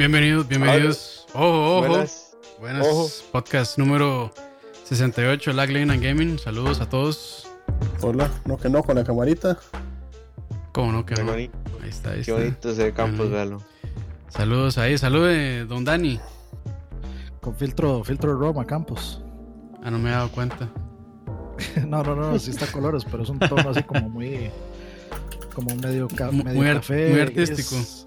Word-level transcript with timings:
Bienvenidos, 0.00 0.48
bienvenidos. 0.48 1.26
Ojo, 1.34 1.76
ojo. 1.76 1.86
Buenas. 1.88 2.34
Buenas. 2.58 2.86
Ojo. 2.86 3.08
Podcast 3.32 3.76
número 3.76 4.32
68, 4.84 5.52
Lag 5.52 5.68
Lane 5.68 5.92
and 5.92 6.02
Gaming. 6.02 6.38
Saludos 6.38 6.80
a 6.80 6.88
todos. 6.88 7.46
Hola, 8.00 8.30
no 8.46 8.56
que 8.56 8.70
no, 8.70 8.82
con 8.82 8.96
la 8.96 9.04
camarita. 9.04 9.58
¿Cómo 10.72 10.90
no? 10.90 11.04
Que 11.04 11.16
Qué 11.16 11.22
no? 11.22 11.32
bonito, 11.32 11.58
Ahí 11.82 11.90
está, 11.90 12.12
ahí 12.12 12.14
qué 12.16 12.20
está. 12.22 12.32
bonito 12.34 12.70
ese 12.70 12.92
Campos, 12.94 13.30
véalo. 13.30 13.62
Saludos 14.30 14.78
ahí, 14.78 14.96
salude, 14.96 15.66
don 15.66 15.84
Dani. 15.84 16.18
Con 17.42 17.54
filtro, 17.54 18.02
filtro 18.02 18.32
de 18.32 18.38
Roma 18.38 18.64
Campos. 18.66 19.20
Ah, 19.84 19.90
no 19.90 19.98
me 19.98 20.08
he 20.08 20.12
dado 20.12 20.30
cuenta. 20.30 20.66
No, 21.86 22.02
no, 22.02 22.16
no, 22.16 22.38
sí 22.38 22.52
está 22.52 22.66
colores, 22.72 23.04
pero 23.04 23.22
es 23.22 23.28
un 23.28 23.38
tono 23.38 23.68
así 23.68 23.82
como 23.82 24.08
muy. 24.08 24.50
Como 25.54 25.74
medio, 25.74 26.08
ca- 26.08 26.30
medio 26.32 26.54
muy 26.54 26.66
café. 26.72 27.10
muy 27.10 27.20
artístico. 27.20 27.76
gris. 27.76 28.06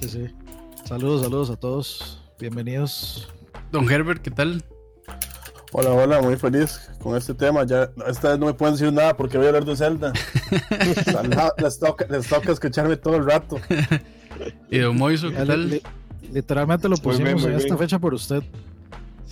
Sí, 0.00 0.08
sí. 0.08 0.34
Saludos, 0.84 1.22
saludos 1.22 1.50
a 1.50 1.56
todos. 1.56 2.22
Bienvenidos. 2.38 3.28
Don 3.72 3.90
Herbert, 3.90 4.22
¿qué 4.22 4.30
tal? 4.30 4.62
Hola, 5.72 5.90
hola, 5.90 6.20
muy 6.22 6.36
feliz 6.36 6.90
con 7.02 7.16
este 7.16 7.34
tema. 7.34 7.64
Ya 7.64 7.90
esta 8.06 8.30
vez 8.30 8.38
no 8.38 8.46
me 8.46 8.54
pueden 8.54 8.74
decir 8.76 8.92
nada 8.92 9.16
porque 9.16 9.36
voy 9.36 9.46
a 9.46 9.48
hablar 9.48 9.64
de 9.64 9.76
Zelda. 9.76 10.12
Les, 11.58 11.78
toca, 11.78 12.06
les 12.08 12.28
toca 12.28 12.52
escucharme 12.52 12.96
todo 12.96 13.16
el 13.16 13.24
rato. 13.26 13.56
Y 14.70 14.78
Don 14.78 14.96
Moiso, 14.96 15.30
¿qué 15.30 15.44
tal? 15.44 15.70
li- 15.70 15.82
literalmente 16.32 16.88
lo 16.88 16.96
Muy 16.96 17.02
pusimos 17.02 17.24
bien, 17.34 17.40
muy 17.40 17.50
en 17.52 17.56
esta 17.58 17.76
fecha 17.76 17.98
por 17.98 18.14
usted. 18.14 18.42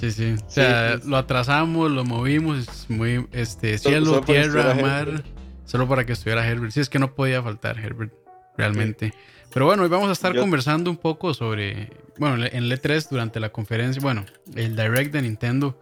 Sí, 0.01 0.11
sí. 0.11 0.35
O 0.45 0.51
sea, 0.51 0.97
lo 1.05 1.17
atrasamos, 1.17 1.91
lo 1.91 2.05
movimos, 2.05 2.59
es 2.67 2.91
muy, 2.91 3.27
este, 3.33 3.79
cielo, 3.79 4.07
solo 4.07 4.21
tierra, 4.23 4.75
mar, 4.75 5.09
Herbert. 5.09 5.27
solo 5.65 5.87
para 5.87 6.05
que 6.05 6.13
estuviera 6.15 6.45
Herbert. 6.49 6.73
Sí, 6.73 6.81
es 6.81 6.89
que 6.89 6.99
no 6.99 7.15
podía 7.15 7.41
faltar 7.43 7.79
Herbert, 7.79 8.13
realmente. 8.57 9.15
Pero 9.53 9.67
bueno, 9.67 9.83
hoy 9.83 9.89
vamos 9.89 10.09
a 10.09 10.13
estar 10.13 10.33
Yo- 10.33 10.41
conversando 10.41 10.91
un 10.91 10.97
poco 10.97 11.35
sobre, 11.35 11.91
bueno, 12.19 12.45
en 12.45 12.65
el 12.65 12.73
E3 12.73 13.09
durante 13.11 13.39
la 13.41 13.51
conferencia, 13.51 14.01
bueno, 14.01 14.25
el 14.55 14.75
Direct 14.77 15.13
de 15.13 15.23
Nintendo. 15.23 15.79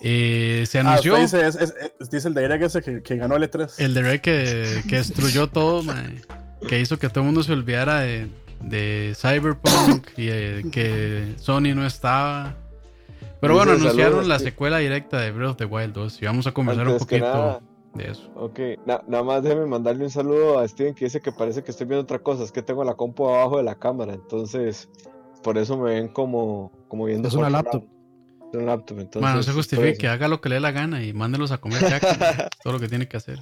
Eh, 0.00 0.64
se 0.68 0.78
Ah, 0.78 0.82
anunció 0.82 1.14
usted 1.14 1.22
dice, 1.24 1.46
es, 1.48 1.56
es- 1.56 1.74
es- 1.98 2.10
dice 2.10 2.28
el 2.28 2.34
Direct 2.34 2.62
ese 2.62 2.82
que, 2.82 3.02
que 3.02 3.16
ganó 3.16 3.34
el 3.36 3.42
E3. 3.50 3.74
el 3.78 3.94
Direct 3.94 4.24
que, 4.24 4.82
que 4.88 4.96
destruyó 4.96 5.48
todo, 5.48 5.82
que 6.68 6.78
hizo 6.80 6.98
que 6.98 7.08
todo 7.08 7.20
el 7.20 7.26
mundo 7.26 7.42
se 7.42 7.52
olvidara 7.52 8.00
de, 8.00 8.28
de 8.62 9.14
Cyberpunk 9.16 10.06
y 10.16 10.28
eh, 10.30 10.62
que 10.70 11.34
Sony 11.38 11.74
no 11.74 11.84
estaba. 11.84 12.54
Pero 13.40 13.54
bueno, 13.54 13.72
anunciaron 13.72 14.28
la 14.28 14.38
secuela 14.38 14.78
directa 14.78 15.20
de 15.20 15.30
Breath 15.32 15.50
of 15.50 15.56
the 15.58 15.64
Wild 15.64 15.92
2 15.94 16.22
y 16.22 16.26
vamos 16.26 16.46
a 16.46 16.52
conversar 16.52 16.86
un 16.86 16.92
Antes 16.94 17.06
poquito 17.06 17.62
de 17.94 18.10
eso. 18.10 18.30
ok, 18.36 18.58
na- 18.86 19.02
nada 19.08 19.24
más 19.24 19.42
déjeme 19.42 19.66
mandarle 19.66 20.04
un 20.04 20.10
saludo 20.10 20.58
a 20.58 20.68
Steven 20.68 20.94
que 20.94 21.06
dice 21.06 21.20
que 21.20 21.32
parece 21.32 21.62
que 21.64 21.70
estoy 21.70 21.86
viendo 21.86 22.02
otra 22.02 22.18
cosa, 22.20 22.44
es 22.44 22.52
que 22.52 22.62
tengo 22.62 22.84
la 22.84 22.94
compu 22.94 23.28
abajo 23.28 23.56
de 23.56 23.62
la 23.64 23.74
cámara, 23.76 24.14
entonces 24.14 24.88
por 25.42 25.58
eso 25.58 25.76
me 25.76 25.94
ven 25.94 26.08
como, 26.08 26.70
como 26.88 27.04
viendo 27.06 27.28
Es 27.28 27.34
una 27.34 27.50
laptop. 27.50 27.84
Es 28.52 28.54
una 28.54 28.64
laptop, 28.76 28.98
entonces. 28.98 29.20
Bueno, 29.20 29.36
no 29.36 29.42
se 29.42 29.52
justifique, 29.52 30.06
eso. 30.06 30.10
haga 30.12 30.28
lo 30.28 30.40
que 30.40 30.48
le 30.48 30.56
dé 30.56 30.60
la 30.60 30.70
gana 30.72 31.02
y 31.04 31.12
mándelos 31.12 31.50
a 31.52 31.58
comer 31.58 31.80
caca. 31.80 32.48
todo 32.62 32.72
lo 32.72 32.80
que 32.80 32.88
tiene 32.88 33.06
que 33.08 33.16
hacer. 33.16 33.38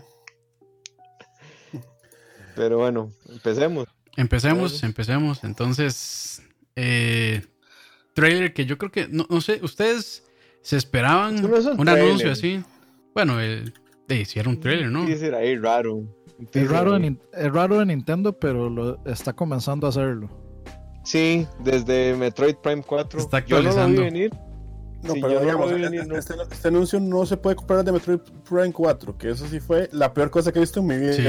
Pero 2.55 2.79
bueno, 2.79 3.13
empecemos. 3.29 3.87
Empecemos, 4.17 4.83
empecemos. 4.83 5.45
Entonces, 5.45 6.43
eh, 6.75 7.45
trailer 8.15 8.55
que 8.55 8.65
yo 8.65 8.79
creo 8.79 8.91
que, 8.91 9.09
no, 9.09 9.27
no 9.29 9.41
sé, 9.41 9.61
ustedes 9.63 10.25
se 10.63 10.77
esperaban 10.77 11.37
Eso 11.37 11.49
no 11.49 11.57
es 11.57 11.67
un, 11.67 11.81
un 11.81 11.89
anuncio 11.89 12.33
así. 12.33 12.65
Bueno, 13.15 13.41
eh, 13.41 13.65
sí 14.25 14.39
era 14.39 14.49
un 14.49 14.61
trailer, 14.61 14.91
¿no? 14.91 15.01
Un 15.01 15.07
teaser 15.07 15.35
ahí 15.35 15.57
raro. 15.57 16.03
Es 16.53 16.71
raro, 16.71 16.99
de, 16.99 17.17
es 17.33 17.53
de 17.79 17.87
Nintendo, 17.87 18.39
pero 18.39 18.69
lo, 18.69 19.05
está 19.07 19.33
comenzando 19.33 19.87
a 19.87 19.91
hacerlo. 19.91 20.29
Sí, 21.05 21.47
desde 21.65 22.15
Metroid 22.15 22.57
Prime 22.57 22.83
4. 22.87 23.21
Está 23.21 23.45
Yo 23.45 23.57
no 23.57 23.63
lo 23.63 23.63
vi 23.63 23.69
actualizando. 23.69 24.03
venir. 24.03 24.31
No, 25.03 25.13
Sí, 25.15 25.21
pero 25.23 25.35
no 25.35 25.65
este, 25.65 25.83
venir, 25.91 26.07
no. 26.07 26.17
este- 26.17 26.35
este 26.51 26.69
anuncio 26.69 26.99
no 27.01 27.25
se 27.27 27.37
puede 27.37 27.55
comprar 27.57 27.85
de 27.85 27.93
Metroid 27.93 28.19
Prime 28.49 28.73
4, 28.73 29.17
que 29.17 29.31
eso 29.31 29.47
sí 29.47 29.61
fue 29.61 29.89
la 29.93 30.13
peor 30.13 30.31
cosa 30.31 30.51
que 30.53 30.59
he 30.59 30.63
visto 30.63 30.81
en 30.81 30.87
mi 30.87 30.97
vida. 30.99 31.13
Sí. 31.13 31.23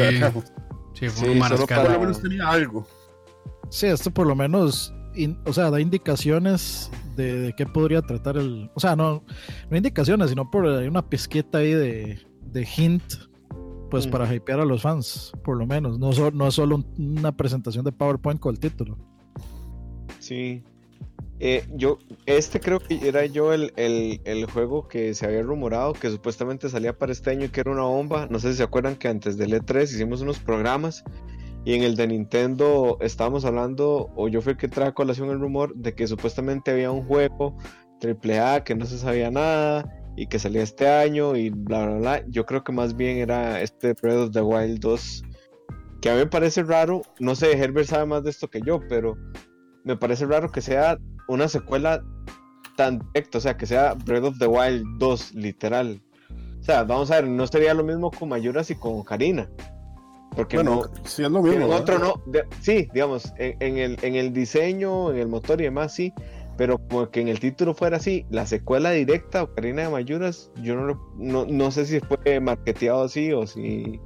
Sí, 0.94 1.10
fue 1.10 1.28
Sí, 1.34 1.40
un 1.40 1.48
solo 1.48 1.68
Por 1.68 1.92
lo 1.92 2.00
menos 2.00 2.22
tenía 2.22 2.50
algo. 2.50 2.88
Sí, 3.70 3.86
esto 3.86 4.10
por 4.12 4.26
lo 4.26 4.36
menos, 4.36 4.94
in- 5.16 5.38
o 5.46 5.54
sea, 5.54 5.70
da 5.70 5.80
indicaciones 5.80 6.90
de, 7.16 7.40
de 7.40 7.54
qué 7.54 7.66
podría 7.68 8.02
tratar 8.02 8.38
el... 8.38 8.72
O 8.74 8.80
sea, 8.80 8.96
no, 8.96 9.24
no 9.70 9.78
indicaciones, 9.78 10.30
sino 10.30 10.50
por 10.50 10.66
hay 10.68 10.88
una 10.88 11.08
pizquita 11.08 11.60
ahí 11.60 11.74
de, 11.74 12.20
de 12.52 12.68
hint, 12.78 13.04
pues 13.90 14.08
Mm. 14.08 14.12
para 14.12 14.34
hypear 14.34 14.60
a 14.60 14.66
los 14.66 14.82
fans, 14.82 15.32
por 15.44 15.58
lo 15.58 15.66
menos. 15.66 15.98
No, 16.00 16.12
so- 16.14 16.32
no 16.32 16.48
es 16.48 16.54
solo 16.56 16.76
un- 16.76 17.18
una 17.18 17.36
presentación 17.36 17.86
de 17.86 17.92
PowerPoint 17.92 18.40
con 18.40 18.54
el 18.54 18.60
título. 18.60 18.98
Sí. 20.20 20.64
Eh, 21.40 21.68
yo, 21.76 22.00
este 22.26 22.60
creo 22.60 22.80
que 22.80 23.08
era 23.08 23.26
yo 23.28 23.54
el, 23.54 23.72
el, 23.76 24.22
el 24.26 24.46
juego 24.50 24.88
que 24.88 25.14
se 25.14 25.26
había 25.28 25.44
rumorado 25.44 25.94
que 25.94 26.10
supuestamente 26.10 26.68
salía 26.68 26.98
para 26.98 27.12
este 27.12 27.30
año 27.30 27.46
y 27.46 27.50
que 27.50 27.60
era 27.62 27.72
una 27.72 27.84
bomba. 27.84 28.28
No 28.30 28.40
sé 28.40 28.52
si 28.52 28.58
se 28.58 28.64
acuerdan 28.64 28.96
que 28.96 29.08
antes 29.08 29.38
del 29.38 29.54
E3 29.54 29.84
hicimos 29.84 30.22
unos 30.22 30.40
programas 30.40 31.04
y 31.64 31.74
en 31.76 31.84
el 31.84 31.96
de 31.96 32.08
Nintendo 32.08 32.98
estábamos 33.02 33.46
hablando, 33.46 34.10
o 34.16 34.28
yo 34.30 34.42
fui 34.42 34.54
el 34.54 34.58
que 34.58 34.68
trae 34.68 34.88
a 34.90 34.94
colación 34.94 35.30
el 35.30 35.40
rumor 35.40 35.76
de 35.76 35.94
que 35.94 36.08
supuestamente 36.08 36.72
había 36.72 36.90
un 36.92 37.04
juego 37.04 37.56
AAA 38.02 38.64
que 38.64 38.74
no 38.74 38.86
se 38.88 38.98
sabía 38.98 39.30
nada 39.30 39.86
y 40.18 40.28
que 40.28 40.40
salía 40.40 40.64
este 40.64 40.90
año 40.90 41.36
y 41.38 41.50
bla 41.52 41.86
bla 41.86 41.98
bla. 41.98 42.24
Yo 42.28 42.46
creo 42.46 42.64
que 42.64 42.74
más 42.74 42.98
bien 42.98 43.18
era 43.18 43.62
este 43.62 43.94
Breath 43.94 44.18
of 44.18 44.32
the 44.32 44.42
Wild 44.42 44.80
2 44.80 45.24
que 46.02 46.10
a 46.10 46.14
mí 46.14 46.20
me 46.20 46.28
parece 46.28 46.64
raro. 46.64 47.02
No 47.20 47.36
sé, 47.36 47.54
Herbert 47.58 47.88
sabe 47.88 48.06
más 48.06 48.24
de 48.24 48.30
esto 48.32 48.50
que 48.50 48.62
yo, 48.62 48.80
pero 48.90 49.16
me 49.84 49.96
parece 49.96 50.26
raro 50.26 50.52
que 50.52 50.62
sea 50.62 50.98
una 51.28 51.48
secuela 51.48 52.04
tan 52.76 53.00
directa, 53.00 53.38
o 53.40 53.42
sea, 53.42 53.58
que 53.58 53.66
sea 53.66 53.94
Breath 53.94 54.24
of 54.26 54.38
the 54.40 54.48
Wild 54.48 54.84
2, 55.00 55.34
literal. 55.36 56.02
O 56.60 56.64
sea, 56.64 56.84
vamos 56.84 57.10
a 57.12 57.16
ver, 57.22 57.28
no 57.30 57.48
sería 57.48 57.74
lo 57.74 57.84
mismo 57.84 58.12
con 58.12 58.30
Mayuras 58.30 58.70
y 58.70 58.76
con 58.76 59.04
Karina. 59.04 59.50
Porque 60.36 60.58
Bueno, 60.58 60.84
no, 60.94 61.06
sí 61.06 61.24
es 61.24 61.32
lo 61.32 61.42
mismo. 61.42 61.66
otro 61.68 61.98
no, 61.98 62.22
de- 62.28 62.46
sí, 62.62 62.88
digamos, 62.94 63.34
en, 63.38 63.56
en 63.60 63.78
el, 63.80 63.98
en 64.04 64.16
el 64.16 64.34
diseño, 64.34 65.12
en 65.12 65.18
el 65.18 65.28
motor 65.28 65.60
y 65.62 65.64
demás, 65.64 65.96
sí, 65.96 66.14
pero 66.58 66.78
como 66.80 67.10
que 67.12 67.22
en 67.22 67.28
el 67.28 67.40
título 67.40 67.74
fuera 67.74 67.98
así, 67.98 68.26
la 68.30 68.46
secuela 68.46 68.92
directa 68.92 69.44
o 69.44 69.54
Karina 69.54 69.84
de 69.84 69.90
Mayuras, 69.90 70.52
yo 70.62 70.76
no, 70.76 70.84
lo- 70.86 71.14
no, 71.18 71.46
no 71.46 71.72
sé 71.72 71.86
si 71.86 72.00
fue 72.00 72.40
marketeado 72.40 73.04
así 73.04 73.32
o 73.32 73.46
si... 73.48 74.00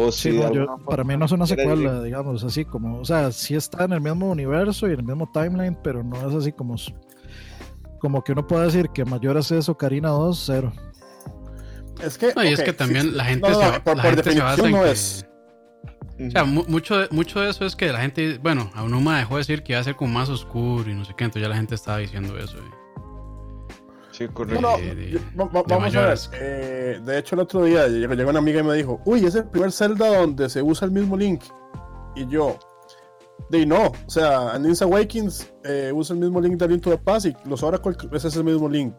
O 0.00 0.12
si 0.12 0.30
no, 0.30 0.52
yo- 0.52 0.66
para 0.86 1.02
mí 1.02 1.16
no 1.16 1.24
es 1.24 1.32
una 1.32 1.44
secuela, 1.46 2.00
digamos, 2.04 2.44
así 2.44 2.64
como, 2.64 3.00
o 3.00 3.04
sea, 3.04 3.32
sí 3.32 3.56
está 3.56 3.84
en 3.84 3.92
el 3.94 4.00
mismo 4.00 4.30
universo 4.30 4.86
y 4.88 4.92
en 4.92 5.00
el 5.00 5.06
mismo 5.06 5.28
timeline, 5.32 5.76
pero 5.82 6.04
no 6.04 6.16
es 6.28 6.34
así 6.36 6.52
como, 6.52 6.76
como 7.98 8.22
que 8.22 8.30
uno 8.30 8.46
puede 8.46 8.66
decir 8.66 8.90
que 8.90 9.04
Mayoras 9.04 9.50
es 9.50 9.68
Ocarina 9.68 10.10
2, 10.10 10.40
cero. 10.46 10.72
Es 12.00 12.16
que, 12.16 12.32
No, 12.36 12.44
y 12.44 12.52
es 12.52 12.62
que 12.62 12.72
también 12.72 13.06
sí. 13.06 13.10
la 13.10 13.24
gente, 13.24 13.50
No, 13.50 13.60
no, 13.60 13.72
se, 13.74 13.80
por, 13.80 13.96
la 13.96 14.02
por 14.04 14.14
gente 14.14 14.32
se 14.32 14.40
basa 14.40 14.62
definición 14.62 14.66
en 14.66 14.72
no 14.72 14.82
que- 14.84 14.90
es. 14.92 15.27
O 16.26 16.30
sea, 16.30 16.44
mu- 16.44 16.64
mucho, 16.66 16.96
de- 16.98 17.08
mucho 17.12 17.40
de 17.40 17.50
eso 17.50 17.64
es 17.64 17.76
que 17.76 17.92
la 17.92 18.00
gente, 18.00 18.38
bueno, 18.42 18.70
a 18.74 18.82
Unuma 18.82 19.18
dejó 19.18 19.34
de 19.36 19.40
decir 19.40 19.62
que 19.62 19.72
iba 19.72 19.80
a 19.80 19.84
ser 19.84 19.94
como 19.94 20.12
más 20.14 20.28
oscuro 20.28 20.90
y 20.90 20.94
no 20.94 21.04
sé 21.04 21.14
qué, 21.16 21.24
entonces 21.24 21.42
ya 21.42 21.48
la 21.48 21.56
gente 21.56 21.74
estaba 21.76 21.98
diciendo 21.98 22.36
eso. 22.38 22.58
eh. 22.58 23.74
Sí, 24.10 24.26
correcto. 24.28 24.60
no, 24.60 24.76
de- 24.78 24.94
de- 24.96 25.10
yo- 25.12 25.18
va- 25.38 25.44
va- 25.44 25.62
de 25.62 25.74
vamos 25.74 25.94
a 25.94 26.06
ver. 26.06 26.18
eh, 26.40 27.00
de 27.04 27.18
hecho, 27.18 27.36
el 27.36 27.42
otro 27.42 27.62
día 27.62 27.86
llegó, 27.86 28.14
llegó 28.14 28.30
una 28.30 28.40
amiga 28.40 28.60
y 28.60 28.64
me 28.64 28.74
dijo: 28.74 29.00
Uy, 29.04 29.24
es 29.24 29.36
el 29.36 29.44
primer 29.44 29.70
Zelda 29.70 30.18
donde 30.18 30.48
se 30.48 30.60
usa 30.60 30.86
el 30.86 30.90
mismo 30.92 31.16
Link. 31.16 31.42
Y 32.16 32.26
yo, 32.26 32.58
de 33.48 33.64
no, 33.64 33.86
o 33.86 34.10
sea, 34.10 34.56
en 34.56 34.64
Link's 34.64 34.82
Awakens 34.82 35.52
eh, 35.62 35.92
usa 35.94 36.14
el 36.14 36.20
mismo 36.20 36.40
Link 36.40 36.56
de 36.58 36.66
Link 36.66 36.82
to 36.82 36.90
the 36.90 36.98
Past 36.98 37.26
y 37.26 37.36
los 37.44 37.62
Oracle 37.62 37.92
ese 38.12 38.26
es 38.26 38.34
el 38.36 38.42
mismo 38.42 38.68
Link. 38.68 38.94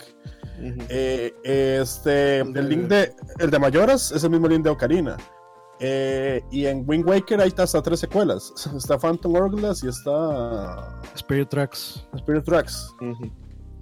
Eh, 0.89 1.33
este, 1.43 2.39
el 2.39 2.69
Link 2.69 2.83
de, 2.83 3.13
el 3.39 3.49
de 3.49 3.59
Mayoras 3.59 4.13
es 4.13 4.23
el 4.23 4.29
mismo 4.29 4.47
Link 4.47 4.63
de 4.63 4.69
Ocarina. 4.69 5.17
Eh, 5.81 6.43
y 6.51 6.65
en 6.65 6.83
Wind 6.85 7.07
Waker 7.07 7.39
hay 7.39 7.53
hasta 7.57 7.81
tres 7.81 7.99
secuelas: 8.01 8.53
está 8.77 8.97
Phantom 8.99 9.33
Hourglass 9.35 9.83
y 9.83 9.87
está 9.87 10.99
Spirit 11.15 11.49
Tracks. 11.49 12.05
Spirit 12.15 12.43
Tracks. 12.43 12.93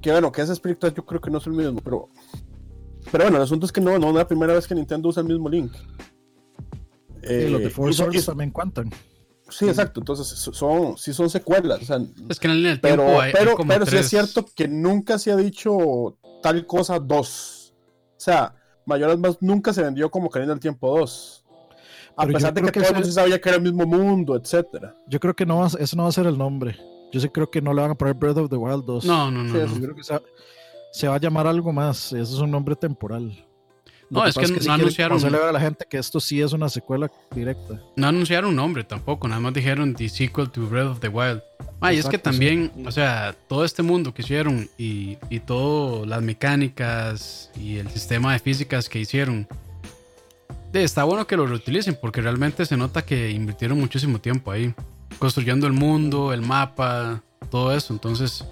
Que 0.01 0.11
bueno, 0.11 0.31
que 0.31 0.41
ese 0.41 0.53
Spirit 0.53 0.79
Tracks 0.79 0.95
yo 0.95 1.05
creo 1.05 1.19
que 1.21 1.31
no 1.31 1.39
es 1.39 1.47
el 1.47 1.53
mismo, 1.53 1.81
pero. 1.83 2.09
Pero 3.11 3.23
bueno, 3.23 3.37
el 3.37 3.43
asunto 3.43 3.65
es 3.65 3.71
que 3.71 3.79
no, 3.81 3.97
no 3.97 4.09
es 4.09 4.15
la 4.15 4.27
primera 4.27 4.53
vez 4.53 4.67
que 4.67 4.75
Nintendo 4.75 5.09
usa 5.09 5.21
el 5.21 5.27
mismo 5.29 5.47
Link. 5.49 5.71
y 7.23 7.47
los 7.49 7.61
de 7.61 7.67
Eh, 7.67 7.71
son- 7.71 7.93
Swords 7.93 8.25
también 8.25 8.51
cuentan. 8.51 8.89
sí, 9.49 9.67
exacto. 9.67 10.01
Entonces, 10.01 10.27
so- 10.27 10.53
son, 10.53 10.97
sí 10.97 11.13
son 11.13 11.29
secuelas. 11.29 11.81
o 11.81 11.85
sea, 11.85 11.99
Es 12.29 12.39
que 12.39 12.47
en 12.47 12.63
del 12.63 12.79
tiempo 12.81 12.81
pero 13.03 13.21
hay, 13.21 13.29
hay 13.29 13.33
pero, 13.33 13.55
como 13.55 13.69
pero 13.69 13.85
sí 13.85 13.95
es 13.97 14.07
cierto 14.09 14.45
que 14.55 14.67
nunca 14.67 15.17
se 15.17 15.31
ha 15.31 15.35
dicho 15.37 16.17
tal 16.43 16.65
cosa 16.65 16.99
2. 16.99 17.73
O 17.73 18.19
sea, 18.19 18.53
Mayoras 18.85 19.17
más 19.19 19.37
nunca 19.41 19.73
se 19.73 19.81
vendió 19.83 20.09
como 20.11 20.29
Karina 20.29 20.51
del 20.53 20.59
Tiempo 20.61 20.97
2. 20.99 21.45
A 22.17 22.23
Pero 22.25 22.33
pesar 22.37 22.53
de 22.53 22.61
que, 22.63 22.71
que 22.71 22.79
todo 22.79 22.89
el 22.89 22.95
mundo 22.95 23.11
sabía 23.11 23.39
que 23.39 23.49
era 23.49 23.57
el 23.57 23.63
mismo 23.63 23.85
mundo, 23.85 24.35
etcétera. 24.35 24.95
Yo 25.07 25.19
creo 25.19 25.35
que 25.35 25.45
no 25.45 25.59
va, 25.59 25.65
a- 25.67 25.77
ese 25.79 25.95
no 25.95 26.03
va 26.03 26.09
a 26.09 26.11
ser 26.11 26.25
el 26.25 26.37
nombre. 26.37 26.75
Yo 27.11 27.19
sí 27.21 27.29
creo 27.29 27.49
que 27.49 27.61
no 27.61 27.73
le 27.73 27.81
van 27.81 27.91
a 27.91 27.95
poner 27.95 28.15
Breath 28.15 28.37
of 28.37 28.49
the 28.49 28.55
Wild 28.57 28.83
2. 28.85 29.05
No, 29.05 29.29
no, 29.31 29.43
no. 29.43 29.53
Sí, 29.53 29.59
no. 29.59 29.75
Yo 29.75 29.81
creo 29.81 29.95
que 29.95 30.03
se 30.03 30.13
va, 30.13 30.21
se 30.91 31.07
va 31.07 31.15
a 31.15 31.19
llamar 31.19 31.47
algo 31.47 31.71
más. 31.71 32.11
Eso 32.13 32.35
es 32.35 32.39
un 32.41 32.51
nombre 32.51 32.75
temporal. 32.75 33.43
Lo 34.09 34.21
No, 34.21 34.25
es 34.25 34.35
pasa 34.35 34.47
que 34.47 34.53
no 34.55 34.61
sí 34.61 34.69
anunciaron- 34.69 35.21
ver 35.21 35.35
a 35.43 35.51
la 35.51 35.59
gente 35.59 35.85
que 35.89 35.97
esto 35.97 36.19
sí 36.21 36.41
es 36.41 36.53
una 36.53 36.69
secuela 36.69 37.11
directa. 37.35 37.79
No 37.97 38.07
anunciaron 38.07 38.49
un 38.51 38.55
nombre 38.55 38.83
tampoco, 38.85 39.27
nada 39.27 39.41
más 39.41 39.53
dijeron 39.53 39.93
The 39.93 40.07
Sequel 40.09 40.49
to 40.49 40.61
Breath 40.65 40.87
of 40.87 40.99
the 41.01 41.09
Wild. 41.09 41.41
Ah, 41.81 41.93
y 41.93 41.97
es 41.97 42.05
que 42.07 42.15
sí. 42.17 42.23
también, 42.23 42.71
o 42.85 42.91
sea, 42.91 43.35
todo 43.47 43.63
este 43.65 43.83
mundo 43.83 44.13
que 44.13 44.21
hicieron 44.21 44.69
y, 44.77 45.17
y 45.29 45.39
todas 45.41 46.07
las 46.07 46.21
mecánicas 46.23 47.51
y 47.59 47.77
el 47.77 47.89
sistema 47.89 48.33
de 48.33 48.39
físicas 48.39 48.89
que 48.89 48.99
hicieron, 48.99 49.47
está 50.73 51.03
bueno 51.03 51.25
que 51.27 51.35
lo 51.37 51.45
reutilicen 51.47 51.97
porque 52.01 52.21
realmente 52.21 52.65
se 52.65 52.77
nota 52.77 53.03
que 53.05 53.31
invirtieron 53.31 53.79
muchísimo 53.79 54.19
tiempo 54.19 54.51
ahí, 54.51 54.73
construyendo 55.19 55.67
el 55.67 55.73
mundo, 55.73 56.33
el 56.33 56.41
mapa, 56.41 57.21
todo 57.49 57.73
eso. 57.75 57.93
Entonces, 57.93 58.43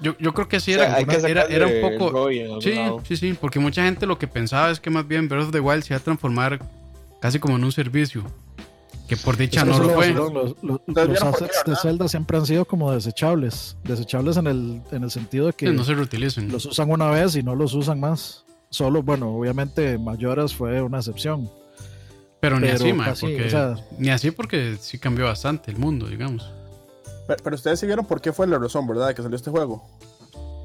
yo, 0.00 0.16
yo 0.18 0.34
creo 0.34 0.48
que 0.48 0.60
sí 0.60 0.72
O 0.74 0.76
sea, 0.78 0.86
era, 0.86 0.96
hay 0.96 1.04
que 1.06 1.16
era, 1.30 1.42
era 1.44 1.66
un 1.66 1.80
poco... 1.98 2.10
rollo 2.10 2.40
en 2.40 2.46
algún 2.46 2.62
Sí, 2.62 2.74
lado. 2.74 3.02
sí, 3.06 3.16
sí, 3.16 3.36
porque 3.40 3.58
mucha 3.58 3.84
gente 3.84 4.06
lo 4.06 4.18
que 4.18 4.26
pensaba 4.26 4.70
es 4.70 4.80
que 4.80 4.90
más 4.90 5.06
bien 5.06 5.28
Breath 5.28 5.44
of 5.46 5.52
the 5.52 5.60
Wild 5.60 5.82
se 5.84 5.92
iba 5.94 5.98
a 5.98 6.02
transformar 6.04 6.58
casi 7.20 7.38
como 7.38 7.56
en 7.56 7.64
un 7.64 7.72
servicio. 7.72 8.24
Que 9.08 9.16
por 9.16 9.36
dicha 9.36 9.60
Es 9.60 9.64
que 9.66 9.70
no 9.70 9.78
lo 9.78 9.90
fue. 9.90 10.08
Los, 10.12 10.32
los- 10.32 10.80
Entonces, 10.88 10.94
los 10.96 11.08
¿vieron 11.08 11.30
por 11.30 11.38
qué, 11.38 11.44
assets 11.44 11.62
de? 11.64 11.76
Zelda 11.76 12.08
siempre 12.08 12.36
han 12.38 12.44
sido 12.46 12.64
como 12.64 12.90
desechables. 12.90 13.76
Desechables 13.84 14.36
en 14.36 14.48
el, 14.48 14.82
en 14.90 15.04
el 15.04 15.10
sentido 15.12 15.46
de 15.46 15.52
que 15.52 15.68
Sí, 15.68 15.72
no 15.72 15.84
se 15.84 15.94
reutilizan. 15.94 16.50
los 16.50 16.66
usan 16.66 16.90
una 16.90 17.08
vez 17.10 17.36
y 17.36 17.42
no 17.44 17.54
los 17.54 17.72
usan 17.74 18.00
más. 18.00 18.44
Solo, 18.76 19.02
bueno, 19.02 19.34
obviamente 19.34 19.96
Mayoras 19.96 20.54
fue 20.54 20.82
una 20.82 20.98
excepción. 20.98 21.50
Pero 22.40 22.60
ni 22.60 22.68
así, 22.68 22.92
casi, 22.92 23.26
porque, 23.26 23.44
o 23.46 23.50
sea- 23.50 23.74
ni 23.98 24.10
así 24.10 24.30
porque 24.32 24.76
sí 24.78 24.98
cambió 24.98 25.24
bastante 25.24 25.70
el 25.70 25.78
mundo, 25.78 26.06
digamos. 26.08 26.52
Pero, 27.26 27.42
pero 27.42 27.56
ustedes 27.56 27.80
sí 27.80 27.86
vieron 27.86 28.04
por 28.04 28.20
qué 28.20 28.34
fue 28.34 28.46
la 28.46 28.58
razón, 28.58 28.86
¿verdad? 28.86 29.08
De 29.08 29.14
que 29.14 29.22
salió 29.22 29.34
este 29.36 29.50
juego. 29.50 29.82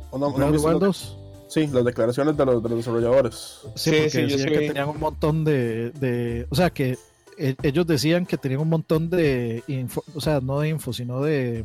¿O 0.10 0.20
no, 0.20 0.38
no 0.38 0.50
lo- 0.52 0.80
2. 0.80 1.18
Sí, 1.48 1.68
las 1.68 1.86
declaraciones 1.86 2.36
de 2.36 2.46
los, 2.46 2.62
de 2.62 2.68
los 2.70 2.78
desarrolladores. 2.80 3.60
Sí, 3.76 3.92
Sí, 3.92 3.92
porque 3.92 4.10
sí, 4.10 4.18
yo 4.18 4.24
decían 4.28 4.40
sí 4.40 4.46
que 4.54 4.60
vi. 4.60 4.68
tenían 4.68 4.90
un 4.90 5.00
montón 5.00 5.46
de, 5.46 5.92
de- 5.92 6.48
O 6.50 6.56
sea, 6.56 6.70
que 6.70 6.98
e- 7.38 7.56
ellos 7.64 7.88
decían 7.88 8.26
que 8.26 8.38
tenían 8.38 8.60
un 8.60 8.70
montón 8.70 9.10
de 9.10 9.64
info, 9.70 10.04
o 10.14 10.20
sea, 10.20 10.42
no 10.42 10.60
de 10.60 10.68
info, 10.68 10.92
sino 10.92 11.22
de. 11.22 11.64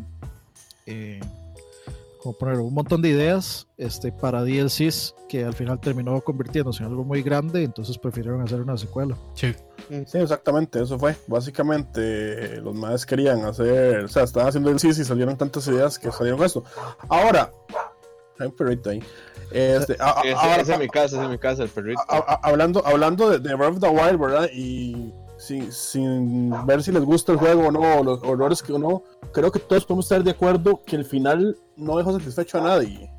Eh, 0.86 1.18
¿Cómo 2.26 2.38
ponerlo? 2.38 2.64
Un 2.64 2.74
montón 2.74 3.02
de 3.02 3.10
ideas 3.10 3.68
este, 3.76 4.10
para 4.10 4.42
DLCs 4.42 5.14
que 5.28 5.44
al 5.44 5.54
final 5.54 5.78
terminó 5.80 6.20
convirtiéndose 6.20 6.82
en 6.82 6.88
algo 6.88 7.04
muy 7.04 7.22
grande, 7.22 7.62
entonces 7.62 7.96
prefirieron 7.98 8.40
hacer 8.42 8.60
una 8.60 8.76
secuela. 8.76 9.16
Sí. 9.34 9.54
Sí, 10.06 10.18
exactamente, 10.18 10.82
eso 10.82 10.98
fue. 10.98 11.14
Básicamente, 11.28 12.60
los 12.62 12.74
madres 12.74 13.06
querían 13.06 13.44
hacer, 13.44 14.04
o 14.04 14.08
sea, 14.08 14.24
estaban 14.24 14.48
haciendo 14.48 14.70
el 14.70 14.80
CIS 14.80 14.98
y 14.98 15.04
salieron 15.04 15.36
tantas 15.36 15.68
ideas 15.68 16.00
que 16.00 16.10
salieron 16.10 16.42
esto. 16.42 16.64
Ahora, 17.08 17.52
hay 18.40 18.46
un 18.48 18.56
perrito 18.56 18.90
ahí. 18.90 19.00
Este, 19.52 19.96
a- 20.00 20.18
a- 20.18 20.22
Ese, 20.24 20.34
ahora, 20.34 20.62
ese 20.62 20.72
es 20.72 20.78
mi 20.80 20.88
casa, 20.88 21.16
ese 21.16 21.22
es 21.24 21.30
mi 21.30 21.38
casa, 21.38 21.62
el 21.62 21.68
perrito. 21.68 22.00
a- 22.08 22.16
a- 22.16 22.40
hablando, 22.42 22.84
hablando 22.84 23.30
de, 23.30 23.38
de 23.38 23.54
Breath 23.54 23.74
of 23.74 23.80
the 23.80 23.88
Wild, 23.88 24.18
¿verdad? 24.18 24.48
Y 24.52 25.14
sin, 25.38 25.70
sin 25.72 26.50
ver 26.66 26.82
si 26.82 26.92
les 26.92 27.04
gusta 27.04 27.32
el 27.32 27.38
juego 27.38 27.68
o 27.68 27.70
no, 27.70 27.98
o 28.00 28.04
los 28.04 28.22
horrores 28.22 28.62
que 28.62 28.72
o 28.72 28.78
no, 28.78 29.02
creo 29.32 29.50
que 29.52 29.58
todos 29.58 29.84
podemos 29.84 30.06
estar 30.06 30.22
de 30.24 30.30
acuerdo 30.30 30.82
que 30.84 30.96
el 30.96 31.04
final 31.04 31.56
no 31.76 31.96
dejó 31.98 32.12
satisfecho 32.18 32.58
a 32.58 32.62
nadie. 32.62 33.10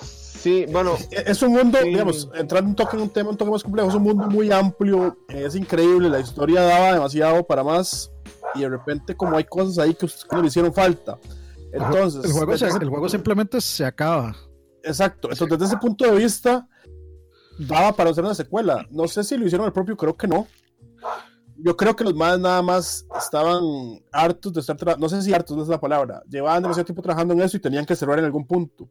Sí, 0.00 0.66
bueno, 0.70 0.96
Es 1.10 1.42
un 1.42 1.52
mundo, 1.52 1.78
Sí. 1.82 1.88
digamos, 1.88 2.28
entrando 2.34 2.70
un 2.70 2.76
toque 2.76 2.96
en 2.96 3.02
un 3.02 3.10
tema 3.10 3.30
un 3.30 3.36
toque 3.36 3.50
más 3.50 3.62
complejo, 3.62 3.88
es 3.88 3.94
un 3.96 4.02
mundo 4.04 4.26
muy 4.28 4.50
amplio, 4.52 5.16
es 5.28 5.54
increíble, 5.56 6.08
la 6.08 6.20
historia 6.20 6.62
daba 6.62 6.92
demasiado 6.94 7.44
para 7.44 7.64
más 7.64 8.10
y 8.54 8.60
de 8.60 8.68
repente 8.68 9.16
como 9.16 9.36
hay 9.36 9.44
cosas 9.44 9.78
ahí 9.78 9.94
que 9.94 10.06
us- 10.06 10.24
que 10.24 10.36
no 10.36 10.42
le 10.42 10.48
hicieron 10.48 10.72
falta. 10.72 11.18
Entonces, 11.72 12.24
el, 12.24 12.32
juego 12.32 12.56
se- 12.56 12.64
desde 12.64 12.76
ese- 12.76 12.84
el 12.84 12.88
juego 12.88 13.08
simplemente 13.08 13.60
se 13.60 13.84
acaba. 13.84 14.34
exacto, 14.84 15.28
entonces 15.30 15.58
desde 15.58 15.64
ese 15.74 15.76
punto 15.76 16.04
de 16.06 16.16
vista 16.16 16.66
daba 17.58 17.92
para 17.92 18.10
hacer 18.10 18.24
una 18.24 18.34
secuela. 18.34 18.86
No 18.90 19.08
sé 19.08 19.24
si 19.24 19.36
lo 19.36 19.44
hicieron 19.44 19.66
el 19.66 19.72
propio, 19.72 19.96
creo 19.96 20.16
que 20.16 20.28
no. 20.28 20.46
Yo 21.60 21.76
creo 21.76 21.96
que 21.96 22.04
los 22.04 22.14
más 22.14 22.38
nada 22.38 22.62
más 22.62 23.04
estaban 23.20 23.62
hartos 24.12 24.52
de 24.52 24.60
estar, 24.60 24.98
no 24.98 25.08
sé 25.08 25.20
si 25.22 25.34
hartos 25.34 25.56
no 25.56 25.62
es 25.64 25.68
la 25.68 25.80
palabra, 25.80 26.22
llevaban 26.28 26.62
demasiado 26.62 26.84
tiempo 26.86 27.02
trabajando 27.02 27.34
en 27.34 27.40
eso 27.42 27.56
y 27.56 27.60
tenían 27.60 27.84
que 27.84 27.96
cerrar 27.96 28.18
en 28.20 28.24
algún 28.26 28.46
punto. 28.46 28.88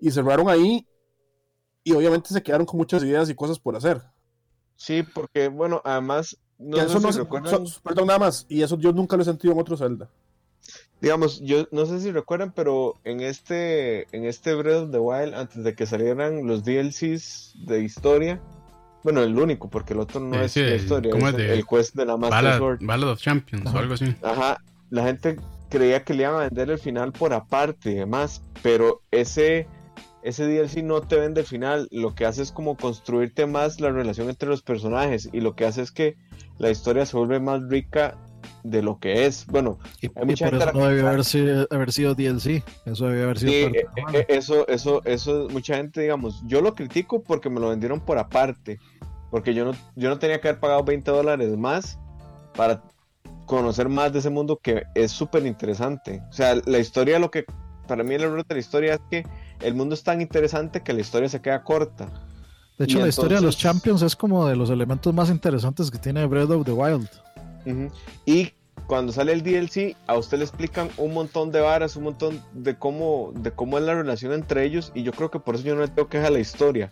Y 0.00 0.10
cerraron 0.10 0.48
ahí 0.48 0.84
y 1.84 1.92
obviamente 1.92 2.30
se 2.30 2.42
quedaron 2.42 2.66
con 2.66 2.78
muchas 2.78 3.02
ideas 3.04 3.30
y 3.30 3.34
cosas 3.34 3.58
por 3.58 3.76
hacer. 3.76 4.02
sí, 4.76 5.02
porque, 5.02 5.48
bueno, 5.48 5.80
además, 5.84 6.36
no 6.58 6.76
Y 6.76 6.80
eso 6.80 6.98
si 6.98 7.04
no 7.04 7.12
so- 7.12 7.80
perdón, 7.82 8.06
nada 8.06 8.18
más. 8.18 8.44
Y 8.48 8.62
eso 8.62 8.76
yo 8.78 8.92
nunca 8.92 9.16
lo 9.16 9.22
he 9.22 9.26
sentido 9.26 9.52
en 9.54 9.60
otro 9.60 9.76
Zelda. 9.76 10.10
digamos, 11.00 11.40
yo 11.40 11.66
no 11.70 11.86
sé 11.86 12.00
si 12.00 12.10
recuerdan, 12.10 12.52
pero 12.52 12.94
en 13.04 13.20
este, 13.20 14.06
en 14.14 14.24
este 14.24 14.54
Breath 14.54 14.84
of 14.84 14.90
the 14.90 14.98
Wild, 14.98 15.34
antes 15.34 15.64
de 15.64 15.74
que 15.74 15.86
salieran 15.86 16.46
los 16.46 16.64
DLCs 16.64 17.54
de 17.66 17.82
historia, 17.82 18.42
bueno, 19.02 19.22
el 19.22 19.36
único, 19.38 19.68
porque 19.70 19.94
el 19.94 20.00
otro 20.00 20.20
no 20.20 20.36
Eh, 20.40 20.44
es 20.46 20.52
sí, 20.52 20.62
la 20.62 20.74
historia, 20.74 21.12
¿cómo 21.12 21.28
es 21.28 21.36
de- 21.36 21.52
el 21.54 21.66
quest 21.66 21.94
de 21.94 22.04
la 22.06 22.16
Master 22.16 22.42
Ballad, 22.44 22.58
Sword. 22.58 22.78
Ballad 22.82 23.10
of 23.10 23.20
Champions 23.20 23.66
o 23.66 23.68
Ajá. 23.70 23.78
algo 23.78 23.94
así. 23.94 24.14
Ajá, 24.22 24.58
la 24.90 25.04
gente 25.04 25.36
creía 25.68 26.02
que 26.04 26.14
le 26.14 26.24
iban 26.24 26.34
a 26.34 26.38
vender 26.48 26.70
el 26.70 26.78
final 26.78 27.12
por 27.12 27.32
aparte 27.32 27.92
y 27.92 27.94
demás, 27.94 28.42
pero 28.62 29.00
ese, 29.10 29.66
ese 30.22 30.44
DLC 30.46 30.82
no 30.82 31.00
te 31.00 31.16
vende 31.16 31.40
el 31.42 31.46
final, 31.46 31.88
lo 31.92 32.14
que 32.14 32.26
hace 32.26 32.42
es 32.42 32.50
como 32.52 32.76
construirte 32.76 33.46
más 33.46 33.80
la 33.80 33.90
relación 33.90 34.28
entre 34.28 34.48
los 34.48 34.62
personajes 34.62 35.28
y 35.32 35.40
lo 35.40 35.54
que 35.54 35.64
hace 35.66 35.82
es 35.82 35.92
que 35.92 36.16
la 36.58 36.70
historia 36.70 37.06
se 37.06 37.16
vuelve 37.16 37.40
más 37.40 37.60
rica 37.68 38.18
de 38.62 38.82
lo 38.82 38.98
que 38.98 39.26
es. 39.26 39.46
Bueno, 39.46 39.78
Y, 40.00 40.06
Hay 40.06 40.22
y 40.22 40.26
mucha 40.26 40.46
por 40.46 40.58
gente 40.58 40.70
eso 40.70 40.78
no 40.78 40.88
debió 40.88 41.08
haber 41.08 41.24
sido, 41.24 41.66
haber 41.70 41.92
sido 41.92 42.14
DLC. 42.14 42.62
Eso 42.86 43.06
debió 43.06 43.24
haber 43.24 43.38
sido 43.38 43.52
sí, 43.52 43.62
parte 43.64 43.78
eh, 43.78 44.20
eh, 44.20 44.26
eso, 44.28 44.66
eso, 44.68 45.02
eso, 45.04 45.48
mucha 45.50 45.76
gente, 45.76 46.00
digamos, 46.00 46.42
yo 46.46 46.60
lo 46.60 46.74
critico 46.74 47.22
porque 47.22 47.50
me 47.50 47.60
lo 47.60 47.70
vendieron 47.70 48.00
por 48.00 48.18
aparte, 48.18 48.78
porque 49.30 49.54
yo 49.54 49.64
no, 49.64 49.72
yo 49.96 50.08
no 50.08 50.18
tenía 50.18 50.40
que 50.40 50.48
haber 50.48 50.60
pagado 50.60 50.84
20 50.84 51.10
dólares 51.10 51.56
más 51.56 51.98
para 52.54 52.82
conocer 53.46 53.88
más 53.88 54.12
de 54.12 54.20
ese 54.20 54.30
mundo 54.30 54.60
que 54.62 54.84
es 54.94 55.10
súper 55.10 55.44
interesante. 55.46 56.22
O 56.30 56.32
sea, 56.32 56.54
la 56.66 56.78
historia, 56.78 57.18
lo 57.18 57.30
que 57.30 57.44
para 57.88 58.04
mí 58.04 58.14
el 58.14 58.22
error 58.22 58.46
de 58.46 58.54
la 58.54 58.60
historia 58.60 58.94
es 58.94 59.00
que 59.10 59.26
el 59.60 59.74
mundo 59.74 59.94
es 59.94 60.02
tan 60.04 60.20
interesante 60.20 60.82
que 60.82 60.92
la 60.92 61.00
historia 61.00 61.28
se 61.28 61.40
queda 61.40 61.62
corta. 61.64 62.08
De 62.78 62.84
hecho, 62.84 62.98
y 62.98 63.02
la 63.02 63.08
historia 63.08 63.38
de 63.38 63.42
los 63.42 63.58
Champions 63.58 64.00
es 64.02 64.16
como 64.16 64.46
de 64.46 64.56
los 64.56 64.70
elementos 64.70 65.12
más 65.12 65.28
interesantes 65.28 65.90
que 65.90 65.98
tiene 65.98 66.24
Breath 66.26 66.50
of 66.50 66.64
the 66.64 66.72
Wild. 66.72 67.08
Y 68.24 68.52
cuando 68.86 69.12
sale 69.12 69.32
el 69.32 69.42
DLC, 69.42 69.96
a 70.06 70.16
usted 70.16 70.38
le 70.38 70.44
explican 70.44 70.90
un 70.96 71.14
montón 71.14 71.52
de 71.52 71.60
varas, 71.60 71.96
un 71.96 72.04
montón 72.04 72.42
de 72.52 72.76
cómo, 72.76 73.32
de 73.36 73.52
cómo 73.52 73.78
es 73.78 73.84
la 73.84 73.94
relación 73.94 74.32
entre 74.32 74.64
ellos, 74.64 74.92
y 74.94 75.02
yo 75.02 75.12
creo 75.12 75.30
que 75.30 75.38
por 75.38 75.54
eso 75.54 75.64
yo 75.64 75.74
no 75.74 75.82
le 75.82 75.88
tengo 75.88 76.08
queja 76.08 76.26
a 76.26 76.30
la 76.30 76.40
historia. 76.40 76.90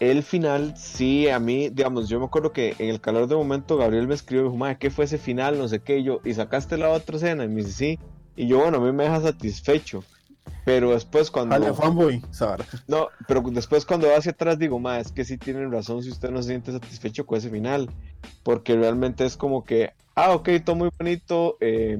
El 0.00 0.22
final, 0.22 0.74
sí, 0.76 1.28
a 1.28 1.38
mí, 1.38 1.68
digamos, 1.70 2.08
yo 2.08 2.18
me 2.18 2.26
acuerdo 2.26 2.52
que 2.52 2.74
en 2.78 2.90
el 2.90 3.00
calor 3.00 3.28
de 3.28 3.36
momento 3.36 3.76
Gabriel 3.76 4.08
me 4.08 4.14
escribió 4.14 4.42
y 4.42 4.48
dijo, 4.48 4.56
madre, 4.56 4.76
¿qué 4.78 4.90
fue 4.90 5.04
ese 5.04 5.18
final? 5.18 5.56
No 5.56 5.68
sé 5.68 5.80
qué, 5.80 5.98
y 5.98 6.04
yo, 6.04 6.20
y 6.24 6.34
sacaste 6.34 6.76
la 6.76 6.90
otra 6.90 7.16
escena, 7.16 7.44
y 7.44 7.48
me 7.48 7.62
dice, 7.62 7.72
sí, 7.72 7.98
y 8.36 8.46
yo, 8.46 8.58
bueno, 8.58 8.78
a 8.78 8.80
mí 8.80 8.92
me 8.92 9.04
deja 9.04 9.20
satisfecho. 9.20 10.04
Pero 10.64 10.92
después 10.92 11.30
cuando... 11.30 11.54
Jale, 11.54 11.74
fanboy, 11.74 12.22
Sara. 12.30 12.64
No, 12.86 13.08
pero 13.28 13.42
después 13.42 13.84
cuando 13.84 14.08
va 14.08 14.16
hacia 14.16 14.32
atrás 14.32 14.58
digo, 14.58 14.78
ma, 14.78 14.98
es 14.98 15.12
que 15.12 15.24
sí 15.24 15.36
tienen 15.36 15.70
razón 15.70 16.02
si 16.02 16.10
usted 16.10 16.30
no 16.30 16.42
se 16.42 16.48
siente 16.50 16.72
satisfecho 16.72 17.26
con 17.26 17.38
ese 17.38 17.50
final. 17.50 17.90
Porque 18.42 18.74
realmente 18.74 19.24
es 19.26 19.36
como 19.36 19.64
que, 19.64 19.90
ah, 20.14 20.32
ok, 20.32 20.48
todo 20.64 20.76
muy 20.76 20.88
bonito. 20.98 21.56
eh, 21.60 21.98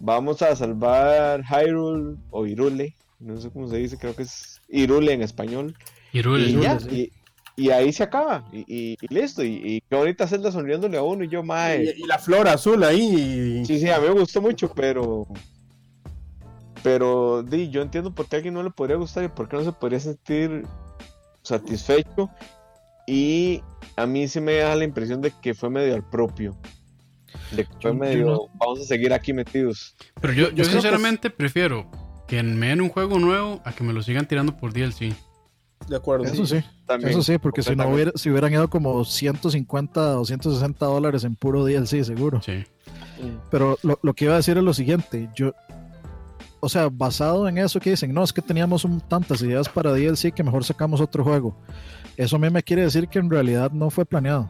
vamos 0.00 0.40
a 0.40 0.56
salvar 0.56 1.42
Hyrule 1.44 2.16
o 2.30 2.46
Irule. 2.46 2.94
No 3.18 3.38
sé 3.38 3.50
cómo 3.50 3.68
se 3.68 3.76
dice, 3.76 3.98
creo 3.98 4.16
que 4.16 4.22
es 4.22 4.62
Irule 4.68 5.12
en 5.12 5.20
español. 5.22 5.74
Hyrule. 6.12 6.48
y 6.48 6.60
ya, 6.60 6.80
sí. 6.80 7.12
y, 7.56 7.64
y 7.66 7.70
ahí 7.70 7.92
se 7.92 8.02
acaba. 8.04 8.48
Y, 8.50 8.60
y- 8.66 8.96
y 8.98 9.14
listo. 9.14 9.44
Y, 9.44 9.60
y 9.62 9.80
qué 9.82 9.96
bonita 9.96 10.26
Zelda 10.26 10.50
sonriéndole 10.50 10.96
a 10.96 11.02
uno. 11.02 11.22
Y 11.24 11.28
yo, 11.28 11.42
ma, 11.42 11.74
Y, 11.76 11.90
y 11.98 12.06
la 12.06 12.18
flor 12.18 12.48
azul 12.48 12.82
ahí. 12.82 13.62
Sí, 13.66 13.78
sí, 13.78 13.90
a 13.90 13.98
mí 14.00 14.06
me 14.08 14.20
gustó 14.20 14.40
mucho, 14.40 14.72
pero. 14.72 15.26
Pero, 16.82 17.42
di, 17.42 17.68
yo 17.70 17.82
entiendo 17.82 18.14
por 18.14 18.26
qué 18.26 18.36
a 18.36 18.38
alguien 18.38 18.54
no 18.54 18.62
le 18.62 18.70
podría 18.70 18.96
gustar 18.96 19.24
y 19.24 19.28
por 19.28 19.48
qué 19.48 19.56
no 19.56 19.64
se 19.64 19.72
podría 19.72 20.00
sentir 20.00 20.64
satisfecho. 21.42 22.30
Y 23.06 23.62
a 23.96 24.06
mí 24.06 24.28
sí 24.28 24.40
me 24.40 24.56
da 24.56 24.74
la 24.76 24.84
impresión 24.84 25.20
de 25.20 25.32
que 25.42 25.54
fue 25.54 25.70
medio 25.70 25.94
al 25.94 26.08
propio. 26.08 26.56
De 27.52 27.64
que 27.64 27.72
fue 27.72 27.80
Yo- 27.82 27.88
yo 27.90 27.94
medio. 27.94 28.26
no- 28.26 28.40
Vamos 28.58 28.80
a 28.80 28.84
seguir 28.84 29.12
aquí 29.12 29.32
metidos. 29.32 29.94
Pero 30.20 30.32
yo, 30.32 30.42
yo 30.44 30.48
Yo 30.50 30.54
creo 30.54 30.66
que 30.66 30.72
sinceramente 30.72 31.30
prefiero 31.30 31.90
que 32.26 32.42
me 32.42 32.68
den 32.68 32.80
un 32.80 32.88
juego 32.88 33.18
nuevo 33.18 33.60
a 33.64 33.72
que 33.72 33.82
me 33.84 33.92
lo 33.92 34.02
sigan 34.02 34.26
tirando 34.26 34.56
por 34.56 34.72
DLC. 34.72 35.12
De 35.88 35.96
acuerdo. 35.96 36.24
Eso 36.26 36.46
sí, 36.46 36.62
También. 36.86 37.10
eso 37.10 37.22
sí, 37.22 37.38
porque 37.38 37.62
si 37.62 37.74
no 37.74 37.88
hubiera, 37.88 38.12
si 38.14 38.30
hubieran 38.30 38.52
ido 38.52 38.68
como 38.68 39.04
150 39.04 40.20
o 40.20 40.24
160 40.24 40.86
dólares 40.86 41.24
en 41.24 41.34
puro 41.36 41.64
DLC, 41.64 42.04
seguro. 42.04 42.40
Sí. 42.42 42.52
Mm. 43.20 43.38
Pero 43.50 43.78
lo, 43.82 43.98
lo 44.02 44.14
que 44.14 44.26
iba 44.26 44.34
a 44.34 44.36
decir 44.36 44.56
es 44.58 44.62
lo 44.62 44.74
siguiente, 44.74 45.28
yo, 45.34 45.52
o 46.60 46.68
sea, 46.68 46.88
basado 46.90 47.48
en 47.48 47.58
eso 47.58 47.80
que 47.80 47.90
dicen, 47.90 48.12
no, 48.12 48.22
es 48.22 48.32
que 48.32 48.42
teníamos 48.42 48.84
un- 48.84 49.00
tantas 49.00 49.40
ideas 49.42 49.68
para 49.68 49.92
DLC 49.92 50.32
que 50.32 50.42
mejor 50.42 50.64
sacamos 50.64 51.00
otro 51.00 51.24
juego. 51.24 51.56
Eso 52.16 52.36
a 52.36 52.38
mí 52.38 52.50
me 52.50 52.62
quiere 52.62 52.82
decir 52.82 53.08
que 53.08 53.18
en 53.18 53.30
realidad 53.30 53.70
no 53.72 53.88
fue 53.90 54.04
planeado. 54.04 54.48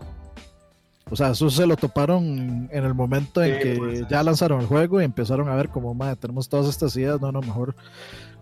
O 1.12 1.16
sea, 1.16 1.30
eso 1.30 1.50
se 1.50 1.66
lo 1.66 1.76
toparon 1.76 2.68
en 2.70 2.84
el 2.84 2.94
momento 2.94 3.42
en 3.42 3.56
Sí, 3.56 3.62
que 3.62 3.76
puede 3.76 3.96
ser. 3.98 4.08
ya 4.08 4.22
lanzaron 4.22 4.60
el 4.60 4.66
juego 4.66 5.00
y 5.00 5.04
empezaron 5.04 5.48
a 5.48 5.54
ver 5.56 5.68
como, 5.68 5.92
madre, 5.94 6.16
tenemos 6.16 6.48
todas 6.48 6.68
estas 6.68 6.94
ideas, 6.96 7.20
no, 7.20 7.32
no, 7.32 7.40
mejor 7.40 7.74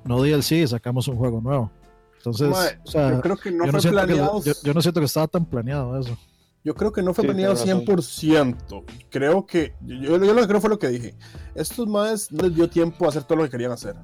no 0.05 0.21
DLC, 0.23 0.67
sacamos 0.67 1.09
un 1.09 1.17
juego 1.17 1.41
nuevo. 1.41 1.71
Entonces, 2.19 2.49
Mae, 2.51 2.79
o 2.85 2.91
sea, 2.91 3.13
yo 3.13 3.21
creo 3.21 3.37
que 3.37 3.51
no 3.51 3.65
yo, 3.67 3.73
no 3.73 3.81
fue 3.81 3.91
que, 3.91 3.95
planeado. 3.95 4.43
yo- 4.45 4.53
yo 4.63 4.75
no 4.75 4.83
siento 4.83 5.01
que 5.01 5.07
estaba 5.07 5.29
tan 5.29 5.45
planeado 5.47 5.99
eso. 5.99 6.17
Yo 6.65 6.75
creo 6.75 6.93
que 6.93 7.03
no 7.03 7.15
fue 7.15 7.23
Sí, 7.23 7.29
planeado 7.29 7.55
tienes 7.55 7.85
100%. 7.87 8.85
Creo 9.11 9.47
que. 9.47 9.75
Yo, 9.81 10.19
yo 10.23 10.35
lo 10.35 10.41
que 10.43 10.49
creo 10.49 10.61
fue 10.61 10.71
lo 10.71 10.79
que 10.79 10.89
dije. 10.89 11.15
Estos 11.55 11.87
más 11.87 12.31
no 12.33 12.43
les 12.45 12.55
dio 12.55 12.69
tiempo 12.69 13.07
a 13.07 13.09
hacer 13.09 13.23
todo 13.25 13.39
lo 13.39 13.45
que 13.45 13.51
querían 13.51 13.73
hacer. 13.73 13.95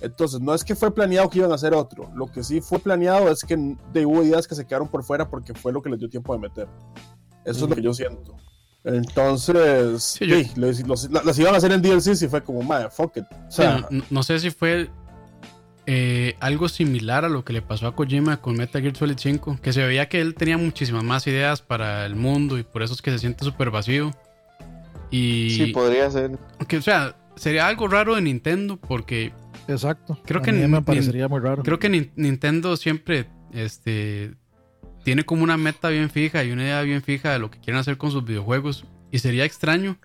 Entonces, 0.00 0.40
no 0.40 0.54
es 0.54 0.62
que 0.62 0.74
fue 0.76 0.94
planeado 0.94 1.30
que 1.30 1.38
iban 1.38 1.50
a 1.52 1.54
hacer 1.54 1.72
otro. 1.74 2.10
Lo 2.14 2.26
que 2.26 2.44
sí 2.44 2.60
fue 2.60 2.78
planeado 2.78 3.30
es 3.30 3.42
que 3.42 3.56
de, 3.92 4.04
hubo 4.06 4.22
ideas 4.22 4.46
que 4.46 4.54
se 4.54 4.66
quedaron 4.66 4.88
por 4.88 5.02
fuera 5.02 5.28
porque 5.28 5.54
fue 5.54 5.72
lo 5.72 5.80
que 5.82 5.88
les 5.88 5.98
dio 5.98 6.08
tiempo 6.10 6.34
de 6.34 6.38
meter. 6.40 6.68
Eso 7.46 7.64
es 7.64 7.70
lo 7.70 7.74
que 7.74 7.82
yo 7.82 7.94
siento. 7.94 8.36
Entonces, 8.84 10.02
Sí, 10.02 10.26
yo- 10.26 10.36
sí, 10.40 10.50
los, 10.56 10.80
los- 10.86 11.10
la- 11.10 11.22
las 11.22 11.38
iban 11.38 11.54
a 11.54 11.58
hacer 11.58 11.72
en 11.72 11.82
DLC 11.82 12.12
y 12.24 12.28
fue 12.28 12.42
como, 12.42 12.62
madre, 12.62 12.88
fuck 12.90 13.16
it. 13.16 13.24
O 13.48 13.50
sea, 13.50 13.86
no, 13.90 14.02
no 14.10 14.22
sé 14.22 14.38
si 14.38 14.50
fue 14.50 14.88
eh, 15.86 16.34
algo 16.40 16.68
similar 16.68 17.24
a 17.24 17.28
lo 17.28 17.44
que 17.44 17.52
le 17.52 17.62
pasó 17.62 17.86
a 17.86 17.94
Kojima 17.94 18.38
con 18.40 18.56
Metal 18.56 18.82
Gear 18.82 18.96
Solid 18.96 19.16
5, 19.18 19.58
que 19.62 19.72
se 19.72 19.86
veía 19.86 20.08
que 20.08 20.20
él 20.20 20.34
tenía 20.34 20.58
muchísimas 20.58 21.04
más 21.04 21.26
ideas 21.26 21.62
para 21.62 22.04
el 22.06 22.16
mundo 22.16 22.58
y 22.58 22.62
por 22.64 22.82
eso 22.82 22.92
es 22.94 23.02
que 23.02 23.10
se 23.12 23.18
siente 23.18 23.44
súper 23.44 23.70
vacío. 23.70 24.10
Y 25.10 25.50
Sí, 25.50 25.66
podría 25.72 26.10
ser. 26.10 26.32
que, 26.66 26.78
o 26.78 26.82
sea, 26.82 27.14
sería 27.36 27.68
algo 27.68 27.86
raro 27.88 28.14
de 28.16 28.22
Nintendo 28.22 28.76
porque 28.76 29.32
Exacto. 29.68 30.18
Creo 30.24 30.40
A 30.40 30.44
que 30.44 30.52
mí 30.52 30.66
me 30.66 30.82
parecería 30.82 31.28
muy 31.28 31.40
raro. 31.40 31.62
creo 31.62 31.78
que 31.78 31.88
Nin- 31.90 32.10
Nintendo 32.16 32.76
siempre 32.76 33.26
este 33.52 34.34
tiene 35.04 35.24
como 35.24 35.42
una 35.44 35.56
meta 35.56 35.88
bien 35.88 36.10
fija 36.10 36.42
y 36.44 36.50
una 36.50 36.62
idea 36.64 36.82
bien 36.82 37.02
fija 37.02 37.32
de 37.32 37.38
lo 37.38 37.50
que 37.50 37.58
quieren 37.60 37.78
hacer 37.80 37.96
con 37.96 38.10
sus 38.10 38.24
videojuegos 38.24 38.84
y 39.12 39.18
sería 39.20 39.44
extraño. 39.44 39.96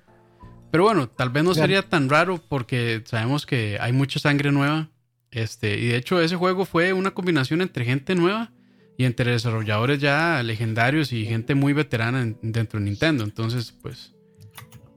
Pero 0.71 0.83
bueno, 0.83 1.09
tal 1.09 1.29
vez 1.31 1.43
no 1.43 1.53
sería 1.53 1.81
tan 1.81 2.07
raro 2.09 2.39
porque 2.47 3.01
sabemos 3.05 3.45
que 3.45 3.77
hay 3.81 3.91
mucha 3.93 4.19
sangre 4.19 4.51
nueva. 4.51 4.89
Este, 5.31 5.77
y 5.79 5.87
de 5.87 5.95
hecho 5.97 6.21
ese 6.21 6.35
juego 6.35 6.65
fue 6.65 6.93
una 6.93 7.11
combinación 7.11 7.61
entre 7.61 7.85
gente 7.85 8.15
nueva 8.15 8.51
y 8.97 9.05
entre 9.05 9.31
desarrolladores 9.31 9.99
ya 9.99 10.43
legendarios 10.43 11.13
y 11.13 11.25
gente 11.25 11.55
muy 11.55 11.73
veterana 11.73 12.21
en- 12.21 12.37
dentro 12.41 12.79
de 12.79 12.85
Nintendo. 12.85 13.23
Entonces, 13.23 13.71
pues 13.81 14.13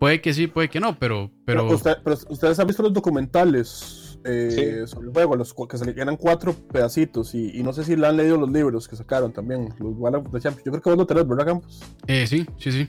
puede 0.00 0.20
que 0.20 0.34
sí, 0.34 0.46
puede 0.48 0.68
que 0.68 0.80
no, 0.80 0.98
pero 0.98 1.30
pero 1.46 1.62
Pero, 1.64 1.76
usted- 1.76 1.96
pero 2.02 2.16
ustedes 2.28 2.58
han 2.58 2.66
visto 2.66 2.82
los 2.82 2.92
documentales 2.92 4.18
eh, 4.26 4.84
sobre 4.86 5.08
el 5.08 5.12
juego, 5.12 5.36
los 5.36 5.54
que 5.68 5.76
se 5.78 5.84
le 5.84 5.92
eran 6.00 6.16
cuatro 6.16 6.54
pedacitos 6.54 7.34
y, 7.34 7.58
y 7.58 7.62
no 7.62 7.72
sé 7.74 7.84
si 7.84 7.94
le 7.94 8.06
han 8.06 8.16
leído 8.16 8.38
los 8.38 8.50
libros 8.50 8.88
que 8.88 8.96
sacaron 8.96 9.32
también, 9.32 9.68
los. 9.78 9.94
Yo 10.42 10.72
creo 10.72 10.80
que 10.80 10.90
vos 10.90 10.98
lo 10.98 11.06
tenés, 11.06 11.28
¿verdad, 11.28 11.44
Campos? 11.46 11.80
eh, 12.06 12.26
sí, 12.26 12.46
sí, 12.58 12.72
sí. 12.72 12.88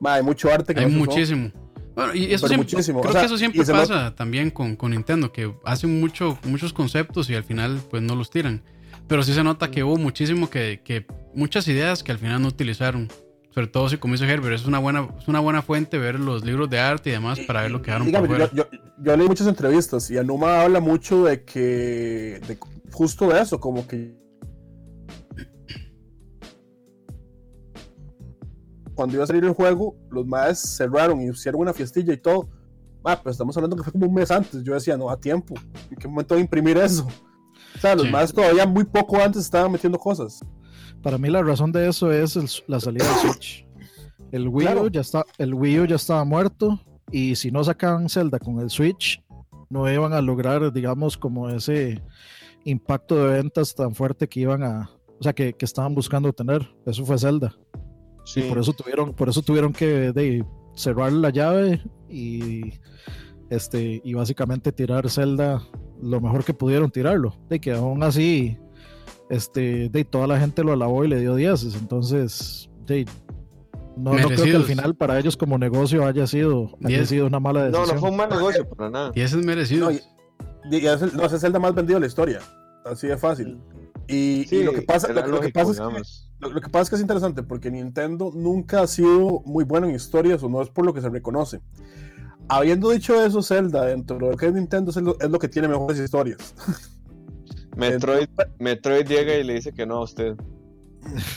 Ma, 0.00 0.14
hay 0.14 0.22
mucho 0.22 0.48
arte 0.50 0.74
que 0.74 0.80
Hay 0.80 0.86
usó. 0.86 0.94
Bueno, 1.96 2.14
y 2.14 2.32
eso 2.32 2.46
siempre, 2.46 2.70
muchísimo, 2.70 3.00
creo 3.00 3.10
o 3.10 3.12
sea, 3.12 3.22
que 3.22 3.26
eso 3.26 3.38
siempre 3.38 3.64
pasa 3.64 4.14
también 4.14 4.50
con, 4.50 4.76
con 4.76 4.90
Nintendo, 4.90 5.32
que 5.32 5.52
hacen 5.64 5.98
mucho, 5.98 6.38
muchos 6.44 6.74
conceptos 6.74 7.30
y 7.30 7.34
al 7.34 7.42
final 7.42 7.80
pues 7.90 8.02
no 8.02 8.14
los 8.14 8.30
tiran. 8.30 8.62
Pero 9.08 9.22
sí 9.22 9.32
se 9.32 9.42
nota 9.42 9.70
que 9.70 9.82
hubo 9.82 9.96
muchísimo 9.96 10.50
que, 10.50 10.82
que 10.84 11.06
muchas 11.34 11.66
ideas 11.68 12.02
que 12.02 12.12
al 12.12 12.18
final 12.18 12.42
no 12.42 12.48
utilizaron. 12.48 13.08
Sobre 13.50 13.68
todo 13.68 13.88
si 13.88 13.96
como 13.96 14.12
dice 14.12 14.26
Herbert, 14.30 14.54
es 14.54 14.66
una 14.66 14.78
buena, 14.78 15.08
es 15.18 15.26
una 15.26 15.40
buena 15.40 15.62
fuente 15.62 15.96
ver 15.96 16.20
los 16.20 16.44
libros 16.44 16.68
de 16.68 16.78
arte 16.78 17.08
y 17.08 17.12
demás 17.14 17.40
para 17.40 17.62
ver 17.62 17.70
lo 17.70 17.80
que 17.80 17.86
dejaron 17.86 18.12
por 18.12 18.20
Dígame, 18.22 18.28
fuera. 18.28 18.50
yo, 18.52 18.68
yo, 18.70 18.78
yo 18.98 19.16
leí 19.16 19.26
muchas 19.26 19.46
entrevistas 19.46 20.10
y 20.10 20.18
Anuma 20.18 20.60
habla 20.60 20.80
mucho 20.80 21.24
de 21.24 21.44
que, 21.44 22.40
de 22.46 22.58
justo 22.92 23.30
de 23.30 23.40
eso, 23.40 23.58
como 23.58 23.86
que 23.88 24.12
cuando 28.96 29.14
iba 29.14 29.22
a 29.24 29.26
salir 29.28 29.44
el 29.44 29.52
juego, 29.52 29.94
los 30.10 30.26
maes 30.26 30.58
cerraron 30.58 31.20
y 31.20 31.28
hicieron 31.30 31.60
una 31.60 31.72
fiestilla 31.72 32.12
y 32.12 32.16
todo. 32.16 32.48
Ah, 33.04 33.20
pues 33.22 33.34
estamos 33.34 33.56
hablando 33.56 33.76
que 33.76 33.84
fue 33.84 33.92
como 33.92 34.06
un 34.06 34.14
mes 34.14 34.32
antes. 34.32 34.64
Yo 34.64 34.74
decía, 34.74 34.96
no, 34.96 35.08
a 35.08 35.16
tiempo. 35.20 35.54
¿En 35.90 35.96
qué 35.96 36.08
momento 36.08 36.34
de 36.34 36.40
imprimir 36.40 36.76
eso? 36.78 37.06
O 37.76 37.78
sea, 37.78 37.94
los 37.94 38.06
Sí. 38.06 38.10
maes 38.10 38.32
todavía 38.32 38.66
muy 38.66 38.82
poco 38.84 39.16
antes 39.20 39.42
estaban 39.42 39.70
metiendo 39.70 39.96
cosas. 39.98 40.40
Para 41.02 41.16
mí 41.18 41.28
la 41.28 41.42
razón 41.42 41.70
de 41.70 41.88
eso 41.88 42.10
es 42.10 42.34
el- 42.34 42.48
la 42.66 42.80
salida 42.80 43.04
del 43.06 43.14
Switch. 43.30 43.66
El 44.32 44.48
Wii, 44.48 44.66
U 44.66 44.70
Claro. 44.72 44.88
ya 44.88 45.02
está, 45.02 45.24
el 45.38 45.54
Wii 45.54 45.80
U 45.80 45.84
ya 45.84 45.94
estaba 45.96 46.24
muerto 46.24 46.80
y 47.12 47.36
si 47.36 47.52
no 47.52 47.62
sacaban 47.62 48.08
Zelda 48.08 48.40
con 48.40 48.58
el 48.60 48.70
Switch, 48.70 49.22
no 49.68 49.88
iban 49.92 50.12
a 50.12 50.20
lograr, 50.20 50.72
digamos, 50.72 51.16
como 51.16 51.48
ese 51.50 52.02
impacto 52.64 53.14
de 53.16 53.34
ventas 53.42 53.74
tan 53.74 53.94
fuerte 53.94 54.26
que 54.28 54.40
iban 54.40 54.64
a, 54.64 54.90
o 55.20 55.22
sea, 55.22 55.32
que, 55.32 55.52
que 55.52 55.64
estaban 55.64 55.94
buscando 55.94 56.32
tener. 56.32 56.68
Eso 56.86 57.04
fue 57.06 57.18
Zelda. 57.18 57.54
Sí. 58.26 58.40
Y 58.40 58.48
por 58.50 58.58
eso 58.58 58.72
tuvieron, 58.74 59.14
por 59.14 59.28
eso 59.30 59.40
tuvieron 59.40 59.72
que 59.72 60.12
de, 60.12 60.44
cerrar 60.74 61.10
la 61.12 61.30
llave 61.30 61.80
y 62.10 62.74
este 63.48 64.02
y 64.04 64.12
básicamente 64.14 64.72
tirar 64.72 65.08
Zelda 65.08 65.62
lo 66.02 66.20
mejor 66.20 66.44
que 66.44 66.52
pudieron 66.52 66.90
tirarlo. 66.90 67.34
De 67.48 67.58
que 67.60 67.72
aún 67.72 68.02
así, 68.02 68.58
este, 69.30 69.88
de 69.88 70.04
toda 70.04 70.26
la 70.26 70.38
gente 70.38 70.62
lo 70.62 70.72
alabó 70.72 71.04
y 71.04 71.08
le 71.08 71.20
dio 71.20 71.34
10. 71.34 71.76
Entonces, 71.76 72.68
de, 72.84 73.06
no, 73.96 74.12
no 74.12 74.26
creo 74.28 74.44
que 74.44 74.56
al 74.56 74.64
final 74.64 74.94
para 74.94 75.18
ellos 75.18 75.36
como 75.36 75.56
negocio 75.56 76.04
haya 76.04 76.26
sido, 76.26 76.76
haya 76.84 77.06
sido 77.06 77.26
una 77.26 77.40
mala 77.40 77.60
No, 77.70 77.78
decisión. 77.78 77.94
no 77.94 78.00
fue 78.00 78.10
un 78.10 78.16
mal 78.16 78.28
negocio 78.28 78.68
para 78.68 78.90
nada. 78.90 79.12
Y 79.14 79.20
ese 79.22 79.38
es 79.38 79.46
merecido. 79.46 79.86
No, 79.90 79.92
y- 79.92 80.00
Y 80.70 80.84
es 80.84 81.00
el, 81.00 81.16
no, 81.16 81.24
ese 81.24 81.36
es 81.36 81.44
el 81.44 81.58
más 81.58 81.74
vendido 81.74 81.96
de 81.96 82.00
la 82.00 82.06
historia. 82.08 82.40
Así 82.84 83.06
de 83.06 83.16
fácil. 83.16 83.58
Y, 84.08 84.62
lo 84.62 84.72
que 84.72 84.82
pasa, 84.82 85.12
lo, 85.12 85.26
lo 85.26 85.40
que 85.40 85.48
pasa 85.50 85.72
es 85.72 85.78
que, 85.78 85.84
lo, 86.40 86.50
lo 86.52 86.60
que 86.60 86.68
pasa 86.68 86.82
es 86.84 86.90
que 86.90 86.96
es 86.96 87.00
interesante 87.02 87.42
porque 87.42 87.70
Nintendo 87.70 88.30
nunca 88.34 88.82
ha 88.82 88.86
sido 88.86 89.42
muy 89.44 89.64
bueno 89.64 89.88
en 89.88 89.94
historias 89.94 90.42
o 90.42 90.48
no 90.48 90.62
es 90.62 90.68
por 90.70 90.84
lo 90.86 90.94
que 90.94 91.00
se 91.00 91.08
reconoce. 91.08 91.60
Habiendo 92.48 92.90
dicho 92.90 93.20
eso, 93.24 93.42
Zelda 93.42 93.84
dentro 93.86 94.16
de 94.18 94.30
lo 94.30 94.36
que 94.36 94.46
es 94.46 94.52
Nintendo 94.52 94.90
es 94.90 94.96
lo, 94.98 95.18
es 95.18 95.28
lo 95.30 95.38
que 95.38 95.48
tiene 95.48 95.66
mejores 95.68 95.98
historias. 95.98 96.54
Metroid, 97.76 98.28
Metroid 98.58 99.06
llega 99.06 99.34
y 99.34 99.44
le 99.44 99.54
dice 99.54 99.72
que 99.72 99.84
no 99.86 99.96
a 99.96 100.02
usted. 100.04 100.34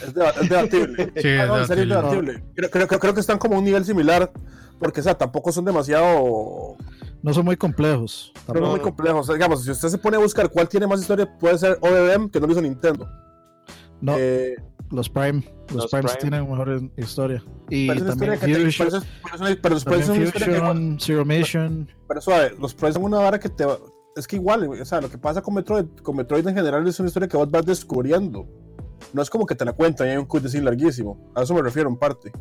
Es, 0.03 0.13
deba- 0.13 0.33
es 0.41 0.49
debatible. 0.49 1.11
Sí, 1.21 1.27
Ah, 1.29 1.43
es 1.63 1.69
no, 1.69 1.75
debatible. 1.75 2.43
creo 2.55 3.13
que 3.13 3.19
están 3.19 3.38
como 3.38 3.55
a 3.55 3.59
un 3.59 3.65
nivel 3.65 3.83
similar 3.85 4.31
porque 4.79 5.01
o 5.01 5.03
sea, 5.03 5.15
tampoco 5.17 5.51
son 5.51 5.65
demasiado 5.65 6.77
No 7.21 7.33
son 7.33 7.45
muy 7.45 7.57
complejos. 7.57 8.31
no 8.47 8.53
son 8.53 8.69
muy 8.71 8.79
complejos. 8.79 9.21
O 9.21 9.23
sea, 9.23 9.35
digamos, 9.35 9.63
si 9.63 9.71
usted 9.71 9.89
se 9.89 9.97
pone 9.97 10.17
a 10.17 10.19
buscar 10.19 10.49
cuál 10.49 10.69
tiene 10.69 10.88
más 10.88 11.01
historia, 11.01 11.29
puede 11.38 11.57
ser 11.57 11.77
ODM, 11.81 12.29
que 12.29 12.39
no 12.39 12.45
lo 12.47 12.53
hizo 12.53 12.61
Nintendo. 12.61 13.09
No, 14.01 14.15
Eh, 14.17 14.55
los 14.91 15.09
Prime, 15.09 15.43
los, 15.67 15.75
los 15.83 15.91
Primes 15.91 16.13
Prime. 16.15 16.29
tienen 16.31 16.49
mejor 16.49 16.81
historia. 16.97 17.43
Y 17.69 17.88
pero 17.89 18.05
también 18.05 18.38
Fusion, 18.38 18.51
pero 18.77 18.97
es- 18.97 19.05
pero 19.23 19.35
es 19.35 19.41
una- 19.41 19.57
pero 19.61 19.75
después 19.75 19.99
es 19.99 20.05
también 20.07 20.21
una 20.21 20.27
historia 20.29 20.47
que- 20.47 20.59
Fusion, 20.61 20.97
Zero 20.99 21.25
Mission. 21.25 21.91
Pero 22.07 22.21
suave, 22.21 22.55
los 22.59 22.73
Prime 22.73 22.93
son 22.93 23.03
una 23.03 23.17
vara 23.19 23.39
que 23.39 23.49
te 23.49 23.65
va- 23.65 23.77
Es 24.15 24.27
que 24.27 24.38
igual, 24.38 24.67
o 24.67 24.85
sea, 24.85 24.99
lo 24.99 25.09
que 25.09 25.17
pasa 25.17 25.41
con 25.41 25.53
Metroid, 25.53 25.85
con 26.01 26.15
Metroid 26.15 26.45
en 26.47 26.55
general 26.55 26.85
es 26.88 26.99
una 26.99 27.07
historia 27.07 27.27
que 27.29 27.38
vos 27.38 27.49
vas 27.51 27.65
descubriendo. 27.65 28.47
No 29.13 29.21
es 29.21 29.29
como 29.29 29.45
que 29.45 29.55
te 29.55 29.63
la 29.63 29.71
cuentan 29.73 30.07
y 30.07 30.11
hay 30.11 30.17
un 30.17 30.25
cutscene 30.25 30.63
larguísimo. 30.65 31.31
A 31.35 31.43
eso 31.43 31.53
me 31.53 31.61
refiero 31.61 31.88
en 31.89 31.95
parte. 31.95 32.31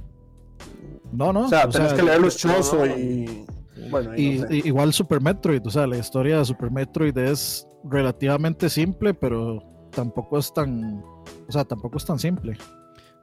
No, 1.13 1.33
no. 1.33 1.45
O 1.45 1.49
sea, 1.49 1.67
o 1.67 1.69
tenés 1.69 1.89
sea, 1.91 1.97
que 1.99 2.03
leer 2.05 2.21
los 2.21 2.45
no, 2.45 2.51
no, 2.53 2.57
chozo 2.59 2.77
no. 2.79 2.87
y. 2.87 3.45
Bueno, 3.91 4.17
Y, 4.17 4.39
no 4.39 4.49
sé. 4.49 4.57
y- 4.57 4.67
igual 4.69 4.93
Super 4.93 5.21
Metroid, 5.21 5.67
o 5.67 5.71
sea, 5.71 5.87
la 5.87 5.99
historia 5.99 6.39
de 6.39 6.45
Super 6.45 6.71
Metroid 6.71 7.17
es 7.19 7.67
relativamente 7.85 8.69
simple, 8.69 9.15
pero 9.15 9.63
tampoco 9.93 10.39
es 10.39 10.53
tan, 10.53 11.03
o 11.49 11.53
sea, 11.53 11.65
tampoco 11.65 11.99
es 11.99 12.05
tan 12.05 12.19
simple. 12.19 12.57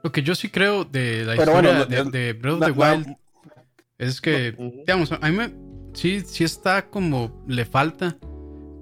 Lo 0.02 0.12
que 0.12 0.22
yo 0.22 0.34
sí 0.34 0.48
creo 0.48 0.84
de 0.84 1.24
la 1.24 1.36
Pero 1.36 1.52
historia 1.52 1.70
bueno, 1.72 1.84
de, 1.86 2.04
no- 2.04 2.10
de 2.10 2.32
Breath 2.32 2.62
of 2.62 2.64
the 2.66 2.70
Wild 2.72 3.16
es 3.98 4.20
que 4.20 4.52
digamos, 4.86 5.10
a 5.12 5.18
mí 5.18 5.36
me, 5.36 5.52
sí, 5.94 6.20
sí 6.20 6.44
está 6.44 6.88
como 6.90 7.42
le 7.48 7.64
falta, 7.64 8.16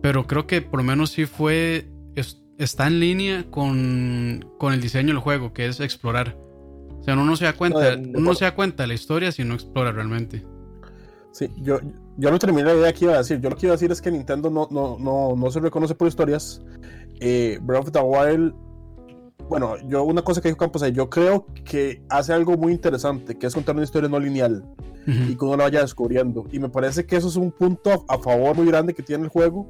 pero 0.03 0.27
creo 0.27 0.47
que 0.47 0.61
por 0.61 0.81
lo 0.81 0.85
menos 0.85 1.11
sí 1.11 1.25
fue, 1.27 1.89
es- 2.15 2.43
está 2.59 2.87
en 2.87 3.01
línea 3.01 3.45
con, 3.51 4.45
con 4.59 4.73
el 4.75 4.81
diseño 4.81 5.09
del 5.09 5.19
juego, 5.19 5.53
que 5.53 5.67
es 5.67 5.81
explorar. 5.81 6.37
O 7.01 7.03
sea, 7.05 7.15
uno 7.15 7.25
no 7.25 7.37
se 7.37 7.45
da 7.45 7.53
cuenta, 7.53 7.97
No, 7.97 8.03
de- 8.03 8.09
uno 8.19 8.21
no 8.21 8.35
se 8.35 8.45
da 8.45 8.55
cuenta 8.55 8.83
de 8.85 8.87
la 8.89 8.95
historia 8.95 9.31
si 9.33 9.45
no 9.45 9.55
explora 9.55 9.93
realmente. 9.93 10.45
Sí, 11.35 11.51
yo, 11.57 11.81
yo 12.17 12.31
no 12.31 12.39
terminé 12.39 12.63
la 12.63 12.75
idea 12.77 12.93
que 12.93 13.07
iba 13.07 13.15
a 13.15 13.19
decir. 13.19 13.41
Yo 13.41 13.51
lo 13.51 13.57
que 13.57 13.67
iba 13.67 13.73
a 13.73 13.77
decir 13.77 13.91
es 13.91 14.01
que 14.01 14.09
Nintendo 14.13 14.51
no, 14.51 14.69
no, 14.71 14.97
no, 15.01 15.35
no 15.37 15.51
se 15.51 15.59
reconoce 15.59 15.93
por 15.97 16.07
historias. 16.07 16.63
Eh, 17.19 17.59
Breath 17.61 17.89
of 17.89 17.91
the 17.93 17.99
Wild. 18.01 18.55
Bueno, 19.49 19.77
yo 19.89 20.05
una 20.05 20.23
cosa 20.23 20.41
que 20.41 20.47
dijo 20.49 20.59
Campos 20.59 20.83
ahí, 20.85 20.93
yo 20.93 21.11
creo 21.11 21.47
que 21.65 22.03
hace 22.09 22.33
algo 22.33 22.57
muy 22.57 22.73
interesante, 22.73 23.37
que 23.37 23.49
es 23.49 23.55
contar 23.55 23.75
una 23.75 23.85
historia 23.85 24.09
no 24.09 24.21
lineal. 24.21 24.65
y 25.07 25.11
Ujú. 25.33 25.39
que 25.39 25.45
uno 25.45 25.57
lo 25.57 25.65
vaya 25.65 25.81
descubriendo. 25.83 26.47
Y 26.53 26.59
me 26.61 26.69
parece 26.69 27.05
que 27.05 27.17
eso 27.17 27.27
es 27.29 27.37
un 27.37 27.51
punto 27.51 27.91
a, 28.09 28.15
a 28.15 28.19
favor 28.19 28.57
muy 28.57 28.67
grande 28.67 28.95
que 28.95 29.03
tiene 29.03 29.25
el 29.25 29.29
juego. 29.29 29.67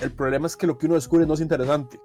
El 0.00 0.12
problema 0.12 0.46
es 0.46 0.56
que 0.56 0.66
lo 0.68 0.78
que 0.78 0.86
uno 0.86 0.94
descubre 0.94 1.26
no 1.26 1.34
es 1.34 1.40
interesante. 1.40 2.00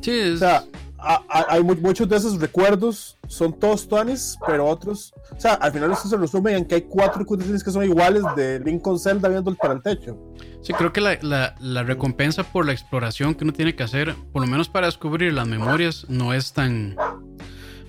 Sí, 0.00 0.12
es- 0.12 0.36
O 0.36 0.38
sea, 0.38 0.64
a- 1.04 1.22
a- 1.28 1.46
hay 1.54 1.62
mu- 1.62 1.74
muchos 1.76 2.08
de 2.08 2.16
esos 2.16 2.40
recuerdos, 2.40 3.16
son 3.28 3.52
todos 3.58 3.86
tuanis, 3.88 4.36
pero 4.46 4.66
otros. 4.66 5.12
O 5.36 5.40
sea, 5.40 5.54
al 5.54 5.72
final 5.72 5.92
esto 5.92 6.08
se 6.08 6.16
resume 6.16 6.56
en 6.56 6.64
que 6.64 6.76
hay 6.76 6.82
cuatro 6.82 7.24
cutscenes 7.26 7.62
que 7.62 7.70
son 7.70 7.84
iguales 7.84 8.22
de 8.36 8.60
Link 8.60 8.82
con 8.82 8.98
Zelda 8.98 9.28
viendo 9.28 9.50
el 9.50 9.56
para 9.56 9.74
el 9.74 9.82
techo. 9.82 10.16
sí, 10.62 10.72
creo 10.72 10.92
que 10.92 11.00
la, 11.00 11.18
la- 11.22 11.54
la 11.60 11.82
recompensa 11.82 12.42
por 12.42 12.64
la 12.66 12.72
exploración 12.72 13.34
que 13.34 13.44
uno 13.44 13.52
tiene 13.52 13.74
que 13.76 13.82
hacer, 13.82 14.14
por 14.32 14.42
lo 14.42 14.48
menos 14.48 14.68
para 14.68 14.86
descubrir 14.86 15.32
las 15.34 15.46
memorias, 15.46 16.06
no 16.08 16.32
es 16.32 16.52
tan... 16.52 16.96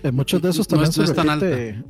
En 0.03 0.13
muchos 0.15 0.41
de 0.41 0.50
esos 0.50 0.69
No 0.69 0.77
también 0.77 0.89
es- 0.91 0.98
no 0.98 1.05
se 1.05 1.12
es 1.12 1.15
tan 1.15 1.39
repite, 1.39 1.84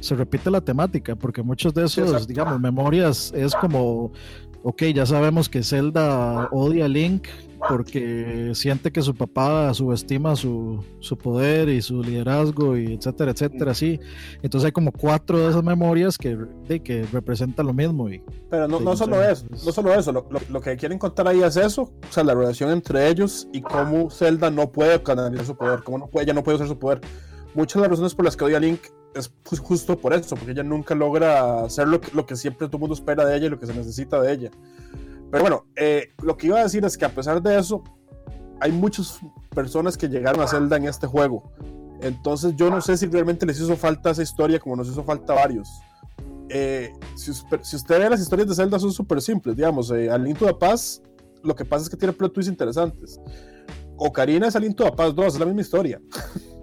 se 0.00 0.14
repite 0.14 0.50
la 0.50 0.60
temática, 0.60 1.16
porque 1.16 1.42
muchos 1.42 1.74
de 1.74 1.86
esos, 1.86 2.28
digamos, 2.28 2.60
memorias 2.60 3.32
es 3.34 3.52
como, 3.56 4.12
ok, 4.62 4.82
ya 4.94 5.06
sabemos 5.06 5.48
que 5.48 5.62
Zelda 5.62 6.48
odia 6.50 6.86
a 6.86 6.88
Link 6.88 7.28
porque 7.68 8.52
siente 8.54 8.92
que 8.92 9.02
su 9.02 9.14
papá 9.14 9.72
subestima 9.74 10.36
su, 10.36 10.84
su 11.00 11.18
poder 11.18 11.68
y 11.68 11.82
su 11.82 12.02
liderazgo 12.02 12.76
y 12.76 12.94
etcétera, 12.94 13.32
etcétera, 13.32 13.72
así. 13.72 13.98
Entonces 14.42 14.66
hay 14.66 14.72
como 14.72 14.92
cuatro 14.92 15.38
de 15.38 15.50
esas 15.50 15.64
memorias 15.64 16.16
que, 16.16 16.36
de, 16.68 16.80
que 16.80 17.04
representan 17.12 17.66
lo 17.66 17.74
mismo. 17.74 18.08
Y, 18.08 18.22
Pero 18.48 18.68
no, 18.68 18.78
no 18.80 18.96
solo 18.96 19.22
eso, 19.22 19.46
no 19.50 19.72
solo 19.72 19.92
eso, 19.92 20.12
lo, 20.12 20.26
lo, 20.30 20.40
lo, 20.48 20.60
que 20.60 20.76
quieren 20.76 20.98
contar 20.98 21.26
ahí 21.26 21.42
es 21.42 21.56
eso, 21.56 21.82
o 21.82 22.12
sea, 22.12 22.22
la 22.24 22.34
relación 22.34 22.70
entre 22.70 23.08
ellos 23.08 23.48
y 23.52 23.60
cómo 23.60 24.10
Zelda 24.10 24.50
no 24.50 24.70
puede 24.70 25.02
canalizar 25.02 25.46
su 25.46 25.56
poder, 25.56 25.82
cómo 25.82 25.98
no 25.98 26.06
puede, 26.06 26.24
ella 26.24 26.34
no 26.34 26.42
puede 26.44 26.56
usar 26.56 26.68
su 26.68 26.78
poder. 26.78 27.00
Muchas 27.54 27.76
de 27.76 27.80
las 27.80 27.90
razones 27.90 28.14
por 28.14 28.24
las 28.24 28.36
que 28.36 28.44
odia 28.44 28.58
a 28.58 28.60
Link 28.60 28.80
es 29.14 29.30
justo 29.60 29.98
por 29.98 30.12
eso, 30.12 30.36
porque 30.36 30.52
ella 30.52 30.62
nunca 30.62 30.94
logra 30.94 31.64
hacer 31.64 31.88
lo 31.88 32.00
que, 32.00 32.10
lo 32.12 32.26
que 32.26 32.36
siempre 32.36 32.66
todo 32.66 32.76
el 32.76 32.80
mundo 32.80 32.94
espera 32.94 33.24
de 33.24 33.36
ella 33.36 33.46
y 33.46 33.50
lo 33.50 33.58
que 33.58 33.66
se 33.66 33.74
necesita 33.74 34.20
de 34.20 34.32
ella. 34.32 34.50
Pero 35.30 35.42
bueno, 35.42 35.66
eh, 35.76 36.12
lo 36.22 36.36
que 36.36 36.46
iba 36.46 36.58
a 36.58 36.62
decir 36.62 36.84
es 36.84 36.96
que 36.96 37.04
a 37.04 37.14
pesar 37.14 37.42
de 37.42 37.58
eso, 37.58 37.82
hay 38.60 38.72
muchas 38.72 39.20
personas 39.54 39.96
que 39.96 40.08
llegaron 40.08 40.40
a 40.40 40.46
Zelda 40.46 40.76
en 40.76 40.86
este 40.86 41.06
juego. 41.06 41.52
Entonces 42.00 42.54
yo 42.56 42.70
no 42.70 42.80
sé 42.80 42.96
si 42.96 43.06
realmente 43.06 43.44
les 43.44 43.60
hizo 43.60 43.76
falta 43.76 44.10
esa 44.10 44.22
historia 44.22 44.60
como 44.60 44.76
nos 44.76 44.88
hizo 44.88 45.02
falta 45.04 45.32
a 45.32 45.36
varios. 45.36 45.68
Eh, 46.48 46.92
si, 47.14 47.30
usted 47.30 47.98
ve 47.98 48.08
las 48.08 48.20
historias 48.20 48.48
de 48.48 48.54
Zelda 48.54 48.78
son 48.78 48.92
súper 48.92 49.20
simples, 49.20 49.54
digamos, 49.56 49.90
eh, 49.90 50.10
al 50.10 50.24
Link 50.24 50.38
to 50.38 50.46
the 50.46 50.54
Past, 50.54 51.04
lo 51.42 51.54
que 51.54 51.64
pasa 51.64 51.84
es 51.84 51.90
que 51.90 51.96
tiene 51.96 52.12
plot 52.12 52.32
twists 52.32 52.50
interesantes. 52.50 53.20
Ocarina 53.96 54.46
es 54.48 54.56
al 54.56 54.62
Link 54.62 54.76
to 54.76 54.84
the 54.84 54.92
Past 54.92 55.14
2, 55.14 55.34
es 55.34 55.40
la 55.40 55.46
misma 55.46 55.60
historia. 55.60 56.00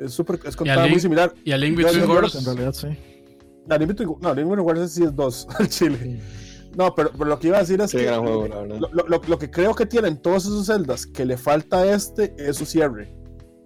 es 0.00 0.12
súper, 0.12 0.40
es 0.44 0.56
contada 0.56 0.86
muy 0.86 1.00
similar. 1.00 1.34
Y 1.44 1.52
a 1.52 1.58
Link 1.58 1.76
Between 1.76 2.08
Worlds. 2.08 2.34
En 2.36 2.44
realidad, 2.44 2.72
sí. 2.72 2.88
No, 3.66 3.76
Link 3.78 3.88
Between, 3.88 4.08
no, 4.20 4.34
Link 4.34 4.48
Between 4.48 4.66
Worlds 4.66 4.92
sí 4.92 5.04
es 5.04 5.14
2 5.14 5.46
al 5.58 5.68
Chile. 5.68 6.20
No, 6.76 6.94
pero, 6.94 7.10
pero, 7.12 7.24
lo 7.24 7.38
que 7.38 7.48
iba 7.48 7.56
a 7.56 7.60
decir 7.60 7.80
es 7.80 7.90
sí, 7.90 7.98
que 7.98 8.08
juego, 8.08 8.46
lo, 8.46 8.92
lo, 8.92 9.20
lo, 9.26 9.38
que 9.38 9.50
creo 9.50 9.74
que 9.74 9.86
tienen 9.86 10.16
todos 10.22 10.44
esos 10.44 10.66
celdas 10.66 11.04
que 11.04 11.24
le 11.24 11.36
falta 11.36 11.80
a 11.80 11.94
este 11.94 12.34
es 12.38 12.56
su 12.56 12.64
cierre. 12.64 13.12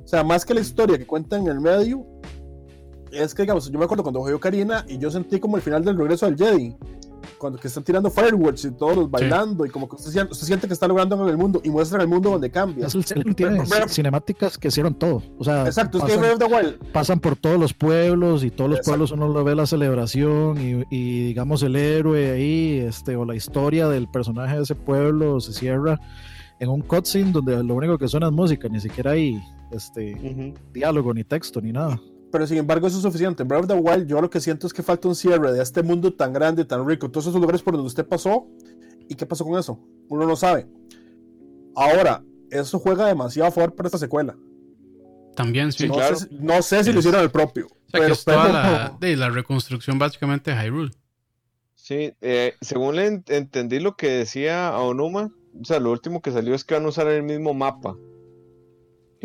O 0.02 0.08
sea, 0.08 0.24
más 0.24 0.44
que 0.44 0.54
la 0.54 0.60
historia 0.60 0.98
que 0.98 1.06
cuenta 1.06 1.36
en 1.36 1.46
el 1.46 1.60
medio, 1.60 2.06
es 3.12 3.34
que, 3.34 3.42
digamos, 3.42 3.70
yo 3.70 3.78
me 3.78 3.84
acuerdo 3.84 4.02
cuando 4.02 4.20
jugué 4.20 4.38
Karina 4.40 4.84
y 4.88 4.98
yo 4.98 5.10
sentí 5.10 5.38
como 5.38 5.56
el 5.56 5.62
final 5.62 5.84
del 5.84 5.96
regreso 5.96 6.26
del 6.26 6.36
Jedi. 6.36 6.76
Cuando 7.38 7.58
que 7.58 7.68
están 7.68 7.84
tirando 7.84 8.10
fireworks 8.10 8.64
y 8.64 8.70
todos 8.72 9.10
bailando, 9.10 9.64
sí. 9.64 9.70
y 9.70 9.72
como 9.72 9.88
que 9.88 9.96
usted 9.96 10.10
siente, 10.10 10.32
usted 10.32 10.46
siente, 10.46 10.66
que 10.66 10.72
está 10.74 10.88
logrando 10.88 11.22
en 11.22 11.28
el 11.28 11.36
mundo 11.36 11.60
y 11.64 11.70
muestra 11.70 12.00
el 12.00 12.08
mundo 12.08 12.30
donde 12.30 12.50
cambia. 12.50 12.86
Es 12.86 12.94
el, 12.94 13.04
el, 13.14 13.34
tiene 13.34 13.62
pero, 13.68 13.88
cinemáticas 13.88 14.58
que 14.58 14.68
hicieron 14.68 14.94
todo. 14.94 15.22
O 15.38 15.44
sea, 15.44 15.66
exacto, 15.66 15.98
pasan, 15.98 16.24
es 16.24 16.38
que 16.38 16.44
Wild. 16.44 16.92
pasan 16.92 17.20
por 17.20 17.36
todos 17.36 17.58
los 17.58 17.74
pueblos 17.74 18.44
y 18.44 18.50
todos 18.50 18.70
los 18.70 18.78
exacto. 18.80 18.90
pueblos 18.92 19.12
uno 19.12 19.28
lo 19.28 19.44
ve 19.44 19.54
la 19.54 19.66
celebración 19.66 20.60
y, 20.60 20.84
y, 20.90 21.26
digamos 21.26 21.62
el 21.62 21.76
héroe 21.76 22.32
ahí, 22.32 22.78
este, 22.78 23.16
o 23.16 23.24
la 23.24 23.34
historia 23.34 23.88
del 23.88 24.08
personaje 24.08 24.56
de 24.56 24.62
ese 24.62 24.74
pueblo 24.74 25.40
se 25.40 25.52
cierra 25.52 25.98
en 26.60 26.68
un 26.68 26.82
cutscene 26.82 27.32
donde 27.32 27.62
lo 27.62 27.74
único 27.74 27.98
que 27.98 28.08
suena 28.08 28.26
es 28.26 28.32
música, 28.32 28.68
ni 28.68 28.80
siquiera 28.80 29.12
hay 29.12 29.42
este, 29.70 30.14
uh 30.14 30.18
-huh. 30.18 30.54
diálogo, 30.72 31.12
ni 31.12 31.24
texto, 31.24 31.60
ni 31.60 31.72
nada 31.72 32.00
pero 32.34 32.48
sin 32.48 32.56
embargo 32.56 32.88
eso 32.88 32.96
es 32.96 33.02
suficiente. 33.04 33.44
En 33.44 33.48
Breath 33.48 33.62
of 33.62 33.68
the 33.68 33.74
Wild 33.74 34.08
yo 34.08 34.20
lo 34.20 34.28
que 34.28 34.40
siento 34.40 34.66
es 34.66 34.72
que 34.72 34.82
falta 34.82 35.06
un 35.06 35.14
cierre 35.14 35.52
de 35.52 35.62
este 35.62 35.84
mundo 35.84 36.12
tan 36.12 36.32
grande, 36.32 36.64
tan 36.64 36.84
rico, 36.84 37.08
todos 37.08 37.28
esos 37.28 37.40
lugares 37.40 37.62
por 37.62 37.74
donde 37.74 37.86
usted 37.86 38.04
pasó. 38.04 38.48
¿Y 39.08 39.14
qué 39.14 39.24
pasó 39.24 39.44
con 39.44 39.56
eso? 39.56 39.78
Uno 40.08 40.26
no 40.26 40.34
sabe. 40.34 40.66
Ahora, 41.76 42.24
eso 42.50 42.80
juega 42.80 43.06
demasiado 43.06 43.50
a 43.50 43.52
favor 43.52 43.76
para 43.76 43.86
esta 43.86 43.98
secuela. 43.98 44.36
También, 45.36 45.70
sí. 45.70 45.86
No, 45.86 45.94
claro. 45.94 46.16
sé, 46.16 46.26
no 46.32 46.60
sé 46.60 46.82
si 46.82 46.90
es... 46.90 46.94
lo 46.96 46.98
hicieron 46.98 47.20
el 47.20 47.30
propio. 47.30 47.66
O 47.66 47.68
sea, 47.68 48.00
pero, 48.00 48.06
que 48.06 48.12
es 48.14 48.24
toda 48.24 48.48
la, 48.48 48.96
de 48.98 49.16
la 49.16 49.30
reconstrucción 49.30 49.96
básicamente 50.00 50.50
de 50.50 50.56
Hyrule. 50.56 50.90
Sí, 51.76 52.14
eh, 52.20 52.54
según 52.60 52.96
le 52.96 53.06
ent 53.06 53.30
entendí 53.30 53.78
lo 53.78 53.94
que 53.94 54.08
decía 54.08 54.70
Aonuma, 54.70 55.30
o 55.60 55.64
sea, 55.64 55.78
lo 55.78 55.92
último 55.92 56.20
que 56.20 56.32
salió 56.32 56.56
es 56.56 56.64
que 56.64 56.74
van 56.74 56.84
a 56.84 56.88
usar 56.88 57.06
el 57.06 57.22
mismo 57.22 57.54
mapa. 57.54 57.94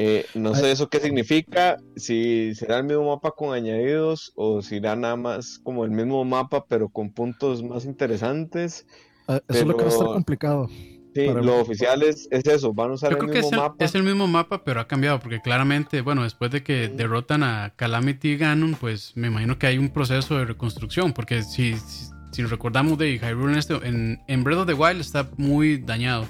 Eh, 0.02 0.26
no 0.34 0.56
sé 0.56 0.72
eso 0.72 0.90
qué 0.90 1.02
significa, 1.02 1.78
si 1.98 2.56
será 2.56 2.78
el 2.78 2.86
mismo 2.86 3.08
mapa 3.08 3.32
con 3.32 3.54
añadidos 3.54 4.32
o 4.36 4.62
si 4.62 4.78
irá 4.78 4.96
nada 4.96 5.18
más 5.18 5.60
como 5.62 5.84
el 5.84 5.92
mismo 5.92 6.24
mapa 6.24 6.64
pero 6.70 6.88
con 6.88 7.12
puntos 7.12 7.62
más 7.64 7.84
interesantes. 7.84 8.88
Uh, 9.28 9.34
eso 9.34 9.44
pero... 9.48 9.60
es 9.60 9.66
lo 9.66 9.76
que 9.76 9.84
va 9.84 9.90
a 9.90 9.94
estar 9.94 10.08
complicado. 10.08 10.70
Sí, 11.14 11.26
lo 11.26 11.42
mí. 11.42 11.50
oficial 11.50 12.02
es, 12.04 12.30
es, 12.32 12.46
eso, 12.46 12.74
van 12.74 12.92
a 12.92 12.94
usar 12.94 13.10
Yo 13.10 13.18
el 13.18 13.24
creo 13.24 13.34
mismo 13.34 13.42
que 13.42 13.48
es 13.48 13.52
el, 13.52 13.60
mapa. 13.60 13.84
es 13.84 13.96
el 13.96 14.04
mismo 14.04 14.28
mapa, 14.28 14.64
pero 14.64 14.80
ha 14.80 14.88
cambiado 14.88 15.20
porque 15.20 15.42
claramente, 15.42 16.00
bueno, 16.00 16.24
después 16.24 16.50
de 16.50 16.64
que 16.64 16.88
derrotan 16.88 17.44
a 17.44 17.74
Calamity 17.76 18.30
y 18.30 18.38
Ganon, 18.38 18.76
pues 18.76 19.12
me 19.18 19.28
imagino 19.28 19.60
que 19.60 19.68
hay 19.68 19.80
un 19.80 19.90
proceso 19.90 20.38
de 20.38 20.46
reconstrucción, 20.46 21.12
porque 21.12 21.44
si, 21.44 21.76
si, 21.76 22.06
si 22.32 22.44
recordamos 22.44 22.98
de 22.98 23.20
Hyrule 23.20 23.52
en, 23.52 23.60
este, 23.60 23.74
en, 23.86 24.22
en 24.30 24.44
Breath 24.46 24.60
of 24.60 24.68
the 24.68 24.76
Wild 24.76 25.02
está 25.02 25.28
muy 25.36 25.78
dañado 25.78 26.26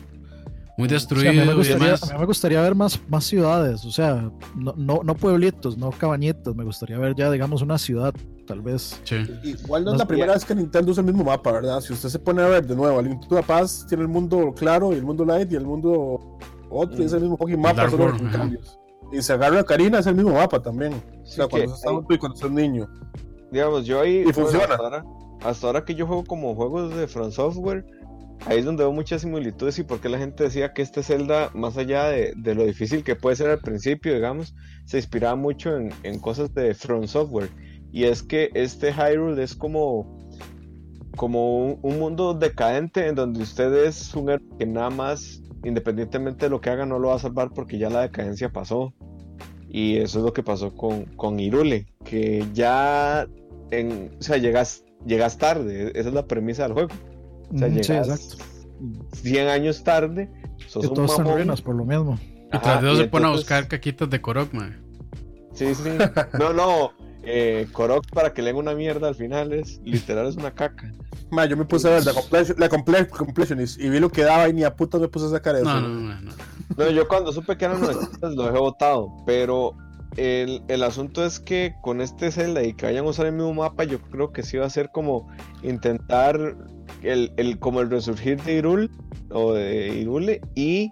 muy 0.79 0.87
destruido. 0.87 1.29
O 1.29 1.33
sea, 1.33 1.43
a, 1.43 1.45
mí 1.45 1.53
gustaría, 1.53 1.77
y 1.77 1.85
demás. 1.87 2.03
a, 2.03 2.13
mí 2.13 2.19
me 2.19 2.25
gustaría, 2.25 2.61
ver 2.61 2.73
más, 2.73 2.99
más 3.09 3.25
ciudades, 3.25 3.83
o 3.83 3.91
sea, 3.91 4.31
no, 4.55 4.73
no, 4.77 5.01
no, 5.03 5.15
pueblitos, 5.15 5.77
no 5.77 5.91
cabañitas, 5.91 6.55
me 6.55 6.63
gustaría 6.63 6.97
ver 6.97 7.15
ya, 7.15 7.29
digamos, 7.29 7.61
una 7.61 7.77
ciudad, 7.77 8.13
tal 8.47 8.61
vez. 8.61 9.01
Sí. 9.03 9.17
Igual 9.43 9.83
no 9.83 9.91
es 9.91 9.99
la 9.99 10.07
primera 10.07 10.33
vez 10.33 10.45
que 10.45 10.55
Nintendo 10.55 10.91
usa 10.91 11.01
el 11.01 11.07
mismo 11.07 11.25
mapa, 11.25 11.51
¿verdad? 11.51 11.81
Si 11.81 11.91
usted 11.91 12.07
se 12.07 12.17
pone 12.17 12.41
a 12.41 12.47
ver 12.47 12.65
de 12.65 12.75
nuevo, 12.75 12.97
el 13.01 13.09
Link 13.09 13.27
to 13.27 13.35
the 13.35 13.43
Paz 13.43 13.85
tiene 13.89 14.03
el 14.03 14.09
mundo 14.09 14.53
claro 14.57 14.93
y 14.93 14.95
el 14.95 15.03
mundo 15.03 15.25
light 15.25 15.51
y 15.51 15.55
el 15.55 15.65
mundo 15.65 16.37
otro, 16.69 17.03
es 17.03 17.11
el 17.11 17.21
mismo 17.21 17.35
fucking 17.35 17.59
mapa, 17.59 17.89
solo 17.89 18.17
con 18.17 18.29
cambios. 18.29 18.79
Y 19.11 19.21
se 19.21 19.33
agarra 19.33 19.59
a 19.59 19.63
Karina, 19.63 19.99
es 19.99 20.07
el 20.07 20.15
mismo 20.15 20.33
mapa 20.33 20.61
también. 20.61 20.93
O 20.93 21.25
sea, 21.25 21.45
sí, 21.45 21.49
cuando 21.49 21.73
está 21.73 21.89
adulto 21.89 22.13
y 22.13 22.17
cuando 22.17 22.35
está 22.35 22.47
niño. 22.47 22.87
Digamos, 23.51 23.85
yo 23.85 23.99
ahí. 23.99 24.23
Y 24.25 24.31
funciona. 24.31 24.65
Hasta 24.65 24.83
ahora, 24.83 25.05
hasta 25.41 25.67
ahora 25.67 25.83
que 25.83 25.95
yo 25.95 26.07
juego 26.07 26.23
como 26.23 26.55
juegos 26.55 26.95
de 26.95 27.07
From 27.07 27.31
Software 27.31 27.85
ahí 28.45 28.59
es 28.59 28.65
donde 28.65 28.83
veo 28.83 28.93
muchas 28.93 29.21
similitudes 29.21 29.79
y 29.79 29.83
por 29.83 29.99
qué 29.99 30.09
la 30.09 30.17
gente 30.17 30.43
decía 30.43 30.73
que 30.73 30.81
este 30.81 31.03
Zelda, 31.03 31.51
más 31.53 31.77
allá 31.77 32.05
de, 32.05 32.33
lo 32.55 32.65
difícil 32.65 33.03
que 33.03 33.15
puede 33.15 33.35
ser 33.35 33.49
al 33.49 33.59
principio, 33.59 34.13
digamos, 34.13 34.55
se 34.85 34.97
inspiraba 34.97 35.35
mucho 35.35 35.75
en, 35.75 36.19
cosas 36.19 36.53
de 36.53 36.73
From 36.73 37.07
Software. 37.07 37.49
Y 37.91 38.03
es 38.05 38.23
que 38.23 38.51
este 38.53 38.93
Hyrule 38.93 39.41
es 39.41 39.55
como, 39.55 40.29
como 41.15 41.57
un, 41.57 41.79
un, 41.81 41.99
mundo 41.99 42.33
decadente 42.33 43.07
en 43.07 43.15
donde 43.15 43.41
usted 43.41 43.73
es 43.85 44.13
un 44.13 44.29
héroe 44.29 44.47
que 44.59 44.65
nada 44.65 44.89
más, 44.89 45.41
independientemente 45.63 46.45
de 46.45 46.49
lo 46.49 46.61
que 46.61 46.69
haga, 46.69 46.85
no 46.85 46.99
lo 46.99 47.09
va 47.09 47.15
a 47.15 47.19
salvar 47.19 47.51
porque 47.53 47.77
ya 47.77 47.89
la 47.89 48.01
decadencia 48.01 48.49
pasó. 48.49 48.93
Y 49.71 49.97
eso 49.97 50.19
es 50.19 50.25
lo 50.25 50.33
que 50.33 50.41
pasó 50.41 50.75
con, 50.75 51.05
con 51.15 51.39
Irule, 51.39 51.85
que 52.03 52.43
ya, 52.53 53.27
en, 53.69 54.11
o 54.19 54.23
sea, 54.23 54.37
llegas, 54.37 54.83
llegas 55.05 55.37
tarde, 55.37 55.91
esa 55.93 56.09
es 56.09 56.15
la 56.15 56.25
premisa 56.25 56.63
del 56.63 56.73
juego. 56.73 56.89
O 57.53 57.57
sea, 57.57 57.69
sí, 57.69 57.77
exacto. 57.77 58.43
100 59.13 59.47
años 59.47 59.83
tarde. 59.83 60.29
Sos 60.67 60.83
que 60.83 60.87
un 60.87 60.93
todos 60.93 61.09
mamón. 61.09 61.25
están 61.25 61.37
ruinas 61.37 61.61
por 61.61 61.75
lo 61.75 61.85
mismo. 61.85 62.19
Y 62.53 62.57
tras 62.59 62.81
de 62.81 62.87
eso 62.91 62.97
se 62.97 63.07
pone 63.07 63.27
a 63.27 63.29
buscar 63.29 63.67
caquitas 63.67 64.09
de 64.09 64.21
Korok, 64.21 64.53
man. 64.53 64.81
Sí, 65.53 65.73
sí. 65.75 65.89
No, 66.39 66.53
no. 66.53 66.91
Eh, 67.23 67.67
Korok 67.73 68.09
para 68.11 68.33
que 68.33 68.41
le 68.41 68.53
una 68.53 68.73
mierda 68.73 69.09
al 69.09 69.15
final 69.15 69.51
es 69.51 69.81
literal 69.83 70.27
es 70.27 70.35
una 70.35 70.51
caca. 70.51 70.91
Ma, 71.29 71.45
yo 71.45 71.57
me 71.57 71.65
puse 71.65 71.87
a 71.87 71.91
ver 71.91 72.05
la, 72.05 72.13
completion, 72.13 72.57
la 72.59 72.69
comple 72.69 73.07
completionist 73.07 73.79
y 73.79 73.89
vi 73.89 73.99
lo 73.99 74.09
que 74.09 74.23
daba 74.23 74.47
y 74.49 74.53
ni 74.53 74.63
a 74.63 74.75
puta 74.75 74.97
me 74.97 75.07
puse 75.07 75.25
a 75.25 75.29
sacar 75.29 75.55
eso. 75.55 75.65
No, 75.65 75.81
no, 75.81 75.89
no. 75.89 76.21
No, 76.21 76.33
no 76.77 76.89
yo 76.89 77.07
cuando 77.07 77.31
supe 77.31 77.57
que 77.57 77.65
eran 77.65 77.81
nuestras 77.81 78.33
lo 78.35 78.45
dejé 78.45 78.57
botado, 78.57 79.11
pero 79.25 79.75
el, 80.17 80.63
el, 80.67 80.83
asunto 80.83 81.25
es 81.25 81.39
que 81.39 81.75
con 81.81 82.01
este 82.01 82.31
Zelda 82.31 82.63
y 82.63 82.73
que 82.73 82.85
vayan 82.85 83.05
a 83.05 83.09
usar 83.09 83.27
el 83.27 83.33
mismo 83.33 83.53
mapa, 83.53 83.83
yo 83.83 84.01
creo 84.01 84.31
que 84.31 84.43
sí 84.43 84.57
va 84.57 84.65
a 84.65 84.69
ser 84.69 84.91
como 84.91 85.27
intentar 85.63 86.55
el, 87.03 87.31
el 87.37 87.59
como 87.59 87.81
el 87.81 87.89
resurgir 87.89 88.41
de 88.43 88.55
Irul 88.55 88.91
o 89.31 89.53
de 89.53 89.99
Irule 89.99 90.41
y 90.55 90.91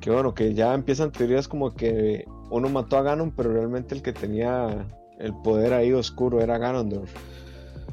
que 0.00 0.10
bueno, 0.10 0.34
que 0.34 0.54
ya 0.54 0.74
empiezan 0.74 1.10
teorías 1.10 1.48
como 1.48 1.74
que 1.74 2.24
uno 2.50 2.68
mató 2.68 2.96
a 2.96 3.02
Ganon, 3.02 3.32
pero 3.32 3.52
realmente 3.52 3.94
el 3.94 4.02
que 4.02 4.12
tenía 4.12 4.86
el 5.18 5.34
poder 5.42 5.72
ahí 5.72 5.92
oscuro 5.92 6.40
era 6.40 6.58
Ganondorf. 6.58 7.12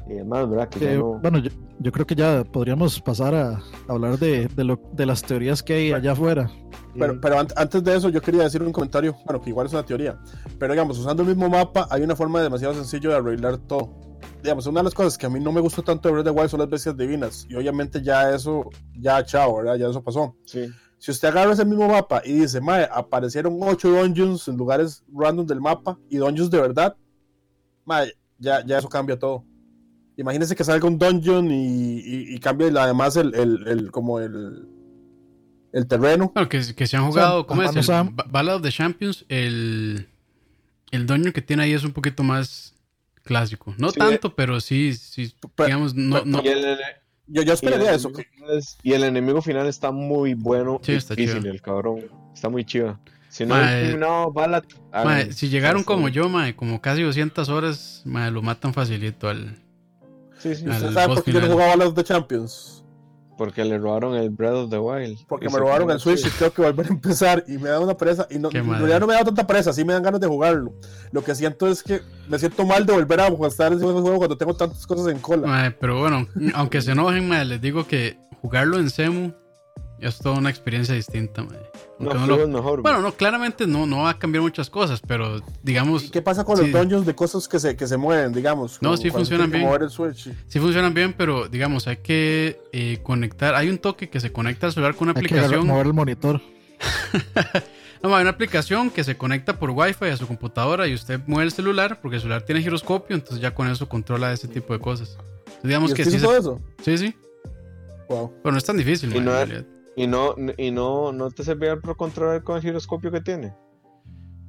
Y 0.08 0.12
además, 0.12 0.50
¿verdad? 0.50 0.68
Que 0.68 0.94
eh, 0.94 0.98
no... 0.98 1.18
Bueno, 1.20 1.38
yo, 1.38 1.50
yo, 1.78 1.92
creo 1.92 2.06
que 2.06 2.14
ya 2.14 2.44
podríamos 2.44 3.00
pasar 3.00 3.34
a, 3.34 3.52
a 3.52 3.62
hablar 3.88 4.18
de, 4.18 4.48
de, 4.48 4.64
lo, 4.64 4.80
de, 4.92 5.06
las 5.06 5.22
teorías 5.22 5.62
que 5.62 5.74
hay 5.74 5.92
allá 5.92 6.12
afuera. 6.12 6.50
Pero, 6.98 7.20
pero 7.20 7.38
an 7.38 7.48
antes 7.56 7.82
de 7.82 7.96
eso, 7.96 8.08
yo 8.10 8.20
quería 8.20 8.42
decir 8.42 8.62
un 8.62 8.72
comentario, 8.72 9.16
bueno, 9.24 9.40
que 9.40 9.50
igual 9.50 9.66
es 9.66 9.72
una 9.72 9.84
teoría, 9.84 10.18
pero 10.58 10.74
digamos, 10.74 10.98
usando 10.98 11.22
el 11.22 11.28
mismo 11.30 11.48
mapa, 11.48 11.88
hay 11.90 12.02
una 12.02 12.14
forma 12.14 12.42
demasiado 12.42 12.74
sencilla 12.74 13.10
de 13.10 13.16
arreglar 13.16 13.58
todo. 13.58 14.18
Digamos, 14.42 14.66
una 14.66 14.80
de 14.80 14.84
las 14.84 14.94
cosas 14.94 15.16
que 15.16 15.26
a 15.26 15.30
mí 15.30 15.40
no 15.40 15.52
me 15.52 15.60
gustó 15.60 15.82
tanto 15.82 16.08
de 16.08 16.12
Breath 16.12 16.26
of 16.26 16.34
the 16.34 16.38
Wild 16.38 16.50
son 16.50 16.60
las 16.60 16.68
bestias 16.68 16.96
divinas, 16.96 17.46
y 17.48 17.56
obviamente 17.56 18.02
ya 18.02 18.32
eso, 18.34 18.70
ya 18.94 19.24
chao, 19.24 19.56
¿verdad? 19.56 19.76
Ya 19.76 19.88
eso 19.88 20.02
pasó. 20.02 20.36
Sí. 20.44 20.66
Si 20.98 21.10
usted 21.10 21.28
agarra 21.28 21.52
ese 21.52 21.64
mismo 21.64 21.88
mapa 21.88 22.22
y 22.24 22.32
dice, 22.32 22.60
mae, 22.60 22.88
aparecieron 22.90 23.58
8 23.60 23.90
dungeons 23.90 24.48
en 24.48 24.56
lugares 24.56 25.04
random 25.12 25.46
del 25.46 25.60
mapa 25.60 25.98
y 26.08 26.18
dungeons 26.18 26.50
de 26.50 26.60
verdad, 26.60 26.96
mae, 27.84 28.12
ya, 28.38 28.64
ya 28.64 28.78
eso 28.78 28.88
cambia 28.88 29.18
todo. 29.18 29.44
Imagínense 30.16 30.54
que 30.54 30.64
salga 30.64 30.86
un 30.86 30.98
dungeon 30.98 31.50
y, 31.50 31.98
y, 31.98 32.34
y 32.34 32.38
cambie 32.38 32.68
además 32.78 33.16
el, 33.16 33.34
el, 33.34 33.66
el, 33.66 33.90
como 33.90 34.20
el, 34.20 34.68
el 35.72 35.86
terreno. 35.88 36.30
Bueno, 36.34 36.48
que, 36.48 36.62
que 36.74 36.86
se 36.86 36.96
han 36.96 37.06
jugado, 37.06 37.38
o 37.38 37.40
sea, 37.40 37.46
¿cómo 37.48 37.62
es? 37.62 37.74
El 37.88 37.94
a... 37.94 38.04
Ballad 38.30 38.56
of 38.56 38.62
the 38.62 38.70
Champions, 38.70 39.24
el, 39.28 40.06
el 40.92 41.06
dungeon 41.06 41.32
que 41.32 41.42
tiene 41.42 41.64
ahí 41.64 41.72
es 41.72 41.82
un 41.84 41.92
poquito 41.92 42.22
más 42.22 42.74
clásico. 43.24 43.74
No 43.78 43.90
Sí, 43.90 43.98
tanto, 43.98 44.34
pero 44.36 44.60
sí, 44.60 44.92
sí, 44.94 45.34
Pero- 45.56 45.66
digamos, 45.66 45.94
no, 45.94 46.24
no. 46.24 46.42
Y 46.44 46.48
el, 46.48 46.78
Yo, 47.26 47.42
yo 47.42 47.52
esperaría 47.54 47.92
eso. 47.94 48.12
es- 48.56 48.78
y 48.84 48.92
el 48.92 49.02
enemigo 49.02 49.42
final 49.42 49.66
está 49.66 49.90
muy 49.90 50.34
bueno 50.34 50.78
Sí, 50.82 50.92
y 50.92 50.94
está 50.96 51.14
difícil, 51.14 51.40
chido. 51.40 51.52
el 51.52 51.60
cabrón. 51.62 52.02
Está 52.34 52.48
muy 52.48 52.64
chido. 52.64 53.00
Si 53.30 53.44
no, 53.44 53.56
Mae, 53.56 53.96
no, 53.96 54.30
Balat. 54.30 54.64
Mae, 54.92 55.32
si 55.32 55.48
llegaron 55.48 55.82
como 55.82 56.08
yo, 56.08 56.28
mae, 56.28 56.54
como 56.54 56.80
casi 56.80 57.02
200 57.02 57.48
horas, 57.48 58.02
mae, 58.04 58.30
lo 58.30 58.42
matan 58.42 58.72
facilito 58.72 59.28
al... 59.28 59.58
Sí, 60.44 60.54
sí, 60.54 60.68
¿Usted 60.68 60.92
sabe 60.92 61.14
por 61.14 61.24
qué 61.24 61.32
yo 61.32 61.40
no 61.40 61.48
jugaba 61.48 61.72
a 61.72 61.76
los 61.76 61.94
de 61.94 62.04
Champions? 62.04 62.84
porque 63.36 63.64
le 63.64 63.78
robaron 63.78 64.14
el 64.14 64.30
Breath 64.30 64.54
of 64.54 64.70
the 64.70 64.78
Wild. 64.78 65.26
Porque 65.26 65.48
me 65.48 65.58
robaron 65.58 65.90
el 65.90 65.98
Switch 65.98 66.24
y 66.24 66.30
tengo 66.30 66.52
que 66.52 66.62
volver 66.62 66.86
a 66.86 66.88
empezar 66.90 67.44
y 67.48 67.58
me 67.58 67.68
da 67.68 67.80
una 67.80 67.96
pereza. 67.96 68.28
Y 68.30 68.38
no, 68.38 68.48
Qué 68.48 68.58
en 68.58 68.66
madre. 68.66 68.78
realidad 68.86 69.00
no 69.00 69.06
me 69.08 69.14
da 69.14 69.24
tanta 69.24 69.44
pereza, 69.44 69.72
sí 69.72 69.84
me 69.84 69.92
dan 69.92 70.04
ganas 70.04 70.20
de 70.20 70.28
jugarlo. 70.28 70.72
Lo 71.10 71.24
que 71.24 71.34
siento 71.34 71.66
es 71.66 71.82
que 71.82 72.00
me 72.28 72.38
siento 72.38 72.64
mal 72.64 72.86
de 72.86 72.92
volver 72.92 73.20
a 73.20 73.28
jugar 73.30 73.50
ese 73.50 73.76
juego 73.80 74.18
cuando 74.18 74.38
tengo 74.38 74.54
tantas 74.54 74.86
cosas 74.86 75.08
en 75.12 75.18
cola. 75.18 75.74
Pero 75.80 75.98
bueno, 75.98 76.28
aunque 76.54 76.80
se 76.80 76.92
enojen, 76.92 77.26
mae, 77.26 77.44
les 77.44 77.60
digo 77.60 77.86
que 77.88 78.16
jugarlo 78.40 78.78
en 78.78 78.88
Semu 78.88 79.32
es 80.06 80.18
toda 80.18 80.36
una 80.38 80.50
experiencia 80.50 80.94
distinta, 80.94 81.42
mae. 81.42 81.58
No, 81.98 82.26
lo- 82.26 82.46
mejor. 82.48 82.82
Bueno, 82.82 83.00
no, 83.00 83.12
claramente 83.12 83.66
no, 83.66 83.86
no 83.86 84.02
va 84.02 84.10
a 84.10 84.18
cambiar 84.18 84.42
muchas 84.42 84.68
cosas, 84.68 85.00
pero 85.06 85.40
digamos, 85.62 86.04
¿Y 86.04 86.10
qué 86.10 86.22
pasa 86.22 86.44
con 86.44 86.56
sí. 86.56 86.64
los 86.68 86.72
dungeons 86.80 87.06
de 87.06 87.14
cosas 87.14 87.46
que 87.48 87.58
se, 87.60 87.76
que 87.76 87.86
se 87.86 87.96
mueven, 87.96 88.32
digamos? 88.32 88.80
No, 88.82 88.90
Como 88.90 88.96
sí 89.02 89.10
funcionan 89.10 89.50
que 89.50 89.58
bien. 89.58 89.68
mover 89.68 89.82
el 89.84 89.90
Switch. 89.90 90.28
sí 90.48 90.58
funcionan 90.60 90.92
bien, 90.94 91.12
pero 91.16 91.48
digamos, 91.48 91.86
hay 91.86 91.98
que 91.98 92.60
eh, 92.72 92.98
conectar, 93.02 93.54
hay 93.54 93.68
un 93.68 93.78
toque 93.78 94.10
que 94.10 94.20
se 94.20 94.32
conecta 94.32 94.66
al 94.66 94.72
celular 94.72 94.94
con 94.96 95.08
una 95.08 95.18
Hay 95.18 95.26
que 95.26 95.34
aplicación. 95.34 95.66
mover 95.66 95.86
el 95.86 95.92
monitor. 95.94 96.40
No, 98.02 98.14
hay 98.14 98.20
una 98.20 98.32
aplicación 98.32 98.90
que 98.90 99.02
se 99.02 99.16
conecta 99.16 99.58
por 99.58 99.70
Wi-Fi 99.70 100.04
a 100.10 100.16
su 100.18 100.26
computadora 100.26 100.86
y 100.86 100.92
usted 100.92 101.20
mueve 101.26 101.44
el 101.46 101.52
celular 101.52 102.00
porque 102.02 102.16
el 102.16 102.20
celular 102.20 102.42
tiene 102.42 102.60
giroscopio, 102.60 103.16
entonces 103.16 103.40
ya 103.40 103.54
con 103.54 103.66
eso 103.70 103.88
controla 103.88 104.30
ese 104.30 104.46
tipo 104.46 104.74
de 104.74 104.78
cosas. 104.78 105.16
Digamos 105.62 105.92
¿Y 105.92 105.94
que 105.94 106.04
sí, 106.04 106.10
se- 106.10 106.16
eso? 106.18 106.60
sí, 106.84 106.98
sí, 106.98 107.14
Wow. 108.10 108.30
pero 108.42 108.52
no 108.52 108.58
es 108.58 108.64
tan 108.64 108.76
difícil. 108.76 109.08
Y 109.10 109.14
mae, 109.14 109.24
no 109.24 109.30
en 109.30 109.38
es- 109.42 109.48
realidad. 109.48 109.73
Y 109.96 110.06
no, 110.06 110.34
y 110.56 110.70
no, 110.70 111.12
no 111.12 111.30
te 111.30 111.44
servía 111.44 111.72
el 111.72 111.80
Pro 111.80 111.96
Controller 111.96 112.42
con 112.42 112.56
el 112.56 112.62
giroscopio 112.62 113.10
que 113.10 113.20
tiene. 113.20 113.54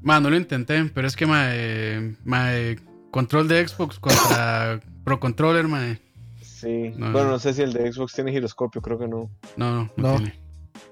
Ma, 0.01 0.19
no 0.19 0.29
lo 0.29 0.38
intenté, 0.38 0.86
pero 0.93 1.08
es 1.08 1.15
que 1.15 1.25
mae, 1.25 2.15
mae, 2.23 2.77
control 3.12 3.47
de 3.47 3.67
Xbox 3.67 3.99
contra 3.99 4.79
Pro 5.03 5.19
Controller, 5.19 5.67
mae. 5.67 5.99
Sí. 6.41 6.93
No. 6.95 7.12
Bueno, 7.12 7.31
no 7.31 7.39
sé 7.39 7.53
si 7.53 7.62
el 7.62 7.73
de 7.73 7.91
Xbox 7.91 8.13
tiene 8.13 8.31
giroscopio, 8.31 8.81
creo 8.81 8.97
que 8.97 9.08
no. 9.08 9.29
No, 9.58 9.71
no, 9.71 9.91
no, 9.97 10.12
No. 10.12 10.15
tiene. 10.17 10.39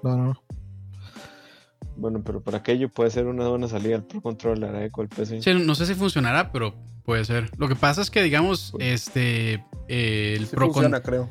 No, 0.02 0.16
no, 0.16 0.24
no. 0.26 0.42
Bueno, 1.96 2.22
pero 2.24 2.42
para 2.42 2.58
aquello 2.58 2.88
puede 2.88 3.10
ser 3.10 3.26
una 3.26 3.48
buena 3.48 3.68
salida 3.68 3.96
el 3.96 4.04
Pro 4.04 4.20
Controller 4.20 4.90
con 4.90 5.04
el 5.04 5.08
PC. 5.08 5.42
Sí, 5.42 5.54
no 5.54 5.74
sé 5.74 5.86
si 5.86 5.94
funcionará, 5.94 6.50
pero 6.50 6.74
puede 7.04 7.24
ser. 7.24 7.50
Lo 7.56 7.68
que 7.68 7.76
pasa 7.76 8.02
es 8.02 8.10
que, 8.10 8.22
digamos, 8.22 8.70
Pues 8.72 9.06
este, 9.06 9.64
eh, 9.88 10.34
el 10.36 10.46
Sí 10.46 10.56
Pro 10.56 10.66
funciona, 10.72 11.00
creo. 11.02 11.28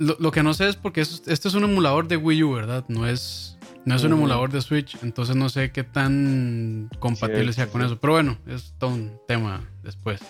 Lo, 0.00 0.16
lo 0.18 0.30
que 0.32 0.42
no 0.42 0.52
sé 0.54 0.68
es 0.68 0.74
porque 0.76 1.02
es- 1.02 1.22
este 1.26 1.46
es 1.48 1.54
un 1.54 1.62
emulador 1.64 2.08
de 2.08 2.16
Wii 2.16 2.42
U, 2.42 2.52
¿verdad? 2.54 2.84
No 2.88 3.06
es, 3.06 3.56
no 3.84 3.94
es 3.94 4.02
un 4.02 4.12
emulador 4.12 4.50
de 4.50 4.60
Switch, 4.60 4.96
entonces 5.02 5.36
no 5.36 5.48
sé 5.48 5.70
qué 5.70 5.84
tan 5.84 6.90
compatible 6.98 7.52
sea 7.52 7.68
con 7.68 7.80
sí. 7.82 7.86
eso. 7.86 8.00
Pero 8.00 8.14
bueno, 8.14 8.36
es 8.48 8.74
todo 8.78 8.90
un 8.90 9.12
tema 9.28 9.62
después. 9.84 10.20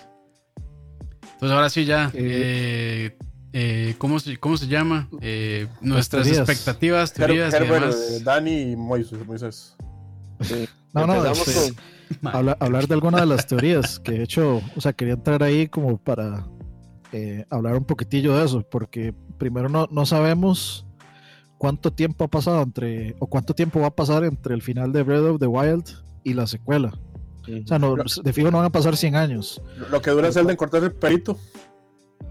Entonces 1.35 1.55
ahora 1.57 1.71
sí 1.71 1.85
ya, 1.87 2.11
eh, 2.15 3.17
eh, 3.53 3.95
¿cómo, 3.99 4.21
se, 4.21 4.37
¿cómo 4.37 4.57
se 4.59 4.67
llama? 4.67 5.09
Eh, 5.23 5.67
nuestras 5.81 6.25
teorías. 6.25 6.49
expectativas, 6.49 7.13
Her- 7.13 7.17
teorías 7.27 7.53
y 7.53 7.57
Herbert, 7.57 7.81
demás. 7.87 7.97
eh, 8.11 8.21
Dani 8.23 8.61
y 8.73 8.77
Moisés. 8.77 9.27
Moisés. 9.27 9.77
Sí. 10.43 10.69
No, 10.93 11.07
no, 11.07 11.25
este, 11.25 11.73
con- 12.21 12.35
habla- 12.35 12.57
hablar 12.61 12.87
de 12.89 12.95
alguna 12.95 13.21
de 13.21 13.27
las 13.27 13.47
teorías 13.47 13.99
que 14.01 14.13
de 14.13 14.23
hecho, 14.25 14.61
o 14.77 14.81
sea, 14.81 14.93
quería 14.93 15.15
entrar 15.15 15.43
ahí 15.43 15.69
como 15.69 15.97
para 15.97 16.45
eh, 17.13 17.45
hablar 17.51 17.77
un 17.77 17.85
poquitillo 17.85 18.37
de 18.37 18.45
eso, 18.45 18.63
porque 18.63 19.15
primero 19.39 19.69
no, 19.69 19.89
no 19.91 20.07
sabemos 20.07 20.87
cuánto 21.59 21.93
tiempo 21.93 22.25
ha 22.25 22.29
pasado 22.29 22.63
entre, 22.63 23.17
o 23.19 23.27
cuánto 23.27 23.55
tiempo 23.55 23.81
va 23.81 23.89
a 23.89 23.95
pasar 23.95 24.25
entre 24.25 24.55
el 24.55 24.63
final 24.63 24.93
de 24.93 25.03
Breath 25.03 25.25
of 25.25 25.41
the 25.41 25.47
Wild 25.47 25.85
y 26.25 26.35
la 26.35 26.47
secuela. 26.47 26.93
O 27.43 27.67
sea, 27.67 27.79
no, 27.79 27.97
de 27.97 28.33
fijo 28.33 28.51
no 28.51 28.59
van 28.59 28.67
a 28.67 28.71
pasar 28.71 28.97
100 28.97 29.17
años, 29.17 29.61
Lo 29.91 30.01
que 30.01 30.11
dura 30.11 30.33
Zelda 30.33 30.53
en 30.53 30.57
cortar 30.57 30.85
el 30.85 30.93
perito. 30.93 31.39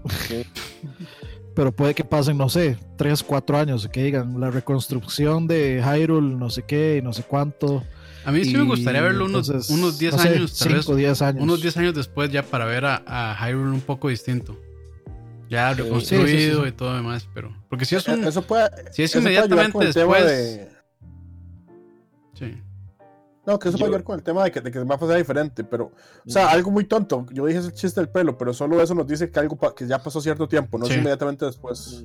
pero 1.54 1.72
puede 1.72 1.94
que 1.94 2.04
pasen, 2.04 2.38
no 2.38 2.48
sé, 2.48 2.76
3, 2.96 3.22
4 3.22 3.58
años, 3.58 3.88
que 3.88 4.02
digan 4.02 4.40
la 4.40 4.50
reconstrucción 4.50 5.46
de 5.46 5.82
Hyrule, 5.84 6.34
no 6.34 6.50
sé 6.50 6.62
qué, 6.62 6.96
y 6.98 7.02
no 7.02 7.12
sé 7.12 7.22
cuánto. 7.22 7.84
A 8.24 8.32
mí 8.32 8.44
sí 8.44 8.56
me 8.56 8.64
gustaría 8.64 9.00
verlo 9.00 9.26
unos, 9.26 9.48
entonces, 9.48 9.70
unos 9.70 9.98
10 9.98 10.12
no 10.12 10.18
sé, 10.18 10.28
años, 10.28 10.58
tal 10.58 10.72
vez. 10.72 10.84
5, 10.86 10.96
10 10.96 11.22
años. 11.22 11.42
Unos 11.42 11.62
10 11.62 11.76
años 11.76 11.94
después 11.94 12.30
ya 12.30 12.42
para 12.42 12.64
ver 12.64 12.84
a, 12.84 13.02
a 13.06 13.36
Hyrule 13.36 13.70
un 13.70 13.80
poco 13.80 14.08
distinto. 14.08 14.56
Ya 15.50 15.74
reconstruido 15.74 16.26
Sí, 16.26 16.32
sí, 16.32 16.50
sí, 16.52 16.60
sí. 16.62 16.68
y 16.68 16.72
todo 16.72 16.94
demás, 16.94 17.28
pero... 17.34 17.54
Porque 17.68 17.84
si 17.84 17.96
es 17.96 18.06
un... 18.08 18.24
Eh, 18.24 18.28
Eso 18.28 18.42
puede, 18.42 18.68
Si 18.92 19.02
es 19.02 19.10
eso 19.10 19.20
puede 19.20 19.36
ayudar 19.36 19.46
inmediatamente 19.50 19.86
el 19.88 19.92
después... 19.92 20.24
de- 20.26 20.70
Sí. 22.34 22.62
No, 23.46 23.58
que 23.58 23.68
eso 23.68 23.78
Yo- 23.78 23.82
puede 23.86 23.92
ver 23.92 24.04
con 24.04 24.16
el 24.18 24.22
tema 24.22 24.44
de 24.44 24.52
que, 24.52 24.60
de 24.60 24.70
que 24.70 24.78
va 24.84 24.94
a 24.94 24.98
pasar 24.98 25.16
diferente, 25.16 25.64
pero, 25.64 25.86
o 26.26 26.30
sea, 26.30 26.50
algo 26.50 26.70
muy 26.70 26.84
tonto. 26.84 27.26
Yo 27.32 27.46
dije 27.46 27.58
ese 27.58 27.72
chiste 27.72 28.00
del 28.00 28.10
pelo, 28.10 28.36
pero 28.38 28.52
solo 28.52 28.80
eso 28.80 28.94
nos 28.94 29.06
dice 29.06 29.30
que 29.30 29.40
algo 29.40 29.56
pa- 29.56 29.74
que 29.74 29.86
ya 29.86 29.98
pasó 30.02 30.20
cierto 30.20 30.46
tiempo, 30.46 30.78
no 30.78 30.86
es 30.86 30.96
inmediatamente 30.96 31.44
después. 31.46 32.04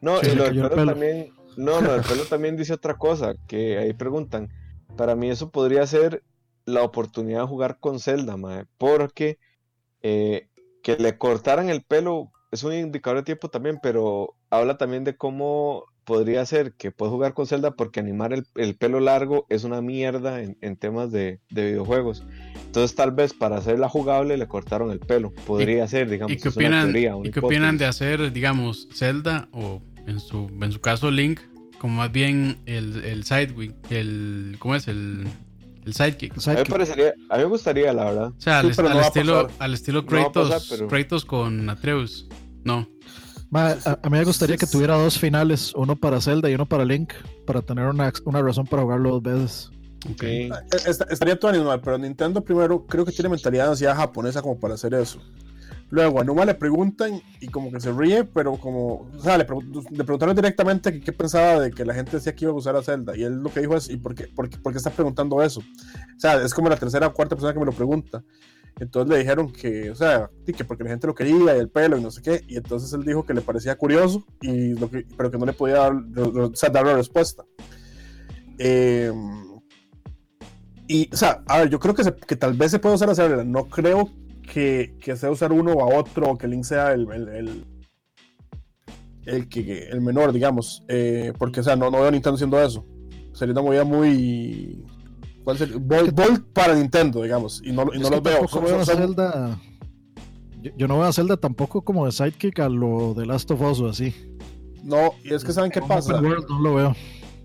No, 0.00 0.18
Sí, 0.20 0.30
y 0.32 0.34
lo 0.34 0.44
del 0.44 0.56
el 0.56 0.62
pelo 0.62 0.70
pelo. 0.74 0.92
también. 0.92 1.32
No, 1.56 1.80
lo 1.80 1.92
del 1.92 2.02
pelo 2.02 2.24
también 2.24 2.56
dice 2.56 2.72
otra 2.72 2.96
cosa, 2.96 3.34
que 3.46 3.78
ahí 3.78 3.92
preguntan. 3.92 4.48
Para 4.96 5.14
mí 5.14 5.30
eso 5.30 5.50
podría 5.50 5.86
ser 5.86 6.22
la 6.64 6.82
oportunidad 6.82 7.42
de 7.42 7.46
jugar 7.46 7.78
con 7.78 8.00
Zelda, 8.00 8.36
mae, 8.36 8.64
porque 8.78 9.38
eh, 10.02 10.48
que 10.82 10.96
le 10.96 11.16
cortaran 11.18 11.68
el 11.68 11.82
pelo 11.82 12.32
es 12.50 12.64
un 12.64 12.72
indicador 12.72 13.18
de 13.18 13.24
tiempo 13.24 13.48
también, 13.48 13.78
pero 13.82 14.34
habla 14.50 14.76
también 14.76 15.04
de 15.04 15.16
cómo 15.16 15.84
podría 16.04 16.44
ser 16.44 16.72
que 16.72 16.90
puedes 16.90 17.12
jugar 17.12 17.34
con 17.34 17.46
Zelda 17.46 17.72
porque 17.72 18.00
animar 18.00 18.32
el, 18.32 18.44
el 18.56 18.74
pelo 18.74 18.98
largo 18.98 19.46
es 19.48 19.64
una 19.64 19.80
mierda 19.80 20.42
en, 20.42 20.58
en 20.60 20.76
temas 20.76 21.12
de, 21.12 21.40
de 21.50 21.66
videojuegos. 21.66 22.24
Entonces 22.66 22.96
tal 22.96 23.12
vez 23.12 23.32
para 23.32 23.58
hacerla 23.58 23.88
jugable 23.88 24.36
le 24.36 24.48
cortaron 24.48 24.90
el 24.90 24.98
pelo. 24.98 25.32
Podría 25.46 25.86
ser, 25.86 26.10
digamos. 26.10 26.32
¿Y 26.32 26.40
qué 26.40 26.48
opinan, 26.48 26.86
teoría, 26.86 27.16
una 27.16 27.28
¿y 27.28 27.30
qué 27.30 27.40
opinan 27.40 27.78
de 27.78 27.86
hacer, 27.86 28.32
digamos, 28.32 28.88
Zelda 28.92 29.48
o 29.52 29.82
en 30.06 30.18
su, 30.18 30.50
en 30.60 30.72
su 30.72 30.80
caso 30.80 31.10
Link, 31.10 31.40
como 31.78 31.94
más 31.98 32.10
bien 32.10 32.58
el, 32.66 33.04
el 33.04 33.24
sidekick, 33.24 33.74
el, 33.90 34.56
¿cómo 34.58 34.74
es? 34.74 34.88
El, 34.88 35.28
el 35.84 35.94
sidekick. 35.94 36.32
A 36.32 36.50
mí, 36.50 36.56
me 36.56 36.62
que- 36.64 36.70
parecería, 36.70 37.14
a 37.28 37.36
mí 37.36 37.42
me 37.42 37.48
gustaría, 37.48 37.92
la 37.92 38.04
verdad. 38.04 38.28
O 38.28 38.40
sea, 38.40 38.60
Sí, 38.62 38.68
al, 38.80 38.84
no 38.94 39.00
estilo, 39.00 39.48
al 39.58 39.74
estilo 39.74 40.02
No 40.02 40.06
Kratos, 40.06 40.50
pasar, 40.50 40.66
pero- 40.70 40.88
Kratos 40.88 41.24
con 41.24 41.68
Atreus. 41.70 42.28
No. 42.64 42.86
Ma, 43.50 43.70
a, 43.84 43.98
a 44.02 44.10
mí 44.10 44.18
me 44.18 44.24
gustaría 44.24 44.56
que 44.56 44.66
tuviera 44.66 44.94
dos 44.96 45.18
finales, 45.18 45.72
uno 45.74 45.96
para 45.96 46.20
Zelda 46.20 46.48
y 46.48 46.54
uno 46.54 46.66
para 46.66 46.84
Link, 46.84 47.12
para 47.46 47.62
tener 47.62 47.86
una, 47.86 48.12
una 48.24 48.42
razón 48.42 48.66
para 48.66 48.82
jugarlo 48.82 49.18
dos 49.18 49.22
veces. 49.22 49.70
Eh, 50.22 50.48
est- 50.86 51.02
estaría 51.10 51.38
todo 51.38 51.50
animal, 51.50 51.80
pero 51.82 51.98
Nintendo 51.98 52.42
primero 52.42 52.86
creo 52.86 53.04
que 53.04 53.12
tiene 53.12 53.28
mentalidad 53.28 53.64
de 53.64 53.70
ansiedad 53.70 53.96
japonesa 53.96 54.40
como 54.40 54.58
para 54.58 54.74
hacer 54.74 54.94
eso. 54.94 55.20
Luego 55.90 56.20
a 56.20 56.24
Numa 56.24 56.44
le 56.44 56.54
preguntan 56.54 57.20
y 57.40 57.48
como 57.48 57.70
que 57.72 57.80
se 57.80 57.90
ríe, 57.92 58.22
pero 58.24 58.56
como, 58.56 59.08
o 59.12 59.20
sea, 59.20 59.36
le, 59.36 59.46
pregun- 59.46 59.84
le 59.90 60.04
preguntaron 60.04 60.36
directamente 60.36 60.92
que 60.92 61.00
qué 61.00 61.12
pensaba 61.12 61.58
de 61.60 61.72
que 61.72 61.84
la 61.84 61.94
gente 61.94 62.12
decía 62.12 62.34
que 62.34 62.44
iba 62.44 62.52
a 62.52 62.56
usar 62.56 62.76
a 62.76 62.82
Zelda. 62.82 63.16
Y 63.16 63.24
él 63.24 63.40
lo 63.42 63.52
que 63.52 63.60
dijo 63.60 63.76
es, 63.76 63.90
¿y 63.90 63.96
por 63.96 64.14
qué, 64.14 64.28
por 64.28 64.48
qué, 64.48 64.56
por 64.58 64.72
qué 64.72 64.78
está 64.78 64.90
preguntando 64.90 65.42
eso? 65.42 65.60
O 65.60 66.20
sea, 66.20 66.40
es 66.42 66.54
como 66.54 66.68
la 66.68 66.76
tercera 66.76 67.08
o 67.08 67.12
cuarta 67.12 67.34
persona 67.34 67.52
que 67.52 67.58
me 67.58 67.66
lo 67.66 67.72
pregunta. 67.72 68.22
Entonces 68.78 69.12
le 69.12 69.18
dijeron 69.18 69.52
que, 69.52 69.90
o 69.90 69.94
sea, 69.96 70.30
que 70.46 70.64
porque 70.64 70.84
la 70.84 70.90
gente 70.90 71.08
lo 71.08 71.14
quería 71.14 71.56
y 71.56 71.58
el 71.58 71.68
pelo 71.68 71.98
y 71.98 72.02
no 72.02 72.10
sé 72.12 72.22
qué. 72.22 72.44
Y 72.46 72.56
entonces 72.56 72.92
él 72.92 73.04
dijo 73.04 73.26
que 73.26 73.34
le 73.34 73.40
parecía 73.40 73.76
curioso, 73.76 74.24
y 74.40 74.76
que, 74.76 75.04
pero 75.16 75.30
que 75.30 75.38
no 75.38 75.44
le 75.44 75.52
podía 75.52 75.74
dar, 75.78 75.92
o 76.18 76.54
sea, 76.54 76.70
dar 76.70 76.86
la 76.86 76.94
respuesta. 76.94 77.44
Eh, 78.58 79.12
y, 80.86 81.08
o 81.12 81.16
sea, 81.16 81.42
a 81.46 81.58
ver, 81.58 81.68
yo 81.70 81.78
creo 81.78 81.94
que, 81.94 82.04
se- 82.04 82.14
que 82.14 82.36
tal 82.36 82.54
vez 82.54 82.70
se 82.70 82.78
puede 82.78 82.94
usar 82.94 83.10
a 83.10 83.14
Zelda. 83.14 83.44
No 83.44 83.66
creo 83.68 84.10
que, 84.52 84.96
que 85.00 85.16
sea 85.16 85.30
usar 85.30 85.52
uno 85.52 85.72
o 85.72 85.82
a 85.82 85.98
otro, 85.98 86.30
o 86.30 86.36
que 86.38 86.48
Link 86.48 86.64
sea 86.64 86.92
el, 86.92 87.10
el, 87.12 87.28
el, 87.28 87.64
el 89.26 89.48
que, 89.48 89.88
el 89.88 90.00
menor, 90.00 90.32
digamos. 90.32 90.82
Eh, 90.88 91.32
porque, 91.38 91.60
o 91.60 91.62
sea, 91.62 91.76
no, 91.76 91.90
no 91.90 91.98
veo 91.98 92.08
a 92.08 92.10
Nintendo 92.10 92.34
haciendo 92.34 92.60
eso. 92.60 92.84
Sería 93.32 93.52
una 93.52 93.62
movida 93.62 93.84
muy. 93.84 94.84
¿Cuál 95.44 95.56
sería? 95.58 95.76
Bold, 95.78 96.12
bold 96.12 96.44
para 96.52 96.74
Nintendo, 96.74 97.22
digamos. 97.22 97.62
Y 97.64 97.72
no, 97.72 97.86
y 97.94 97.98
no 97.98 98.10
los 98.10 98.22
veo. 98.22 98.48
Son- 98.48 98.64
veo 98.64 98.84
son- 98.84 98.96
Zelda. 98.96 99.58
Yo, 100.62 100.70
yo 100.76 100.88
no 100.88 100.98
veo 100.98 101.06
a 101.08 101.12
Zelda 101.12 101.36
tampoco 101.36 101.82
como 101.82 102.04
de 102.04 102.12
sidekick 102.12 102.58
a 102.60 102.68
lo 102.68 103.14
de 103.14 103.24
Last 103.26 103.50
of 103.50 103.60
Us 103.62 103.80
o 103.80 103.88
así. 103.88 104.14
no, 104.82 105.12
y 105.24 105.32
es 105.32 105.42
que 105.44 105.52
¿saben 105.52 105.70
qué 105.70 105.80
pasa? 105.80 106.20
world 106.20 106.46
no 106.48 106.60
lo 106.60 106.74
veo. 106.74 106.96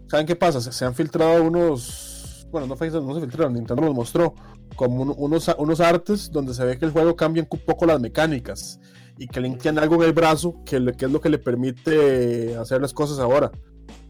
¿Saben 0.07 0.25
qué 0.25 0.35
pasa? 0.35 0.59
Se, 0.59 0.71
se 0.71 0.85
han 0.85 0.95
filtrado 0.95 1.43
unos. 1.43 2.11
Bueno, 2.55 2.67
no, 2.67 2.77
fue- 2.77 2.89
no 2.89 3.13
se 3.13 3.19
filtraron, 3.19 3.53
Nintendo 3.53 3.81
los 3.83 3.93
mostró. 3.93 4.33
Como 4.77 5.01
un- 5.01 5.13
unos, 5.17 5.53
unos 5.57 5.79
artes 5.81 6.31
donde 6.31 6.53
se 6.53 6.63
ve 6.63 6.77
que 6.77 6.85
el 6.85 6.91
juego 6.91 7.13
cambia 7.17 7.45
un 7.49 7.59
poco 7.59 7.85
las 7.85 7.99
mecánicas. 7.99 8.79
Y 9.17 9.27
que 9.27 9.41
Link 9.41 9.59
tiene 9.61 9.81
algo 9.81 9.95
en 9.95 10.03
el 10.03 10.13
brazo 10.13 10.61
que, 10.65 10.79
le- 10.79 10.93
que 10.93 11.05
es 11.05 11.11
lo 11.11 11.19
que 11.19 11.27
le 11.29 11.37
permite 11.37 12.55
hacer 12.55 12.81
las 12.81 12.93
cosas 12.93 13.19
ahora. 13.19 13.51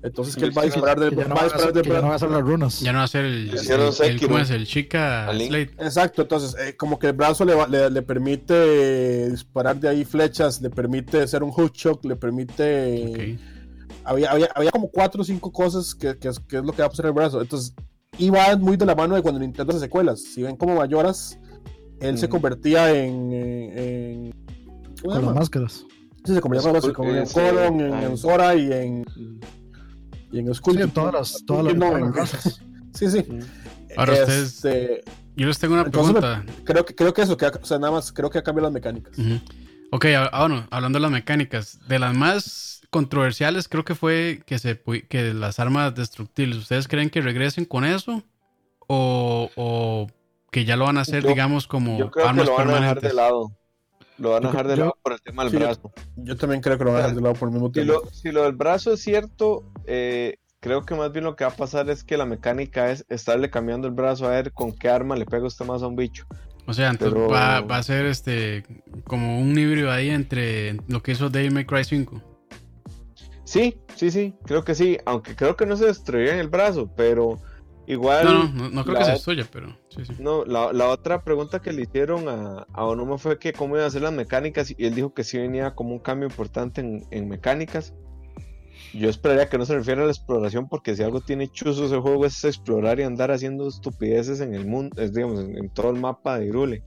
Entonces 0.03 0.35
que 0.35 0.45
él 0.45 0.55
va 0.55 0.61
a 0.61 0.65
disparar 0.65 0.99
de, 0.99 1.09
Que 1.09 1.15
ya 1.15 1.27
no 1.27 1.33
va 1.35 1.41
a 1.41 1.45
hacer, 1.45 1.73
ya 1.73 1.93
no 1.93 2.01
van 2.03 2.11
a 2.11 2.15
hacer 2.15 2.29
las 2.29 2.41
runas. 2.41 2.79
Ya 2.81 2.91
no 2.93 2.99
va 2.99 3.05
a 3.05 3.07
ser 3.07 3.25
el, 3.25 3.49
el, 3.49 3.57
el- 3.57 3.91
Sekiro. 3.93 4.27
¿cómo 4.27 4.39
es? 4.39 4.51
el 4.51 4.67
chica. 4.67 5.27
Slate. 5.33 5.73
Exacto, 5.79 6.21
entonces 6.21 6.55
eh, 6.59 6.77
como 6.77 6.99
que 6.99 7.07
el 7.07 7.13
brazo 7.13 7.43
le, 7.45 7.55
va- 7.55 7.67
le, 7.67 7.89
le 7.89 8.01
permite 8.03 9.31
disparar 9.31 9.79
de 9.79 9.89
ahí 9.89 10.05
flechas, 10.05 10.61
le 10.61 10.69
permite 10.69 11.23
hacer 11.23 11.41
un 11.43 11.49
hook 11.51 11.73
shot, 11.73 12.05
le 12.05 12.15
permite... 12.15 13.09
Ok. 13.37 13.41
Había, 14.07 14.31
había, 14.31 14.49
había 14.53 14.69
como 14.69 14.89
cuatro 14.91 15.23
o 15.23 15.25
cinco 15.25 15.51
cosas 15.51 15.95
que, 15.95 16.15
que 16.17 16.27
es, 16.27 16.39
que 16.39 16.57
es 16.57 16.63
lo 16.63 16.71
que 16.73 16.83
va 16.83 16.85
a 16.87 16.89
pasar 16.89 17.07
el 17.07 17.11
brazo. 17.13 17.41
Entonces, 17.41 17.73
iba 18.17 18.55
muy 18.57 18.77
de 18.77 18.85
la 18.85 18.95
mano 18.95 19.15
de 19.15 19.21
cuando 19.21 19.39
Nintendo 19.39 19.71
hace 19.71 19.79
secuelas. 19.81 20.21
Si 20.21 20.41
ven 20.43 20.55
como 20.55 20.75
mayoras, 20.75 21.37
él 21.99 22.17
se 22.17 22.25
Ujú. 22.25 22.33
convertía 22.33 22.91
en... 22.93 23.29
eh, 23.33 23.73
en 24.25 24.31
¿Cómo 25.01 25.13
se 25.13 25.19
Con 25.19 25.25
las 25.25 25.35
máscaras. 25.35 25.85
Sí, 26.25 26.33
se 26.33 26.41
convertía 26.41 26.69
en, 26.71 26.75
Skull- 26.77 26.93
como 26.93 27.09
en 27.11 27.17
ese- 27.17 27.33
Coron, 27.33 27.79
en, 27.81 27.93
en 27.93 28.17
Sora 28.17 28.55
y 28.55 28.71
en, 28.73 29.05
y 30.31 30.39
en 30.39 30.53
Skull. 30.55 30.75
Sí, 30.77 30.81
en 30.81 30.91
todas 30.91 31.13
las, 31.13 31.43
todas 31.45 31.65
las, 31.65 31.75
No, 31.75 31.97
en-. 31.97 32.13
Sí, 32.93 33.09
sí. 33.09 33.19
Mm. 33.29 33.39
Ahora 33.97 34.13
ustedes- 34.13 34.55
Este, 34.65 35.03
Yo 35.35 35.47
les 35.47 35.59
tengo 35.59 35.73
una 35.75 35.83
me- 35.83 35.89
pregunta. 35.91 36.43
creo, 36.63 36.85
que, 36.85 36.95
creo 36.95 37.13
que 37.13 37.21
eso, 37.21 37.37
que, 37.37 37.45
o 37.45 37.65
sea, 37.65 37.77
nada 37.77 37.91
más 37.91 38.11
creo 38.11 38.29
que 38.29 38.39
ha 38.39 38.43
cambiado 38.43 38.67
las 38.67 38.73
mecánicas. 38.73 39.17
Ujú. 39.17 39.39
Ok, 39.91 40.05
ah, 40.17 40.29
ah, 40.33 40.47
bueno, 40.47 40.67
hablando 40.71 40.97
de 40.97 41.01
las 41.03 41.11
mecánicas, 41.11 41.79
de 41.87 41.99
las 41.99 42.15
más 42.15 42.74
controversiales 42.99 43.67
creo 43.67 43.83
que 43.83 43.93
fue 43.93 44.41
que 44.45 44.57
se 44.57 44.79
que 45.09 45.33
las 45.33 45.59
armas 45.59 45.93
destructibles, 45.95 46.57
¿ustedes 46.57 46.87
creen 46.87 47.09
que 47.09 47.19
regresen 47.21 47.65
con 47.65 47.83
eso? 47.83 48.23
¿O, 48.87 49.49
o 49.55 50.07
que 50.51 50.63
ya 50.63 50.75
lo 50.77 50.85
van 50.85 50.97
a 50.97 51.01
hacer, 51.01 51.23
Yo- 51.23 51.29
digamos, 51.29 51.67
como 51.67 51.97
Yo 51.99 52.09
creo 52.09 52.23
que 52.25 52.29
armas 52.29 52.45
lo 52.45 52.53
van 52.55 52.61
a 52.61 52.63
dejar 52.73 52.79
permanentes? 52.99 53.09
de 53.09 53.15
lado. 53.15 53.51
Lo 54.17 54.29
van 54.31 54.45
a 54.45 54.49
dejar 54.49 54.67
de 54.69 54.77
lado 54.77 54.97
por 55.03 55.11
el 55.11 55.21
tema 55.21 55.43
del 55.43 55.51
Sí, 55.51 55.57
brazo. 55.57 55.91
Yo 56.15 56.37
también 56.37 56.61
creo 56.61 56.77
que 56.77 56.85
lo 56.85 56.91
van 56.93 56.99
a 56.99 57.03
dejar 57.03 57.15
de 57.17 57.21
lado 57.21 57.35
por 57.35 57.49
el 57.49 57.53
mismo 57.53 57.71
Si 57.73 57.83
lo, 57.83 58.01
si 58.11 58.31
lo 58.31 58.43
del 58.43 58.53
brazo 58.53 58.93
es 58.93 59.01
cierto, 59.01 59.69
eh, 59.85 60.35
creo 60.61 60.85
que 60.85 60.95
más 60.95 61.11
bien 61.11 61.25
lo 61.25 61.35
que 61.35 61.43
va 61.43 61.51
a 61.51 61.55
pasar 61.55 61.89
es 61.89 62.05
que 62.05 62.15
la 62.15 62.25
mecánica 62.25 62.89
es 62.91 63.05
estarle 63.09 63.49
cambiando 63.49 63.87
el 63.89 63.93
brazo 63.93 64.25
a 64.25 64.29
ver 64.29 64.53
con 64.53 64.71
qué 64.71 64.87
arma 64.87 65.17
le 65.17 65.25
pega 65.25 65.45
usted 65.45 65.65
más 65.65 65.81
a 65.83 65.87
un 65.87 65.97
bicho. 65.97 66.25
O 66.65 66.73
sea, 66.73 66.89
entonces 66.91 67.13
Pero- 67.13 67.29
va, 67.29 67.59
va 67.61 67.77
a 67.77 67.83
ser 67.83 68.05
este 68.05 68.63
como 69.05 69.39
un 69.39 69.59
híbrido 69.59 69.91
ahí 69.91 70.09
entre 70.09 70.77
lo 70.87 71.03
que 71.03 71.11
hizo 71.11 71.29
Devil 71.29 71.51
May 71.53 71.65
Cry 71.65 71.83
5. 71.83 72.21
Sí, 73.45 73.77
sí, 73.95 74.11
sí, 74.11 74.33
creo 74.43 74.63
que 74.65 74.75
sí. 74.75 74.97
Aunque 75.05 75.35
creo 75.35 75.55
que 75.55 75.65
no 75.65 75.77
se 75.77 75.85
destruiría 75.85 76.33
en 76.33 76.39
el 76.39 76.49
brazo, 76.49 76.91
pero 76.95 77.39
igual. 77.87 78.25
No, 78.25 78.47
no, 78.49 78.69
no, 78.69 78.83
creo 78.83 78.97
que 78.97 79.05
se 79.05 79.11
destruya, 79.11 79.47
pero 79.51 79.77
sí, 79.89 80.03
sí. 80.03 80.13
No, 80.19 80.43
la, 80.43 80.73
la 80.73 80.89
otra 80.89 81.23
pregunta 81.23 81.61
que 81.61 81.71
le 81.71 81.83
hicieron 81.83 82.27
a, 82.27 82.65
a 82.73 82.85
Onuma 82.85 83.17
fue 83.17 83.37
que 83.39 83.53
cómo 83.53 83.75
iban 83.75 83.85
a 83.85 83.87
hacer 83.87 84.01
las 84.01 84.13
mecánicas 84.13 84.73
y 84.75 84.85
él 84.85 84.95
dijo 84.95 85.13
que 85.13 85.23
sí 85.23 85.37
venía 85.37 85.75
como 85.75 85.91
un 85.91 85.99
cambio 85.99 86.27
importante 86.27 86.81
en, 86.81 87.05
en 87.11 87.29
mecánicas. 87.29 87.93
Yo 88.93 89.09
esperaría 89.09 89.47
que 89.47 89.57
no 89.57 89.65
se 89.65 89.75
refiera 89.75 90.01
a 90.01 90.05
la 90.05 90.11
exploración 90.11 90.67
porque 90.67 90.95
si 90.95 91.03
algo 91.03 91.21
tiene 91.21 91.47
chuzo 91.49 91.85
ese 91.85 91.97
juego 91.97 92.25
es 92.25 92.43
explorar 92.43 92.99
y 92.99 93.03
andar 93.03 93.29
haciendo 93.29 93.67
estupideces 93.67 94.41
en 94.41 94.53
el 94.53 94.65
mundo, 94.65 95.01
es, 95.01 95.13
digamos, 95.13 95.39
en, 95.41 95.57
en 95.57 95.69
todo 95.69 95.91
el 95.91 95.99
mapa 95.99 96.39
de 96.39 96.47
Irule. 96.47 96.83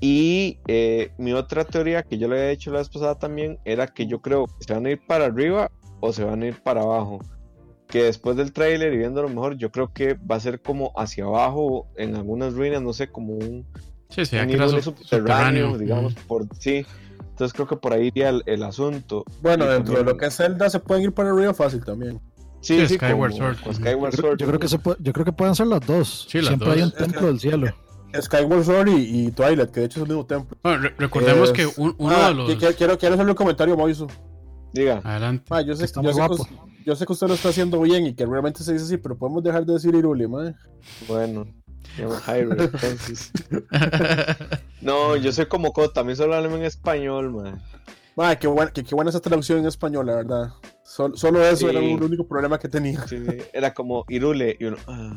Y 0.00 0.58
eh, 0.68 1.12
mi 1.18 1.32
otra 1.32 1.64
teoría 1.64 2.02
que 2.02 2.18
yo 2.18 2.28
le 2.28 2.36
había 2.38 2.50
dicho 2.50 2.70
la 2.72 2.78
vez 2.78 2.88
pasada 2.88 3.14
también 3.18 3.58
era 3.64 3.86
que 3.86 4.06
yo 4.06 4.20
creo 4.20 4.46
que 4.46 4.64
se 4.64 4.74
van 4.74 4.86
a 4.86 4.90
ir 4.90 5.00
para 5.06 5.26
arriba 5.26 5.70
o 6.00 6.12
se 6.12 6.24
van 6.24 6.42
a 6.42 6.46
ir 6.46 6.62
para 6.62 6.82
abajo. 6.82 7.20
Que 7.86 8.04
después 8.04 8.36
del 8.36 8.52
tráiler 8.52 8.92
y 8.92 8.98
viéndolo 8.98 9.28
mejor, 9.28 9.56
yo 9.56 9.70
creo 9.70 9.92
que 9.92 10.14
va 10.14 10.36
a 10.36 10.40
ser 10.40 10.60
como 10.60 10.92
hacia 10.96 11.24
abajo 11.24 11.86
en 11.96 12.16
algunas 12.16 12.54
ruinas, 12.54 12.82
no 12.82 12.92
sé, 12.92 13.08
como 13.08 13.34
un, 13.34 13.64
Sí, 14.10 14.24
sí, 14.26 14.36
un 14.36 14.48
subterráneo, 14.50 14.82
subterráneo. 14.82 15.78
digamos, 15.78 16.12
Ujú. 16.14 16.22
por 16.26 16.46
sí. 16.58 16.84
Entonces 17.30 17.52
creo 17.52 17.66
que 17.66 17.76
por 17.76 17.92
ahí 17.92 18.08
iría 18.08 18.28
el, 18.30 18.42
el 18.46 18.62
asunto. 18.62 19.24
Bueno, 19.42 19.64
Y 19.64 19.68
dentro 19.68 19.92
de 19.94 19.98
también- 19.98 20.06
lo 20.06 20.16
que 20.18 20.26
es 20.26 20.36
Zelda 20.36 20.70
se 20.70 20.80
pueden 20.80 21.04
ir 21.04 21.12
para 21.12 21.30
arriba 21.30 21.52
fácil 21.54 21.84
también. 21.84 22.20
Sí, 22.60 22.78
Sí, 22.80 22.86
sí, 22.88 22.94
Skyward 22.94 23.32
como- 23.32 23.54
Sword. 23.54 23.74
Skyward 23.74 24.10
Yo 24.12 24.18
creo, 24.18 24.30
Sword. 24.30 24.38
yo 24.38 24.46
creo 24.46 24.58
que 24.60 24.68
se 24.68 24.78
puede- 24.78 24.96
yo 25.00 25.12
creo 25.12 25.24
que 25.24 25.32
pueden 25.32 25.54
ser 25.54 25.66
las 25.66 25.86
dos. 25.86 26.26
Sí, 26.28 26.38
las 26.38 26.46
Siempre 26.48 26.68
dos. 26.68 26.76
hay 26.76 26.82
un 26.82 26.92
templo 26.92 27.26
del 27.26 27.40
cielo. 27.40 27.66
Skyward 28.22 28.64
Sword 28.64 28.88
y, 28.88 29.26
y 29.26 29.30
Twilight, 29.32 29.70
que 29.70 29.80
de 29.80 29.86
hecho 29.86 29.98
es 30.00 30.02
el 30.02 30.08
mismo 30.08 30.26
templo. 30.26 30.56
Bueno, 30.62 30.82
re- 30.82 30.94
recordemos 30.98 31.50
Es- 31.50 31.52
que 31.52 31.80
un- 31.80 31.94
uno 31.98 32.14
Ah, 32.16 32.28
de 32.28 32.34
los... 32.34 32.48
que- 32.50 32.58
que- 32.58 32.74
quiero, 32.74 32.98
quiero 32.98 33.14
hacerle 33.14 33.32
un 33.32 33.36
comentario, 33.36 33.76
Moiso. 33.76 34.06
Diga, 34.72 35.00
Adelante. 35.04 35.44
Ah, 35.50 35.60
yo, 35.62 35.74
sé, 35.76 35.86
yo, 35.94 36.02
que, 36.02 36.12
guapo. 36.12 36.34
us- 36.34 36.48
yo 36.84 36.96
sé 36.96 37.06
que 37.06 37.12
usted 37.12 37.28
lo 37.28 37.34
está 37.34 37.48
haciendo 37.50 37.80
bien 37.80 38.06
y 38.06 38.14
que 38.14 38.26
realmente 38.26 38.62
se 38.64 38.72
dice 38.72 38.84
así, 38.84 38.96
pero 38.96 39.16
podemos 39.16 39.42
dejar 39.42 39.64
de 39.64 39.72
decir 39.74 39.94
Irule, 39.94 40.26
madre. 40.28 40.54
bueno, 41.08 41.46
Hyrule, 41.96 42.64
entonces. 42.72 43.30
No, 44.80 45.16
yo 45.16 45.32
soy 45.32 45.46
como 45.46 45.72
Cota, 45.72 46.00
a 46.00 46.04
mí 46.04 46.14
solo 46.16 46.34
hablan 46.34 46.52
en 46.54 46.64
español, 46.64 47.32
man. 47.32 47.62
Madre, 48.16 48.38
qué, 48.38 48.46
buena, 48.46 48.70
qué, 48.72 48.84
qué 48.84 48.94
buena 48.94 49.10
esa 49.10 49.20
traducción 49.20 49.58
en 49.58 49.66
español, 49.66 50.06
la 50.06 50.14
verdad. 50.16 50.48
Sol- 50.84 51.16
solo 51.16 51.42
eso 51.44 51.56
Sí. 51.56 51.66
era 51.66 51.80
el 51.80 52.02
único 52.02 52.26
problema 52.28 52.58
que 52.58 52.68
tenía. 52.68 53.00
Sí, 53.08 53.18
sí, 53.18 53.38
Era 53.52 53.72
como 53.74 54.04
Irule 54.08 54.56
y 54.60 54.64
uno. 54.66 54.76
ah. 54.86 55.12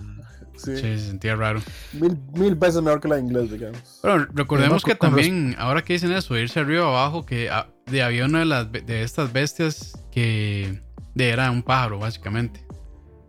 Sí. 0.57 0.75
Sí, 0.75 0.81
se 0.81 0.99
sentía 0.99 1.35
raro. 1.35 1.61
Mil, 1.93 2.17
mil 2.33 2.55
veces 2.55 2.81
mejor 2.81 2.99
que 2.99 3.07
la 3.07 3.15
de 3.15 3.21
inglés, 3.21 3.51
digamos. 3.51 3.99
Bueno, 4.03 4.27
recordemos 4.33 4.83
que 4.83 4.95
también, 4.95 5.55
ahora 5.57 5.83
que 5.83 5.93
dicen 5.93 6.11
eso, 6.11 6.37
irse 6.37 6.59
arriba 6.59 6.85
o 6.87 6.89
abajo, 6.97 7.25
que 7.25 7.49
ah, 7.49 7.67
de, 7.85 8.01
había 8.03 8.25
una 8.25 8.39
de, 8.39 8.45
las, 8.45 8.71
de 8.71 9.03
estas 9.03 9.31
bestias 9.31 9.97
que 10.11 10.81
de, 11.15 11.29
era 11.29 11.49
un 11.51 11.63
pájaro, 11.63 11.99
básicamente. 11.99 12.65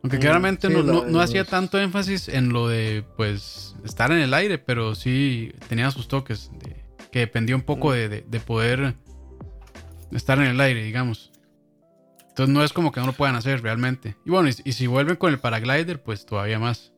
Aunque 0.02 0.16
Mm, 0.16 0.20
claramente 0.20 0.68
sí, 0.68 0.72
no, 0.74 1.04
no, 1.04 1.20
hacía 1.20 1.44
tanto 1.44 1.78
énfasis 1.78 2.28
en 2.28 2.50
lo 2.52 2.68
de, 2.68 3.04
pues, 3.16 3.74
estar 3.84 4.10
en 4.12 4.18
el 4.18 4.32
aire, 4.32 4.56
pero 4.58 4.94
sí 4.94 5.52
tenía 5.68 5.90
sus 5.90 6.08
toques, 6.08 6.50
de- 6.62 6.76
que 7.10 7.18
dependía 7.20 7.56
un 7.56 7.62
poco 7.62 7.88
Mm. 7.88 7.92
de, 7.92 8.08
de- 8.08 8.24
de 8.28 8.40
poder 8.40 8.94
estar 10.12 10.38
en 10.38 10.44
el 10.44 10.60
aire, 10.60 10.82
digamos. 10.82 11.32
Entonces 12.28 12.54
no 12.54 12.62
es 12.62 12.72
como 12.72 12.92
que 12.92 13.00
no 13.00 13.06
lo 13.06 13.12
puedan 13.12 13.34
hacer 13.34 13.60
realmente. 13.62 14.16
Y 14.24 14.30
bueno, 14.30 14.48
y, 14.48 14.54
y 14.64 14.72
si 14.72 14.86
vuelven 14.86 15.16
con 15.16 15.32
el 15.32 15.40
paraglider, 15.40 16.00
pues 16.02 16.24
todavía 16.24 16.60
más. 16.60 16.92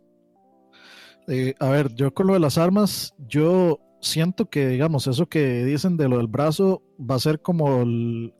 Eh, 1.31 1.55
a 1.61 1.69
ver, 1.69 1.95
yo 1.95 2.13
con 2.13 2.27
lo 2.27 2.33
de 2.35 2.41
las 2.41 2.59
armas, 2.59 3.15
yo 3.29 3.79
siento 4.01 4.51
que, 4.51 4.67
digamos, 4.67 5.07
eso 5.07 5.27
que 5.27 5.65
dicen 5.65 5.97
de 5.97 6.09
lo 6.09 6.17
del 6.17 6.27
brazo 6.27 6.83
va 6.99 7.15
a 7.15 7.21
ser 7.21 7.41
como, 7.41 7.83
el- 7.83 8.35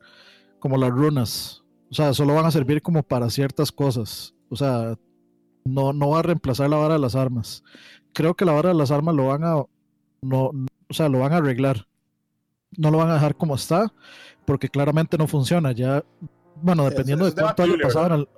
como 0.59 0.75
las 0.77 0.89
runas. 0.91 1.63
O 1.89 1.93
sea, 1.93 2.13
solo 2.13 2.35
van 2.35 2.45
a 2.45 2.51
servir 2.51 2.81
como 2.81 3.01
para 3.03 3.29
ciertas 3.29 3.71
cosas. 3.71 4.33
O 4.49 4.55
sea, 4.55 4.95
no, 5.63 5.93
no 5.93 6.09
va 6.09 6.19
a 6.19 6.23
reemplazar 6.23 6.69
la 6.69 6.77
vara 6.77 6.95
de 6.95 6.99
las 6.99 7.15
armas. 7.15 7.63
Creo 8.13 8.33
que 8.33 8.45
la 8.45 8.51
vara 8.53 8.69
de 8.69 8.75
las 8.75 8.91
armas 8.91 9.15
lo 9.15 9.27
van 9.27 9.43
a, 9.43 9.63
no, 10.21 10.51
o 10.89 10.93
sea, 10.93 11.07
lo 11.07 11.19
van 11.19 11.33
a 11.33 11.37
arreglar. 11.37 11.87
No 12.77 12.91
lo 12.91 12.97
van 12.97 13.09
a 13.09 13.13
dejar 13.15 13.35
como 13.35 13.55
está, 13.55 13.93
porque 14.45 14.67
claramente 14.69 15.17
no 15.17 15.27
funciona. 15.27 15.71
Ya, 15.71 16.03
bueno, 16.61 16.83
Es- 16.83 16.89
dependiendo 16.91 17.25
es 17.27 17.35
de 17.35 17.41
cuánto 17.41 17.63
haya 17.63 17.75
pasado 17.81 18.05
en 18.07 18.13
el... 18.13 18.29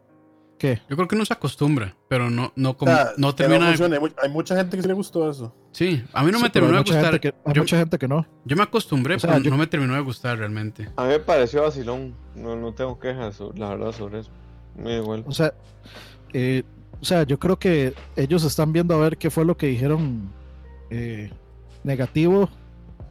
¿Qué? 0.63 0.81
Yo 0.89 0.95
creo 0.95 1.09
que 1.09 1.15
uno 1.15 1.25
se 1.25 1.33
acostumbra, 1.33 1.93
pero 2.07 2.29
no, 2.29 2.53
no, 2.55 2.69
O 2.69 2.77
como, 2.77 2.93
no 3.17 3.35
termina 3.35 3.69
de. 3.69 3.83
Hay, 3.83 3.99
mu- 3.99 4.07
hay 4.23 4.29
mucha 4.29 4.55
gente 4.55 4.77
que 4.77 4.81
sí 4.81 4.87
le 4.87 4.93
gustó 4.93 5.29
eso. 5.29 5.53
Sí, 5.73 6.01
a 6.13 6.23
mí 6.23 6.31
no 6.31 6.37
Sí, 6.37 6.43
me 6.45 6.49
terminó 6.51 6.77
de 6.77 6.83
gustar. 6.83 7.19
que- 7.19 7.33
hay 7.45 7.53
Yo, 7.53 7.63
mucha 7.63 7.77
gente 7.77 7.97
que 7.97 8.07
no. 8.07 8.25
yo 8.45 8.55
me 8.55 8.63
acostumbré, 8.63 9.15
O 9.15 9.19
sea, 9.19 9.31
pero 9.31 9.43
yo- 9.43 9.51
no 9.51 9.57
me 9.57 9.67
terminó 9.67 9.93
de 9.93 9.99
gustar 9.99 10.37
realmente. 10.37 10.89
A 10.95 11.03
mí 11.03 11.09
me 11.09 11.19
pareció 11.19 11.63
vacilón. 11.63 12.15
No, 12.33 12.55
no 12.55 12.73
tengo 12.73 12.97
quejas, 12.97 13.41
la 13.57 13.69
verdad, 13.71 13.91
sobre 13.91 14.19
eso. 14.19 14.31
Me 14.77 14.91
da 14.91 14.97
igual. 14.99 15.25
O 15.27 15.33
sea, 15.33 15.53
eh, 16.31 16.63
o 17.01 17.03
sea, 17.03 17.23
yo 17.23 17.37
creo 17.39 17.59
que 17.59 17.93
ellos 18.15 18.45
están 18.45 18.71
viendo 18.71 18.95
a 18.95 18.99
ver 18.99 19.17
qué 19.17 19.29
fue 19.29 19.43
lo 19.43 19.57
que 19.57 19.67
dijeron 19.67 20.31
eh, 20.89 21.29
negativo 21.83 22.49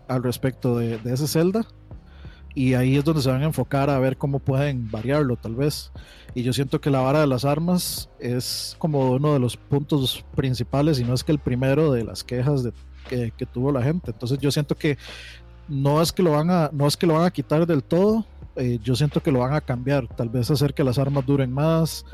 al 0.09 0.23
respecto 0.23 0.79
de, 0.79 0.97
de 0.97 1.13
ese 1.13 1.29
Zelda. 1.29 1.67
Y 2.55 2.75
ahí 2.75 2.97
es 2.97 3.05
donde 3.05 3.23
se 3.23 3.31
van 3.31 3.43
a 3.43 3.47
enfocar 3.47 3.91
a 3.91 3.99
ver 3.99 4.17
cómo 4.17 4.39
pueden 4.39 4.91
variarlo, 4.91 5.37
tal 5.37 5.55
vez. 5.55 5.93
Y 6.35 6.43
yo 6.43 6.53
siento 6.53 6.81
que 6.81 6.91
la 6.91 7.01
vara 7.01 7.21
de 7.21 7.27
las 7.27 7.45
armas 7.45 8.11
es 8.19 8.77
como 8.79 9.13
uno 9.13 9.33
de 9.33 9.39
los 9.39 9.57
puntos 9.57 10.25
principales, 10.35 11.01
y 11.01 11.05
no 11.05 11.15
es 11.15 11.25
que 11.25 11.33
el 11.33 11.39
primero 11.39 11.93
de 11.93 12.05
las 12.05 12.25
quejas 12.25 12.63
de, 12.63 12.73
que, 13.09 13.33
que 13.37 13.47
tuvo 13.47 13.73
la 13.73 13.83
gente. 13.83 14.11
Entonces 14.11 14.39
yo 14.39 14.51
siento 14.51 14.75
que 14.75 14.99
no 15.69 16.03
es 16.03 16.13
que 16.13 16.23
lo 16.23 16.33
van 16.33 16.51
a, 16.51 16.71
no 16.73 16.87
es 16.87 16.97
que 16.97 17.07
lo 17.07 17.15
van 17.15 17.25
a 17.25 17.31
quitar 17.31 17.67
del 17.67 17.83
todo, 17.83 18.27
eh, 18.57 18.79
yo 18.83 18.95
siento 18.95 19.23
que 19.23 19.33
lo 19.33 19.39
van 19.39 19.55
a 19.55 19.61
cambiar, 19.61 20.07
tal 20.09 20.29
vez 20.29 20.51
hacer 20.51 20.75
que 20.75 20.85
las 20.85 20.99
armas 20.99 21.25
duren 21.25 21.51
más, 21.51 22.05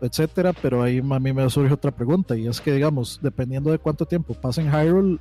etcétera, 0.00 0.54
pero 0.54 0.82
ahí 0.82 0.98
a 0.98 1.20
mí 1.20 1.32
me 1.32 1.48
surge 1.50 1.74
otra 1.74 1.90
pregunta 1.90 2.36
y 2.36 2.46
es 2.46 2.60
que 2.60 2.72
digamos, 2.72 3.20
dependiendo 3.22 3.70
de 3.70 3.78
cuánto 3.78 4.06
tiempo 4.06 4.34
pase 4.34 4.62
en 4.62 4.70
Hyrule, 4.70 5.18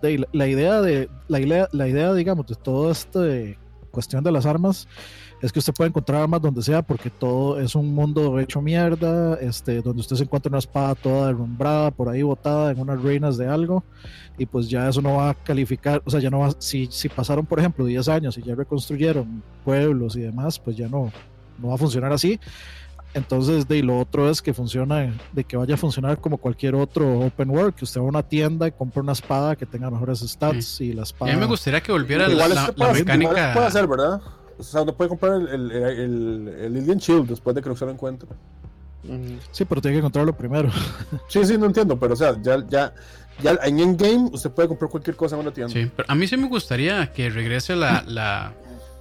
de, 0.00 0.26
la, 0.32 0.46
idea 0.46 0.80
de 0.80 1.08
la 1.28 1.40
idea, 1.40 1.68
la 1.72 1.88
idea 1.88 2.12
digamos 2.14 2.46
de 2.46 2.54
toda 2.54 2.92
esta 2.92 3.20
cuestión 3.92 4.24
de 4.24 4.32
las 4.32 4.46
armas 4.46 4.88
es 5.40 5.52
que 5.52 5.60
usted 5.60 5.72
puede 5.72 5.90
encontrar 5.90 6.22
armas 6.22 6.42
donde 6.42 6.62
sea 6.62 6.82
porque 6.82 7.10
todo 7.10 7.60
es 7.60 7.74
un 7.76 7.94
mundo 7.94 8.40
hecho 8.40 8.60
mierda, 8.60 9.34
este 9.34 9.80
donde 9.82 10.00
usted 10.00 10.16
se 10.16 10.24
encuentra 10.24 10.48
una 10.48 10.58
espada 10.58 10.96
toda 10.96 11.28
derrumbrada 11.28 11.90
por 11.92 12.08
ahí 12.08 12.22
botada 12.22 12.72
en 12.72 12.80
unas 12.80 13.00
ruinas 13.00 13.36
de 13.36 13.46
algo 13.46 13.84
y 14.38 14.46
pues 14.46 14.68
ya 14.68 14.88
eso 14.88 15.00
no 15.00 15.16
va 15.16 15.30
a 15.30 15.34
calificar, 15.34 16.02
o 16.04 16.10
sea, 16.10 16.18
ya 16.18 16.30
no 16.30 16.40
va, 16.40 16.50
si, 16.58 16.88
si 16.90 17.08
pasaron 17.08 17.46
por 17.46 17.60
ejemplo 17.60 17.84
10 17.84 18.08
años 18.08 18.38
y 18.38 18.42
ya 18.42 18.54
reconstruyeron 18.54 19.42
pueblos 19.64 20.16
y 20.16 20.20
demás, 20.20 20.58
pues 20.58 20.76
ya 20.76 20.88
no, 20.88 21.12
no 21.58 21.68
va 21.68 21.74
a 21.74 21.78
funcionar 21.78 22.12
así. 22.12 22.40
Entonces, 23.14 23.68
de 23.68 23.76
y 23.78 23.82
lo 23.82 23.98
otro 23.98 24.30
es 24.30 24.40
que 24.40 24.54
funciona, 24.54 25.14
de 25.32 25.44
que 25.44 25.56
vaya 25.56 25.74
a 25.74 25.76
funcionar 25.76 26.18
como 26.18 26.38
cualquier 26.38 26.74
otro 26.74 27.20
open 27.20 27.50
world, 27.50 27.74
que 27.74 27.84
usted 27.84 28.00
va 28.00 28.04
a 28.04 28.08
una 28.08 28.22
tienda 28.22 28.66
y 28.66 28.72
compra 28.72 29.02
una 29.02 29.12
espada 29.12 29.54
que 29.54 29.66
tenga 29.66 29.90
mejores 29.90 30.20
stats 30.20 30.80
y 30.80 30.94
la 30.94 31.02
Y 31.02 31.04
espada. 31.04 31.30
a 31.30 31.34
mí 31.34 31.40
me 31.40 31.46
gustaría 31.46 31.82
que 31.82 31.92
volviera 31.92 32.26
la, 32.26 32.32
Igual 32.32 32.54
la- 32.54 32.60
esto 32.62 32.72
la 32.76 32.86
puede, 32.88 33.00
igual 33.00 33.18
mecánica. 33.18 33.42
esto 33.48 33.52
puede 33.54 33.66
hacer, 33.66 33.86
¿verdad? 33.86 34.20
O 34.58 34.62
sea, 34.62 34.82
uno 34.82 34.94
puede 34.94 35.08
comprar 35.10 35.34
el, 35.34 35.48
el, 35.48 35.72
el, 35.72 36.48
el, 36.48 36.76
Indian 36.76 36.98
Shield 36.98 37.28
después 37.28 37.54
de 37.54 37.60
que 37.62 37.68
lo 37.68 37.76
se 37.76 37.84
lo 37.84 37.90
encuentre. 37.90 38.28
Sí, 39.50 39.64
pero 39.64 39.80
tiene 39.82 39.96
que 39.96 39.98
encontrarlo 39.98 40.36
primero. 40.36 40.70
Sí, 41.28 41.44
sí, 41.44 41.58
no 41.58 41.66
entiendo, 41.66 41.98
pero 41.98 42.12
o 42.14 42.16
sea, 42.16 42.36
ya, 42.40 42.64
ya, 42.68 42.94
ya 43.42 43.58
en 43.64 43.80
endgame 43.80 44.30
usted 44.32 44.50
puede 44.50 44.68
comprar 44.68 44.90
cualquier 44.90 45.16
cosa 45.16 45.34
en 45.34 45.42
una 45.42 45.50
tienda. 45.52 45.72
Sí, 45.72 45.90
pero 45.96 46.08
a 46.10 46.14
mí 46.14 46.26
sí 46.26 46.36
me 46.36 46.48
gustaría 46.48 47.12
que 47.12 47.28
regrese 47.28 47.74
la, 47.74 48.04
la. 48.06 48.52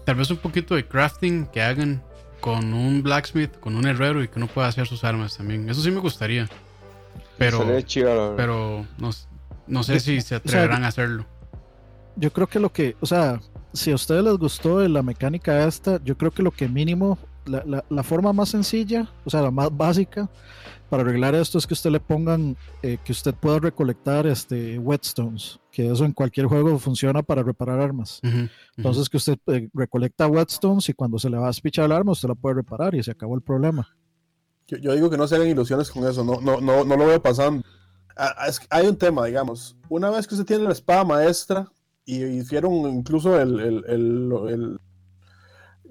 Tal 0.06 0.16
vez 0.16 0.32
un 0.32 0.38
poquito 0.38 0.74
de 0.76 0.88
crafting 0.88 1.46
que 1.46 1.62
hagan 1.62 2.02
con 2.42 2.74
un 2.74 3.02
blacksmith, 3.04 3.58
con 3.60 3.76
un 3.76 3.88
herrero 3.88 4.22
y 4.24 4.28
que 4.28 4.38
uno 4.38 4.48
pueda 4.48 4.68
hacer 4.68 4.88
sus 4.88 5.04
armas 5.04 5.38
también. 5.38 5.70
Eso 5.70 5.82
sí 5.82 5.92
me 5.92 6.00
gustaría. 6.00 6.50
Pero, 7.38 7.80
chido, 7.82 8.34
pero 8.36 8.86
no, 8.98 9.10
no 9.68 9.84
sé 9.84 10.00
si 10.00 10.20
se 10.22 10.36
atreverán 10.36 10.84
a 10.84 10.88
hacerlo. 10.90 11.26
Yo 12.16 12.32
creo 12.34 12.48
que 12.48 12.60
lo 12.60 12.72
que, 12.72 12.96
o 13.00 13.06
sea, 13.06 13.40
si 13.74 13.92
a 13.92 13.96
ustedes 13.96 14.24
les 14.24 14.34
gustó 14.38 14.80
de 14.80 14.90
la 14.90 15.02
mecánica 15.02 15.66
esta, 15.66 16.00
yo 16.04 16.18
creo 16.18 16.32
que 16.32 16.44
lo 16.44 16.52
que 16.52 16.68
mínimo, 16.68 17.18
la, 17.46 17.64
la- 17.66 17.86
la 17.90 18.04
forma 18.04 18.34
más 18.34 18.50
sencilla, 18.50 19.08
o 19.26 19.30
sea, 19.30 19.42
la 19.42 19.50
más 19.52 19.76
básica 19.76 20.30
para 20.92 21.04
arreglar 21.04 21.34
esto 21.34 21.58
es 21.58 21.66
que 21.66 21.74
usted 21.74 21.90
le 21.90 22.00
pongan, 22.02 22.56
eh, 22.84 22.98
que 23.04 23.14
usted 23.14 23.34
pueda 23.34 23.60
recolectar 23.60 24.28
este 24.28 24.78
whetstones, 24.78 25.60
que 25.72 25.90
eso 25.90 26.04
en 26.06 26.12
cualquier 26.12 26.48
juego 26.48 26.78
funciona 26.78 27.24
para 27.24 27.42
reparar 27.44 27.80
armas. 27.80 28.20
Entonces 28.78 29.10
que 29.10 29.18
usted 29.18 29.40
eh, 29.48 29.70
recolecta 29.74 30.28
whetstones 30.28 30.90
y 30.90 30.94
cuando 30.94 31.18
se 31.18 31.30
le 31.30 31.38
va 31.38 31.46
a 31.46 31.48
despichar 31.48 31.86
el 31.86 31.94
arma, 31.94 32.12
usted 32.12 32.28
la 32.30 32.36
puede 32.36 32.56
reparar 32.56 32.94
y 32.94 33.02
se 33.02 33.12
acabó 33.12 33.36
el 33.36 33.42
problema. 33.42 33.88
Yo, 34.68 34.78
yo 34.78 34.94
digo 34.94 35.10
que 35.10 35.18
no 35.18 35.28
se 35.28 35.36
hagan 35.36 35.48
ilusiones 35.48 35.90
con 35.90 36.06
eso, 36.08 36.24
no, 36.24 36.40
no, 36.42 36.60
no, 36.62 36.84
no 36.84 36.96
lo 36.98 37.08
veo 37.08 37.22
pasando. 37.22 37.64
Ah, 38.18 38.46
es 38.48 38.60
hay 38.70 38.88
un 38.88 38.98
tema, 38.98 39.26
digamos. 39.26 39.78
Una 39.90 40.10
vez 40.10 40.28
que 40.28 40.36
usted 40.36 40.46
tiene 40.46 40.64
la 40.66 40.74
espada 40.74 41.04
maestra 41.06 41.72
y 42.06 42.24
hicieron 42.24 42.74
incluso 42.94 43.40
el, 43.40 43.60
el, 43.60 43.84
el, 43.88 44.32
el- 44.44 44.50
el- 44.50 44.80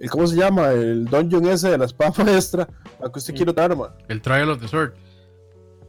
¿cómo 0.08 0.26
se 0.26 0.36
llama? 0.36 0.70
El 0.70 1.04
dungeon 1.06 1.46
ese 1.46 1.70
de 1.70 1.78
la 1.78 1.84
espada 1.86 2.12
maestra, 2.24 2.66
para 2.98 3.12
que 3.12 3.18
usted 3.18 3.34
quiera 3.34 3.52
otra 3.52 3.64
arma. 3.66 3.94
El 4.08 4.20
Trial 4.22 4.50
of 4.50 4.60
the 4.60 4.68
Sword. 4.68 4.92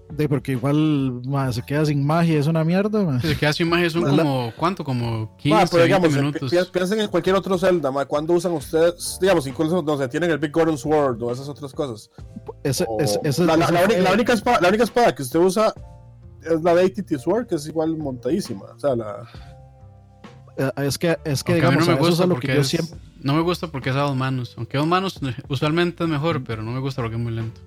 De, 0.10 0.28
porque 0.28 0.52
igual 0.52 1.21
ma, 1.26 1.54
se 1.54 1.62
queda 1.62 1.86
sin 1.86 2.06
magia, 2.06 2.38
es 2.38 2.45
una 2.45 2.65
mierda. 2.65 3.02
ma. 3.02 3.21
Si 3.21 3.30
se 3.30 3.38
queda 3.38 3.54
sin 3.54 3.69
magia 3.69 3.89
son 3.89 4.04
la- 4.17 4.24
como, 4.24 4.52
¿cuánto? 4.58 4.84
Como 4.84 5.38
15, 5.38 5.56
Ma, 5.56 5.62
pero 5.71 5.84
20 5.84 5.84
digamos, 5.86 6.10
pi- 6.10 6.15
minutos. 6.15 6.52
pi- 6.52 6.58
piensen 6.74 7.00
en 7.00 7.08
cualquier 7.08 7.36
otro 7.38 7.58
Zelda, 7.58 7.91
ma, 7.91 8.06
cuando 8.06 8.34
usan 8.34 8.52
ustedes, 8.52 9.17
digamos, 9.21 9.47
incluso 9.47 9.82
donde 9.82 10.10
tienen 10.10 10.30
el 10.32 10.38
Big 10.38 10.52
Golden 10.52 10.78
Sword 10.78 11.24
o 11.24 11.32
esas 11.32 11.47
otras 11.47 11.71
cosas. 11.71 12.10
Ese, 12.62 12.84
O- 12.89 13.00
ese- 13.00 13.21
ese- 13.24 13.45
la, 13.45 13.56
la- 13.56 13.63
ese 13.65 13.74
la 13.74 13.84
única, 13.86 14.02
la 14.02 14.12
única 14.12 14.34
espada, 14.34 14.60
la 14.60 14.67
única 14.67 14.84
espada 14.84 15.15
que 15.15 15.24
usted 15.24 15.39
usa 15.39 15.74
es 16.43 16.62
la 16.62 16.76
de 16.76 16.84
ATT 16.88 17.17
Sword, 17.17 17.47
que 17.47 17.56
es 17.56 17.65
igual 17.67 17.95
montadísima. 17.95 18.65
O 18.76 18.80
sea, 18.80 18.97
la, 18.97 19.26
eh, 20.58 20.71
es 20.88 20.97
que, 20.97 21.17
es 21.24 21.41
que 21.41 21.54
a 21.54 21.56
digamos, 21.56 21.88
no 21.88 21.93
a 21.93 21.95
me 21.95 22.02
eso 22.02 22.04
es 22.04 22.10
gusta 22.10 22.24
a 22.26 22.28
lo 22.28 22.36
que 22.38 22.47
yo 22.47 22.60
es, 22.62 22.67
siempre. 22.67 23.00
No 23.24 23.34
me 23.34 23.42
gusta 23.42 23.68
porque 23.68 23.90
es 23.90 23.96
a 23.96 24.02
dos 24.02 24.16
manos. 24.16 24.56
Aunque 24.58 24.78
a 24.78 24.80
dos 24.80 24.90
manos 24.90 25.20
usualmente 25.48 26.04
es 26.04 26.10
mejor, 26.10 26.44
pero 26.44 26.64
no 26.64 26.72
me 26.72 26.80
gusta 26.80 27.02
porque 27.02 27.16
es 27.16 27.22
muy 27.22 27.34
lento. 27.34 27.62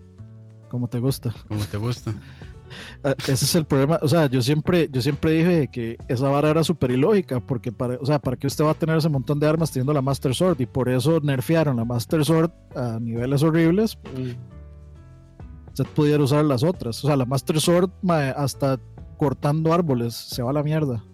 Como 0.69 0.89
te 0.89 0.99
gusta. 0.99 1.35
Como 1.49 1.65
te 1.65 1.77
gusta. 1.77 2.13
Eh, 3.05 3.15
Ese 3.29 3.45
es 3.45 3.55
el 3.55 3.65
problema. 3.65 3.99
O 4.03 4.09
sea, 4.09 4.27
yo 4.27 4.43
siempre, 4.43 4.89
yo 4.91 5.01
siempre 5.01 5.33
dije 5.33 5.69
que 5.69 5.97
esa 6.09 6.29
vara 6.29 6.51
era 6.51 6.65
súper 6.65 6.91
ilógica. 6.91 7.41
Porque, 7.41 7.71
para, 7.71 7.95
o 8.01 8.07
sea, 8.07 8.19
¿para 8.19 8.37
qué 8.37 8.47
usted 8.47 8.65
va 8.65 8.73
a 8.73 8.75
tener 8.75 8.97
ese 8.97 9.09
montón 9.09 9.39
de 9.39 9.47
armas 9.47 9.71
teniendo 9.71 9.93
la 9.93 10.03
Master 10.03 10.35
Sword? 10.35 10.61
Y 10.61 10.67
por 10.67 10.89
eso 10.89 11.21
nerfearon 11.21 11.77
la 11.77 11.85
Master 11.85 12.25
Sword 12.25 12.51
a 12.75 12.99
niveles 13.01 13.43
horribles. 13.43 13.99
Usted 15.69 15.87
pudiera 15.95 16.23
usar 16.23 16.45
las 16.45 16.65
otras. 16.65 17.05
O 17.05 17.07
sea, 17.07 17.17
la 17.17 17.27
Master 17.27 17.61
Sword, 17.61 17.91
hasta 18.37 18.81
cortando 19.17 19.73
árboles, 19.73 20.15
se 20.15 20.43
va 20.43 20.51
a 20.51 20.55
la 20.55 20.63
mierda. 20.63 21.05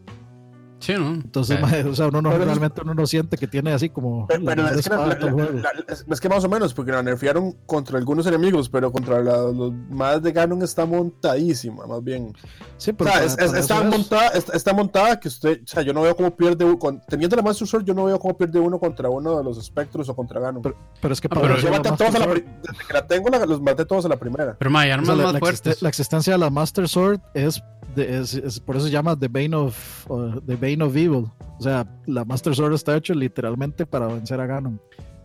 Sí, 0.80 0.94
¿no? 0.94 1.10
Entonces, 1.14 1.60
mae, 1.60 1.84
o 1.84 1.94
sea, 1.94 2.08
uno 2.08 2.20
no, 2.22 2.30
Pero 2.30 2.44
realmente 2.46 2.80
uno 2.82 2.94
no 2.94 3.06
siente 3.06 3.36
que 3.36 3.46
tiene 3.46 3.72
así 3.72 3.88
como. 3.90 4.26
Pero, 4.26 4.40
la 4.42 4.54
pero 4.54 4.68
es, 4.68 4.88
que 4.88 4.90
la- 4.94 5.06
la- 5.06 5.14
la- 5.14 5.52
la- 5.52 5.94
es- 6.12 6.20
que 6.20 6.28
más 6.28 6.42
o 6.44 6.48
menos, 6.48 6.74
porque 6.74 6.90
la 6.92 7.02
nerfearon 7.02 7.52
contra 7.66 7.98
algunos 7.98 8.26
enemigos, 8.26 8.68
pero 8.68 8.90
contra 8.90 9.20
la- 9.20 9.42
los 9.42 9.72
más 9.90 10.22
de 10.22 10.32
Ganon 10.32 10.62
está 10.62 10.86
montadísima, 10.86 11.86
más 11.86 12.02
bien. 12.02 12.32
Sí, 12.76 12.90
O 12.92 12.96
pero 12.96 13.10
sea, 13.10 13.20
para- 13.20 13.26
es- 13.26 13.36
para 13.36 13.58
está, 13.60 13.78
es. 13.78 13.84
montada, 13.90 14.28
está, 14.28 14.56
está 14.56 14.72
montada 14.72 15.20
que 15.20 15.28
usted, 15.28 15.60
o 15.62 15.66
sea, 15.66 15.82
yo 15.82 15.92
no 15.92 16.02
veo 16.02 16.16
cómo 16.16 16.34
pierde, 16.34 16.78
con, 16.78 17.00
teniendo 17.08 17.36
la 17.36 17.42
Master 17.42 17.66
Sword, 17.68 17.84
yo 17.84 17.94
no 17.94 18.04
veo 18.06 18.18
cómo 18.18 18.36
pierde 18.36 18.58
uno 18.58 18.78
contra 18.78 19.08
uno 19.10 19.36
de 19.38 19.44
los 19.44 19.58
espectros 19.58 20.08
o 20.08 20.16
contra 20.16 20.40
Ganon. 20.40 20.62
Pero- 20.62 20.76
Pero 21.00 21.12
es 21.14 21.20
que 21.20 21.28
Ah, 21.30 21.38
pero 21.40 21.56
yo 21.58 21.70
la 21.70 21.76
maté 21.76 21.88
a 21.90 21.96
todos 21.96 22.14
a 22.14 22.18
la, 22.18 22.26
desde 22.26 22.44
que 22.86 22.92
la 22.92 23.06
tengo, 23.06 23.28
la- 23.28 23.46
los 23.46 23.60
maté 23.60 23.84
todos 23.84 24.04
a 24.04 24.08
la 24.08 24.16
primera. 24.16 24.56
Pero 24.58 24.70
ma, 24.70 24.80
hay 24.80 24.90
O 24.90 24.94
armas 24.94 25.06
sea, 25.08 25.16
más 25.24 25.32
la 25.34 25.38
fuertes. 25.38 25.82
la 25.82 25.88
existencia 25.88 26.32
de 26.32 26.38
la 26.38 26.50
Master 26.50 26.88
Sword 26.88 27.20
es, 27.34 27.62
de- 27.94 28.20
es- 28.20 28.34
es- 28.34 28.60
por 28.60 28.76
eso 28.76 28.86
se 28.86 28.90
llama 28.92 29.18
The 29.18 29.28
Bane 29.28 29.54
of, 29.56 30.08
uh, 30.10 30.40
The 30.46 30.56
Bane 30.56 30.69
of 30.80 30.96
Evil. 30.96 31.26
O 31.58 31.62
sea, 31.62 31.86
la 32.06 32.24
Master 32.24 32.54
Sword 32.54 32.74
está 32.74 32.96
hecho 32.96 33.12
literalmente 33.14 33.84
para 33.86 34.06
vencer 34.06 34.40
a 34.40 34.46
Ganon. 34.46 34.80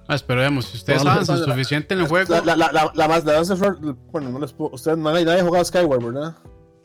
Ah, 0.07 0.17
pero 0.27 0.41
vemos, 0.41 0.65
si 0.65 0.77
ustedes 0.77 1.01
Todas 1.01 1.17
las- 1.19 1.29
avanzan 1.29 1.49
suficiente 1.51 1.93
en 1.95 2.01
el 2.01 2.07
juego, 2.07 2.31
La, 2.35 2.41
la, 2.41 2.55
la, 2.55 2.71
la, 2.71 2.91
la, 2.93 3.07
más- 3.07 3.25
la 3.25 3.37
Master 3.39 3.57
Sword, 3.57 3.95
bueno, 4.11 4.29
no 4.29 4.39
les 4.39 4.53
puedo, 4.53 4.71
ustedes 4.75 4.97
nadie, 4.97 5.25
nadie 5.25 5.41
ha 5.41 5.45
jugado 5.45 5.65
Skyward, 5.65 6.03
¿verdad? 6.03 6.35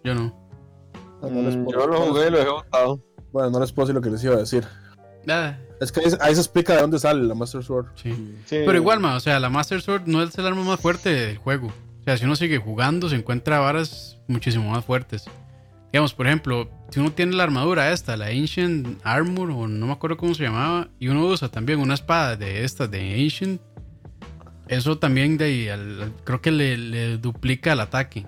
yo 0.05 0.15
no. 0.15 0.35
No, 1.23 1.29
no 1.29 1.43
les 1.43 1.57
Mm, 1.57 1.65
puedo- 1.65 1.81
yo 1.81 1.87
lo 1.87 1.99
no 1.99 2.07
jugué 2.07 2.29
y 2.29 2.31
lo 2.31 2.39
he 2.39 2.49
votado. 2.49 3.01
Bueno, 3.33 3.51
no 3.51 3.61
les 3.61 3.73
puedo 3.73 3.87
decir 3.87 3.95
lo 3.95 4.01
que 4.01 4.11
les 4.11 4.25
iba 4.25 4.35
a 4.37 4.39
decir. 4.39 4.65
Ah, 5.29 5.57
Es 5.81 5.93
que 5.93 6.01
ahí, 6.01 6.07
ahí 6.21 6.35
se 6.35 6.41
explica 6.41 6.75
de 6.77 6.81
dónde 6.81 6.99
sale 6.99 7.23
la 7.23 7.35
Master 7.35 7.63
Sword. 7.63 7.87
sí. 7.95 8.13
Sí. 8.47 8.57
Pero 8.65 8.77
igual, 8.77 9.01
ma, 9.01 9.17
o 9.17 9.21
sea, 9.21 9.39
la 9.39 9.51
Master 9.51 9.83
Sword 9.83 10.03
no 10.07 10.23
es 10.23 10.37
el 10.39 10.47
arma 10.47 10.63
más 10.63 10.81
fuerte 10.81 11.11
del 11.13 11.37
juego. 11.37 11.67
O 11.67 12.03
sea, 12.05 12.17
si 12.17 12.25
uno 12.25 12.37
sigue 12.37 12.57
jugando, 12.59 13.11
se 13.11 13.17
encuentra 13.17 13.59
varas 13.61 14.19
muchísimo 14.29 14.71
más 14.71 14.83
fuertes. 14.85 15.25
Digamos, 15.93 16.15
por 16.15 16.27
ejemplo, 16.27 16.71
si 16.91 17.01
uno 17.01 17.11
tiene 17.13 17.35
la 17.35 17.43
armadura 17.43 17.91
esta, 17.93 18.17
la 18.17 18.27
Ancient 18.27 19.01
Armor, 19.03 19.51
o 19.51 19.67
no 19.67 19.87
me 19.87 19.93
acuerdo 19.93 20.17
cómo 20.17 20.35
se 20.35 20.45
llamaba, 20.45 20.89
y 21.01 21.09
uno 21.09 21.27
usa 21.27 21.49
también 21.49 21.81
una 21.81 21.95
espada 21.95 22.37
de 22.37 22.65
estas, 22.65 22.91
de 22.91 23.15
Ancient, 23.25 23.61
eso 24.69 24.99
también 24.99 25.37
de 25.37 25.73
al- 25.73 26.13
creo 26.23 26.41
que 26.41 26.53
le, 26.53 26.77
le 26.77 27.19
duplica 27.19 27.73
el 27.73 27.81
ataque. 27.81 28.25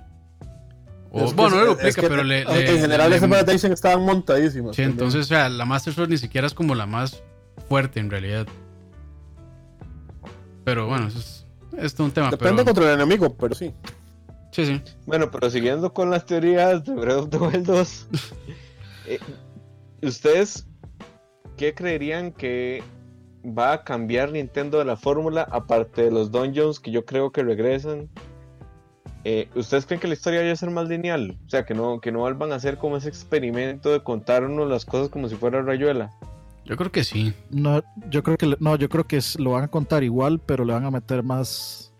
O, 1.12 1.26
Es 1.26 1.34
bueno, 1.36 1.56
no 1.56 1.62
le 1.64 1.70
es 1.70 1.76
duplica, 1.76 2.00
que 2.00 2.08
pero 2.08 2.24
le... 2.24 2.40
En 2.42 2.48
le- 2.48 2.78
general, 2.80 3.10
le- 3.10 3.16
esas 3.16 3.28
matas 3.28 3.52
dicen 3.52 3.70
que 3.70 3.74
estaban 3.74 4.04
montadísimas. 4.04 4.74
Sí, 4.74 4.82
entonces, 4.82 5.20
o 5.20 5.28
sea, 5.28 5.48
la 5.48 5.64
Master 5.64 5.92
Sword 5.94 6.08
ni 6.10 6.16
siquiera 6.18 6.46
es 6.48 6.54
como 6.54 6.74
la 6.74 6.86
más 6.86 7.22
fuerte 7.68 8.00
en 8.00 8.10
realidad. 8.10 8.46
Pero 10.64 10.86
bueno, 10.86 11.08
eso 11.08 11.18
es, 11.18 11.46
es 11.78 11.94
todo 11.94 12.06
un 12.06 12.12
tema. 12.12 12.30
Depende 12.30 12.62
pero, 12.62 12.64
contra 12.64 12.84
el 12.92 13.00
enemigo, 13.00 13.34
pero 13.36 13.54
sí. 13.54 13.72
Sí, 14.52 14.64
sí. 14.66 14.80
Bueno, 15.06 15.30
pero 15.30 15.50
siguiendo 15.50 15.92
con 15.92 16.10
las 16.10 16.24
teorías 16.24 16.84
de 16.84 16.94
Breath 16.94 17.18
of 17.18 17.28
the 17.30 17.38
Wild 17.38 17.66
2, 17.66 18.08
eh, 19.08 19.18
¿ustedes 20.02 20.66
qué 21.56 21.74
creerían 21.74 22.30
que 22.32 22.82
va 23.44 23.72
a 23.72 23.82
cambiar 23.84 24.30
Nintendo 24.30 24.78
de 24.78 24.84
la 24.84 24.96
fórmula 24.96 25.42
aparte 25.50 26.02
de 26.02 26.10
los 26.12 26.30
dungeons 26.30 26.78
que 26.78 26.90
yo 26.92 27.04
creo 27.04 27.32
que 27.32 27.42
regresan? 27.42 28.08
Eh, 29.24 29.48
¿Ustedes 29.54 29.86
creen 29.86 30.00
que 30.00 30.08
la 30.08 30.14
historia 30.14 30.40
vaya 30.40 30.52
a 30.52 30.56
ser 30.56 30.70
más 30.70 30.88
lineal? 30.88 31.38
O 31.46 31.48
sea, 31.48 31.64
que 31.64 31.74
no, 31.74 32.00
que 32.00 32.10
no 32.12 32.20
vuelvan 32.20 32.52
a 32.52 32.56
hacer 32.56 32.76
como 32.76 32.96
ese 32.96 33.08
experimento 33.08 33.90
de 33.90 34.02
contarnos 34.02 34.68
las 34.68 34.84
cosas 34.84 35.08
como 35.10 35.28
si 35.28 35.36
fuera 35.36 35.62
rayuela. 35.62 36.10
Yo 36.64 36.76
creo 36.76 36.92
que 36.92 37.04
sí. 37.04 37.32
No, 37.50 37.82
yo 38.10 38.22
creo 38.22 38.36
que 38.36 38.54
no, 38.60 38.76
yo 38.76 38.88
creo 38.88 39.04
que 39.06 39.16
es- 39.16 39.38
lo 39.38 39.52
van 39.52 39.64
a 39.64 39.68
contar 39.68 40.02
igual, 40.04 40.40
pero 40.40 40.64
le 40.64 40.72
van 40.72 40.84
a 40.84 40.90
meter 40.90 41.22
más. 41.22 41.91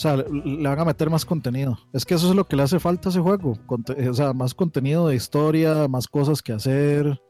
O 0.00 0.02
sea, 0.02 0.16
le, 0.16 0.24
le 0.30 0.66
van 0.66 0.78
a 0.80 0.84
meter 0.86 1.10
más 1.10 1.26
contenido. 1.26 1.78
Es 1.92 2.06
que 2.06 2.14
eso 2.14 2.30
es 2.30 2.34
lo 2.34 2.46
que 2.46 2.56
le 2.56 2.62
hace 2.62 2.80
falta 2.80 3.08
a 3.08 3.10
ese 3.10 3.20
juego. 3.20 3.52
conte- 3.66 4.08
o 4.08 4.14
sea, 4.14 4.32
más 4.32 4.54
contenido 4.54 5.08
de 5.08 5.14
historia, 5.14 5.88
más 5.88 6.08
cosas 6.08 6.40
que 6.40 6.54
hacer. 6.54 7.20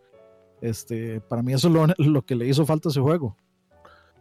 Este, 0.60 1.20
para 1.20 1.42
mí 1.42 1.52
eso 1.52 1.66
es 1.66 1.74
lo, 1.74 1.86
lo 2.12 2.22
que 2.22 2.36
le 2.36 2.46
hizo 2.46 2.64
falta 2.64 2.88
a 2.88 2.90
ese 2.90 3.00
juego. 3.00 3.36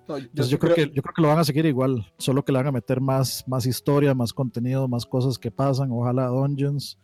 No, 0.07 0.17
yo, 0.17 0.25
Entonces 0.25 0.49
yo 0.49 0.57
creo 0.57 0.73
que 0.73 0.87
yo 0.91 1.03
creo 1.03 1.13
que 1.15 1.21
lo 1.21 1.27
van 1.27 1.37
a 1.37 1.43
seguir 1.43 1.67
igual, 1.67 2.11
solo 2.17 2.43
que 2.43 2.51
le 2.51 2.57
van 2.57 2.65
a 2.65 2.71
meter 2.71 2.99
más, 3.01 3.43
más 3.47 3.67
historia, 3.67 4.15
más 4.15 4.33
contenido, 4.33 4.87
más 4.87 5.05
cosas 5.05 5.37
que 5.37 5.51
pasan, 5.51 5.91
ojalá 5.91 6.25
dungeons 6.29 6.97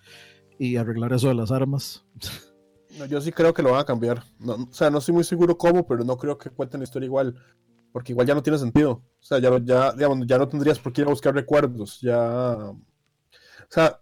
y 0.58 0.78
arreglar 0.78 1.14
eso 1.14 1.28
de 1.28 1.36
las 1.36 1.52
armas. 1.52 2.04
no, 2.98 3.06
yo 3.06 3.22
sí 3.22 3.32
creo 3.32 3.54
que 3.54 3.62
lo 3.62 3.74
van 3.74 3.82
a 3.82 3.86
cambiar. 3.86 4.24
No, 4.40 4.54
o 4.56 4.68
sea, 4.72 4.90
no 4.90 4.98
estoy 4.98 5.14
muy 5.14 5.24
seguro 5.24 5.56
cómo, 5.56 5.86
pero 5.86 6.04
no 6.04 6.18
creo 6.18 6.40
que 6.40 6.50
cuenten 6.50 6.80
la 6.80 6.86
historia 6.86 7.06
igual. 7.06 7.36
Porque 7.96 8.12
igual 8.12 8.28
ya 8.28 8.36
no 8.36 8.44
tiene 8.44 8.60
sentido. 8.60 8.92
O 8.92 9.24
sea, 9.24 9.40
ya, 9.40 9.50
ya, 9.64 9.94
digamos, 9.94 10.28
ya 10.28 10.38
no 10.38 10.50
tendrías 10.50 10.78
por 10.80 10.92
qué 10.92 11.00
ir 11.00 11.08
a 11.08 11.12
buscar 11.12 11.34
recuerdos. 11.34 12.02
Ya. 12.02 12.20
O 12.58 12.78
sea, 13.70 14.02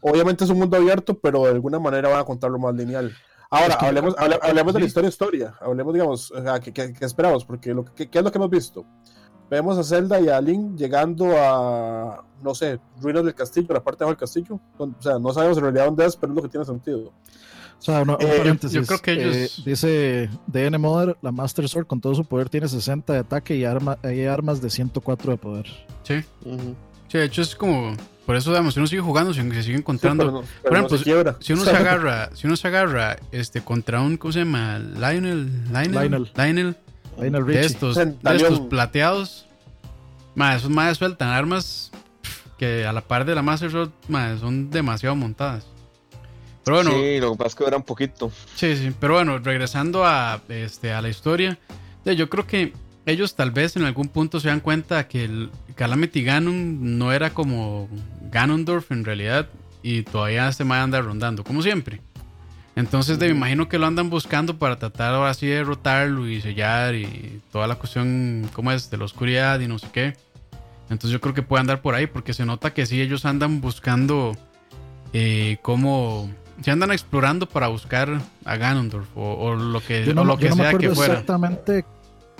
obviamente 0.00 0.42
es 0.42 0.50
un 0.50 0.58
mundo 0.58 0.76
abierto, 0.76 1.16
pero 1.20 1.44
de 1.44 1.50
alguna 1.50 1.78
manera 1.78 2.08
van 2.08 2.18
a 2.18 2.24
contarlo 2.24 2.58
más 2.58 2.74
lineal. 2.74 3.12
Ahora, 3.48 3.74
Es 3.74 3.76
que- 3.76 3.86
hablemos, 3.86 4.16
hable- 4.16 4.40
hablemos 4.42 4.74
de 4.74 4.80
la 4.80 4.84
sí. 4.86 4.88
historia 4.88 5.08
historia. 5.08 5.54
Hablemos, 5.60 5.92
digamos, 5.94 6.30
o 6.32 6.42
sea, 6.42 6.58
¿qué, 6.58 6.72
qué- 6.72 6.92
qué 6.92 7.04
esperamos? 7.04 7.44
Porque 7.44 7.72
lo 7.72 7.84
que, 7.84 8.10
¿qué 8.10 8.18
es 8.18 8.24
lo 8.24 8.32
que 8.32 8.38
hemos 8.38 8.50
visto? 8.50 8.84
Vemos 9.48 9.78
a 9.78 9.84
Zelda 9.84 10.18
y 10.20 10.28
a 10.28 10.40
Link 10.40 10.74
llegando 10.76 11.26
a, 11.38 12.24
no 12.42 12.54
sé, 12.56 12.80
ruinas 13.00 13.22
del 13.24 13.34
castillo, 13.36 13.72
la 13.72 13.84
parte 13.84 13.98
de 14.00 14.06
abajo 14.06 14.16
del 14.16 14.20
castillo. 14.20 14.58
O 14.78 14.90
sea, 15.00 15.20
no 15.20 15.32
sabemos 15.32 15.58
en 15.58 15.62
realidad 15.62 15.84
dónde 15.84 16.06
es, 16.06 16.16
pero 16.16 16.32
es 16.32 16.36
lo 16.36 16.42
que 16.42 16.48
tiene 16.48 16.64
sentido. 16.66 17.12
O 17.82 17.84
sea, 17.84 18.02
un 18.02 18.10
Eh, 18.10 18.16
yo- 18.20 18.28
paréntesis. 18.38 18.80
yo 18.80 18.86
creo 18.86 18.98
que 19.00 19.12
ellos- 19.12 19.58
eh, 19.58 19.62
dice 19.66 20.30
DN 20.46 20.78
Mother, 20.78 21.16
la 21.20 21.32
Master 21.32 21.68
Sword 21.68 21.86
con 21.86 22.00
todo 22.00 22.14
su 22.14 22.24
poder 22.24 22.48
tiene 22.48 22.68
60 22.68 23.12
de 23.12 23.18
ataque 23.18 23.56
y 23.56 23.64
arma, 23.64 23.98
hay 24.02 24.24
armas 24.24 24.62
de 24.62 24.70
104 24.70 25.32
de 25.32 25.36
poder. 25.38 25.66
Sí. 26.04 26.22
Sí, 27.08 27.18
de 27.18 27.24
hecho 27.24 27.42
es 27.42 27.54
como. 27.56 27.94
Por 28.24 28.36
eso, 28.36 28.50
digamos, 28.50 28.74
si 28.74 28.80
uno 28.80 28.86
sigue 28.86 29.02
jugando, 29.02 29.34
si 29.34 29.42
se 29.50 29.62
sigue 29.64 29.76
encontrando. 29.78 30.22
Sí, 30.22 30.28
pero 30.28 30.40
no, 30.40 30.46
pero 30.46 30.62
por 30.62 30.72
no 30.72 30.76
ejemplo, 30.78 30.98
se 30.98 31.04
quiebra. 31.04 31.36
Si 31.40 31.52
uno 31.52 31.64
se 31.64 31.70
agarra, 31.76 32.30
si 32.34 32.46
uno 32.46 32.56
se 32.56 32.68
agarra 32.68 33.16
este 33.32 33.60
contra 33.62 34.00
un, 34.00 34.16
¿cómo 34.16 34.30
se 34.32 34.38
llama? 34.40 34.78
Lionel, 34.78 35.64
Lionel, 35.66 35.90
Lionel. 35.92 36.30
Lionel, 36.36 36.76
Lionel 37.18 37.46
de 37.46 37.60
estos, 37.66 37.96
de 37.96 38.14
estos 38.36 38.60
plateados, 38.60 39.46
más 40.36 40.58
esos 40.58 40.70
más 40.70 40.96
sueltan 40.98 41.30
armas 41.30 41.90
que 42.58 42.86
a 42.86 42.92
la 42.92 43.00
par 43.00 43.24
de 43.24 43.34
la 43.34 43.42
Master 43.42 43.72
Sword 43.72 43.90
mae, 44.08 44.38
son 44.38 44.70
demasiado 44.70 45.16
montadas. 45.16 45.66
Pero 46.64 46.76
bueno, 46.76 46.90
Sí, 46.92 47.18
lo 47.20 47.32
que 47.32 47.38
pasa 47.38 47.48
es 47.48 47.54
que 47.56 47.64
era 47.64 47.76
un 47.76 47.82
poquito. 47.82 48.30
Sí, 48.54 48.76
sí, 48.76 48.92
pero 48.98 49.14
bueno, 49.14 49.38
regresando 49.38 50.04
a, 50.04 50.40
este, 50.48 50.92
a 50.92 51.02
la 51.02 51.08
historia, 51.08 51.58
yo 52.04 52.28
creo 52.28 52.46
que 52.46 52.72
ellos 53.06 53.34
tal 53.34 53.50
vez 53.50 53.76
en 53.76 53.84
algún 53.84 54.08
punto 54.08 54.38
se 54.38 54.48
dan 54.48 54.60
cuenta 54.60 55.08
que 55.08 55.24
el 55.24 55.50
Calamity 55.74 56.22
Ganon 56.22 56.98
no 56.98 57.12
era 57.12 57.30
como 57.30 57.88
Ganondorf 58.30 58.92
en 58.92 59.04
realidad 59.04 59.48
y 59.82 60.02
todavía 60.02 60.48
este 60.48 60.64
mae 60.64 60.80
anda 60.80 61.00
rondando, 61.00 61.42
como 61.42 61.62
siempre. 61.62 62.00
Entonces 62.76 63.18
de, 63.18 63.26
me 63.26 63.32
imagino 63.32 63.68
que 63.68 63.78
lo 63.78 63.86
andan 63.86 64.08
buscando 64.08 64.56
para 64.56 64.78
tratar 64.78 65.14
ahora 65.14 65.34
sí 65.34 65.46
de 65.46 65.56
derrotarlo 65.56 66.28
y 66.28 66.40
sellar 66.40 66.94
y 66.94 67.42
toda 67.50 67.66
la 67.66 67.74
cuestión, 67.74 68.48
¿cómo 68.52 68.72
es? 68.72 68.88
De 68.88 68.96
la 68.96 69.04
oscuridad 69.04 69.60
y 69.60 69.68
no 69.68 69.78
sé 69.78 69.88
qué. 69.92 70.16
Entonces 70.88 71.10
yo 71.10 71.20
creo 71.20 71.34
que 71.34 71.42
puede 71.42 71.60
andar 71.60 71.82
por 71.82 71.94
ahí 71.94 72.06
porque 72.06 72.32
se 72.32 72.46
nota 72.46 72.72
que 72.72 72.86
sí, 72.86 73.00
ellos 73.00 73.24
andan 73.24 73.60
buscando 73.60 74.36
eh, 75.12 75.58
cómo 75.62 76.30
se 76.60 76.70
andan 76.70 76.92
explorando 76.92 77.48
para 77.48 77.68
buscar 77.68 78.20
a 78.44 78.56
Ganondorf 78.56 79.06
o, 79.16 79.34
o 79.34 79.54
lo 79.54 79.80
que, 79.80 80.04
Yo 80.04 80.14
no, 80.14 80.22
o 80.22 80.24
lo 80.24 80.34
yo 80.34 80.38
que 80.40 80.48
no 80.50 80.56
sea 80.56 80.74
que 80.74 80.90
fuera. 80.90 81.12
exactamente, 81.14 81.84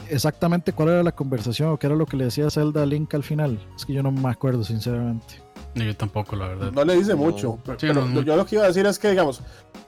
exactamente 0.09 0.73
cuál 0.73 0.91
era 0.91 1.03
la 1.03 1.13
conversación 1.13 1.71
o 1.71 1.79
qué 1.79 1.87
era 1.87 1.97
lo 1.97 2.07
que 2.07 2.17
le 2.17 2.25
decía 2.25 2.51
Zelda 2.51 2.83
a 2.83 2.87
Link 2.87 3.13
al 3.15 3.23
final. 3.23 3.59
Es 3.77 3.85
que 3.87 3.93
yo 3.93 4.03
no 4.03 4.13
me 4.13 4.29
acuerdo, 4.31 4.65
sinceramente. 4.65 5.41
No, 5.75 5.85
yo 5.85 5.97
tampoco, 5.97 6.37
la 6.37 6.49
verdad. 6.49 6.73
No 6.73 6.85
le 6.85 6.97
dice 6.97 7.13
No. 7.13 7.17
mucho. 7.17 7.59
Pero, 7.65 7.79
Sí, 7.81 7.87
pero 7.87 8.03
no, 8.03 8.09
no. 8.09 8.21
yo 8.23 8.37
lo 8.37 8.45
que 8.45 8.57
iba 8.57 8.65
a 8.65 8.69
decir 8.69 8.85
es 8.85 8.99
que, 8.99 9.09
digamos, 9.11 9.41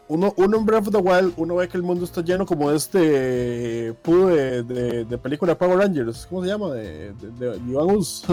uno, 0.08 0.32
uno 0.38 0.56
en 0.58 0.64
Breath 0.66 0.86
of 0.88 0.92
the 0.94 0.98
Wild, 0.98 1.34
uno 1.36 1.56
ve 1.56 1.68
que 1.68 1.76
el 1.76 1.82
mundo 1.82 2.04
está 2.06 2.22
lleno 2.22 2.46
como 2.46 2.70
de 2.70 2.76
este 2.78 3.92
pu 4.02 4.26
de, 4.28 4.62
de, 4.62 5.04
de 5.04 5.18
película 5.18 5.52
de 5.52 5.56
Power 5.56 5.78
Rangers. 5.78 6.26
¿Cómo 6.28 6.42
se 6.42 6.48
llama? 6.48 6.70
De, 6.70 7.12
de, 7.12 7.30
de, 7.38 7.50
de 7.58 7.70
Iván 7.70 7.94
Us. 7.96 8.24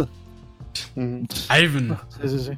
Ivan. 0.95 1.97
Sí, 2.21 2.29
sí, 2.29 2.39
sí. 2.39 2.49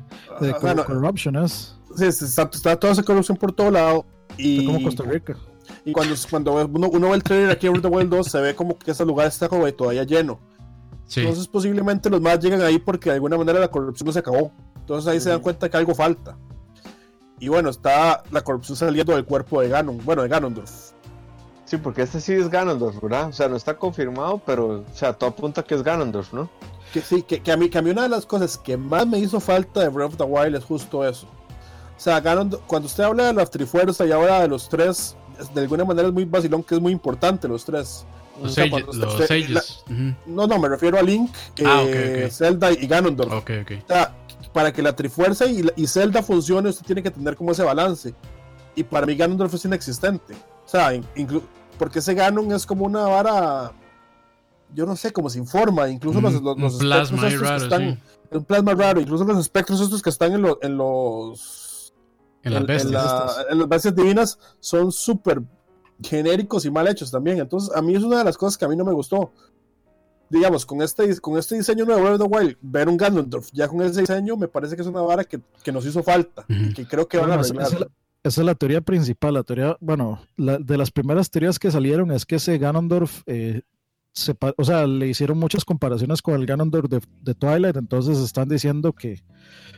De 0.42 0.50
Ah, 0.52 0.54
cor- 0.54 0.62
bueno, 0.62 0.86
Corruption 0.86 1.36
es. 1.38 1.76
Sí, 1.96 2.12
sí, 2.12 2.26
está, 2.26 2.50
está 2.52 2.80
toda 2.80 2.94
esa 2.94 3.04
corrupción 3.04 3.38
por 3.38 3.52
todo 3.52 3.72
lado. 3.72 4.06
Y, 4.38 4.60
Está 4.60 4.74
como 4.74 4.84
Costa 4.84 5.04
Rica. 5.04 5.38
y 5.86 5.92
cuando, 5.92 6.16
cuando 6.30 6.66
uno, 6.66 6.90
uno 6.90 7.10
ve 7.10 7.16
el 7.16 7.24
trailer 7.24 7.52
aquí 7.52 7.68
en 7.68 7.74
Breath 7.74 7.86
of 7.86 7.92
the 7.92 7.98
Wild 7.98 8.10
2, 8.10 8.28
se 8.28 8.42
ve 8.42 8.56
como 8.56 8.78
que 8.78 8.92
ese 8.92 9.06
lugar 9.06 9.28
está 9.28 9.48
como 9.48 9.72
todavía 9.74 10.04
lleno. 10.04 10.40
Sí. 11.06 11.22
Entonces 11.22 11.48
posiblemente 11.48 12.10
los 12.10 12.22
más 12.22 12.40
llegan 12.40 12.62
ahí 12.62 12.80
porque 12.80 13.10
de 13.10 13.16
alguna 13.16 13.38
manera 13.38 13.60
la 13.60 13.68
corrupción 13.68 14.08
no 14.08 14.14
se 14.14 14.20
acabó. 14.20 14.52
Entonces 14.78 15.12
ahí 15.12 15.20
se 15.20 15.30
dan 15.30 15.42
cuenta 15.42 15.70
que 15.70 15.78
algo 15.78 15.94
falta. 15.94 16.38
Y 17.40 17.50
bueno, 17.50 17.70
está 17.70 18.24
la 18.32 18.42
corrupción 18.42 18.78
saliendo 18.78 19.14
del 19.14 19.26
cuerpo 19.26 19.62
de 19.62 19.70
Ganon, 19.70 20.00
bueno, 20.06 20.22
de 20.22 20.30
Ganondorf. 20.30 20.92
Sí, 21.66 21.78
porque 21.78 22.04
este 22.04 22.22
sí 22.22 22.34
es 22.34 22.50
Ganondorf, 22.50 23.02
¿verdad? 23.02 23.30
O 23.30 23.34
sea, 23.34 23.48
no 23.48 23.56
está 23.56 23.78
confirmado, 23.78 24.42
pero, 24.46 24.82
o 24.82 24.94
sea, 24.94 25.14
todo 25.14 25.32
apunta 25.32 25.64
que 25.64 25.76
es 25.76 25.84
Ganondorf, 25.84 26.34
¿no? 26.34 26.50
Que 26.94 27.02
sí, 27.02 27.24
que, 27.24 27.42
que 27.42 27.52
a, 27.52 27.58
mí, 27.58 27.70
que 27.70 27.78
a 27.78 27.82
mí 27.82 27.90
una 27.90 28.04
de 28.04 28.10
las 28.10 28.26
cosas 28.26 28.58
que 28.58 28.78
más 28.78 29.08
me 29.08 29.20
hizo 29.20 29.40
falta 29.40 29.82
de 29.82 29.90
Breath 29.90 30.12
of 30.12 30.18
the 30.18 30.24
Wild 30.24 30.56
es 30.56 30.64
justo 30.64 31.06
eso. 31.06 31.28
O 32.04 32.10
sea, 32.12 32.20
Ganondorf, 32.20 32.62
cuando 32.68 32.88
usted 32.88 33.06
habla 33.06 33.28
de 33.28 33.34
la 33.34 33.46
Trifuerza 33.46 34.06
y 34.06 34.12
ahora 34.12 34.42
de 34.42 34.50
los 34.50 34.68
tres, 34.68 35.16
es- 35.40 35.54
de 35.54 35.62
alguna 35.62 35.86
manera 35.86 36.10
es 36.10 36.14
muy 36.14 36.26
vacilón 36.26 36.62
que 36.62 36.76
es 36.76 36.82
muy 36.82 36.92
importante 36.92 37.48
los 37.48 37.64
tres. 37.64 38.06
Los, 38.42 38.52
O 38.52 38.54
sea, 38.54 38.66
usted- 38.66 38.86
los 38.94 39.20
usted-. 39.22 40.16
No, 40.26 40.46
no, 40.46 40.60
me 40.60 40.68
refiero 40.68 41.00
a 41.00 41.02
Link, 41.02 41.32
Ah, 41.66 41.82
eh, 41.88 42.24
ok. 42.26 42.32
Zelda 42.34 42.72
y 42.74 42.88
Ganondorf. 42.88 43.32
Ok, 43.32 43.52
ok. 43.62 43.72
O 43.86 43.88
sea, 43.88 44.14
para 44.52 44.74
que 44.74 44.82
la 44.82 44.94
Trifuerza 44.94 45.46
y, 45.46 45.66
y 45.78 45.88
Zelda 45.88 46.22
funcione, 46.22 46.68
usted 46.68 46.86
tiene 46.86 47.02
que 47.02 47.10
tener 47.10 47.38
como 47.38 47.54
ese 47.54 47.64
balance. 47.64 48.14
Y 48.76 48.84
para 48.84 49.06
mí 49.06 49.16
Ganondorf 49.16 49.54
es 49.54 49.64
inexistente. 49.64 50.34
O 50.66 50.68
sea, 50.68 50.92
porque 51.80 52.00
ese 52.00 52.14
Ganon 52.16 52.52
es 52.52 52.66
como 52.66 52.84
una 52.84 53.04
vara, 53.04 53.72
yo 54.74 54.86
no 54.86 54.98
sé, 54.98 55.14
como 55.14 55.30
sin 55.30 55.48
forma. 55.48 55.88
Incluso 55.88 56.20
los, 56.20 56.34
los, 56.42 56.58
los 56.60 56.76
plasma 56.80 57.28
espectros 57.28 57.34
estos 57.34 57.40
que 57.40 57.48
raro, 57.48 57.64
están, 57.64 57.82
sí. 58.32 58.38
un 58.38 58.44
plasma 58.44 58.74
raro. 58.74 59.00
Incluso 59.00 59.24
los 59.24 59.38
espectros 59.40 59.80
estos 59.80 60.02
que 60.02 60.10
están 60.10 60.34
en, 60.34 60.42
lo- 60.42 60.60
en 60.62 60.76
los 60.76 61.63
En 62.44 62.54
las 62.54 62.62
en, 62.62 62.68
bestias. 62.68 62.92
la- 62.92 63.26
estas. 63.30 63.46
en 63.52 63.60
las 63.60 63.70
bestias 63.70 63.96
divinas 63.96 64.40
son 64.60 64.92
súper 64.92 65.42
genéricos 66.04 66.66
y 66.66 66.72
mal 66.72 66.88
hechos 66.88 67.10
también. 67.12 67.40
Entonces, 67.40 67.76
a 67.76 67.82
mí 67.82 67.96
es 67.96 68.04
una 68.04 68.18
de 68.20 68.24
las 68.26 68.38
cosas 68.38 68.58
que 68.58 68.66
a 68.66 68.68
mí 68.68 68.76
no 68.76 68.84
me 68.86 68.94
gustó. 68.94 69.32
Digamos, 70.30 70.66
con 70.66 70.82
este, 70.82 71.20
con 71.20 71.38
este 71.38 71.56
diseño 71.56 71.86
nuevo 71.86 72.10
de 72.10 72.18
the 72.18 72.24
Wild, 72.24 72.58
ver 72.62 72.90
un 72.90 72.98
Ganondorf 72.98 73.50
ya 73.54 73.68
con 73.68 73.82
ese 73.84 74.02
diseño 74.02 74.36
me 74.36 74.48
parece 74.48 74.76
que 74.76 74.82
es 74.82 74.88
una 74.88 75.02
vara 75.02 75.24
que, 75.26 75.40
que 75.64 75.72
nos 75.72 75.86
hizo 75.86 76.02
falta 76.02 76.44
y 76.50 76.66
Ujú. 76.66 76.74
que 76.74 76.88
creo 76.88 77.08
que 77.08 77.18
van 77.18 77.32
a 77.32 77.38
Bueno, 77.38 77.42
esa- 77.44 77.54
arreglar. 77.54 77.68
esa, 77.68 77.76
es 77.76 77.82
la- 77.82 77.88
esa 78.30 78.42
es 78.42 78.46
la 78.46 78.56
teoría 78.56 78.82
principal. 78.82 79.36
La 79.36 79.44
teoría, 79.44 79.78
bueno, 79.80 80.22
la- 80.38 80.58
de 80.58 80.78
las 80.78 80.90
primeras 80.92 81.30
teorías 81.30 81.60
que 81.60 81.70
salieron 81.70 82.10
es 82.12 82.26
que 82.26 82.36
ese 82.38 82.58
Ganondorf, 82.58 83.22
eh, 83.28 83.62
se 84.12 84.36
o 84.58 84.64
sea, 84.64 84.88
le 84.88 85.08
hicieron 85.08 85.38
muchas 85.38 85.66
comparaciones 85.66 86.22
con 86.22 86.34
el 86.36 86.46
Ganondorf 86.48 86.90
de, 86.90 87.02
de 87.22 87.36
Twilight, 87.36 87.76
entonces 87.78 88.18
están 88.20 88.48
diciendo 88.50 88.94
que 88.94 89.24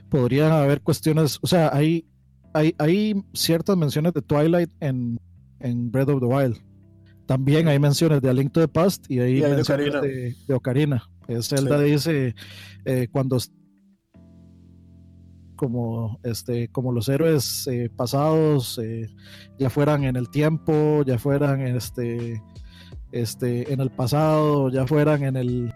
podrían 0.09 0.51
haber 0.53 0.81
cuestiones, 0.81 1.39
o 1.41 1.47
sea, 1.47 1.69
hay, 1.73 2.05
hay, 2.55 2.73
hay 2.77 3.23
ciertas 3.33 3.75
menciones 3.75 4.13
de 4.13 4.21
Twilight 4.21 4.69
en, 4.79 5.19
en 5.59 5.91
Breath 5.91 6.09
of 6.09 6.21
the 6.21 6.25
Wild. 6.25 6.57
También 7.25 7.67
hay 7.67 7.79
menciones 7.79 8.21
de 8.21 8.29
A 8.29 8.33
Link 8.33 8.51
to 8.53 8.61
the 8.61 8.67
Past 8.67 9.09
y 9.09 9.19
hay 9.19 9.39
Y 9.39 9.43
hay 9.43 9.49
de 9.51 9.55
menciones 9.57 9.89
Ocarina. 9.89 10.01
de, 10.01 10.35
de 10.47 10.53
Ocarina. 10.53 11.09
Zelda 11.41 11.79
dice 11.81 12.35
eh, 12.85 13.07
cuando 13.11 13.39
como 15.55 16.19
este 16.23 16.67
como 16.69 16.91
los 16.91 17.09
héroes 17.09 17.65
eh, 17.67 17.89
pasados 17.95 18.77
eh, 18.77 19.09
ya 19.57 19.69
fueran 19.69 20.03
en 20.03 20.15
el 20.17 20.29
tiempo 20.29 21.01
ya 21.05 21.17
fueran 21.17 21.61
en 21.61 21.77
este 21.77 22.41
este 23.11 23.71
en 23.73 23.79
el 23.79 23.89
pasado 23.89 24.69
ya 24.69 24.85
fueran 24.85 25.23
en 25.23 25.35
el 25.37 25.73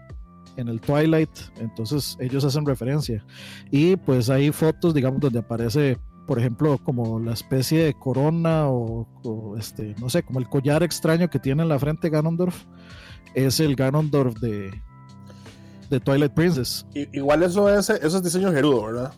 en 0.56 0.68
el 0.68 0.80
Twilight 0.80 1.30
entonces 1.58 2.16
ellos 2.20 2.44
hacen 2.44 2.66
referencia 2.66 3.24
y 3.70 3.96
pues 3.96 4.28
hay 4.28 4.52
fotos 4.52 4.94
digamos 4.94 5.18
donde 5.20 5.38
aparece 5.38 5.98
por 6.30 6.38
ejemplo 6.38 6.78
como 6.84 7.18
la 7.18 7.32
especie 7.32 7.82
de 7.82 7.94
corona 7.94 8.68
o, 8.68 9.04
o, 9.24 9.56
este 9.58 9.96
no 9.98 10.08
sé 10.08 10.22
como 10.22 10.38
el 10.38 10.48
collar 10.48 10.84
extraño 10.84 11.28
que 11.28 11.40
tiene 11.40 11.64
en 11.64 11.68
la 11.68 11.76
frente 11.76 12.08
Ganondorf 12.08 12.66
es 13.34 13.58
el 13.58 13.74
Ganondorf 13.74 14.38
de 14.38 14.70
de 15.90 15.98
Twilight 15.98 16.32
Princess 16.32 16.86
igual 16.94 17.42
eso 17.42 17.68
es, 17.68 17.90
eso 17.90 18.16
es 18.18 18.22
diseño 18.22 18.52
gerudo, 18.52 18.84
¿verdad? 18.84 19.12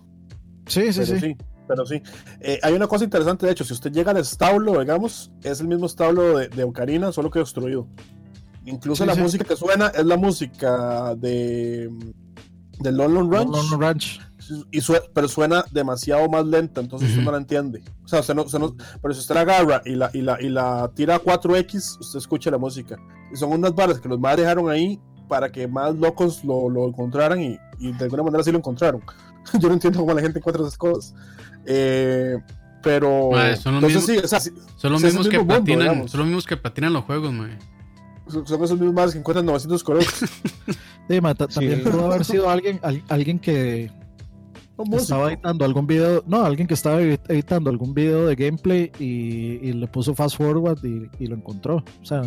sí 0.67 0.91
sí 0.91 1.01
pero 1.05 1.21
sí, 1.21 1.21
sí. 1.21 1.37
Pero 1.69 1.87
sí. 1.87 2.03
Eh, 2.41 2.59
hay 2.63 2.73
una 2.73 2.87
cosa 2.87 3.05
interesante, 3.05 3.47
de 3.47 3.53
hecho, 3.53 3.65
si 3.65 3.73
usted 3.73 3.93
llega 3.93 4.11
al 4.11 4.17
establo, 4.17 4.81
digamos, 4.81 5.31
es 5.43 5.61
el 5.61 5.69
mismo 5.69 5.87
establo 5.87 6.37
de, 6.39 6.49
de 6.49 6.65
Ocarina, 6.65 7.13
solo 7.13 7.31
que 7.31 7.39
destruido. 7.39 7.87
Incluso 8.67 9.05
Sí, 9.05 9.09
la 9.09 9.15
sí. 9.15 9.21
música 9.21 9.45
que 9.45 9.57
suena 9.57 9.87
es 9.89 10.05
la 10.05 10.17
música 10.17 11.15
de, 11.15 11.89
de 12.81 12.93
London 12.93 13.31
Ranch. 13.33 13.49
Lone 13.53 13.77
Ranch 13.87 14.21
y 14.71 14.81
pero 15.15 15.29
suena 15.29 15.65
demasiado 15.71 16.29
más 16.29 16.45
lenta, 16.47 16.81
entonces 16.81 17.09
usted 17.09 17.21
Ujú. 17.23 17.27
no 17.27 17.33
la 17.33 17.39
entiende. 17.39 17.83
O 18.05 18.09
sea, 18.09 18.21
usted 18.21 18.35
no, 18.35 18.43
usted 18.43 18.59
no- 18.59 18.75
pero 19.01 19.15
si 19.15 19.21
usted 19.21 19.35
la 19.35 19.41
agarra 19.43 19.83
y 19.85 19.95
la, 19.95 20.11
y 20.13 20.23
la, 20.23 20.41
y 20.41 20.49
la 20.49 20.91
tira 20.95 21.17
a 21.17 21.21
4X, 21.21 21.99
usted 22.01 22.19
escucha 22.19 22.51
la 22.51 22.59
música. 22.59 22.97
Y 23.33 23.37
son 23.37 23.53
unas 23.53 23.75
barras 23.75 24.01
que 24.01 24.09
los 24.09 24.19
más 24.21 24.37
dejaron 24.37 24.71
ahí 24.71 25.01
para 25.29 25.51
que 25.51 25.67
más 25.67 25.95
locos 25.97 26.45
lo, 26.45 26.69
lo 26.69 26.87
encontraran 26.89 27.41
y, 27.41 27.59
y 27.79 27.93
de 27.93 28.05
alguna 28.05 28.23
manera 28.25 28.43
sí 28.45 28.53
lo 28.53 28.59
encontraron. 28.59 29.03
Yo 29.61 29.69
no 29.69 29.75
entiendo 29.75 30.01
cómo 30.01 30.13
la 30.15 30.21
gente 30.21 30.39
encuentra 30.39 30.63
esas 30.63 30.77
cosas. 30.77 31.15
Eh, 31.67 32.37
pero 32.83 33.31
son 33.61 33.75
los 33.81 33.85
entonces 33.85 34.03
mismos- 34.03 34.07
sí, 34.07 34.19
o 34.25 34.29
sea, 34.29 34.41
sí, 34.41 34.51
Son 34.77 34.93
los 34.93 35.01
Sí, 35.01 35.07
es 35.07 35.13
el 35.15 35.19
mismos 35.21 35.29
que 35.29 35.39
mundo, 35.39 35.55
patinan, 35.55 35.79
digamos. 35.81 36.11
son 36.11 36.19
los 36.21 36.27
mismos 36.27 36.47
que 36.47 36.57
patinan 36.57 36.93
los 36.93 37.05
juegos, 37.05 37.33
mae. 37.33 37.57
son 38.29 38.47
son 38.47 38.63
esos 38.65 38.79
mismos 38.79 38.95
más 38.95 39.13
que 39.13 39.19
encuentran 39.19 39.47
900 39.47 39.85
colores. 39.85 40.09
Sí, 41.09 41.21
ma, 41.21 41.35
ta- 41.35 41.47
Sí. 41.49 41.55
también 41.57 41.83
pudo 41.83 42.07
haber 42.07 42.25
sido 42.25 42.49
alguien, 42.49 42.79
al- 42.83 43.03
alguien 43.09 43.39
que. 43.41 43.91
Estaba 45.03 45.29
editando 45.33 45.65
algún 45.65 45.87
video, 45.87 46.23
no, 46.27 46.45
alguien 46.45 46.67
que 46.67 46.75
estaba 46.75 47.01
edit- 47.01 47.21
editando 47.29 47.71
algún 47.71 47.95
video 47.95 48.27
de 48.27 48.35
gameplay 48.37 48.91
y, 48.99 49.69
y 49.69 49.73
le 49.73 49.87
puso 49.89 50.15
fast 50.15 50.37
forward 50.37 50.79
y, 50.85 51.09
y 51.19 51.27
lo 51.27 51.37
encontró. 51.37 51.85
O 52.01 52.05
sea, 52.05 52.23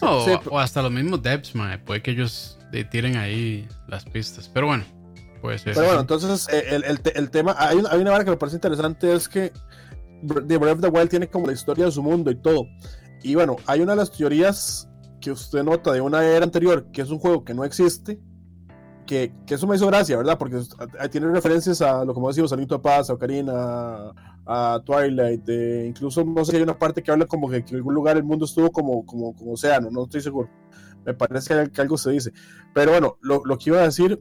O, 0.00 0.24
sí, 0.24 0.32
o 0.50 0.58
hasta 0.58 0.82
los 0.82 0.90
mismos 0.92 1.22
devs, 1.22 1.54
mae. 1.54 1.78
Puede 1.78 2.02
que 2.02 2.12
ellos 2.12 2.58
tiren 2.90 3.16
ahí 3.16 3.66
las 3.88 4.04
pistas. 4.04 4.48
Pero 4.52 4.66
bueno, 4.68 4.84
puede 5.42 5.58
ser. 5.58 5.74
Pero 5.74 5.86
bueno, 5.86 6.00
entonces 6.00 6.48
eh, 6.52 6.64
el, 6.70 6.84
el 6.84 7.00
el 7.14 7.30
tema, 7.30 7.54
hay, 7.58 7.76
una- 7.78 7.90
hay 7.90 8.00
una 8.00 8.10
vara 8.12 8.24
que 8.24 8.30
me 8.30 8.36
parece 8.36 8.56
interesante, 8.56 9.12
es 9.12 9.28
que 9.28 9.52
The 10.26 10.58
Breath 10.58 10.76
of 10.76 10.80
the 10.82 10.88
Wild 10.88 11.08
tiene 11.10 11.28
como 11.28 11.46
la 11.46 11.52
historia 11.52 11.86
de 11.86 11.90
su 11.92 12.02
mundo 12.02 12.30
y 12.30 12.36
todo. 12.36 12.66
Y 13.22 13.34
bueno, 13.34 13.56
hay 13.66 13.80
una 13.80 13.92
de 13.92 13.96
las 13.98 14.10
teorías 14.12 14.86
que 15.20 15.30
usted 15.30 15.62
nota 15.62 15.92
de 15.92 16.00
una 16.00 16.24
era 16.24 16.44
anterior, 16.44 16.86
que 16.92 17.02
es 17.02 17.10
un 17.10 17.18
juego 17.18 17.44
que 17.44 17.52
no 17.52 17.64
existe, 17.64 18.18
que, 19.10 19.32
que 19.44 19.54
eso 19.54 19.66
me 19.66 19.74
hizo 19.74 19.88
gracia, 19.88 20.16
¿verdad? 20.16 20.38
Porque 20.38 20.62
tiene 21.10 21.26
referencias 21.32 21.82
a 21.82 22.04
lo 22.04 22.14
como 22.14 22.28
decimos, 22.28 22.52
a 22.52 22.78
Past, 22.80 23.10
a 23.10 23.14
Ocarina, 23.14 23.52
a, 24.46 24.74
a 24.76 24.80
Twilight, 24.84 25.42
eh, 25.48 25.86
incluso 25.88 26.24
no 26.24 26.44
sé, 26.44 26.56
hay 26.56 26.62
una 26.62 26.78
parte 26.78 27.02
que 27.02 27.10
habla 27.10 27.26
como 27.26 27.50
que, 27.50 27.64
que 27.64 27.70
en 27.72 27.76
algún 27.78 27.94
lugar 27.94 28.16
el 28.16 28.22
mundo 28.22 28.44
estuvo 28.44 28.70
como, 28.70 29.04
como, 29.04 29.34
como 29.34 29.54
océano, 29.54 29.90
no 29.90 30.04
estoy 30.04 30.20
seguro. 30.20 30.48
Me 31.04 31.12
parece 31.12 31.68
que, 31.72 31.80
algo 31.80 31.98
se 31.98 32.12
dice. 32.12 32.32
Pero 32.72 32.92
bueno, 32.92 33.16
lo, 33.20 33.42
lo 33.44 33.58
que 33.58 33.70
iba 33.70 33.80
a 33.80 33.84
decir 33.84 34.20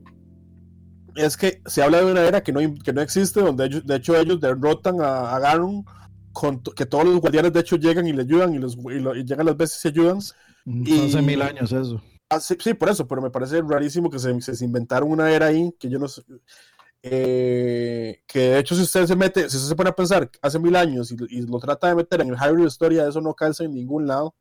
es 1.15 1.37
que 1.37 1.61
se 1.67 1.83
habla 1.83 1.99
de 2.01 2.11
una 2.11 2.21
era 2.23 2.41
que 2.41 2.51
no, 2.51 2.59
que 2.83 2.93
no 2.93 3.01
existe, 3.01 3.41
donde 3.41 3.65
ellos, 3.65 3.85
de 3.85 3.95
hecho 3.95 4.15
ellos 4.17 4.39
derrotan 4.39 5.01
a, 5.01 5.35
a 5.35 5.39
Ganon, 5.39 5.85
con 6.31 6.61
que 6.61 6.85
todos 6.87 7.05
los 7.05 7.19
guardianes 7.19 7.53
de 7.53 7.59
hecho 7.59 7.75
llegan 7.75 8.07
y 8.07 8.13
le 8.13 8.21
ayudan 8.23 8.53
y, 8.55 8.59
los, 8.59 8.75
y, 8.77 8.99
lo- 8.99 9.15
y 9.15 9.23
llegan 9.23 9.45
las 9.45 9.57
veces 9.57 9.83
y 9.85 9.87
ayudan. 9.89 10.17
hace 10.17 10.35
Y- 10.65 11.25
mil 11.25 11.41
años 11.43 11.71
eso. 11.71 12.01
Ah, 12.30 12.39
sí, 12.39 12.55
sí, 12.59 12.73
por 12.75 12.89
eso, 12.89 13.07
pero 13.07 13.21
me 13.21 13.32
parece 13.32 13.61
rarísimo 13.61 14.09
que 14.09 14.19
se, 14.19 14.39
se 14.41 14.65
inventaron 14.65 15.11
una 15.11 15.32
era 15.32 15.47
ahí, 15.47 15.73
que 15.80 15.89
yo 15.89 15.97
no 15.97 16.07
sé. 16.07 16.21
eh, 17.01 18.21
que 18.27 18.39
de 18.39 18.59
hecho 18.59 18.75
si 18.75 18.82
usted 18.84 19.05
se 19.07 19.15
mete, 19.15 19.49
si 19.49 19.57
usted 19.57 19.69
se 19.69 19.75
pone 19.75 19.89
a 19.89 19.95
pensar 19.95 20.30
hace 20.41 20.59
mil 20.59 20.75
años 20.75 21.11
y, 21.11 21.17
y 21.30 21.41
lo 21.47 21.59
trata 21.59 21.88
de 21.88 21.95
meter 21.95 22.21
en 22.21 22.30
el 22.30 22.38
Hyrule 22.38 22.65
Historia, 22.67 23.07
eso 23.07 23.21
no 23.21 23.34
calza 23.34 23.63
en 23.63 23.73
ningún 23.73 24.05
lado. 24.07 24.36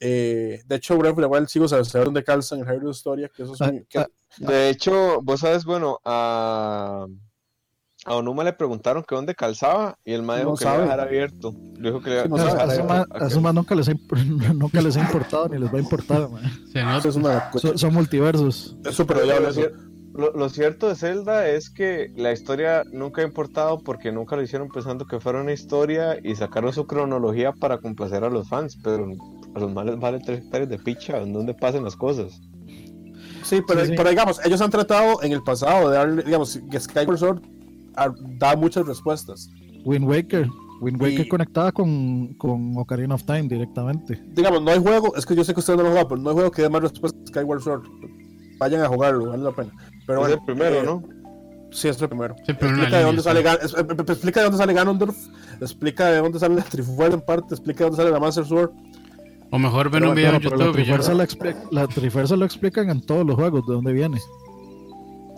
Eh, 0.00 0.62
de 0.66 0.76
hecho, 0.76 0.96
Breath 0.98 1.14
of 1.14 1.20
the 1.20 1.26
Wild 1.26 1.48
sigo 1.48 1.66
saber 1.68 1.86
saber 1.86 2.06
dónde 2.06 2.24
calza 2.24 2.54
en 2.56 2.62
el 2.62 2.66
Hyrule 2.68 2.90
Historia, 2.90 3.30
que 3.34 3.42
eso 3.44 3.54
es 3.54 3.60
Ah, 3.62 3.72
que- 3.88 3.98
ah, 4.00 4.06
De 4.36 4.68
hecho, 4.70 5.20
vos 5.22 5.40
sabes, 5.40 5.64
bueno, 5.64 5.98
a, 6.04 7.06
a 8.08 8.14
Onuma 8.16 8.42
le 8.44 8.52
preguntaron 8.52 9.04
que 9.06 9.14
dónde 9.14 9.34
calzaba 9.34 9.96
y 10.04 10.12
el 10.12 10.22
dijo 10.22 10.32
No 10.50 10.56
que 10.56 10.64
le 10.64 10.70
iba 10.70 10.72
a 10.72 10.74
sabe. 10.74 10.82
dejar 10.84 11.00
abierto. 11.00 11.52
Dijo 11.80 12.00
que 12.02 12.10
le 12.10 12.22
Sí, 12.22 12.28
no 12.28 12.36
que 12.36 12.42
le 12.42 12.48
sabe. 12.50 12.54
iba 12.54 12.62
a 12.62 12.66
dejar 12.66 12.86
ma- 12.86 12.94
abierto. 12.94 13.24
a 13.24 13.26
eso 13.28 13.40
ma 13.40 13.52
nunca 13.52 13.74
les, 13.74 13.88
ha, 13.88 13.92
imp- 13.92 14.54
nunca 14.54 14.80
les 14.80 14.96
ha 14.96 15.00
importado 15.00 15.48
ni 15.48 15.58
les 15.58 15.72
va 15.72 15.78
a 15.78 15.80
importar. 15.80 16.28
ma. 16.30 16.40
Es 17.04 17.16
una 17.16 17.50
Son, 17.56 17.78
son 17.78 17.94
multiversos. 17.94 18.76
es 18.84 18.98
lo, 18.98 19.48
eso. 19.50 19.60
cier- 19.60 19.72
lo- 20.14 20.32
lo 20.32 20.48
cierto 20.48 20.88
de 20.88 20.96
Zelda 20.96 21.48
es 21.48 21.70
que 21.70 22.10
la 22.16 22.32
historia 22.32 22.82
nunca 22.92 23.22
ha 23.22 23.24
importado 23.24 23.78
porque 23.78 24.10
nunca 24.10 24.34
lo 24.36 24.42
hicieron 24.42 24.68
pensando 24.68 25.06
que 25.06 25.20
fuera 25.20 25.40
una 25.40 25.52
historia 25.52 26.16
y 26.22 26.34
sacaron 26.34 26.72
su 26.72 26.86
cronología 26.86 27.52
para 27.52 27.78
complacer 27.78 28.24
a 28.24 28.30
los 28.30 28.48
fans, 28.48 28.76
pero 28.82 29.06
a 29.54 29.60
los 29.60 29.72
males 29.72 29.98
vale 30.00 30.18
tres 30.24 30.40
hectáreas 30.40 30.70
de 30.70 30.78
picha 30.78 31.18
en 31.18 31.32
donde 31.32 31.54
pasen 31.54 31.84
las 31.84 31.94
cosas. 31.96 32.40
Sí, 33.44 33.60
pero, 33.66 33.80
Sí, 33.82 33.88
sí. 33.90 33.94
pero 33.96 34.10
digamos, 34.10 34.44
ellos 34.44 34.60
han 34.60 34.70
tratado 34.70 35.22
en 35.22 35.32
el 35.32 35.42
pasado 35.42 35.88
de 35.88 35.96
darle, 35.96 36.22
digamos, 36.22 36.60
que 36.70 36.80
Skyward 36.80 37.18
Sword 37.18 37.42
da 38.38 38.56
muchas 38.56 38.86
respuestas. 38.86 39.50
Wind 39.84 40.04
Waker. 40.08 40.48
Wind 40.80 41.00
Waker 41.02 41.26
Y- 41.26 41.28
conectada 41.28 41.72
con, 41.72 42.34
con 42.34 42.76
Ocarina 42.76 43.14
of 43.16 43.24
Time 43.24 43.48
directamente. 43.48 44.22
Digamos, 44.34 44.62
no 44.62 44.70
hay 44.70 44.78
juego, 44.78 45.14
es 45.16 45.26
que 45.26 45.34
yo 45.34 45.42
sé 45.44 45.52
que 45.52 45.60
ustedes 45.60 45.76
no 45.76 45.82
lo 45.84 45.90
juegan, 45.90 46.08
pero 46.08 46.20
no 46.20 46.30
hay 46.30 46.34
juego 46.34 46.50
que 46.52 46.62
dé 46.62 46.68
más 46.68 46.82
respuestas 46.82 47.20
que 47.22 47.28
Skyward 47.28 47.60
Sword. 47.62 47.82
Vayan 48.58 48.82
a 48.82 48.88
jugarlo, 48.88 49.30
vale 49.30 49.42
la 49.42 49.52
pena. 49.52 49.70
Pero 50.06 50.20
es 50.20 50.28
bueno, 50.28 50.34
el 50.34 50.44
primero, 50.44 50.76
eh, 50.76 50.82
¿no? 50.84 51.02
Sí, 51.70 51.88
es 51.88 52.00
el 52.00 52.08
primero. 52.08 52.34
Sí, 52.46 52.52
explica, 52.52 52.96
de 52.98 53.04
dónde 53.04 53.22
sale, 53.22 53.42
sí. 53.42 53.46
Eh, 53.48 53.80
eh, 53.80 53.94
explica 54.06 54.40
de 54.40 54.44
dónde 54.44 54.58
sale 54.58 54.72
Ganondorf, 54.72 55.16
explica 55.60 56.06
de 56.06 56.18
dónde 56.18 56.38
sale 56.38 56.54
la 56.54 56.62
Trifuerza 56.62 57.14
en 57.14 57.20
parte, 57.22 57.54
explica 57.54 57.78
de 57.84 57.90
dónde 57.90 57.96
sale 58.02 58.10
la 58.12 58.20
Master 58.20 58.44
Sword. 58.46 58.70
O 59.50 59.58
mejor 59.58 59.90
ven 59.90 60.00
Pero 60.00 60.10
un 60.10 60.14
video 60.16 60.28
en 60.34 60.34
la 60.36 60.40
YouTube. 60.42 60.72
Trifuerza, 60.72 61.14
la, 61.14 61.24
expli- 61.24 61.56
la 61.70 61.86
Trifuerza 61.86 62.36
lo 62.36 62.44
explican 62.44 62.88
en 62.90 63.00
todos 63.04 63.26
los 63.26 63.34
juegos 63.36 63.66
de 63.66 63.74
dónde 63.74 63.92
viene. 63.92 64.18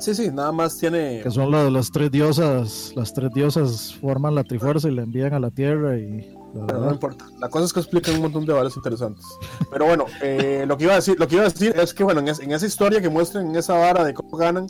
Sí, 0.00 0.14
sí, 0.14 0.30
nada 0.32 0.50
más 0.50 0.78
tiene. 0.78 1.20
Que 1.22 1.30
son 1.30 1.50
la- 1.50 1.68
las 1.70 1.90
tres 1.90 2.10
diosas. 2.10 2.92
Las 2.96 3.12
tres 3.12 3.30
diosas 3.34 3.94
forman 4.00 4.34
la 4.34 4.42
Trifuerza 4.44 4.88
y 4.88 4.94
la 4.94 5.02
envían 5.02 5.34
a 5.34 5.38
la 5.40 5.50
Tierra 5.50 5.96
y. 5.98 6.20
la 6.54 6.66
Pero 6.66 6.80
no 6.80 6.90
importa. 6.92 7.26
La 7.38 7.48
cosa 7.50 7.66
es 7.66 7.72
que 7.72 7.80
explican 7.80 8.14
un 8.16 8.22
montón 8.22 8.46
de 8.46 8.52
valores 8.54 8.76
interesantes. 8.76 9.24
Pero 9.70 9.84
bueno, 9.84 10.06
eh, 10.22 10.64
lo 10.66 10.76
que 10.78 10.84
iba 10.84 10.94
a 10.94 10.96
decir, 10.96 11.16
lo 11.18 11.28
que 11.28 11.34
iba 11.36 11.44
a 11.44 11.48
decir 11.48 11.74
es 11.78 11.92
que 11.94 12.02
bueno, 12.02 12.20
en, 12.20 12.28
es- 12.28 12.40
en 12.40 12.50
esa 12.50 12.66
historia 12.66 13.00
que 13.02 13.08
muestran 13.10 13.46
en 13.50 13.56
esa 13.56 13.74
vara 13.74 14.02
de 14.04 14.14
cómo 14.14 14.36
ganan, 14.38 14.66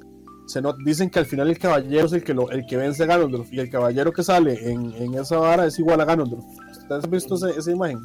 se 0.46 0.60
not- 0.60 0.78
dicen 0.84 1.08
que 1.10 1.20
al 1.20 1.26
final 1.26 1.48
el 1.48 1.58
caballero 1.60 2.06
es 2.06 2.12
el 2.12 2.24
que 2.24 2.34
lo, 2.34 2.50
el 2.50 2.66
que 2.66 2.76
vence 2.76 3.04
a 3.04 3.06
Ganondorf 3.06 3.52
y 3.52 3.60
el 3.60 3.70
caballero 3.70 4.12
que 4.12 4.24
sale 4.24 4.68
en, 4.68 4.92
en 4.94 5.14
esa 5.14 5.38
vara 5.38 5.64
es 5.64 5.78
igual 5.78 6.00
a 6.00 6.04
Ganondorf. 6.04 6.44
¿Ustedes 6.72 7.04
han 7.04 7.10
visto 7.10 7.36
ese- 7.36 7.56
esa 7.56 7.70
imagen? 7.70 8.00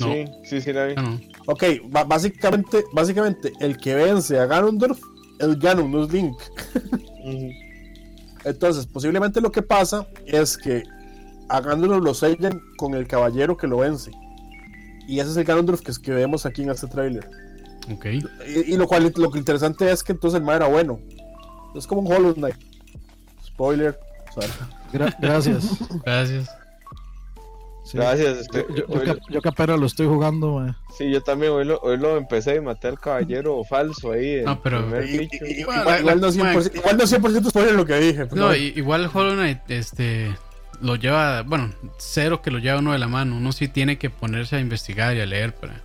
No. 0.00 0.06
Sí, 0.12 0.24
sí, 0.44 0.60
sí, 0.60 0.72
la 0.72 0.86
vi. 0.86 0.94
No. 0.96 1.20
Ok, 1.46 1.62
básicamente, 2.08 2.84
básicamente 2.92 3.52
el 3.60 3.76
que 3.78 3.94
vence 3.94 4.38
a 4.38 4.46
Ganondorf 4.46 4.98
es 5.38 5.58
Ganon, 5.58 5.90
no 5.90 6.04
es 6.04 6.12
Link. 6.12 6.36
Entonces, 8.44 8.86
posiblemente 8.86 9.40
lo 9.40 9.50
que 9.52 9.62
pasa 9.62 10.06
es 10.26 10.56
que 10.56 10.82
a 11.48 11.60
Ganondorf 11.60 12.02
lo 12.04 12.14
sellan 12.14 12.60
con 12.76 12.94
el 12.94 13.06
caballero 13.06 13.56
que 13.56 13.66
lo 13.66 13.78
vence. 13.78 14.10
Y 15.06 15.20
ese 15.20 15.30
es 15.30 15.36
el 15.36 15.44
Ganondorf 15.44 15.80
que, 15.80 15.90
es 15.90 15.98
que 15.98 16.12
vemos 16.12 16.46
aquí 16.46 16.62
en 16.62 16.70
este 16.70 16.86
tráiler. 16.86 17.28
Ok. 17.92 18.06
Y, 18.06 18.74
y 18.74 18.76
lo 18.76 18.86
cual 18.86 19.12
lo 19.16 19.30
que 19.30 19.38
interesante 19.38 19.90
es 19.90 20.02
que 20.02 20.12
entonces 20.12 20.38
el 20.38 20.44
mae 20.44 20.56
era 20.56 20.68
bueno. 20.68 21.00
Es 21.74 21.86
como 21.86 22.02
un 22.02 22.12
Hollow 22.12 22.34
Knight. 22.34 22.56
Spoiler. 23.44 23.98
Gra- 24.92 25.14
gracias. 25.20 25.64
Gracias. 26.04 26.48
Sí. 27.90 27.96
Gracias. 27.96 28.38
este, 28.40 28.66
Yo, 28.76 28.86
yo, 28.86 29.02
lo- 29.04 29.18
yo 29.30 29.40
que 29.40 29.48
apenas 29.48 29.80
lo 29.80 29.86
estoy 29.86 30.06
jugando, 30.06 30.58
ma. 30.58 30.78
sí, 30.96 31.10
yo 31.10 31.22
también 31.22 31.52
hoy 31.52 31.64
lo, 31.64 31.78
hoy 31.80 31.96
lo 31.96 32.18
empecé 32.18 32.56
y 32.56 32.60
maté 32.60 32.88
al 32.88 33.00
caballero 33.00 33.64
falso 33.64 34.12
ahí. 34.12 34.34
el 34.34 34.44
No, 34.44 34.60
pero- 34.60 34.80
Y- 35.06 35.22
y- 35.22 35.60
y- 35.60 35.64
Bueno, 35.64 35.98
igual, 35.98 36.20
no 36.20 36.26
la- 36.26 36.32
100%, 36.32 36.76
igual 36.76 36.96
no 36.98 37.06
100% 37.06 37.48
spoiler 37.48 37.74
lo 37.74 37.86
que 37.86 37.94
dije. 37.98 38.26
pero- 38.26 38.36
No, 38.36 38.54
i- 38.54 38.74
igual 38.76 39.08
Hollow 39.12 39.32
Knight, 39.32 39.60
este, 39.68 40.36
lo 40.82 40.96
lleva, 40.96 41.42
bueno, 41.44 41.72
cero 41.98 42.42
que 42.42 42.50
lo 42.50 42.58
lleva 42.58 42.78
uno 42.80 42.92
de 42.92 42.98
la 42.98 43.08
mano. 43.08 43.36
Uno 43.38 43.52
sí 43.52 43.68
tiene 43.68 43.96
que 43.96 44.10
ponerse 44.10 44.56
a 44.56 44.60
investigar 44.60 45.16
y 45.16 45.20
a 45.20 45.26
leer 45.26 45.54
para, 45.54 45.80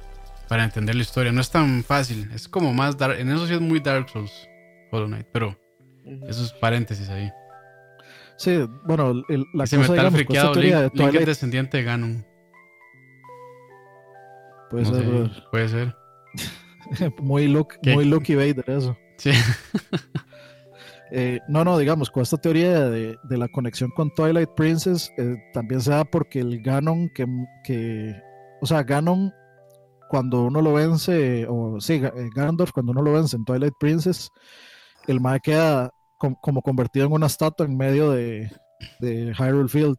para 0.49 0.65
entender 0.65 0.95
la 0.95 1.01
historia. 1.03 1.31
No 1.31 1.39
es 1.39 1.51
tan 1.51 1.85
fácil. 1.85 2.29
Es 2.33 2.49
como 2.49 2.73
más 2.73 2.97
dark. 2.97 3.17
En 3.19 3.29
eso 3.31 3.47
sí 3.47 3.53
es 3.53 3.61
muy 3.61 3.79
Dark 3.79 4.09
Souls, 4.09 4.31
Hollow 4.91 5.07
Knight. 5.07 5.27
Pero 5.31 5.57
Ujú. 6.05 6.27
esos 6.27 6.51
paréntesis 6.53 7.07
ahí. 7.09 7.31
Sí, 8.37 8.67
bueno, 8.85 9.11
el- 9.29 9.45
la 9.53 9.63
Ese 9.65 9.77
cosa, 9.77 9.93
digamos, 9.93 10.13
friqueado, 10.15 10.51
teoría 10.53 10.81
de 10.81 10.89
Link, 10.93 10.95
Link 11.11 11.15
es 11.15 11.25
descendiente 11.25 11.77
de 11.77 11.83
Ganon. 11.83 12.25
puede 14.69 14.83
No 14.83 14.93
ser, 14.93 15.03
sé, 15.35 15.41
puede 15.51 15.69
ser. 15.69 15.95
muy, 17.21 17.65
¿Qué? 17.81 17.93
muy 17.93 18.05
Lucky 18.05 18.35
Vader 18.35 18.65
eso. 18.69 18.97
Sí. 19.17 19.31
Eh, 21.15 21.39
no, 21.47 21.63
no, 21.63 21.77
digamos, 21.77 22.09
con 22.09 22.23
esta 22.23 22.37
teoría 22.37 22.89
de, 22.89 23.15
de 23.21 23.37
la 23.37 23.47
conexión 23.47 23.91
con 23.91 24.09
Twilight 24.15 24.49
Princess, 24.55 25.11
eh, 25.19 25.35
también 25.53 25.79
se 25.79 25.91
da 25.91 26.03
porque 26.05 26.39
el 26.39 26.59
Ganon 26.63 27.07
que, 27.13 27.27
que, 27.63 28.15
o 28.61 28.65
sea, 28.65 28.81
Ganon 28.81 29.31
cuando 30.09 30.41
uno 30.45 30.59
lo 30.59 30.73
vence, 30.73 31.45
o 31.47 31.79
sí, 31.79 32.01
eh, 32.03 32.29
Ganondorf 32.33 32.71
cuando 32.71 32.93
uno 32.93 33.03
lo 33.03 33.13
vence 33.13 33.35
en 33.35 33.45
Twilight 33.45 33.75
Princess, 33.79 34.31
el 35.05 35.21
mae 35.21 35.39
queda 35.39 35.91
com- 36.23 36.35
como 36.41 36.61
convertido 36.61 37.05
en 37.05 37.11
una 37.11 37.25
estatua 37.27 37.65
en 37.65 37.75
medio 37.75 38.11
de, 38.11 38.49
de 38.99 39.33
Hyrule 39.37 39.67
Field, 39.67 39.97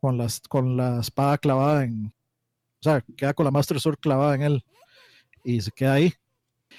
con, 0.00 0.18
las, 0.18 0.40
con 0.40 0.76
la 0.76 0.98
espada 0.98 1.38
clavada 1.38 1.84
en, 1.84 2.06
o 2.06 2.82
sea, 2.82 3.00
queda 3.16 3.34
con 3.34 3.44
la 3.44 3.52
Master 3.52 3.78
Sword 3.78 3.98
clavada 4.00 4.34
en 4.34 4.42
él, 4.42 4.64
y 5.44 5.60
se 5.60 5.70
queda 5.70 5.92
ahí. 5.92 6.12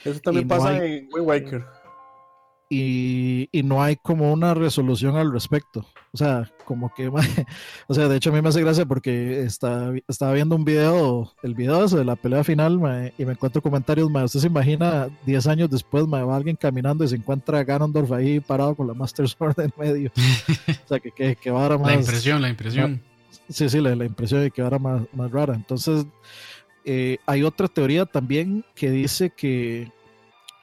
Eso 0.04 0.20
también 0.20 0.46
y 0.46 0.50
no 0.50 0.56
pasa 0.58 0.70
hay- 0.70 0.98
en 0.98 1.10
Wind 1.14 1.26
Waker. 1.28 1.66
Y, 2.74 3.50
y 3.52 3.64
no 3.64 3.84
hay 3.84 3.98
como 3.98 4.32
una 4.32 4.54
resolución 4.54 5.18
al 5.18 5.34
respecto. 5.34 5.86
O 6.14 6.18
sea, 6.18 6.50
como 6.64 6.94
que, 6.94 7.10
o 7.88 7.94
sea, 7.94 8.08
de 8.08 8.16
hecho 8.16 8.30
a 8.30 8.34
mí 8.34 8.42
me 8.42 8.48
hace 8.48 8.62
gracia 8.62 8.86
porque 8.86 9.42
está, 9.42 9.92
estaba 10.08 10.32
viendo 10.32 10.56
un 10.56 10.64
video, 10.64 11.34
el 11.44 11.54
video 11.54 11.84
ese 11.84 11.98
de 11.98 12.06
la 12.06 12.16
pelea 12.16 12.46
final, 12.46 12.80
mae, 12.80 13.14
y 13.18 13.26
me 13.26 13.34
encuentro 13.34 13.62
comentarios, 13.62 14.10
mae, 14.10 14.24
usted 14.24 14.40
se 14.40 14.48
imagina 14.48 15.10
10 15.26 15.48
años 15.48 15.70
después, 15.70 16.08
mae, 16.08 16.24
va 16.24 16.38
alguien 16.38 16.56
caminando 16.56 17.04
y 17.04 17.10
se 17.10 17.18
encuentra 17.18 17.60
a 17.60 17.66
Ganondorf 17.66 18.10
ahí 18.14 18.40
parado 18.40 18.74
con 18.74 18.88
la 18.88 18.94
Master 18.94 19.28
Sword 19.28 19.60
en 19.60 19.74
medio. 19.78 20.10
o 20.16 20.88
sea, 20.88 21.02
que, 21.02 21.12
que, 21.12 21.36
que 21.36 21.52
vara 21.52 21.78
más... 21.78 21.88
La 21.88 21.96
impresión, 21.96 22.42
la 22.42 22.48
impresión. 22.48 23.02
Sí, 23.50 23.68
sí, 23.68 23.82
la, 23.82 23.98
la 23.98 24.06
impresión 24.06 24.44
de 24.44 24.52
que 24.52 24.62
ahora 24.62 24.80
más, 24.80 25.02
más 25.12 25.30
rara. 25.30 25.56
Entonces, 25.56 26.06
eh, 26.86 27.18
hay 27.26 27.44
otra 27.44 27.68
teoría 27.68 28.06
también 28.06 28.64
que 28.76 28.90
dice 28.92 29.30
que 29.30 29.92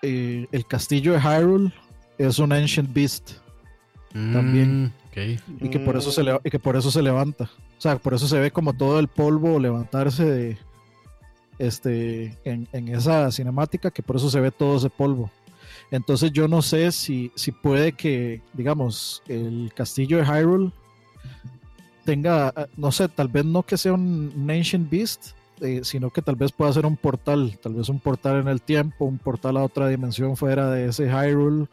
eh, 0.01 0.47
el 0.53 0.67
castillo 0.67 1.13
de 1.13 1.21
Hyrule 1.21 1.71
es 2.19 2.39
un 2.39 2.53
Ancient 2.53 2.93
Beast 2.93 3.33
también. 4.13 4.85
Mm, 4.85 4.87
ok. 4.87 5.63
y 5.63 5.69
que, 5.71 5.79
por 5.79 5.97
eso 5.97 6.11
se 6.11 6.23
le- 6.23 6.41
y 6.45 6.51
que 6.51 6.59
por 6.59 6.77
eso 6.77 6.91
se 6.91 7.03
levanta. 7.03 7.45
O 7.45 7.81
sea, 7.81 7.97
por 7.99 8.15
eso 8.15 8.27
se 8.27 8.39
ve 8.39 8.51
como 8.51 8.73
todo 8.73 8.99
el 8.99 9.07
polvo 9.09 9.59
levantarse 9.61 10.25
de 10.25 10.59
este 11.59 12.37
en, 12.45 12.69
en 12.73 12.89
esa 12.89 13.31
cinemática, 13.31 13.91
que 13.91 14.03
por 14.03 14.17
eso 14.17 14.31
se 14.31 14.41
ve 14.41 14.51
todo 14.51 14.77
ese 14.77 14.91
polvo. 14.91 15.31
Entonces 15.91 16.33
yo 16.33 16.49
no 16.49 16.61
sé 16.63 16.93
si, 16.93 17.31
si 17.35 17.51
puede 17.53 17.93
que, 17.93 18.41
digamos, 18.53 19.23
el 19.29 19.71
castillo 19.75 20.19
de 20.19 20.25
Hyrule 20.25 20.71
tenga, 22.05 22.53
eh, 22.57 22.67
no 22.77 22.93
sé, 22.93 23.09
tal 23.09 23.29
vez 23.29 23.45
no 23.45 23.63
que 23.63 23.77
sea 23.77 23.93
un, 23.93 24.33
un 24.37 24.51
Ancient 24.51 24.89
Beast, 24.91 25.33
eh, 25.61 25.81
sino 25.83 26.11
que 26.11 26.23
tal 26.23 26.37
vez 26.37 26.53
pueda 26.53 26.73
ser 26.73 26.87
un 26.87 26.97
portal, 26.97 27.59
tal 27.63 27.75
vez 27.75 27.89
un 27.89 28.01
portal 28.01 28.41
en 28.41 28.49
el 28.49 28.61
tiempo, 28.63 29.05
un 29.05 29.19
portal 29.19 29.57
a 29.57 29.65
otra 29.65 29.89
dimensión 29.89 30.37
fuera 30.37 30.71
de 30.71 30.89
ese 30.89 31.07
Hyrule, 31.09 31.67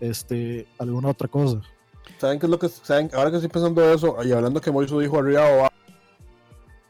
este, 0.00 0.66
alguna 0.78 1.08
otra 1.10 1.28
cosa. 1.28 1.60
¿Saben 2.18 2.38
qué 2.38 2.46
es 2.46 2.50
lo 2.50 2.58
que 2.58 2.68
saben? 2.68 3.10
Ahora 3.14 3.30
que 3.30 3.36
estoy 3.36 3.50
pensando 3.50 3.92
eso 3.92 4.16
y 4.24 4.32
hablando 4.32 4.60
que 4.60 4.70
Moiso 4.70 4.98
dijo 5.00 5.18
arriba 5.18 5.42
o 5.44 5.58
abajo, 5.60 5.74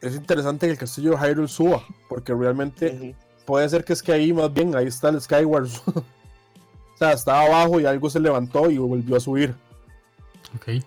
es 0.00 0.14
interesante 0.14 0.66
que 0.66 0.72
el 0.72 0.78
castillo 0.78 1.12
de 1.12 1.16
Hyrule 1.18 1.48
suba, 1.48 1.82
porque 2.08 2.34
realmente 2.34 3.14
puede 3.44 3.68
ser 3.68 3.84
que 3.84 3.92
es 3.94 4.02
que 4.02 4.12
ahí 4.12 4.32
más 4.32 4.52
bien 4.52 4.76
ahí 4.76 4.86
está 4.86 5.08
el 5.08 5.20
Skyward. 5.20 5.68
o 5.86 6.96
sea, 6.98 7.12
estaba 7.12 7.46
abajo 7.46 7.80
y 7.80 7.86
algo 7.86 8.08
se 8.10 8.20
levantó 8.20 8.70
y 8.70 8.78
volvió 8.78 9.16
a 9.16 9.20
subir. 9.20 9.54
Ok. 10.54 10.82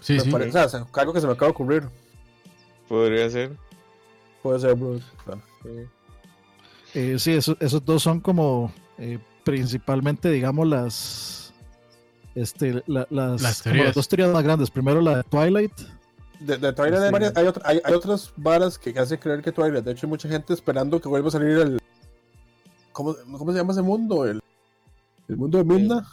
Sí, 0.00 0.14
Me 0.14 0.20
sí. 0.20 0.30
parece- 0.30 0.58
o 0.58 0.68
sea, 0.68 0.86
algo 0.92 1.12
que 1.12 1.20
se 1.20 1.26
me 1.26 1.32
acaba 1.32 1.46
de 1.48 1.52
ocurrir. 1.52 1.88
Podría 2.88 3.28
ser. 3.30 3.56
Puede 4.42 4.60
ser, 4.60 4.74
bro. 4.76 5.00
Eh, 6.94 7.18
sí, 7.18 7.32
eso- 7.32 7.56
esos 7.60 7.84
dos 7.84 8.02
son 8.02 8.20
como 8.20 8.72
eh, 8.98 9.18
principalmente, 9.52 10.30
digamos, 10.30 10.66
las, 10.66 11.52
este, 12.34 12.82
la- 12.86 13.06
las, 13.10 13.40
Las 13.42 13.62
como 13.62 13.64
teorías. 13.64 13.86
las 13.86 13.94
dos 13.94 14.08
teorías 14.08 14.30
más 14.32 14.44
grandes. 14.44 14.70
Primero 14.70 15.00
la 15.00 15.16
de 15.18 15.22
Twilight. 15.24 15.72
De, 16.40 16.56
de 16.56 16.72
Twilight 16.72 17.00
hay, 17.00 17.06
Sí. 17.08 17.12
varias- 17.12 17.32
hay, 17.36 17.46
hay- 17.64 17.80
hay 17.84 17.94
otras 17.94 18.32
varas 18.36 18.78
que 18.78 18.90
hacen 18.98 19.18
creer 19.18 19.42
que 19.42 19.50
Twilight. 19.52 19.84
De 19.84 19.92
hecho, 19.92 20.06
hay 20.06 20.10
mucha 20.10 20.28
gente 20.28 20.52
esperando 20.54 21.00
que 21.00 21.08
vuelva 21.08 21.28
a 21.28 21.32
salir 21.32 21.58
el. 21.58 21.78
¿Cómo, 22.92 23.14
cómo 23.36 23.52
se 23.52 23.58
llama 23.58 23.72
ese 23.72 23.82
mundo? 23.82 24.24
El, 24.26 24.40
el 25.28 25.36
mundo 25.36 25.58
de 25.58 25.64
Midna. 25.64 26.06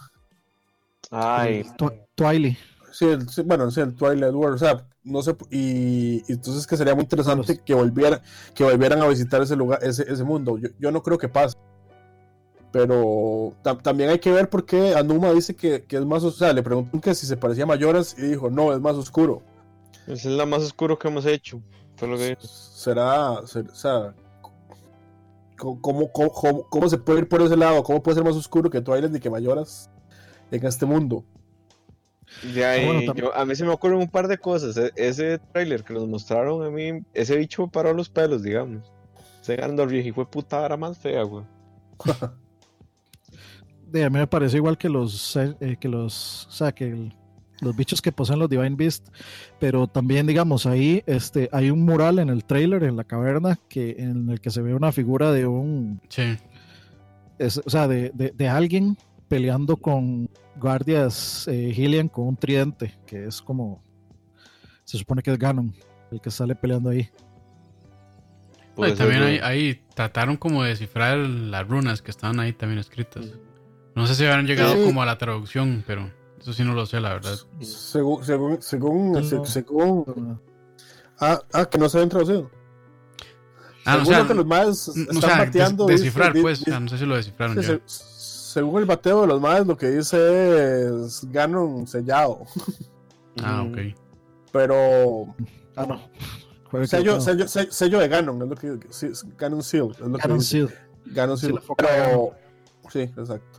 Ay, 1.12 1.64
Twi- 1.78 2.02
Twilight. 2.16 2.58
Sí, 2.92 3.06
el- 3.06 3.28
sí, 3.30 3.42
bueno, 3.42 3.70
sí, 3.72 3.82
el 3.82 3.94
Twilight 3.94 4.34
World, 4.34 4.56
o 4.56 4.58
sea, 4.58 4.88
no 5.04 5.22
sé, 5.22 5.36
y, 5.52 6.18
y 6.28 6.34
entonces 6.34 6.66
que 6.66 6.78
sería 6.78 6.96
muy 6.96 7.04
interesante 7.04 7.60
que 7.64 7.74
volvieran, 7.74 8.22
que 8.56 8.64
volvieran 8.64 9.02
a 9.02 9.08
visitar 9.08 9.42
ese 9.42 9.56
lugar, 9.56 9.80
ese, 9.84 10.04
ese 10.12 10.24
mundo. 10.24 10.58
Yo, 10.58 10.70
yo 10.80 10.92
no 10.92 11.04
creo 11.04 11.18
que 11.18 11.28
pase. 11.28 11.56
Pero 12.76 13.54
ta- 13.62 13.78
también 13.78 14.10
hay 14.10 14.20
que 14.20 14.34
ver 14.34 14.50
por 14.50 14.66
qué 14.66 14.96
Anuma 14.96 15.32
dice 15.32 15.56
que, 15.56 15.84
que 15.84 15.96
es 15.96 16.06
más, 16.06 16.26
o 16.26 16.32
sea, 16.32 16.52
le 16.52 16.62
preguntan 16.62 17.00
que 17.00 17.16
si 17.16 17.26
se 17.26 17.38
parecía 17.38 17.64
a 17.64 17.68
Mayoras 17.68 18.14
y 18.18 18.24
dijo, 18.24 18.50
no, 18.50 18.74
es 18.74 18.82
más 18.82 18.96
oscuro. 18.96 19.42
es 20.08 20.26
la 20.26 20.46
más 20.46 20.62
oscuro 20.62 21.00
que 21.00 21.08
hemos 21.08 21.26
hecho. 21.26 21.62
Fue 21.96 22.10
lo 22.10 22.18
que. 22.18 22.38
Será, 22.42 23.40
ser- 23.48 23.70
o 23.70 23.76
sea, 23.76 24.14
¿cómo, 25.58 25.80
cómo, 25.82 26.12
cómo- 26.12 26.64
cómo 26.70 26.90
se 26.90 26.98
puede 26.98 27.20
ir 27.20 27.30
por 27.30 27.42
ese 27.44 27.56
lado? 27.56 27.82
¿Cómo 27.82 28.04
puede 28.04 28.16
ser 28.16 28.26
más 28.26 28.36
oscuro 28.36 28.70
que 28.70 28.82
Twilight 28.82 29.10
ni 29.14 29.22
que 29.22 29.30
Mayoras 29.30 29.90
en 30.52 30.66
este 30.66 30.86
mundo? 30.86 31.24
De 32.54 32.66
ahí, 32.66 32.84
Ah, 32.84 32.92
bueno, 32.94 33.14
yo- 33.14 33.34
a 33.38 33.46
mí 33.46 33.56
se 33.56 33.64
me 33.64 33.72
ocurren 33.72 34.00
un 34.00 34.10
par 34.10 34.28
de 34.28 34.38
cosas. 34.38 34.76
E- 34.76 34.92
ese 34.98 35.40
tráiler 35.54 35.82
que 35.86 35.94
nos 35.94 36.10
mostraron 36.10 36.62
a 36.62 36.70
mí, 36.70 37.02
ese 37.14 37.38
bicho 37.38 37.62
me 37.62 37.70
paró 37.70 37.94
los 37.94 38.10
pelos, 38.10 38.44
digamos. 38.44 38.84
Ese 39.42 39.56
Gandalf 39.56 39.94
y 39.94 40.12
fue 40.12 40.26
puta 40.30 40.66
era 40.66 40.76
más 40.76 40.98
fea, 40.98 41.24
güey. 41.24 41.46
De, 43.92 44.04
a 44.04 44.10
mí 44.10 44.18
me 44.20 44.28
pareció 44.28 44.58
igual 44.58 44.78
que 44.78 44.90
los, 44.90 45.36
eh, 45.36 45.78
que 45.80 45.88
los, 45.88 46.48
o 46.48 46.52
sea, 46.52 46.72
que 46.72 46.86
el- 46.90 47.14
los 47.62 47.74
bichos 47.76 48.02
que 48.02 48.12
poseen 48.12 48.40
los 48.40 48.50
Divine 48.50 48.76
Beast, 48.76 49.08
pero 49.60 49.88
también, 49.88 50.28
digamos, 50.28 50.66
ahí 50.66 51.02
este, 51.06 51.48
hay 51.54 51.70
un 51.70 51.84
mural 51.86 52.20
en 52.20 52.30
el 52.30 52.44
trailer, 52.44 52.84
en 52.84 52.98
la 52.98 53.06
caverna, 53.06 53.58
que, 53.70 53.96
en 53.98 54.30
el 54.30 54.42
que 54.42 54.50
se 54.50 54.62
ve 54.62 54.74
una 54.76 54.92
figura 54.92 55.32
de 55.32 55.48
un, 55.48 56.02
Sí. 56.10 56.38
es- 57.40 57.62
o 57.66 57.70
sea, 57.70 57.88
de, 57.88 58.12
de- 58.14 58.32
de 58.32 58.50
alguien 58.50 58.98
peleando 59.30 59.78
con 59.78 60.30
guardias 60.58 61.48
eh, 61.48 61.74
Hylian 61.76 62.10
con 62.10 62.28
un 62.28 62.36
tridente, 62.36 62.94
que 63.06 63.26
es 63.26 63.42
como, 63.42 63.82
se 64.84 64.98
supone 64.98 65.22
que 65.24 65.32
es 65.32 65.40
Ganon, 65.40 65.74
el 66.12 66.20
que 66.20 66.32
sale 66.32 66.56
peleando 66.56 66.90
ahí. 66.90 67.10
No, 68.78 68.86
y 68.90 68.94
también 68.94 69.24
ahí, 69.24 69.40
ahí 69.42 69.82
trataron 69.96 70.36
como 70.36 70.62
de 70.64 70.70
descifrar 70.72 71.18
las 71.18 71.66
runas 71.66 72.02
que 72.02 72.12
estaban 72.12 72.42
ahí 72.42 72.52
también 72.52 72.80
escritas. 72.80 73.26
No 73.96 74.06
sé 74.08 74.16
si 74.16 74.26
habrán 74.26 74.46
llegado 74.46 74.74
Sí. 74.76 74.84
como 74.84 75.02
a 75.02 75.06
la 75.06 75.18
traducción, 75.18 75.84
pero 75.88 76.12
eso 76.40 76.54
sí 76.54 76.64
no 76.64 76.74
lo 76.74 76.86
sé, 76.86 77.00
la 77.00 77.14
verdad. 77.14 77.36
Según, 77.62 78.24
según, 78.26 78.62
según, 78.62 79.12
No. 79.14 79.24
se- 79.24 79.46
según, 79.46 80.40
ah, 81.20 81.42
ah, 81.54 81.66
que 81.66 81.78
no 81.78 81.88
se 81.90 81.98
habían 81.98 82.10
traducido. 82.10 82.52
Ah, 83.86 83.98
no, 83.98 84.02
o 84.02 84.06
según 84.06 84.06
sea, 84.08 84.20
lo 84.24 84.28
que 84.28 84.34
los 84.34 84.46
más 84.46 84.88
n- 84.90 85.02
están 85.04 85.18
o 85.18 85.22
sea, 85.22 85.30
des- 85.30 85.46
bateando, 85.48 85.86
dice- 85.86 86.04
descifrar, 86.04 86.34
di- 86.34 86.42
pues. 86.42 86.66
di- 86.66 86.72
ah, 86.72 86.80
no 86.80 86.88
sé 86.90 86.98
si 86.98 87.06
lo 87.06 87.16
descifraron 87.16 87.56
sí, 87.56 87.62
ya. 87.62 87.80
se- 87.86 88.06
según 88.56 88.80
el 88.82 88.86
bateo 88.86 89.22
de 89.22 89.28
los 89.28 89.40
más, 89.42 89.66
lo 89.68 89.78
que 89.78 89.88
dice 89.92 90.88
es 91.06 91.26
Ganon 91.32 91.86
sellado. 91.88 92.46
Ah, 93.44 93.64
Mm. 93.64 93.72
ok. 93.72 93.78
Pero 94.52 95.36
Ah, 95.76 95.86
no. 95.86 96.02
Sello, 96.88 97.20
sello, 97.22 97.48
sello, 97.48 97.72
sello 97.72 98.00
de 98.00 98.08
Ganon, 98.08 98.42
es 98.42 98.48
lo 98.50 98.56
que 98.56 98.80
Ganon 99.38 99.62
Seal, 99.64 99.92
es 99.92 100.00
lo 100.00 100.14
que 100.14 100.22
Ganon 100.22 100.40
dice. 100.40 100.50
Seal. 100.68 100.74
Ganon 101.06 101.38
Seal. 101.38 101.60
pero, 101.78 102.32
sí, 102.90 103.00
exacto. 103.02 103.55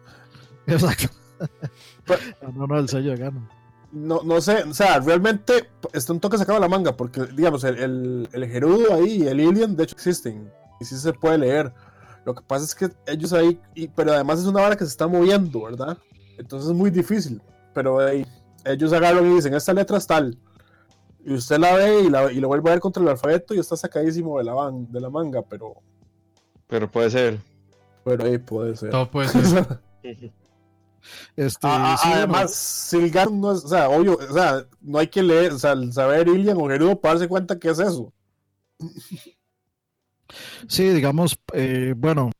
Exacto. 0.72 1.08
No, 2.54 2.66
no, 2.66 2.78
el 2.78 2.88
sello 2.88 3.10
de 3.12 3.16
Ganon. 3.18 3.48
No, 3.92 4.20
no 4.24 4.40
sé, 4.40 4.62
o 4.64 4.74
sea, 4.74 4.98
realmente 5.00 5.70
está 5.92 6.12
un 6.12 6.20
toque 6.20 6.36
sacado 6.38 6.58
de 6.58 6.60
la 6.62 6.68
manga, 6.68 6.96
porque, 6.96 7.24
digamos, 7.34 7.64
el, 7.64 7.78
el, 7.78 8.28
el 8.32 8.46
Gerudo 8.48 8.92
ahí 8.94 9.22
y 9.22 9.26
el 9.28 9.40
Ilian, 9.40 9.76
de 9.76 9.84
hecho, 9.84 9.94
existen, 9.94 10.50
y 10.80 10.84
sí 10.84 10.96
se 10.98 11.12
puede 11.12 11.38
leer. 11.38 11.72
Lo 12.24 12.34
que 12.34 12.42
pasa 12.42 12.64
es 12.64 12.74
que 12.74 12.90
ellos 13.06 13.32
ahí, 13.32 13.60
y- 13.74 13.88
pero 13.88 14.12
además 14.12 14.40
es 14.40 14.46
una 14.46 14.60
vara 14.60 14.76
que 14.76 14.84
se 14.84 14.90
está 14.90 15.06
moviendo, 15.06 15.62
¿verdad? 15.62 15.96
Entonces 16.36 16.70
es 16.70 16.76
muy 16.76 16.90
difícil, 16.90 17.40
pero 17.72 18.00
ahí, 18.00 18.26
ellos 18.64 18.92
agarran 18.92 19.24
y 19.30 19.34
dicen, 19.36 19.54
esta 19.54 19.72
letra 19.72 19.96
es 19.98 20.06
tal, 20.06 20.36
y 21.24 21.32
usted 21.34 21.58
la 21.58 21.74
ve 21.76 22.00
y, 22.02 22.10
la, 22.10 22.30
y 22.32 22.40
lo 22.40 22.48
vuelve 22.48 22.70
a 22.70 22.72
ver 22.74 22.80
contra 22.80 23.02
el 23.02 23.08
alfabeto 23.08 23.54
y 23.54 23.60
está 23.60 23.76
sacadísimo 23.76 24.36
de 24.38 24.44
la, 24.44 24.52
van- 24.54 24.90
de 24.90 25.00
la 25.00 25.08
manga, 25.10 25.42
pero, 25.42 25.74
Pero 26.66 26.90
puede 26.90 27.10
ser. 27.10 27.38
pero 28.04 28.24
ahí 28.24 28.38
puede 28.38 28.76
ser. 28.76 28.90
Todo 28.90 29.08
puede 29.10 29.28
ser. 29.28 29.80
Este, 31.36 31.66
Ah, 31.68 31.96
sí, 32.02 32.08
bueno, 32.08 32.22
además, 32.22 32.54
Silgar 32.54 33.30
no 33.30 33.52
es, 33.52 33.64
o 33.64 33.68
sea, 33.68 33.88
obvio, 33.88 34.16
o 34.18 34.32
sea, 34.32 34.64
no 34.80 34.98
hay 34.98 35.08
que 35.08 35.22
leer, 35.22 35.52
o 35.52 35.58
sea, 35.58 35.72
el 35.72 35.92
saber 35.92 36.28
Ilian 36.28 36.56
o 36.58 36.66
Gerudo 36.68 37.00
para 37.00 37.14
darse 37.14 37.28
cuenta 37.28 37.58
que 37.58 37.70
es 37.70 37.78
eso. 37.78 38.12
Sí, 40.68 40.88
digamos, 40.90 41.38
eh, 41.52 41.94
bueno, 41.96 42.30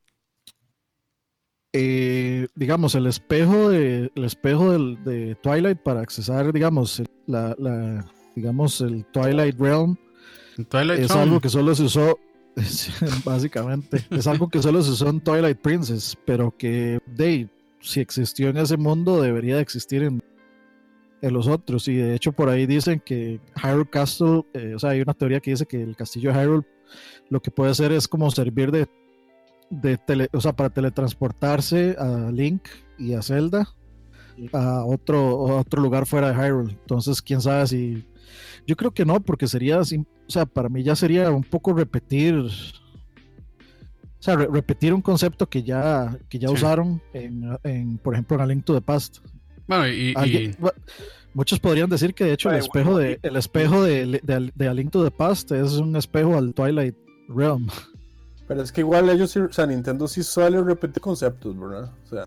eh, 1.73 2.49
digamos, 2.55 2.95
el 2.95 3.07
espejo 3.07 3.69
de, 3.71 4.11
el 4.15 4.25
espejo 4.25 4.73
del- 4.73 5.03
de 5.05 5.35
Twilight 5.43 5.79
para 5.79 6.01
accesar, 6.01 6.53
digamos, 6.53 7.01
el- 7.01 7.09
la, 7.27 7.55
la- 7.59 8.05
digamos, 8.35 8.81
el 8.81 9.05
Twilight 9.07 9.59
Realm 9.59 9.97
Twilight 10.69 11.01
es 11.01 11.11
algo 11.11 11.41
que 11.41 11.49
solo 11.51 11.75
se 11.75 11.85
usó, 11.85 12.19
básicamente, 13.25 14.05
es 14.11 14.27
algo 14.27 14.49
que 14.49 14.63
solo 14.63 14.83
se 14.83 14.91
usó 14.91 15.09
en 15.09 15.21
Twilight 15.21 15.59
Princess, 15.59 16.17
pero 16.25 16.55
que, 16.57 16.99
de, 17.07 17.49
si 17.81 18.01
existió 18.01 18.49
en 18.49 18.57
ese 18.57 18.77
mundo, 18.77 19.21
debería 19.21 19.57
de 19.57 19.63
existir 19.63 20.03
en, 20.03 20.23
en 21.23 21.35
los 21.35 21.47
otros. 21.47 21.89
Y 21.89 21.97
de 21.97 22.15
hecho, 22.15 22.33
por 22.33 22.49
ahí 22.49 22.67
dicen 22.67 23.01
que 23.05 23.41
Hyrule 23.63 23.91
Castle, 23.91 24.45
eh, 24.55 24.75
o 24.75 24.79
sea, 24.79 24.91
hay 24.91 25.01
una 25.01 25.15
teoría 25.15 25.41
que 25.41 25.51
dice 25.51 25.67
que 25.67 25.83
el 25.83 25.97
castillo 25.97 26.33
de 26.33 26.41
Hyrule 26.41 26.67
lo 27.31 27.41
que 27.41 27.51
puede 27.51 27.71
hacer 27.71 27.93
es 27.93 28.07
como 28.07 28.31
servir 28.31 28.71
de, 28.71 28.87
de 29.71 29.99
tele, 29.99 30.29
o 30.33 30.41
sea, 30.41 30.55
para 30.55 30.71
teletransportarse 30.71 31.97
a 31.99 32.31
Link 32.31 32.69
y 32.99 33.15
a 33.15 33.23
Zelda 33.23 33.69
a 34.53 34.85
otro, 34.85 35.39
otro 35.39 35.83
lugar 35.83 36.07
fuera 36.07 36.33
de 36.33 36.35
Hyrule. 36.35 36.73
Entonces, 36.73 37.23
quién 37.23 37.41
sabe 37.41 37.67
si. 37.67 38.07
Yo 38.67 38.77
creo 38.77 38.93
que 38.93 39.05
no, 39.05 39.21
porque 39.21 39.47
sería. 39.47 39.81
O 39.81 39.85
sea, 40.29 40.47
para 40.47 40.69
mí 40.69 40.83
ya 40.83 40.97
sería 40.97 41.31
un 41.31 41.43
poco 41.43 41.73
repetir. 41.73 42.35
O 44.19 44.23
sea, 44.23 44.37
re- 44.37 44.49
repetir 44.51 44.93
un 44.95 45.03
concepto 45.03 45.49
que 45.49 45.63
ya, 45.63 46.19
que 46.29 46.39
ya 46.39 46.49
Sí. 46.49 46.55
usaron, 46.55 47.03
en, 47.13 47.57
en, 47.65 47.99
por 47.99 48.15
ejemplo, 48.15 48.37
en 48.37 48.43
A 48.43 48.47
Link 48.47 48.65
to 48.65 48.75
the 48.75 48.81
Past. 48.81 49.19
Bueno, 49.69 49.87
y, 49.89 50.15
y- 50.25 50.57
muchos 51.35 51.59
podrían 51.61 51.91
decir 51.91 52.15
que 52.15 52.25
de 52.25 52.33
hecho 52.33 52.51
el 52.51 52.57
espejo 52.57 52.97
de 52.99 53.19
el 53.23 53.37
espejo 53.37 53.83
de, 53.85 54.21
de, 54.23 54.53
de 54.55 54.69
A 54.69 54.73
Link 54.75 54.91
to 54.91 55.05
the 55.05 55.11
Past 55.11 55.53
es 55.53 55.73
un 55.75 55.95
espejo 55.97 56.37
al 56.37 56.55
Twilight 56.55 56.97
Realm. 57.29 57.69
Pero 58.49 58.63
es 58.63 58.71
que 58.73 58.81
igual 58.83 59.11
ellos, 59.11 59.33
sí- 59.33 59.41
o 59.41 59.53
sea, 59.53 59.67
Nintendo 59.67 60.07
sí 60.09 60.23
suele 60.23 60.63
repetir 60.63 61.01
conceptos, 61.03 61.59
¿verdad? 61.59 61.93
O 62.05 62.09
sea, 62.09 62.25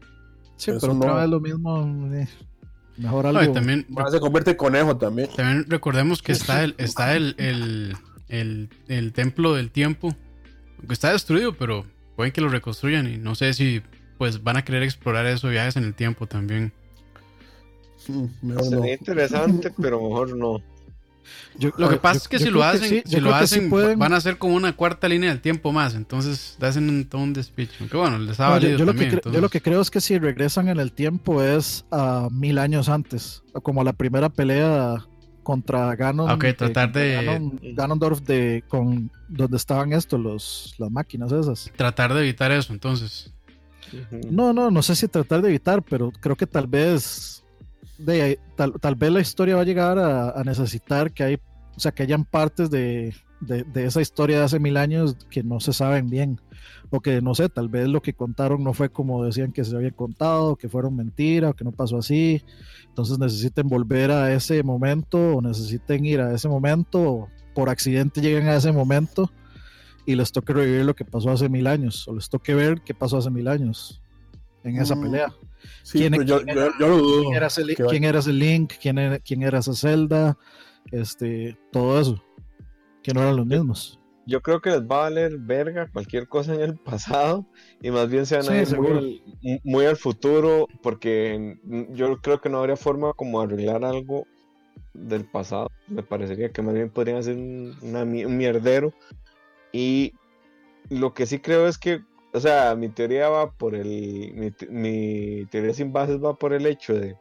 Sí, 0.58 0.72
pero 0.80 0.94
otra 0.94 1.10
no. 1.12 1.16
vez 1.16 1.30
lo 1.30 1.40
mismo. 1.40 2.14
eh, 2.14 2.28
mejor 2.98 3.24
no, 3.32 3.40
algo. 3.40 3.52
y 3.52 3.54
también, 3.54 3.88
se 4.12 4.20
convierte 4.20 4.52
en 4.52 4.58
conejo 4.58 4.98
también. 4.98 5.30
también 5.36 5.66
recordemos 5.70 6.22
que 6.22 6.34
está 6.34 6.64
el, 6.66 6.76
está 6.78 7.16
el, 7.16 7.36
el, 7.38 7.96
el, 8.28 8.70
el 8.90 9.14
templo 9.14 9.54
del 9.54 9.72
tiempo. 9.72 10.14
Que 10.88 10.94
está 10.94 11.12
destruido, 11.12 11.54
pero 11.56 11.86
pueden 12.16 12.32
que 12.34 12.42
lo 12.42 12.50
reconstruyan. 12.50 13.12
Y 13.12 13.18
no 13.18 13.36
sé 13.36 13.54
si 13.54 13.82
pues 14.18 14.44
van 14.44 14.58
a 14.58 14.66
querer 14.66 14.84
explorar 14.84 15.26
esos 15.28 15.50
viajes 15.52 15.76
en 15.78 15.84
el 15.86 15.94
tiempo 15.94 16.28
también. 16.28 16.74
No. 18.42 18.64
Sería 18.64 18.94
interesante, 18.96 19.72
pero 19.82 20.02
mejor 20.02 20.36
no. 20.36 20.62
Yo- 21.60 21.72
Lo 21.78 21.90
que 21.90 21.98
pasa 21.98 22.16
yo- 22.16 22.18
es 22.24 22.28
que 22.28 22.40
si 22.40 22.50
lo 22.50 22.64
hacen, 22.64 22.90
sí, 22.90 23.04
si 23.06 23.20
lo 23.20 23.30
que 23.30 23.38
sí 23.48 23.56
hacen, 23.56 23.70
pueden. 23.70 24.00
van 24.00 24.14
a 24.14 24.18
hacer 24.18 24.38
como 24.38 24.56
una 24.56 24.74
cuarta 24.76 25.08
línea 25.08 25.30
del 25.30 25.42
tiempo 25.42 25.72
más. 25.72 25.94
Entonces 25.94 26.58
hacen 26.60 26.90
un, 26.90 27.06
todo 27.06 27.22
un 27.22 27.34
despicho. 27.34 27.74
Aunque 27.82 27.98
bueno, 27.98 28.18
les 28.18 28.40
ha 28.40 28.46
No, 28.46 28.50
yo, 28.50 28.54
valido 28.56 28.78
yo 28.80 28.86
lo 28.86 28.94
que 28.94 29.00
también. 29.00 29.22
cre- 29.22 29.32
yo 29.34 29.42
lo 29.42 29.50
que 29.50 29.62
creo 29.62 29.80
es 29.82 29.92
que 29.92 30.02
si 30.02 30.18
regresan 30.18 30.70
en 30.70 30.80
el 30.80 30.92
tiempo 30.92 31.44
es 31.44 31.86
a 31.92 32.30
mil 32.32 32.58
años 32.58 32.90
antes, 32.90 33.44
como 33.62 33.84
la 33.84 33.94
primera 33.94 34.30
pelea 34.30 35.06
contra 35.50 35.96
Ganon. 35.96 36.30
Ok, 36.30 36.44
eh, 36.44 36.54
tratar 36.54 36.92
de- 36.92 37.16
Ganon- 37.26 37.60
Ganondorf 37.76 38.22
de 38.22 38.64
con 38.68 39.10
donde 39.28 39.58
estaban 39.58 39.94
estos 39.94 40.20
los 40.20 40.76
las 40.78 40.92
máquinas 40.92 41.32
esas. 41.32 41.72
Tratar 41.76 42.14
de 42.14 42.20
evitar 42.22 42.52
eso, 42.52 42.72
entonces. 42.72 43.34
No, 44.30 44.54
no, 44.54 44.70
no 44.70 44.82
sé 44.84 44.96
si 44.96 45.08
tratar 45.08 45.42
de 45.42 45.50
evitar, 45.50 45.82
pero 45.82 46.12
creo 46.12 46.36
que 46.36 46.46
tal 46.46 46.68
vez 46.68 47.44
de 47.98 48.38
tal, 48.56 48.74
tal 48.80 48.94
vez 48.94 49.12
la 49.12 49.22
historia 49.22 49.56
va 49.56 49.62
a 49.62 49.66
llegar 49.66 49.98
a, 49.98 50.30
a 50.40 50.44
necesitar 50.44 51.12
que 51.12 51.24
hay, 51.24 51.36
o 51.76 51.80
sea, 51.80 51.92
que 51.92 52.04
hayan 52.04 52.26
partes 52.26 52.70
de, 52.70 53.16
de, 53.42 53.64
de 53.64 53.86
esa 53.86 54.02
historia 54.02 54.38
de 54.38 54.44
hace 54.46 54.60
mil 54.60 54.78
años 54.78 55.16
que 55.32 55.42
no 55.42 55.60
se 55.60 55.74
saben 55.74 56.10
bien. 56.12 56.40
O 56.92 57.02
que 57.02 57.22
no 57.22 57.36
sé, 57.36 57.50
tal 57.50 57.70
vez 57.70 57.88
lo 57.88 58.02
que 58.02 58.14
contaron 58.14 58.64
no 58.64 58.74
fue 58.74 58.90
como 58.90 59.24
decían 59.24 59.52
que 59.52 59.64
se 59.64 59.76
había 59.76 59.92
contado, 59.92 60.56
que 60.56 60.70
fueron 60.70 60.96
mentira, 60.96 61.50
o 61.52 61.54
que 61.54 61.64
no 61.64 61.72
pasó 61.72 61.98
así. 61.98 62.44
Entonces 62.88 63.20
necesiten 63.20 63.68
volver 63.68 64.10
a 64.12 64.34
ese 64.34 64.64
momento, 64.64 65.36
o 65.38 65.42
necesiten 65.42 66.06
ir 66.06 66.20
a 66.22 66.34
ese 66.34 66.50
momento, 66.50 67.00
o 67.02 67.30
por 67.54 67.70
accidente 67.70 68.22
lleguen 68.22 68.48
a 68.48 68.56
ese 68.56 68.72
momento 68.72 69.32
y 70.06 70.16
les 70.16 70.32
toque 70.32 70.54
revivir 70.54 70.86
lo 70.86 70.96
que 70.96 71.06
pasó 71.06 71.30
hace 71.30 71.48
mil 71.50 71.68
años, 71.68 72.08
o 72.08 72.16
les 72.16 72.28
toque 72.30 72.56
ver 72.56 72.82
qué 72.82 72.96
pasó 72.96 73.18
hace 73.18 73.30
mil 73.30 73.48
años 73.48 74.02
en 74.64 74.78
esa 74.78 74.96
Mm. 74.96 75.02
pelea. 75.04 75.34
Sí, 75.84 76.00
¿Quién- 76.00 76.12
pero 76.14 76.24
yo, 76.24 76.42
quién 76.44 76.56
yo, 76.56 76.68
yo 76.80 76.88
lo 76.88 76.98
dudo. 76.98 77.22
¿Quién 77.22 77.36
era 77.36 77.48
ese, 77.48 77.64
quién 77.76 78.04
era 78.06 78.20
ese 78.20 78.34
Link? 78.34 78.74
¿Quién 78.82 78.98
era, 78.98 79.20
quién 79.20 79.44
era 79.44 79.60
esa 79.60 79.74
Zelda? 79.76 80.38
Este, 80.92 81.56
todo 81.72 82.00
eso. 82.00 82.24
Que 83.04 83.14
no 83.14 83.22
eran 83.22 83.36
los 83.36 83.46
mismos. 83.46 83.99
Yo 84.26 84.42
creo 84.42 84.62
que 84.62 84.70
les 84.72 84.82
va 84.84 84.98
a 84.98 85.02
valer 85.10 85.38
verga 85.40 85.90
cualquier 85.92 86.28
cosa 86.28 86.56
en 86.56 86.62
el 86.62 86.78
pasado 86.84 87.48
y 87.82 87.92
más 87.92 88.10
bien 88.10 88.26
se 88.26 88.38
van 88.38 88.48
Sí, 88.48 88.52
a 88.52 88.62
ir 88.62 88.70
muy, 88.70 88.92
al- 88.92 89.62
muy 89.64 89.86
al 89.86 89.98
futuro 89.98 90.68
porque 90.82 91.56
yo 91.90 92.18
creo 92.22 92.40
que 92.40 92.50
no 92.50 92.60
habría 92.60 92.78
forma 92.78 93.14
como 93.14 93.42
arreglar 93.42 93.84
algo 93.86 94.28
del 94.94 95.28
pasado. 95.30 95.70
Me 95.88 96.04
parecería 96.04 96.52
que 96.52 96.62
más 96.64 96.74
bien 96.76 96.92
podrían 96.92 97.18
hacer 97.20 97.38
un, 97.38 97.78
una 97.82 98.06
mi- 98.06 98.26
un 98.26 98.38
mierdero 98.38 98.94
y 99.74 100.14
lo 100.90 101.14
que 101.14 101.26
sí 101.28 101.40
creo 101.42 101.68
es 101.68 101.78
que, 101.78 102.00
o 102.34 102.40
sea, 102.40 102.76
mi 102.76 102.90
teoría 102.94 103.30
va 103.30 103.52
por 103.54 103.76
el, 103.76 104.34
mi, 104.36 104.52
mi 104.70 105.48
teoría 105.48 105.74
sin 105.74 105.94
bases 105.94 106.20
va 106.24 106.36
por 106.38 106.54
el 106.54 106.66
hecho 106.66 106.94
de 106.96 107.16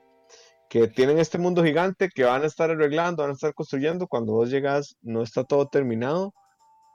que 0.69 0.89
tienen 0.89 1.19
este 1.19 1.39
mundo 1.39 1.65
gigante 1.65 2.09
que 2.15 2.25
van 2.25 2.43
a 2.43 2.47
estar 2.47 2.71
arreglando, 2.71 3.23
van 3.23 3.31
a 3.31 3.35
estar 3.35 3.55
construyendo. 3.55 4.07
Cuando 4.07 4.33
vos 4.35 4.51
llegas, 4.51 4.97
no 5.03 5.23
está 5.23 5.45
todo 5.45 5.69
terminado. 5.69 6.35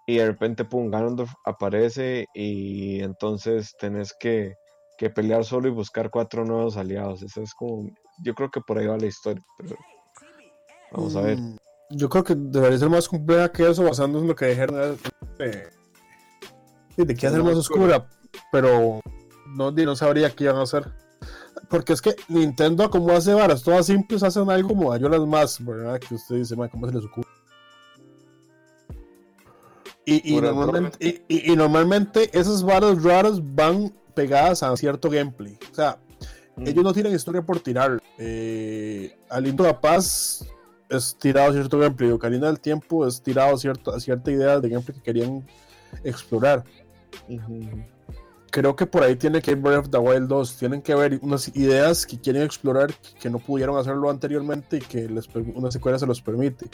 Y 0.05 0.17
de 0.17 0.25
repente, 0.25 0.65
pum, 0.65 0.89
Ganondorf 0.89 1.31
aparece. 1.45 2.25
Y 2.33 3.01
entonces 3.01 3.73
tenés 3.79 4.13
que, 4.19 4.55
que 4.97 5.09
pelear 5.09 5.45
solo 5.45 5.67
y 5.67 5.71
buscar 5.71 6.09
cuatro 6.09 6.45
nuevos 6.45 6.77
aliados. 6.77 7.21
Eso 7.23 7.41
es 7.41 7.53
como. 7.53 7.89
Yo 8.23 8.33
creo 8.35 8.51
que 8.51 8.61
por 8.61 8.77
ahí 8.77 8.87
va 8.87 8.97
la 8.97 9.07
historia. 9.07 9.43
Pero 9.57 9.75
vamos 10.91 11.15
a 11.15 11.21
ver. 11.21 11.37
Mm, 11.39 11.57
Yo 11.91 12.09
creo 12.09 12.23
que 12.23 12.35
debería 12.35 12.77
ser 12.77 12.89
más 12.89 13.07
compleja 13.07 13.51
que 13.51 13.69
eso, 13.69 13.83
basándose 13.83 14.23
en 14.23 14.27
lo 14.29 14.35
que 14.35 14.45
dijeron 14.47 14.97
de, 15.37 15.45
de, 16.97 17.05
de 17.05 17.15
que 17.15 17.27
hacer 17.27 17.43
más 17.43 17.55
oscura, 17.55 18.07
pero 18.51 18.99
no, 19.55 19.71
no 19.71 19.95
sabría 19.95 20.29
qué 20.31 20.45
iban 20.45 20.57
a 20.57 20.63
hacer. 20.63 20.91
Porque 21.69 21.93
es 21.93 22.01
que 22.01 22.15
Nintendo, 22.27 22.89
como 22.89 23.11
hace 23.13 23.33
varas 23.33 23.63
todas 23.63 23.85
simples, 23.85 24.21
hacen 24.23 24.49
algo 24.49 24.69
como 24.69 24.95
las 24.95 25.21
más, 25.21 25.63
¿verdad? 25.63 25.99
Que 25.99 26.15
usted 26.15 26.35
dice, 26.35 26.55
"Ma, 26.55 26.67
¿cómo 26.67 26.87
se 26.87 26.93
les 26.93 27.05
ocurre? 27.05 27.27
Y, 30.05 30.35
normalmente, 30.41 31.23
y, 31.29 31.51
y- 31.51 31.55
normalmente 31.55 32.29
esas 32.37 32.61
varas 32.63 33.01
raras 33.03 33.39
van 33.41 33.93
pegadas 34.13 34.61
a 34.63 34.75
cierto 34.75 35.09
gameplay. 35.09 35.57
O 35.71 35.75
sea, 35.75 35.97
Mm. 36.55 36.67
ellos 36.67 36.83
no 36.83 36.93
tiran 36.93 37.13
historia 37.15 37.41
por 37.41 37.59
tirar. 37.61 37.99
Eh, 38.19 39.17
Aliento 39.29 39.63
de 39.63 39.69
la 39.69 39.81
Paz 39.81 40.45
es 40.89 41.15
tirado 41.17 41.51
cierto 41.53 41.79
gameplay. 41.79 42.11
Ocarina 42.11 42.45
del 42.47 42.59
Tiempo 42.59 43.07
es 43.07 43.21
tirado 43.23 43.57
cierto, 43.57 43.91
a 43.91 43.99
cierta 43.99 44.29
idea 44.29 44.59
de 44.59 44.69
gameplay 44.69 44.95
que 44.97 45.01
querían 45.03 45.43
explorar. 46.03 46.63
Creo 48.51 48.75
que 48.75 48.85
por 48.85 49.01
ahí 49.01 49.15
tiene 49.15 49.41
que 49.41 49.51
ir 49.51 49.57
Breath 49.57 49.85
of 49.85 49.89
the 49.89 49.97
Wild 49.97 50.27
2. 50.27 50.57
Tienen 50.57 50.81
que 50.83 50.93
haber 50.93 51.17
unas 51.23 51.47
ideas 51.55 52.05
que 52.05 52.19
quieren 52.19 52.43
explorar 52.43 52.93
que 53.19 53.29
no 53.31 53.39
pudieron 53.39 53.77
hacerlo 53.77 54.11
anteriormente 54.11 54.77
y 54.77 54.81
que 54.81 55.09
les, 55.09 55.27
una 55.55 55.71
secuela 55.71 55.97
se 55.97 56.05
los 56.05 56.21
permite. 56.21 56.67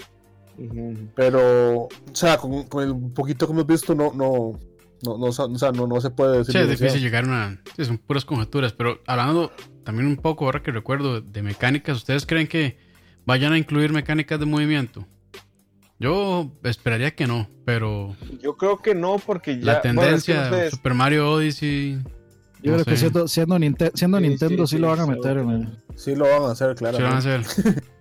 Pero, 1.16 1.82
o 1.84 1.90
sea, 2.14 2.38
con, 2.38 2.64
con 2.64 2.84
el 2.84 3.12
poquito 3.14 3.46
que 3.48 3.54
hemos 3.54 3.68
visto, 3.68 3.96
no, 3.96 4.12
no, 4.14 4.60
no, 5.04 5.18
no, 5.18 5.26
o 5.28 5.32
sea, 5.32 5.72
no, 5.72 5.88
no 5.88 6.02
se 6.02 6.10
puede 6.10 6.40
decir. 6.40 6.54
Sí, 6.54 6.60
es 6.60 6.70
difícil 6.80 7.02
llegar 7.02 7.24
a 7.26 7.28
una. 7.28 7.62
sí, 7.76 7.86
son 7.86 7.98
puras 7.98 8.26
conjeturas. 8.26 8.74
Pero 8.74 9.00
hablando 9.08 9.52
también 9.84 10.08
un 10.08 10.18
poco, 10.18 10.46
ahora 10.46 10.62
que 10.62 10.72
recuerdo, 10.72 11.22
de 11.22 11.42
mecánicas, 11.42 11.98
¿ustedes 11.98 12.26
creen 12.26 12.48
que 12.48 12.78
vayan 13.26 13.54
a 13.54 13.58
incluir 13.58 13.92
mecánicas 13.94 14.40
de 14.40 14.46
movimiento? 14.46 15.06
Yo 16.00 16.52
esperaría 16.64 17.14
que 17.14 17.28
no, 17.28 17.50
pero 17.66 18.16
Yo 18.42 18.56
creo 18.56 18.78
que 18.78 18.96
no, 18.96 19.18
porque 19.20 19.60
ya. 19.60 19.66
la 19.66 19.82
bueno, 19.82 20.02
es 20.16 20.24
que 20.24 20.34
tendencia, 20.34 20.50
no 20.50 20.56
sé, 20.56 20.72
Super 20.72 20.94
Mario 20.94 21.30
Odyssey. 21.32 21.98
Yo 22.62 22.72
no 22.72 22.74
creo 22.78 22.86
que 22.86 22.92
sé, 22.92 22.98
siendo, 22.98 23.28
siendo, 23.28 23.58
Ninte- 23.58 23.92
siendo 23.96 24.18
Sí, 24.20 24.28
Nintendo 24.30 24.68
sí, 24.68 24.76
sí, 24.78 24.82
lo 24.82 24.88
sí, 24.94 25.00
van 25.00 25.00
a 25.00 25.04
sí, 25.14 25.20
meter. 25.20 25.40
sí. 25.40 25.46
man. 25.46 25.84
Sí 25.96 26.16
lo 26.16 26.26
van 26.26 26.44
a 26.44 26.52
hacer, 26.52 26.76
¿qué 26.76 26.86
van 26.86 26.96
a 26.96 26.98
claro. 26.98 27.16
hacer? 27.18 27.42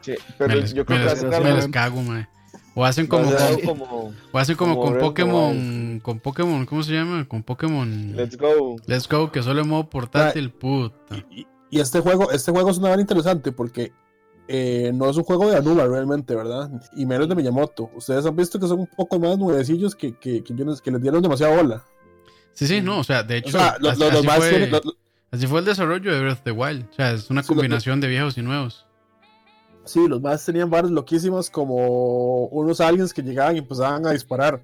sí, 0.00 0.14
pero 0.36 0.48
me 0.54 0.60
les, 0.60 0.72
yo 0.74 0.84
creo 0.86 0.98
me 0.98 1.04
que 1.06 1.10
les- 1.14 1.42
me 1.44 1.52
les 1.54 1.68
cago, 1.68 2.02
mae. 2.02 2.28
O 2.74 2.84
hacen 2.84 3.06
como, 3.08 3.24
con, 3.24 3.60
como 3.64 4.12
o 4.32 4.38
hacen 4.38 4.54
como, 4.56 4.76
como 4.76 4.90
con 4.92 5.00
Pokémon, 5.00 6.00
con 6.00 6.20
Pokémon, 6.20 6.64
¿cómo 6.66 6.82
se 6.84 6.92
llama? 6.92 7.26
Con 7.26 7.42
Pokémon 7.42 8.14
Let's 8.16 8.36
go. 8.36 8.76
Let's 8.86 9.08
Go, 9.08 9.32
que 9.32 9.42
solo 9.42 9.62
en 9.62 9.68
modo 9.68 9.90
portátil, 9.90 10.50
puta. 10.50 11.16
Y, 11.30 11.46
y 11.70 11.80
este 11.80 11.98
juego, 12.00 12.30
este 12.30 12.52
juego 12.52 12.70
es 12.70 12.78
una 12.78 12.90
vara 12.90 13.00
interesante 13.00 13.50
porque 13.50 13.92
eh, 14.46 14.92
no 14.94 15.10
es 15.10 15.16
un 15.16 15.24
juego 15.24 15.50
de 15.50 15.56
Anuma 15.56 15.86
realmente, 15.86 16.36
¿verdad? 16.36 16.70
Y 16.96 17.04
menos 17.04 17.28
de 17.28 17.34
Miyamoto. 17.34 17.90
Ustedes 17.96 18.24
han 18.24 18.36
visto 18.36 18.60
que 18.60 18.68
son 18.68 18.78
un 18.80 18.86
poco 18.86 19.18
más 19.18 19.36
nuevecillos 19.36 19.94
que, 19.96 20.16
que, 20.16 20.42
que, 20.44 20.54
les 20.54 21.02
dieron 21.02 21.20
demasiada 21.20 21.56
bola. 21.56 21.84
Sí, 22.52 22.66
sí, 22.68 22.80
no, 22.80 23.00
o 23.00 23.04
sea, 23.04 23.22
de 23.24 23.38
hecho, 23.38 23.56
O 23.56 23.60
sea, 23.60 23.76
los, 23.80 23.92
así, 24.00 24.00
los- 24.00 24.36
fue, 24.36 24.50
tienen- 24.50 24.70
los- 24.70 24.96
así 25.32 25.46
fue 25.48 25.58
el 25.60 25.64
desarrollo 25.66 26.12
de 26.14 26.20
Breath 26.20 26.38
of 26.38 26.42
the 26.44 26.52
Wild. 26.52 26.86
O 26.92 26.94
sea, 26.94 27.10
es 27.12 27.28
una 27.28 27.42
combinación 27.42 28.00
de 28.00 28.06
viejos 28.08 28.38
y 28.38 28.42
nuevos. 28.42 28.86
Sí, 29.90 30.06
los 30.08 30.20
más 30.20 30.44
tenían 30.44 30.70
varas 30.70 30.90
loquísimas 30.90 31.50
como 31.50 32.46
unos 32.46 32.80
aliens 32.80 33.12
que 33.12 33.22
llegaban 33.22 33.56
y 33.56 33.58
empezaban 33.60 34.06
a 34.06 34.12
disparar. 34.12 34.62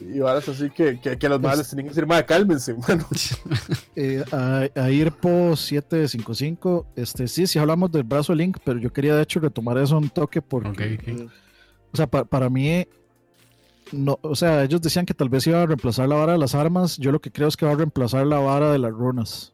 Y 0.00 0.18
varas 0.18 0.46
así 0.46 0.68
que, 0.68 1.00
que, 1.00 1.18
que 1.18 1.28
los 1.28 1.38
Pues- 1.38 1.48
más 1.50 1.58
les 1.58 1.70
tenían 1.70 1.86
que 1.86 1.90
decir, 1.90 2.06
madre, 2.06 2.26
cálmense, 2.26 2.72
bueno. 2.74 3.06
Eh, 3.96 4.22
a, 4.30 4.68
a 4.76 4.90
IRPO 4.90 5.56
755, 5.56 6.86
este, 6.96 7.26
sí, 7.26 7.46
sí 7.46 7.58
hablamos 7.58 7.90
del 7.90 8.04
brazo 8.04 8.34
Link, 8.34 8.58
pero 8.64 8.78
yo 8.78 8.92
quería 8.92 9.16
de 9.16 9.22
hecho 9.22 9.40
retomar 9.40 9.76
eso 9.78 9.96
un 9.98 10.08
toque 10.10 10.40
porque, 10.42 11.26
o 11.92 11.96
sea, 11.96 12.06
pa- 12.06 12.24
para 12.24 12.48
mí, 12.50 12.86
no, 13.90 14.18
o 14.22 14.36
sea, 14.36 14.62
ellos 14.64 14.80
decían 14.82 15.04
que 15.06 15.14
tal 15.14 15.28
vez 15.30 15.46
iba 15.48 15.62
a 15.62 15.66
reemplazar 15.66 16.08
la 16.08 16.14
vara 16.16 16.32
de 16.32 16.38
las 16.38 16.54
armas, 16.54 16.96
yo 16.98 17.10
lo 17.10 17.20
que 17.20 17.32
creo 17.32 17.48
es 17.48 17.56
que 17.56 17.66
va 17.66 17.72
a 17.72 17.76
reemplazar 17.76 18.24
la 18.26 18.38
vara 18.38 18.70
de 18.70 18.78
las 18.78 18.92
runas. 18.92 19.52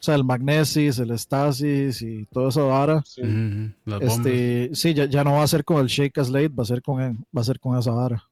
O 0.00 0.02
sea, 0.02 0.14
el 0.14 0.24
magnesis, 0.24 0.98
el 0.98 1.10
estasis 1.10 2.00
y 2.00 2.24
toda 2.32 2.48
esa 2.48 2.62
vara. 2.62 3.02
Sí. 3.04 3.20
Este, 4.00 4.70
sí, 4.72 4.94
ya, 4.94 5.04
ya 5.04 5.24
no 5.24 5.32
va 5.34 5.42
a 5.42 5.46
ser 5.48 5.62
con 5.64 5.78
el 5.80 5.88
Shake 5.88 6.18
as 6.18 6.30
Late, 6.30 6.48
va 6.48 6.62
a 6.62 6.66
ser 6.66 6.80
con, 6.82 6.98
va 7.36 7.40
a 7.40 7.44
ser 7.44 7.60
con 7.60 7.78
esa 7.78 7.90
vara. 7.90 8.24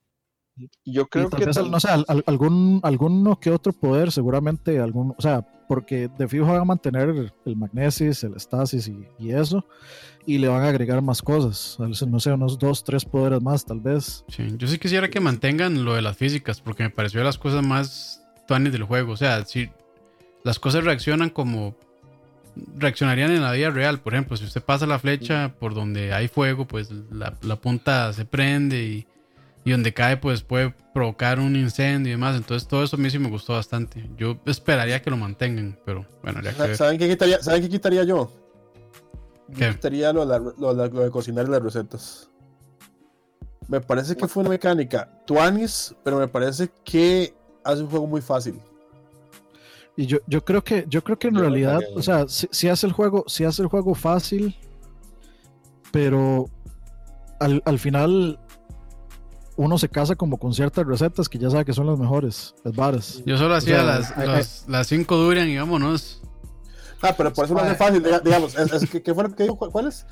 Yo 0.84 1.06
creo 1.06 1.28
tal 1.28 1.38
que 1.40 1.46
vez, 1.46 1.56
tal- 1.56 1.70
no 1.70 1.78
sé, 1.78 1.88
al- 1.88 2.04
al- 2.08 2.24
algún, 2.26 2.80
alguno 2.82 3.38
que 3.38 3.50
otro 3.50 3.72
poder, 3.72 4.10
seguramente 4.10 4.80
algún, 4.80 5.14
o 5.16 5.20
sea, 5.22 5.46
porque 5.68 6.08
de 6.18 6.26
fijo 6.26 6.46
van 6.46 6.56
a 6.62 6.64
mantener 6.64 7.10
el, 7.10 7.32
el 7.44 7.56
magnesis, 7.56 8.24
el 8.24 8.34
estasis 8.34 8.88
y, 8.88 9.06
y 9.18 9.30
eso, 9.32 9.64
y 10.26 10.38
le 10.38 10.48
van 10.48 10.62
a 10.64 10.68
agregar 10.68 11.00
más 11.02 11.22
cosas, 11.22 11.76
no 11.78 12.18
sé, 12.18 12.32
unos 12.32 12.58
dos, 12.58 12.82
tres 12.82 13.04
poderes 13.04 13.40
más, 13.42 13.64
tal 13.64 13.80
vez. 13.80 14.24
Sí, 14.28 14.48
yo 14.56 14.66
sí 14.66 14.78
quisiera 14.78 15.08
que 15.10 15.20
mantengan 15.20 15.84
lo 15.84 15.94
de 15.94 16.02
las 16.02 16.16
físicas, 16.16 16.60
porque 16.60 16.82
me 16.82 16.90
pareció 16.90 17.20
de 17.20 17.24
las 17.26 17.38
cosas 17.38 17.64
más 17.64 18.24
tuanes 18.48 18.72
del 18.72 18.82
juego. 18.82 19.12
O 19.12 19.16
sea, 19.16 19.44
si 19.44 19.68
las 20.48 20.58
cosas 20.58 20.82
reaccionan 20.82 21.28
como 21.28 21.74
reaccionarían 22.78 23.32
en 23.32 23.42
la 23.42 23.52
vida 23.52 23.68
real. 23.68 24.00
Por 24.00 24.14
ejemplo, 24.14 24.34
si 24.34 24.46
usted 24.46 24.62
pasa 24.62 24.86
la 24.86 24.98
flecha 24.98 25.52
por 25.60 25.74
donde 25.74 26.14
hay 26.14 26.28
fuego, 26.28 26.66
pues 26.66 26.90
la, 27.10 27.34
la 27.42 27.56
punta 27.56 28.10
se 28.14 28.24
prende 28.24 28.82
y, 28.82 29.06
y 29.66 29.72
donde 29.72 29.92
cae, 29.92 30.16
pues 30.16 30.40
puede 30.40 30.74
provocar 30.94 31.38
un 31.38 31.54
incendio 31.54 32.08
y 32.08 32.12
demás. 32.12 32.34
Entonces, 32.34 32.66
todo 32.66 32.82
eso 32.82 32.96
a 32.96 32.98
mí 32.98 33.10
sí 33.10 33.18
me 33.18 33.28
gustó 33.28 33.52
bastante. 33.52 34.08
Yo 34.16 34.38
esperaría 34.46 35.02
que 35.02 35.10
lo 35.10 35.18
mantengan, 35.18 35.78
pero 35.84 36.06
bueno, 36.22 36.38
habría 36.38 36.54
que. 36.54 36.74
¿Saben 36.76 36.98
qué 36.98 37.10
quitaría, 37.10 37.42
¿saben 37.42 37.60
qué 37.60 37.68
quitaría 37.68 38.04
yo? 38.04 38.32
Yo 39.48 39.54
¿Qué? 39.54 39.70
quitaría 39.72 40.14
lo, 40.14 40.24
de 40.24 40.40
lo 40.58 40.72
lo 40.72 41.10
cocinar 41.10 41.46
y 41.46 41.50
las 41.50 41.62
recetas. 41.62 42.30
Me 43.68 43.82
parece 43.82 44.16
que 44.16 44.26
fue 44.26 44.40
una 44.40 44.48
mecánica 44.48 45.10
tuanis, 45.26 45.94
pero 46.02 46.18
me 46.18 46.26
parece 46.26 46.70
que 46.84 47.34
hace 47.64 47.82
un 47.82 47.90
juego 47.90 48.06
muy 48.06 48.22
fácil. 48.22 48.58
Y 50.00 50.06
yo, 50.06 50.18
yo 50.28 50.44
creo 50.44 50.62
que, 50.62 50.84
yo 50.88 51.02
creo 51.02 51.18
que 51.18 51.26
en 51.26 51.34
Yo 51.34 51.40
realidad, 51.40 51.80
o 51.96 52.02
sea, 52.02 52.28
si, 52.28 52.46
si 52.52 52.68
hace 52.68 52.86
el 52.86 52.92
juego, 52.92 53.24
si 53.26 53.42
hace 53.44 53.62
el 53.62 53.68
juego 53.68 53.96
fácil, 53.96 54.56
pero 55.90 56.46
al, 57.40 57.62
al 57.64 57.78
final 57.78 58.38
uno 59.56 59.76
se 59.76 59.88
casa 59.88 60.14
como 60.14 60.38
con 60.38 60.54
ciertas 60.54 60.86
recetas 60.86 61.28
que 61.28 61.38
ya 61.38 61.50
sabe 61.50 61.64
que 61.64 61.72
son 61.72 61.86
las 61.88 61.98
mejores, 61.98 62.54
las 62.64 62.76
varas. 62.76 63.22
Yo 63.26 63.36
solo 63.38 63.56
hacía 63.56 63.76
sea, 63.76 63.84
las, 63.84 64.16
hay- 64.16 64.26
las, 64.28 64.64
las 64.68 64.86
cinco 64.86 65.16
Durian 65.16 65.48
y 65.48 65.58
vámonos. 65.58 66.22
Ah, 67.02 67.14
pero 67.16 67.32
por 67.32 67.44
eso 67.44 67.54
lo 67.54 67.60
hace 67.60 67.74
fácil, 67.74 68.02
diga- 68.02 68.20
digamos. 68.22 68.56
Es, 68.56 68.72
es 68.72 68.88
que, 68.90 69.02
¿Qué 69.02 69.14
fue 69.14 69.24
lo 69.24 69.34
que 69.34 69.44
dijo? 69.44 69.56
¿Cuál- 69.56 69.70
¿Cuál 69.72 69.86
es? 69.88 70.06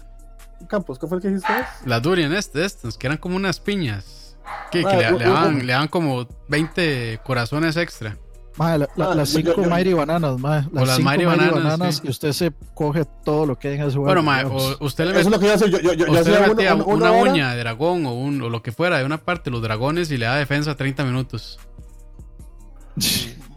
Campos, 0.69 0.99
¿qué 0.99 1.07
fue 1.07 1.19
el 1.19 1.23
que 1.23 1.29
dijiste? 1.29 1.53
vos? 1.53 1.65
Las 1.87 2.03
Durian, 2.03 2.33
este, 2.33 2.65
estas, 2.65 2.97
que 2.97 3.07
eran 3.07 3.19
como 3.19 3.37
unas 3.37 3.61
piñas. 3.61 4.37
Que, 4.71 4.83
que 4.85 4.97
le, 4.97 5.13
u- 5.13 5.19
le 5.19 5.31
u- 5.31 5.63
le 5.63 5.73
daban 5.73 5.89
como 5.89 6.27
20 6.49 7.21
corazones 7.25 7.77
extra. 7.77 8.17
Mae, 8.59 8.79
la- 8.79 8.89
la- 8.97 9.11
Ah, 9.11 9.15
las 9.15 9.33
yo- 9.33 9.41
yo- 9.41 9.51
cinco 9.53 9.63
yo- 9.65 9.71
Mighty 9.71 9.93
Bananas, 9.93 10.39
mae, 10.41 10.63
las, 10.73 10.87
las 10.89 10.97
cinco 10.97 11.11
Mighty 11.11 11.25
Bananas, 11.27 11.55
Bananas, 11.55 11.95
sí. 11.97 12.03
y 12.05 12.11
usted 12.11 12.33
se 12.33 12.53
coge 12.75 13.05
todo 13.23 13.45
lo 13.45 13.59
que 13.59 13.69
hay 13.69 13.75
en 13.75 13.83
ese 13.83 13.99
juego. 13.99 14.07
Bueno, 14.23 14.57
o 14.57 14.85
usted 14.87 15.05
le, 15.05 15.11
Eso 15.11 15.21
es 15.21 15.27
met- 15.27 15.31
lo 15.33 15.39
que 15.41 15.47
yo 15.47 15.55
hacía. 15.55 15.67
Yo, 15.69 15.79
yo, 15.81 15.93
yo, 15.93 16.07
yo 16.07 16.13
usted 16.13 16.41
le 16.41 16.49
metía 16.49 16.75
una, 16.75 16.85
una, 16.85 17.13
una 17.13 17.31
uña 17.31 17.51
de 17.53 17.59
dragón 17.59 18.07
o, 18.07 18.15
un, 18.15 18.41
o 18.41 18.49
lo 18.49 18.63
que 18.63 18.73
fuera 18.73 18.99
de 18.99 19.05
una 19.05 19.19
parte, 19.19 19.51
los 19.51 19.61
dragones, 19.61 20.11
y 20.11 20.17
le 20.17 20.25
da 20.25 20.37
defensa 20.37 20.75
30 20.75 21.05
minutos. 21.05 21.59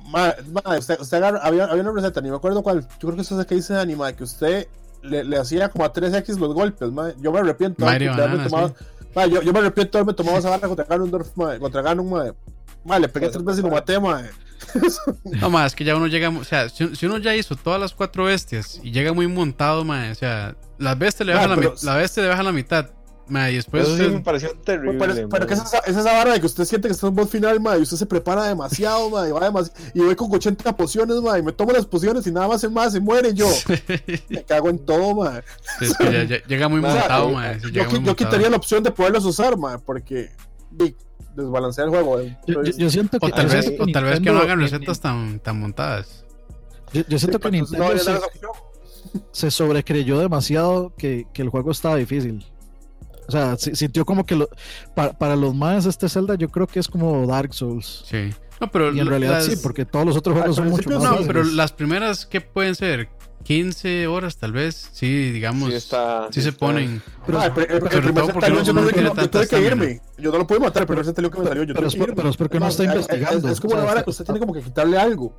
Ma, 0.10 0.34
ma, 0.52 0.78
usted, 0.78 1.00
usted 1.00 1.18
agarra- 1.18 1.40
había, 1.44 1.66
había 1.66 1.84
una 1.84 1.92
receta, 1.94 2.20
ni 2.20 2.30
me 2.30 2.36
acuerdo 2.36 2.64
cuál. 2.64 2.82
Yo 2.82 2.98
creo 3.00 3.16
que 3.16 3.22
eso 3.22 3.40
es 3.40 3.46
que 3.48 3.56
dice 3.56 3.78
Anima, 3.78 4.12
que 4.14 4.24
usted 4.24 4.68
le, 5.04 5.24
le 5.24 5.38
hacía 5.38 5.70
como 5.70 5.86
a 5.86 5.94
3x 5.94 6.38
los 6.40 6.54
golpes. 6.54 6.92
ma. 6.92 7.14
Yo 7.22 7.32
me 7.32 7.40
arrepiento. 7.40 7.86
Mighty 7.86 8.06
de 8.06 8.10
haberme 8.12 8.38
Banana, 8.38 8.50
tomado- 8.50 8.68
sí. 8.78 8.86
ma, 9.16 9.26
yo, 9.28 9.42
yo 9.44 9.54
me 9.54 9.60
arrepiento 9.60 9.98
de 9.98 10.02
haberme 10.02 10.14
tomado 10.16 10.38
esa 10.40 10.50
barra 10.50 10.68
contra 10.68 10.86
Ganondorf, 10.86 11.30
ma, 11.38 11.58
contra 11.60 11.82
Ganon. 11.84 12.10
Ma. 12.10 12.26
Ma, 12.84 12.98
le 13.00 13.08
pegué 13.08 13.30
tres 13.30 13.44
veces 13.46 13.60
y 13.64 13.64
lo 13.68 13.72
maté, 13.74 14.00
ma. 14.00 14.24
No 15.24 15.50
más, 15.50 15.76
que 15.76 15.84
ya 15.84 15.96
uno 15.96 16.08
llega, 16.08 16.30
o 16.30 16.44
sea, 16.44 16.70
si, 16.70 16.96
si 16.96 17.06
uno 17.06 17.18
ya 17.18 17.36
hizo 17.36 17.56
todas 17.56 17.80
las 17.80 17.94
cuatro 17.94 18.26
bestias 18.26 18.80
y 18.84 18.92
llega 18.92 19.14
muy 19.14 19.28
montado, 19.28 19.84
mae, 19.86 20.12
o 20.12 20.16
sea, 20.16 20.56
las 20.78 20.98
bestias 20.98 21.28
le 21.28 21.34
Ah, 21.34 21.36
bajan 21.38 21.50
la, 21.52 21.56
pero- 21.58 21.76
la 21.84 21.96
bestia 21.96 22.24
le 22.24 22.30
baja 22.30 22.44
la 22.44 22.52
mitad. 22.52 22.90
Ma, 23.28 23.52
y 23.52 23.58
después 23.58 23.84
Eso 23.84 23.96
sí 23.96 24.02
usted- 24.02 24.14
me 24.16 24.22
pareció 24.22 24.50
terrible. 24.66 24.98
Pero, 25.30 25.46
que 25.46 25.54
es 25.54 25.62
esa, 25.62 25.78
es 25.86 25.96
esa 25.96 26.14
vara 26.14 26.34
de 26.34 26.40
que 26.40 26.48
usted 26.48 26.66
siente 26.66 26.88
que 26.88 26.96
está 26.96 27.06
en 27.06 27.14
voz 27.14 27.30
final, 27.30 27.60
ma, 27.60 27.78
y 27.78 27.82
usted 27.84 27.96
se 27.98 28.08
prepara 28.08 28.46
demasiado, 28.46 29.08
ma, 29.12 29.28
y 29.28 29.32
va 29.32 29.42
demasiado, 29.42 29.80
y 29.94 30.00
voy 30.00 30.16
con 30.16 30.34
80 30.34 30.76
pociones, 30.76 31.18
ma, 31.22 31.38
y 31.38 31.44
me 31.44 31.52
tomo 31.52 31.72
las 31.72 31.86
pociones 31.86 32.26
y 32.26 32.32
nada 32.32 32.48
más 32.48 32.64
en 32.64 32.74
más 32.74 32.92
se 32.92 33.00
muere 33.00 33.32
yo. 33.36 33.48
Me 34.30 34.44
cago 34.46 34.70
en 34.70 34.80
todo, 34.84 35.14
ma. 35.14 35.44
es 35.80 35.96
que 35.96 36.12
ya- 36.12 36.24
ya- 36.24 36.44
llega 36.48 36.68
muy 36.70 36.82
Ma, 36.82 36.90
montado, 36.96 37.30
ma, 37.30 37.54
Yo, 37.58 38.16
quitaría 38.16 38.50
la 38.50 38.58
opción 38.58 38.82
de 38.82 38.90
poderlos 38.90 39.24
usar, 39.26 39.56
ma, 39.58 39.78
porque 39.78 40.32
desbalancea 41.40 41.86
el 41.86 41.90
juego. 41.90 42.22
Yo, 42.78 42.90
siento 42.90 43.20
que, 43.20 43.26
O 43.26 43.30
tal 43.32 43.48
vez, 43.48 43.66
siento 43.66 43.84
o 43.84 43.88
tal 43.88 44.04
vez 44.04 44.20
que 44.20 44.32
no 44.32 44.40
hagan 44.40 44.60
recetas 44.60 45.00
tan, 45.00 45.40
tan 45.40 45.60
montadas. 45.60 46.26
Yo, 46.94 47.04
yo 47.08 47.20
siento 47.20 47.40
que 47.40 47.48
no 47.50 47.52
Nintendo 47.58 47.86
dar 47.90 48.22
se, 49.32 49.52
sobrecreyó 49.52 50.20
demasiado 50.20 50.94
que, 50.98 51.26
que 51.34 51.42
el 51.42 51.50
juego 51.50 51.72
estaba 51.72 51.96
difícil. 51.96 52.46
O 53.28 53.32
sea, 53.32 53.58
si- 53.58 53.76
sintió 53.76 54.06
como 54.06 54.26
que 54.26 54.36
lo, 54.36 54.50
pa- 54.96 55.14
para 55.14 55.36
los 55.36 55.54
más 55.54 55.86
este 55.86 56.10
Zelda 56.10 56.36
yo 56.36 56.50
creo 56.50 56.66
que 56.68 56.80
es 56.80 56.88
como 56.88 57.28
Dark 57.28 57.54
Souls. 57.54 58.04
Sí. 58.06 58.30
No, 58.60 58.70
pero 58.72 58.92
Y 58.94 59.00
en 59.00 59.08
realidad 59.08 59.34
las- 59.36 59.46
sí, 59.46 59.56
porque 59.62 59.86
todos 59.86 60.06
los 60.06 60.18
otros 60.18 60.36
juegos 60.38 60.56
son 60.56 60.70
mucho 60.70 60.90
más 60.90 61.04
No, 61.04 61.18
pero 61.28 61.44
las 61.44 61.72
primeras, 61.72 62.26
¿qué 62.26 62.42
pueden 62.42 62.76
ser? 62.76 63.08
15 63.44 64.08
horas 64.08 64.38
tal 64.38 64.52
vez. 64.52 64.90
Sí, 64.92 65.32
digamos. 65.32 65.70
Sí, 65.70 65.76
está, 65.76 66.28
sí 66.32 66.42
se 66.42 66.50
está- 66.50 66.60
ponen. 66.60 67.02
Pero- 67.26 67.40
Ah, 67.40 67.46
el, 67.48 67.52
el- 67.64 67.72
el 67.72 67.80
sobre 67.80 67.90
primer 67.90 68.14
todo 68.14 68.26
set 68.26 68.34
porque 68.34 68.50
no- 68.50 68.64
yo, 68.64 68.74
no 68.74 68.82
no, 68.82 68.88
yo, 68.88 68.94
tiene 68.94 69.10
no- 69.10 69.16
yo 69.16 69.22
tanta 69.22 69.32
tuve 69.32 69.48
que 69.48 69.66
irme. 69.68 70.02
Yo 70.18 70.32
no 70.32 70.38
lo 70.40 70.48
pude 70.48 70.60
matar, 70.60 70.84
el 70.84 70.88
primer 70.88 71.06
que 71.14 71.22
me 71.40 71.46
salió. 71.48 71.64
Yo 71.64 71.74
Pero 71.74 71.88
tuve 71.88 71.98
que 71.98 72.04
irme. 72.04 72.16
pero 72.16 72.30
es 72.30 72.38
porque 72.38 72.60
no 72.60 72.68
está 72.68 72.84
Es- 72.84 72.90
es- 72.90 72.96
investigando, 72.96 73.48
Es, 73.48 73.54
es 73.54 73.60
como 73.62 73.74
o 73.74 73.76
sea, 73.76 73.84
una 73.84 73.90
vara 73.92 74.04
que 74.04 74.10
usted 74.10 74.26
tiene 74.26 74.40
como 74.40 74.54
que 74.54 74.62
quitarle 74.62 74.98
algo. 74.98 75.34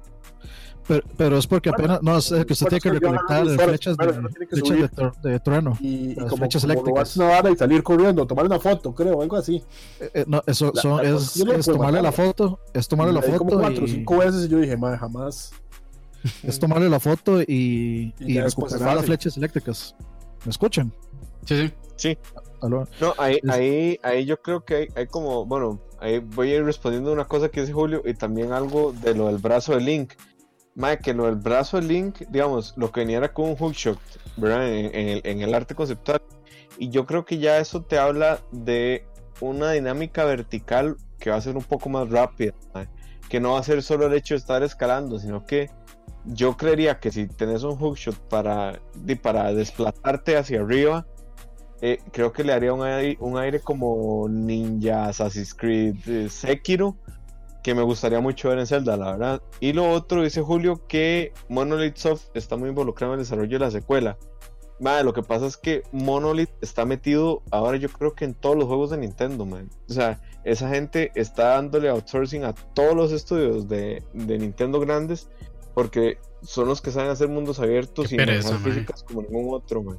Pero, 0.88 1.02
pero 1.16 1.38
es 1.38 1.46
porque 1.46 1.68
apenas, 1.70 2.02
no, 2.02 2.18
es 2.18 2.24
que 2.30 2.52
usted 2.52 2.66
bueno, 2.66 2.68
tiene 2.68 2.80
que 2.80 2.90
recolectar 2.90 3.44
flechas, 3.46 3.96
pero 3.96 4.12
de, 4.12 4.28
flechas 4.28 5.12
de, 5.22 5.30
de 5.30 5.38
trueno. 5.40 5.78
Y, 5.80 5.86
y 5.86 6.14
Las 6.16 6.30
como, 6.30 6.36
flechas 6.38 6.62
como 6.62 6.72
eléctricas. 6.72 6.86
robarse 6.88 7.20
una 7.20 7.28
vara 7.28 7.50
y 7.50 7.56
salir 7.56 7.82
corriendo, 7.84 8.26
tomar 8.26 8.46
una 8.46 8.58
foto, 8.58 8.92
creo, 8.92 9.22
algo 9.22 9.36
así. 9.36 9.62
Eh, 10.00 10.10
eh, 10.14 10.24
no, 10.26 10.42
eso 10.46 10.72
La- 10.74 10.82
son- 10.82 10.96
la- 10.96 11.10
es, 11.10 11.36
es 11.36 11.66
tomarle 11.66 12.02
la 12.02 12.10
matar. 12.10 12.26
foto, 12.26 12.60
es 12.74 12.88
tomarle 12.88 13.12
la 13.12 13.20
di 13.20 13.32
como 13.38 13.50
foto 13.50 13.60
cuatro 13.62 13.84
o 13.84 13.86
y, 13.86 13.90
cinco 13.90 14.16
veces 14.18 14.46
y 14.46 14.48
yo 14.48 14.58
dije, 14.58 14.76
madre, 14.76 14.98
jamás. 14.98 15.52
es 16.42 16.58
tomarle 16.58 16.88
la 16.88 17.00
foto 17.00 17.40
y, 17.42 18.14
Y 18.18 18.32
y 18.36 18.40
recuperar 18.40 18.96
las 18.96 19.04
flechas 19.06 19.36
eléctricas. 19.36 19.94
¿Me 20.44 20.50
escuchan? 20.50 20.92
Sí, 21.46 21.56
sí. 21.68 21.74
Sí. 21.96 22.18
Aló. 22.62 22.86
No, 23.00 23.14
ahí, 23.18 23.38
Es- 23.42 23.50
ahí, 23.50 23.98
ahí 24.02 24.24
yo 24.26 24.40
creo 24.40 24.64
que 24.64 24.74
hay, 24.76 24.88
hay 24.94 25.06
como, 25.06 25.46
bueno, 25.46 25.80
ahí 26.00 26.18
voy 26.18 26.52
a 26.52 26.56
ir 26.56 26.64
respondiendo 26.64 27.12
una 27.12 27.24
cosa 27.26 27.48
que 27.48 27.60
dice 27.62 27.72
Julio 27.72 28.02
y 28.04 28.14
también 28.14 28.52
algo 28.52 28.92
de 28.92 29.14
lo 29.14 29.26
del 29.26 29.38
brazo 29.38 29.74
de 29.74 29.80
Link. 29.80 30.12
Madre, 30.74 30.98
que 31.02 31.12
lo 31.14 31.24
del 31.26 31.36
brazo 31.36 31.78
de 31.80 31.86
Link, 31.86 32.20
digamos, 32.30 32.74
lo 32.76 32.92
que 32.92 33.00
venía 33.00 33.18
era 33.18 33.32
con 33.32 33.48
un 33.50 33.56
hookshot, 33.56 33.98
¿verdad? 34.36 34.68
En, 34.72 34.94
en 34.94 35.08
el, 35.08 35.20
en 35.24 35.40
el 35.40 35.54
arte 35.54 35.74
conceptual. 35.74 36.22
Y 36.78 36.90
yo 36.90 37.04
creo 37.06 37.24
que 37.24 37.38
ya 37.38 37.58
eso 37.58 37.82
te 37.82 37.98
habla 37.98 38.40
de 38.52 39.04
una 39.40 39.72
dinámica 39.72 40.24
vertical 40.24 40.96
que 41.18 41.30
va 41.30 41.36
a 41.36 41.40
ser 41.40 41.56
un 41.56 41.64
poco 41.64 41.88
más 41.90 42.08
rápida, 42.08 42.54
mae. 42.74 42.88
que 43.28 43.40
no 43.40 43.52
va 43.52 43.58
a 43.60 43.62
ser 43.62 43.82
solo 43.82 44.06
el 44.06 44.14
hecho 44.14 44.34
de 44.34 44.38
estar 44.38 44.62
escalando, 44.62 45.18
sino 45.18 45.44
que 45.44 45.70
yo 46.24 46.56
creería 46.56 47.00
que 47.00 47.10
si 47.10 47.26
tenés 47.26 47.62
un 47.62 47.76
hookshot 47.76 48.16
para, 48.28 48.80
para 49.22 49.52
desplazarte 49.52 50.36
hacia 50.36 50.60
arriba, 50.60 51.06
eh, 51.82 51.98
creo 52.12 52.32
que 52.32 52.44
le 52.44 52.52
haría 52.52 52.74
un 52.74 52.82
aire, 52.82 53.16
un 53.20 53.38
aire 53.38 53.60
como 53.60 54.28
Ninja 54.28 55.06
Assassin's 55.06 55.54
Creed 55.54 55.96
eh, 56.06 56.28
Sekiro, 56.28 56.96
que 57.62 57.74
me 57.74 57.82
gustaría 57.82 58.20
mucho 58.20 58.50
ver 58.50 58.58
en 58.58 58.66
Zelda, 58.66 58.96
la 58.96 59.12
verdad. 59.12 59.42
Y 59.60 59.72
lo 59.72 59.90
otro, 59.90 60.22
dice 60.22 60.42
Julio, 60.42 60.86
que 60.86 61.32
Monolith 61.48 61.96
Soft 61.96 62.26
está 62.34 62.56
muy 62.56 62.68
involucrado 62.68 63.14
en 63.14 63.20
el 63.20 63.24
desarrollo 63.24 63.58
de 63.58 63.64
la 63.64 63.70
secuela. 63.70 64.18
Madre, 64.78 65.04
lo 65.04 65.12
que 65.12 65.22
pasa 65.22 65.46
es 65.46 65.58
que 65.58 65.82
Monolith 65.92 66.50
está 66.62 66.86
metido 66.86 67.42
ahora 67.50 67.76
yo 67.76 67.90
creo 67.90 68.14
que 68.14 68.24
en 68.24 68.32
todos 68.32 68.56
los 68.56 68.64
juegos 68.66 68.90
de 68.90 68.96
Nintendo, 68.96 69.44
man. 69.44 69.68
O 69.88 69.92
sea, 69.92 70.18
esa 70.44 70.70
gente 70.70 71.12
está 71.14 71.48
dándole 71.48 71.90
outsourcing 71.90 72.44
a 72.44 72.54
todos 72.54 72.94
los 72.94 73.12
estudios 73.12 73.68
de, 73.68 74.02
de 74.14 74.38
Nintendo 74.38 74.80
grandes 74.80 75.28
porque 75.74 76.18
son 76.42 76.68
los 76.68 76.80
que 76.80 76.90
saben 76.90 77.10
hacer 77.10 77.28
mundos 77.28 77.60
abiertos 77.60 78.08
Qué 78.08 78.14
y 78.14 78.18
pereza, 78.18 78.58
físicas 78.58 79.02
como 79.02 79.22
ningún 79.22 79.54
otro, 79.54 79.82
man. 79.82 79.98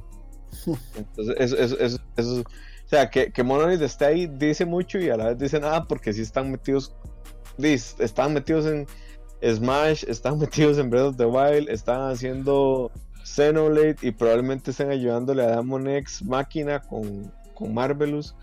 Entonces, 0.96 1.34
eso, 1.38 1.56
eso, 1.56 1.78
eso, 1.78 1.98
eso- 2.16 2.40
o 2.40 2.88
sea, 2.94 3.08
que, 3.08 3.32
que 3.32 3.42
Monolith 3.42 3.80
esté 3.80 4.04
ahí 4.04 4.26
dice 4.26 4.66
mucho 4.66 4.98
y 4.98 5.08
a 5.08 5.16
la 5.16 5.28
vez 5.28 5.38
dice 5.38 5.58
nada 5.58 5.86
porque 5.86 6.12
sí 6.12 6.20
están 6.20 6.50
metidos, 6.50 6.94
están 7.58 8.34
metidos 8.34 8.66
en 8.66 8.86
Smash, 9.42 10.04
están 10.08 10.38
metidos 10.38 10.76
en 10.78 10.90
Breath 10.90 11.06
of 11.06 11.16
the 11.16 11.24
Wild, 11.24 11.70
están 11.70 12.10
haciendo 12.10 12.90
Xenoblade 13.24 13.96
y 14.02 14.10
probablemente 14.10 14.72
estén 14.72 14.90
ayudándole 14.90 15.42
a 15.42 15.56
Damon 15.56 15.88
X 15.88 16.22
Máquina 16.24 16.80
con, 16.80 17.32
con 17.54 17.72
Marvelous. 17.72 18.34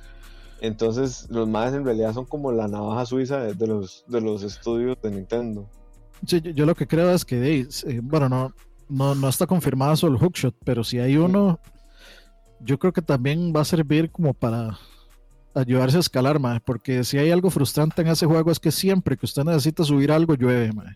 Entonces, 0.61 1.27
los 1.29 1.47
más 1.47 1.73
en 1.73 1.85
realidad 1.85 2.13
son 2.13 2.25
como 2.25 2.51
la 2.51 2.67
navaja 2.67 3.05
suiza 3.05 3.39
de, 3.39 3.53
de 3.53 3.67
los, 3.67 4.03
de 4.07 4.19
los 4.19 4.41
estudios 4.43 4.97
de 5.01 5.11
Nintendo. 5.11 5.69
Sí, 6.25 6.41
yo, 6.41 6.51
yo 6.51 6.65
lo 6.65 6.75
que 6.75 6.87
creo 6.87 7.11
es 7.11 7.25
que, 7.25 7.61
eh, 7.61 7.99
bueno, 8.03 8.29
no, 8.29 8.53
no, 8.89 9.15
no 9.15 9.29
está 9.29 9.45
confirmado 9.47 9.95
solo 9.95 10.15
el 10.15 10.21
hookshot, 10.21 10.55
pero 10.63 10.83
si 10.83 10.99
hay 10.99 11.17
uno, 11.17 11.59
yo 12.59 12.77
creo 12.79 12.91
que 12.93 13.01
también 13.01 13.53
va 13.55 13.61
a 13.61 13.65
servir 13.65 14.11
como 14.11 14.33
para 14.33 14.77
ayudarse 15.55 15.97
a 15.97 16.01
escalar, 16.01 16.39
mae, 16.39 16.59
porque 16.59 17.03
si 17.03 17.17
hay 17.17 17.31
algo 17.31 17.49
frustrante 17.49 18.01
en 18.01 18.07
ese 18.09 18.25
juego 18.25 18.51
es 18.51 18.59
que 18.59 18.71
siempre 18.71 19.17
que 19.17 19.25
usted 19.25 19.43
necesita 19.43 19.83
subir 19.83 20.11
algo, 20.11 20.35
llueve, 20.35 20.71
mae. 20.73 20.95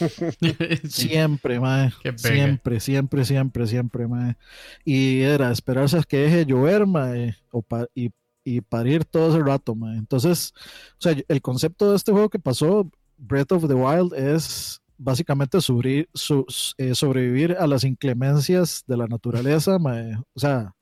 Siempre, 0.88 1.60
mae. 1.60 1.92
Siempre, 2.16 2.80
siempre, 2.80 3.24
siempre, 3.24 3.66
siempre, 3.66 4.08
mae. 4.08 4.36
Y 4.84 5.20
era 5.20 5.50
esperarse 5.52 5.98
a 5.98 6.02
que 6.02 6.18
deje 6.18 6.36
de 6.38 6.46
llover, 6.46 6.86
mae, 6.86 7.36
o 7.50 7.60
pa- 7.62 7.86
y, 7.94 8.10
y 8.44 8.60
parir 8.62 9.04
todo 9.04 9.28
ese 9.30 9.42
rato, 9.44 9.74
mae. 9.74 9.98
Entonces, 9.98 10.54
o 10.92 11.00
sea, 11.00 11.14
el 11.28 11.42
concepto 11.42 11.90
de 11.90 11.96
este 11.96 12.12
juego 12.12 12.30
que 12.30 12.38
pasó, 12.38 12.90
Breath 13.18 13.52
of 13.52 13.68
the 13.68 13.74
Wild, 13.74 14.14
es 14.14 14.80
básicamente 14.96 15.58
eh, 15.58 16.94
sobrevivir 16.94 17.56
a 17.58 17.66
las 17.66 17.84
inclemencias 17.84 18.84
de 18.86 18.96
la 18.96 19.06
naturaleza, 19.06 19.78
mae. 19.78 20.16
O 20.34 20.40
sea, 20.40 20.74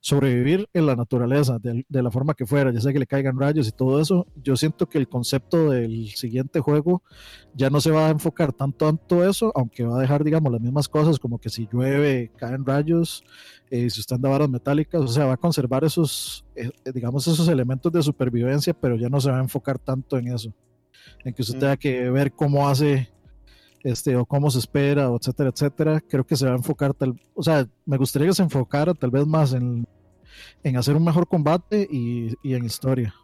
sobrevivir 0.00 0.68
en 0.72 0.86
la 0.86 0.94
naturaleza, 0.94 1.58
de, 1.58 1.84
de 1.88 2.02
la 2.02 2.10
forma 2.10 2.34
que 2.34 2.46
fuera, 2.46 2.72
ya 2.72 2.80
sea 2.80 2.92
que 2.92 2.98
le 2.98 3.06
caigan 3.06 3.38
rayos 3.38 3.66
y 3.68 3.72
todo 3.72 4.00
eso. 4.00 4.26
Yo 4.36 4.56
siento 4.56 4.88
que 4.88 4.98
el 4.98 5.08
concepto 5.08 5.70
del 5.70 6.08
siguiente 6.10 6.60
juego 6.60 7.02
ya 7.54 7.68
no 7.68 7.80
se 7.80 7.90
va 7.90 8.06
a 8.06 8.10
enfocar 8.10 8.52
tanto 8.52 8.86
tanto 8.86 9.28
eso, 9.28 9.52
aunque 9.54 9.84
va 9.84 9.98
a 9.98 10.00
dejar, 10.00 10.22
digamos, 10.22 10.52
las 10.52 10.60
mismas 10.60 10.88
cosas, 10.88 11.18
como 11.18 11.38
que 11.38 11.50
si 11.50 11.68
llueve, 11.72 12.30
caen 12.36 12.64
rayos, 12.64 13.24
eh, 13.70 13.90
si 13.90 14.00
usted 14.00 14.16
anda 14.16 14.28
varas 14.28 14.48
metálicas, 14.48 15.02
o 15.02 15.08
sea, 15.08 15.26
va 15.26 15.34
a 15.34 15.36
conservar 15.36 15.84
esos, 15.84 16.44
eh, 16.54 16.70
digamos, 16.94 17.26
esos 17.26 17.48
elementos 17.48 17.92
de 17.92 18.02
supervivencia, 18.02 18.72
pero 18.74 18.96
ya 18.96 19.08
no 19.08 19.20
se 19.20 19.30
va 19.30 19.38
a 19.38 19.42
enfocar 19.42 19.78
tanto 19.78 20.16
en 20.16 20.28
eso, 20.28 20.54
en 21.24 21.34
que 21.34 21.42
usted 21.42 21.56
Mm. 21.56 21.60
tenga 21.60 21.76
que 21.76 22.10
ver 22.10 22.32
cómo 22.32 22.68
hace, 22.68 23.08
este, 23.84 24.16
o 24.16 24.24
cómo 24.26 24.50
se 24.50 24.58
espera, 24.58 25.10
o 25.10 25.16
etcétera, 25.16 25.50
etcétera. 25.50 26.00
Creo 26.00 26.24
que 26.26 26.36
se 26.36 26.46
va 26.46 26.52
a 26.52 26.56
enfocar, 26.56 26.94
tal, 26.94 27.20
o 27.34 27.42
sea, 27.42 27.66
me 27.86 27.96
gustaría 27.96 28.28
que 28.28 28.34
se 28.34 28.42
enfocara 28.42 28.94
tal 28.94 29.10
vez 29.10 29.26
más 29.26 29.52
en, 29.52 29.86
en 30.62 30.76
hacer 30.76 30.96
un 30.96 31.04
mejor 31.04 31.26
combate 31.28 31.86
y, 31.90 32.34
y 32.42 32.54
en 32.54 32.64
historia. 32.64 33.14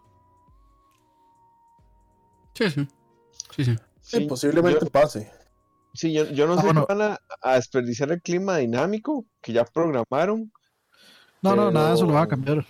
Sí, 2.54 2.70
sí. 2.70 2.88
Sí, 3.56 3.64
sí. 3.64 3.76
Sí, 4.00 4.20
posiblemente 4.26 4.84
yo- 4.84 4.90
pase. 4.90 5.30
Sí, 5.96 6.12
yo, 6.12 6.24
yo 6.30 6.46
no 6.48 6.54
Ah, 6.54 6.56
sé 6.56 6.62
bueno. 6.66 6.86
si 6.88 6.94
van 6.94 7.12
a, 7.12 7.18
a 7.40 7.54
desperdiciar 7.54 8.10
el 8.10 8.20
clima 8.20 8.56
dinámico 8.58 9.26
que 9.40 9.52
ya 9.52 9.64
programaron, 9.64 10.50
No, 11.40 11.54
no, 11.54 11.70
nada 11.70 11.90
de 11.90 11.94
eso 11.94 12.04
lo 12.06 12.14
va 12.14 12.22
a 12.22 12.26
cambiar. 12.28 12.66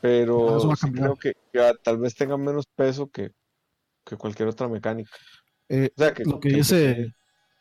pero 0.00 0.56
eso 0.58 0.68
va 0.68 0.74
a 0.74 0.76
sí 0.76 0.82
cambiar. 0.82 1.04
creo 1.04 1.16
que, 1.16 1.32
que 1.52 1.72
tal 1.82 1.98
vez 1.98 2.14
tenga 2.14 2.36
menos 2.36 2.66
peso 2.76 3.08
que, 3.10 3.30
que 4.10 4.16
cualquier 4.16 4.48
otra 4.48 4.68
mecánica. 4.68 5.10
Eh, 5.68 5.90
O 5.96 6.00
sea, 6.02 6.12
que, 6.12 6.24
lo 6.24 6.40
que 6.40 6.48
que- 6.50 6.56
dice, 6.56 7.14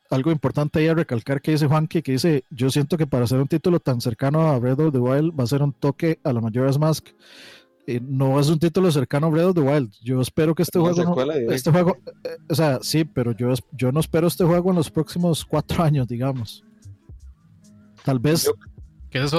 algo 0.09 0.31
importante 0.31 0.79
ahí 0.79 0.87
a 0.87 0.95
recalcar 0.95 1.41
que 1.41 1.51
dice 1.51 1.67
Juanqui, 1.67 2.01
que 2.01 2.13
dice, 2.13 2.43
yo 2.49 2.69
siento 2.71 2.97
que 2.97 3.05
para 3.07 3.25
hacer 3.25 3.39
un 3.39 3.47
título 3.47 3.79
tan 3.79 4.01
cercano 4.01 4.41
a 4.47 4.57
Breath 4.59 4.79
of 4.79 4.91
the 4.91 4.97
Wild 4.99 5.39
va 5.39 5.43
a 5.43 5.47
ser 5.47 5.61
un 5.61 5.71
toque 5.71 6.19
a 6.23 6.33
la 6.33 6.41
Majora's 6.41 6.79
Mask. 6.79 7.07
Eh, 7.85 7.99
no 8.03 8.39
es 8.39 8.49
un 8.49 8.59
título 8.59 8.91
cercano 8.91 9.27
a 9.27 9.29
Breath 9.29 9.45
of 9.47 9.55
the 9.55 9.61
Wild. 9.61 9.91
Yo 10.03 10.21
espero 10.21 10.53
que 10.55 10.63
este 10.63 10.79
Una 10.79 10.93
juego, 10.93 11.15
no- 11.15 11.51
este 11.51 11.71
juego, 11.71 11.97
eh, 12.23 12.37
o 12.49 12.55
sea, 12.55 12.79
sí, 12.81 13.05
pero 13.05 13.31
yo, 13.33 13.53
yo 13.71 13.91
no 13.91 13.99
espero 13.99 14.27
este 14.27 14.43
juego 14.43 14.71
en 14.71 14.75
los 14.75 14.89
próximos 14.91 15.45
cuatro 15.45 15.83
años, 15.83 16.07
digamos. 16.07 16.63
Tal 18.03 18.19
vez, 18.19 18.45
Yo- 18.45 18.53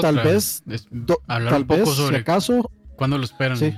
Tal 0.01 0.17
vez- 0.17 0.65
Es- 0.69 0.87
do- 0.91 1.21
hablar 1.29 1.53
tal 1.53 1.63
un 1.63 1.67
poco 1.69 1.81
vez, 1.81 1.89
si 1.91 1.95
sobre 2.03 2.17
acaso, 2.19 2.71
cuándo 2.97 3.19
lo 3.19 3.25
esperan. 3.25 3.57
Sí. 3.57 3.73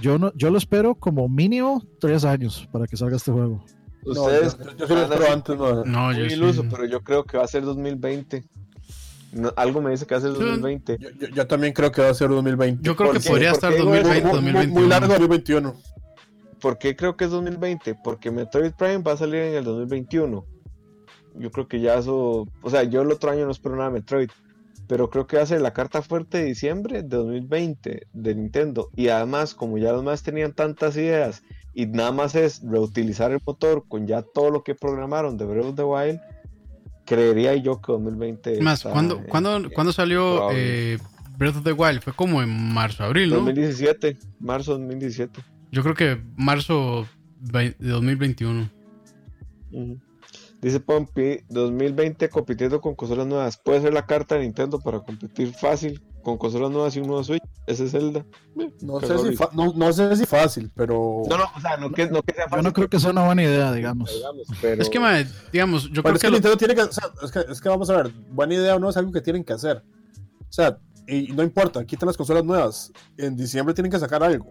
Yo 0.00 0.18
no, 0.18 0.32
yo 0.34 0.50
lo 0.50 0.58
espero 0.58 0.94
como 0.94 1.28
mínimo 1.28 1.82
tres 2.00 2.24
años 2.24 2.68
para 2.72 2.86
que 2.86 2.96
salga 2.96 3.16
este 3.16 3.30
juego. 3.32 3.64
No, 4.04 4.12
Ustedes 4.22 4.56
yo, 4.78 4.86
yo- 4.86 4.94
lo 4.94 5.02
espero 5.02 5.32
antes, 5.32 5.56
no. 5.58 5.84
No, 5.84 6.12
yo 6.12 6.26
sí. 6.26 6.32
iluso, 6.34 6.64
pero 6.70 6.84
yo 6.86 7.00
creo 7.02 7.24
que 7.24 7.36
va 7.36 7.44
a 7.44 7.48
ser 7.48 7.62
2020. 7.64 8.44
No, 9.32 9.52
algo 9.56 9.80
me 9.80 9.90
dice 9.92 10.06
que 10.06 10.14
va 10.14 10.18
a 10.18 10.22
ser 10.22 10.32
Sí. 10.32 10.38
2020. 10.38 10.96
Yo, 10.98 11.10
yo- 11.10 11.28
yo 11.28 11.46
también 11.46 11.72
creo 11.72 11.92
que 11.92 12.02
va 12.02 12.08
a 12.08 12.14
ser 12.14 12.28
2020. 12.30 12.82
Yo 12.82 12.96
creo 12.96 13.12
que 13.12 13.20
podría 13.20 13.50
¿Por 13.50 13.56
estar 13.56 13.72
qué 13.72 13.78
digo 13.78 13.94
eso? 13.94 14.02
2020, 14.08 14.28
muy, 14.32 14.42
muy- 14.42 14.52
2021. 14.52 14.80
muy 14.80 14.88
largo 14.88 15.08
2021. 15.08 15.74
¿Por 16.60 16.78
qué 16.78 16.96
creo 16.96 17.16
que 17.16 17.24
es 17.26 17.30
2020? 17.30 17.94
Porque 18.02 18.30
Metroid 18.30 18.72
Prime 18.72 18.98
va 18.98 19.12
a 19.12 19.16
salir 19.16 19.36
en 19.36 19.54
el 19.54 19.64
2021. 19.64 20.44
Yo 21.36 21.50
creo 21.50 21.68
que 21.68 21.80
ya 21.80 21.94
eso. 21.94 22.46
O 22.62 22.70
sea, 22.70 22.82
yo 22.82 23.02
el 23.02 23.12
otro 23.12 23.30
año 23.30 23.44
no 23.44 23.52
espero 23.52 23.76
nada 23.76 23.88
de 23.90 23.94
Metroid. 24.00 24.30
Pero 24.90 25.08
creo 25.08 25.28
que 25.28 25.36
va 25.36 25.44
a 25.44 25.46
ser 25.46 25.60
la 25.60 25.72
carta 25.72 26.02
fuerte 26.02 26.38
de 26.38 26.46
diciembre 26.46 27.04
de 27.04 27.16
2020 27.16 28.08
de 28.12 28.34
Nintendo. 28.34 28.90
Y 28.96 29.06
además, 29.06 29.54
como 29.54 29.78
ya 29.78 29.92
los 29.92 30.02
más 30.02 30.24
tenían 30.24 30.52
tantas 30.52 30.96
ideas 30.96 31.44
y 31.72 31.86
nada 31.86 32.10
más 32.10 32.34
es 32.34 32.60
reutilizar 32.68 33.30
el 33.30 33.38
motor 33.46 33.84
con 33.86 34.08
ya 34.08 34.22
todo 34.22 34.50
lo 34.50 34.64
que 34.64 34.74
programaron 34.74 35.36
de 35.38 35.44
Breath 35.44 35.66
of 35.66 35.76
the 35.76 35.84
Wild, 35.84 36.20
creería 37.06 37.54
yo 37.54 37.80
que 37.80 37.92
2020. 37.92 38.60
Más, 38.62 38.82
¿cuándo, 38.82 39.22
¿cuándo, 39.28 39.70
¿cuándo 39.72 39.92
salió 39.92 40.50
eh, 40.50 40.98
Breath 41.38 41.58
of 41.58 41.62
the 41.62 41.72
Wild? 41.72 42.00
Fue 42.00 42.12
como 42.12 42.42
en 42.42 42.50
marzo, 42.74 43.04
abril, 43.04 43.30
¿no? 43.30 43.36
2017, 43.36 44.18
marzo 44.40 44.72
2017. 44.72 45.40
Yo 45.70 45.84
creo 45.84 45.94
que 45.94 46.20
marzo 46.34 47.06
de 47.38 47.76
2021. 47.78 48.68
Ujú. 49.70 50.00
Dice 50.60 50.78
Pompi, 50.78 51.40
2020 51.48 52.28
compitiendo 52.28 52.80
con 52.82 52.94
consolas 52.94 53.26
nuevas. 53.26 53.56
Puede 53.56 53.80
ser 53.80 53.94
la 53.94 54.04
carta 54.06 54.34
de 54.34 54.42
Nintendo 54.42 54.78
para 54.78 55.00
competir 55.00 55.54
fácil 55.54 56.02
con 56.22 56.36
consolas 56.36 56.70
nuevas 56.70 56.94
y 56.96 57.00
un 57.00 57.06
nuevo 57.06 57.24
Switch. 57.24 57.42
Ese 57.66 57.84
es 57.86 57.92
Zelda. 57.92 58.26
Eh, 58.58 58.70
No 58.82 59.00
sé, 59.00 59.18
si 59.18 59.36
fa- 59.36 59.48
no, 59.54 59.72
no 59.72 59.90
sé 59.92 60.14
si 60.16 60.26
fácil, 60.26 60.70
pero. 60.76 61.22
No, 61.30 61.38
no, 61.38 61.44
o 61.56 61.60
sea, 61.62 61.78
no 61.78 61.90
que, 61.90 62.08
no 62.10 62.22
que 62.22 62.34
sea 62.34 62.44
Yo 62.44 62.50
fácil. 62.50 62.64
no 62.64 62.72
creo 62.74 62.88
que 62.90 63.00
sea 63.00 63.10
una 63.10 63.24
buena 63.24 63.42
idea, 63.42 63.72
digamos. 63.72 64.12
digamos, 64.14 64.46
pero... 64.60 64.82
Es 64.82 64.90
que, 64.90 65.00
mae, 65.00 65.26
digamos, 65.50 65.84
yo 65.84 66.02
Pero 66.02 66.02
creo 66.02 66.14
es 66.16 66.20
que. 66.20 66.26
que 66.26 66.30
lo- 66.30 66.34
Nintendo 66.34 66.56
tiene 66.58 66.74
que, 66.74 66.82
o 66.82 66.92
sea, 66.92 67.04
es 67.22 67.30
que. 67.32 67.38
es 67.52 67.60
que 67.60 67.68
vamos 67.70 67.88
a 67.88 67.96
ver, 68.02 68.12
buena 68.30 68.52
idea 68.54 68.76
o 68.76 68.78
no 68.78 68.90
es 68.90 68.96
algo 68.98 69.12
que 69.12 69.22
tienen 69.22 69.42
que 69.44 69.54
hacer. 69.54 69.82
O 70.40 70.52
sea, 70.52 70.76
y 71.08 71.28
no 71.28 71.42
importa, 71.42 71.86
quitan 71.86 72.06
las 72.06 72.18
consolas 72.18 72.44
nuevas. 72.44 72.92
En 73.16 73.34
diciembre 73.34 73.72
tienen 73.74 73.90
que 73.90 73.98
sacar 73.98 74.22
algo. 74.22 74.50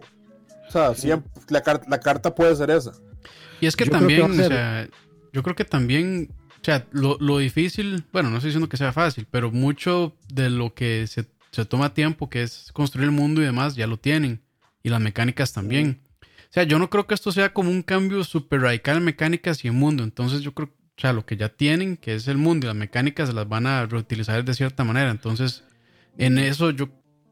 O 0.68 0.72
sea, 0.72 0.96
siempre, 0.96 1.30
la, 1.50 1.62
car- 1.62 1.84
la 1.88 2.00
carta 2.00 2.34
puede 2.34 2.56
ser 2.56 2.72
esa. 2.72 2.94
Y 3.62 3.68
es 3.68 3.76
que 3.76 3.86
Yo 3.86 3.92
también, 3.92 4.32
o 4.32 4.34
sea, 4.34 4.88
yo 5.34 5.44
creo 5.44 5.56
que 5.56 5.66
también, 5.66 6.30
o 6.62 6.64
sea, 6.64 6.88
lo, 6.92 7.18
lo 7.20 7.38
difícil, 7.38 8.04
bueno, 8.12 8.30
no 8.30 8.38
estoy 8.38 8.50
diciendo 8.50 8.70
que 8.70 8.78
sea 8.78 8.94
fácil, 8.94 9.28
pero 9.30 9.52
mucho 9.52 10.16
de 10.34 10.50
lo 10.50 10.74
que 10.74 11.08
se, 11.08 11.26
se 11.52 11.66
toma 11.66 11.94
tiempo, 11.94 12.30
que 12.30 12.44
es 12.44 12.72
construir 12.74 13.06
el 13.06 13.12
mundo 13.12 13.42
y 13.42 13.46
demás, 13.46 13.76
ya 13.76 13.88
lo 13.88 13.98
tienen. 13.98 14.42
Y 14.82 14.90
las 14.90 15.02
mecánicas 15.02 15.52
también. 15.52 16.02
O 16.22 16.52
sea, 16.52 16.64
yo 16.64 16.80
no 16.80 16.90
creo 16.90 17.06
que 17.06 17.14
esto 17.14 17.32
sea 17.32 17.54
como 17.54 17.70
un 17.70 17.84
cambio 17.84 18.24
súper 18.24 18.62
radical 18.62 18.98
en 18.98 19.04
mecánicas 19.04 19.64
y 19.64 19.68
en 19.68 19.76
mundo. 19.76 20.04
Entonces 20.04 20.42
yo 20.42 20.54
creo, 20.54 20.70
o 20.70 21.02
sea, 21.02 21.14
lo 21.14 21.26
que 21.26 21.38
ya 21.38 21.50
tienen, 21.50 21.98
que 21.98 22.16
es 22.16 22.28
el 22.28 22.38
mundo 22.38 22.66
y 22.66 22.68
las 22.68 22.76
mecánicas, 22.76 23.30
se 23.30 23.36
las 23.36 23.48
van 23.48 23.68
a 23.68 23.86
reutilizar 23.86 24.44
de 24.44 24.54
cierta 24.54 24.84
manera. 24.84 25.12
Entonces, 25.12 25.64
en 26.18 26.40
eso 26.40 26.72
yo 26.72 26.90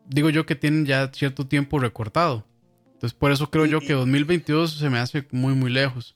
digo 0.07 0.29
yo 0.29 0.45
que 0.45 0.55
tienen 0.55 0.85
ya 0.85 1.11
cierto 1.13 1.47
tiempo 1.47 1.79
recortado. 1.79 2.45
Entonces, 2.93 3.17
por 3.17 3.31
eso 3.31 3.49
creo 3.49 3.65
yo 3.65 3.79
que 3.79 3.93
2022 3.93 4.71
se 4.77 4.89
me 4.89 4.99
hace 4.99 5.25
muy, 5.31 5.53
muy 5.53 5.71
lejos. 5.71 6.15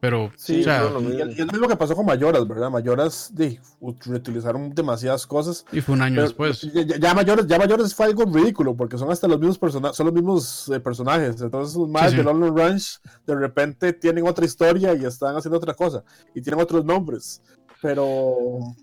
Pero, 0.00 0.30
Sí, 0.36 0.60
o 0.60 0.64
sea, 0.64 0.88
lo 0.90 1.00
Y, 1.02 1.20
es 1.20 1.38
lo 1.38 1.46
mismo 1.52 1.66
que 1.66 1.74
pasó 1.74 1.96
con 1.96 2.06
Mayoras, 2.06 2.46
¿verdad? 2.46 2.70
Mayoras 2.70 3.32
de, 3.34 3.58
reutilizaron 4.06 4.72
demasiadas 4.72 5.26
cosas. 5.26 5.64
y 5.72 5.80
fue 5.80 5.96
un 5.96 6.02
año 6.02 6.14
Pero 6.16 6.26
después. 6.28 6.60
Ya, 6.72 6.98
ya- 6.98 7.14
mayores, 7.14 7.46
ya 7.48 7.58
mayores 7.58 7.92
fue 7.94 8.06
algo 8.06 8.24
ridículo 8.24 8.76
porque 8.76 8.96
son 8.96 9.10
hasta 9.10 9.26
los 9.26 9.40
mismos 9.40 9.58
personajes, 9.58 9.96
son 9.96 10.06
los 10.06 10.14
mismos 10.14 10.68
eh, 10.68 10.78
personajes. 10.78 11.40
Entonces, 11.40 11.74
los 11.76 11.88
más 11.88 12.12
sí. 12.12 12.16
de 12.16 12.22
London 12.22 12.56
Ranch 12.56 13.00
de 13.26 13.34
repente 13.34 13.92
tienen 13.92 14.24
otra 14.26 14.44
historia 14.44 14.94
y 14.94 15.04
están 15.04 15.36
haciendo 15.36 15.58
otra 15.58 15.74
cosa 15.74 16.04
y 16.32 16.40
tienen 16.42 16.60
otros 16.62 16.84
nombres. 16.84 17.42
Pero, 17.82 18.04
o 18.06 18.74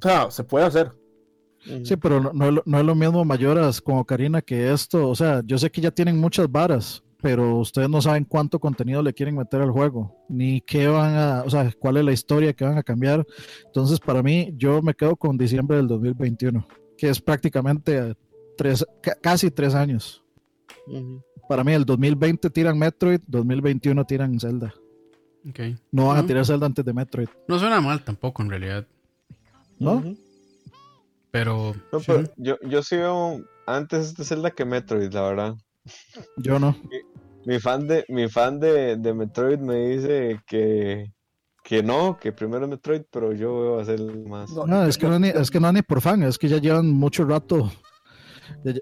sea, 0.00 0.30
se 0.30 0.42
puede 0.42 0.64
hacer. 0.64 0.90
Sí, 1.82 1.96
pero 1.96 2.20
no, 2.20 2.32
no 2.32 2.46
es 2.46 2.52
lo- 2.54 2.62
no 2.64 2.78
es 2.78 2.84
lo 2.84 2.94
mismo 2.94 3.24
mayoras 3.26 3.80
como 3.80 4.04
Karina 4.06 4.40
que 4.42 4.72
esto. 4.72 5.06
O 5.08 5.14
sea, 5.14 5.42
yo 5.44 5.58
sé 5.58 5.70
que 5.70 5.82
ya 5.82 5.90
tienen 5.90 6.18
muchas 6.18 6.50
varas, 6.50 7.02
pero 7.24 7.56
ustedes 7.56 7.88
no 7.88 8.02
saben 8.02 8.26
cuánto 8.26 8.58
contenido 8.60 9.02
le 9.02 9.14
quieren 9.14 9.34
meter 9.34 9.62
al 9.62 9.70
juego, 9.70 10.14
ni 10.28 10.60
qué 10.60 10.88
van 10.88 11.14
a, 11.16 11.42
o 11.42 11.48
sea, 11.48 11.72
cuál 11.78 11.96
es 11.96 12.04
la 12.04 12.12
historia 12.12 12.52
que 12.52 12.66
van 12.66 12.76
a 12.76 12.82
cambiar. 12.82 13.24
Entonces, 13.64 13.98
para 13.98 14.22
mí, 14.22 14.52
yo 14.58 14.82
me 14.82 14.92
quedo 14.92 15.16
con 15.16 15.38
diciembre 15.38 15.78
del 15.78 15.88
2021, 15.88 16.66
que 16.98 17.08
es 17.08 17.22
prácticamente 17.22 18.14
tres, 18.58 18.84
ca- 19.02 19.16
casi 19.22 19.50
tres 19.50 19.74
años. 19.74 20.22
Para 21.48 21.64
mí, 21.64 21.72
el 21.72 21.86
2020 21.86 22.50
tiran 22.50 22.78
Metroid, 22.78 23.20
2021 23.26 24.04
tiran 24.04 24.38
Zelda. 24.38 24.74
Ok. 25.48 25.60
No 25.92 26.08
van 26.08 26.18
a 26.18 26.26
tirar 26.26 26.44
Zelda 26.44 26.66
antes 26.66 26.84
de 26.84 26.92
Metroid, 26.92 27.28
No 27.48 27.58
suena 27.58 27.80
mal 27.80 28.04
tampoco 28.04 28.42
en 28.42 28.50
realidad. 28.50 28.86
¿no? 29.78 30.14
Pero, 31.30 31.74
No, 31.90 32.00
sí. 32.00 32.04
pero 32.06 32.24
yo, 32.36 32.56
yo 32.68 32.82
sí 32.82 32.96
veo 32.96 33.40
antes 33.66 34.08
este 34.08 34.24
Zelda 34.24 34.50
que 34.50 34.66
Metroid, 34.66 35.10
la 35.10 35.22
verdad. 35.22 35.54
Yo 36.36 36.58
no. 36.58 36.76
Mi 37.46 37.58
fan 37.60 37.86
de, 37.86 38.04
mi 38.08 38.28
fan 38.28 38.58
de, 38.58 38.96
de 38.96 39.12
Metroid 39.14 39.58
me 39.58 39.88
dice 39.88 40.40
que, 40.46 41.12
que 41.62 41.82
no, 41.82 42.18
que 42.18 42.32
primero 42.32 42.66
Metroid, 42.66 43.02
pero 43.10 43.32
yo 43.32 43.60
veo 43.60 43.80
hacer 43.80 44.00
más. 44.26 44.50
No, 44.50 44.66
No, 44.66 44.84
es 44.86 44.96
que 44.96 45.06
no, 45.06 45.14
es 45.14 45.20
ni, 45.20 45.28
es 45.28 45.50
que 45.50 45.60
no 45.60 45.70
ni 45.72 45.82
por 45.82 46.00
fan, 46.00 46.22
es 46.22 46.38
que 46.38 46.48
ya 46.48 46.58
llevan 46.58 46.90
mucho 46.90 47.24
rato. 47.24 47.70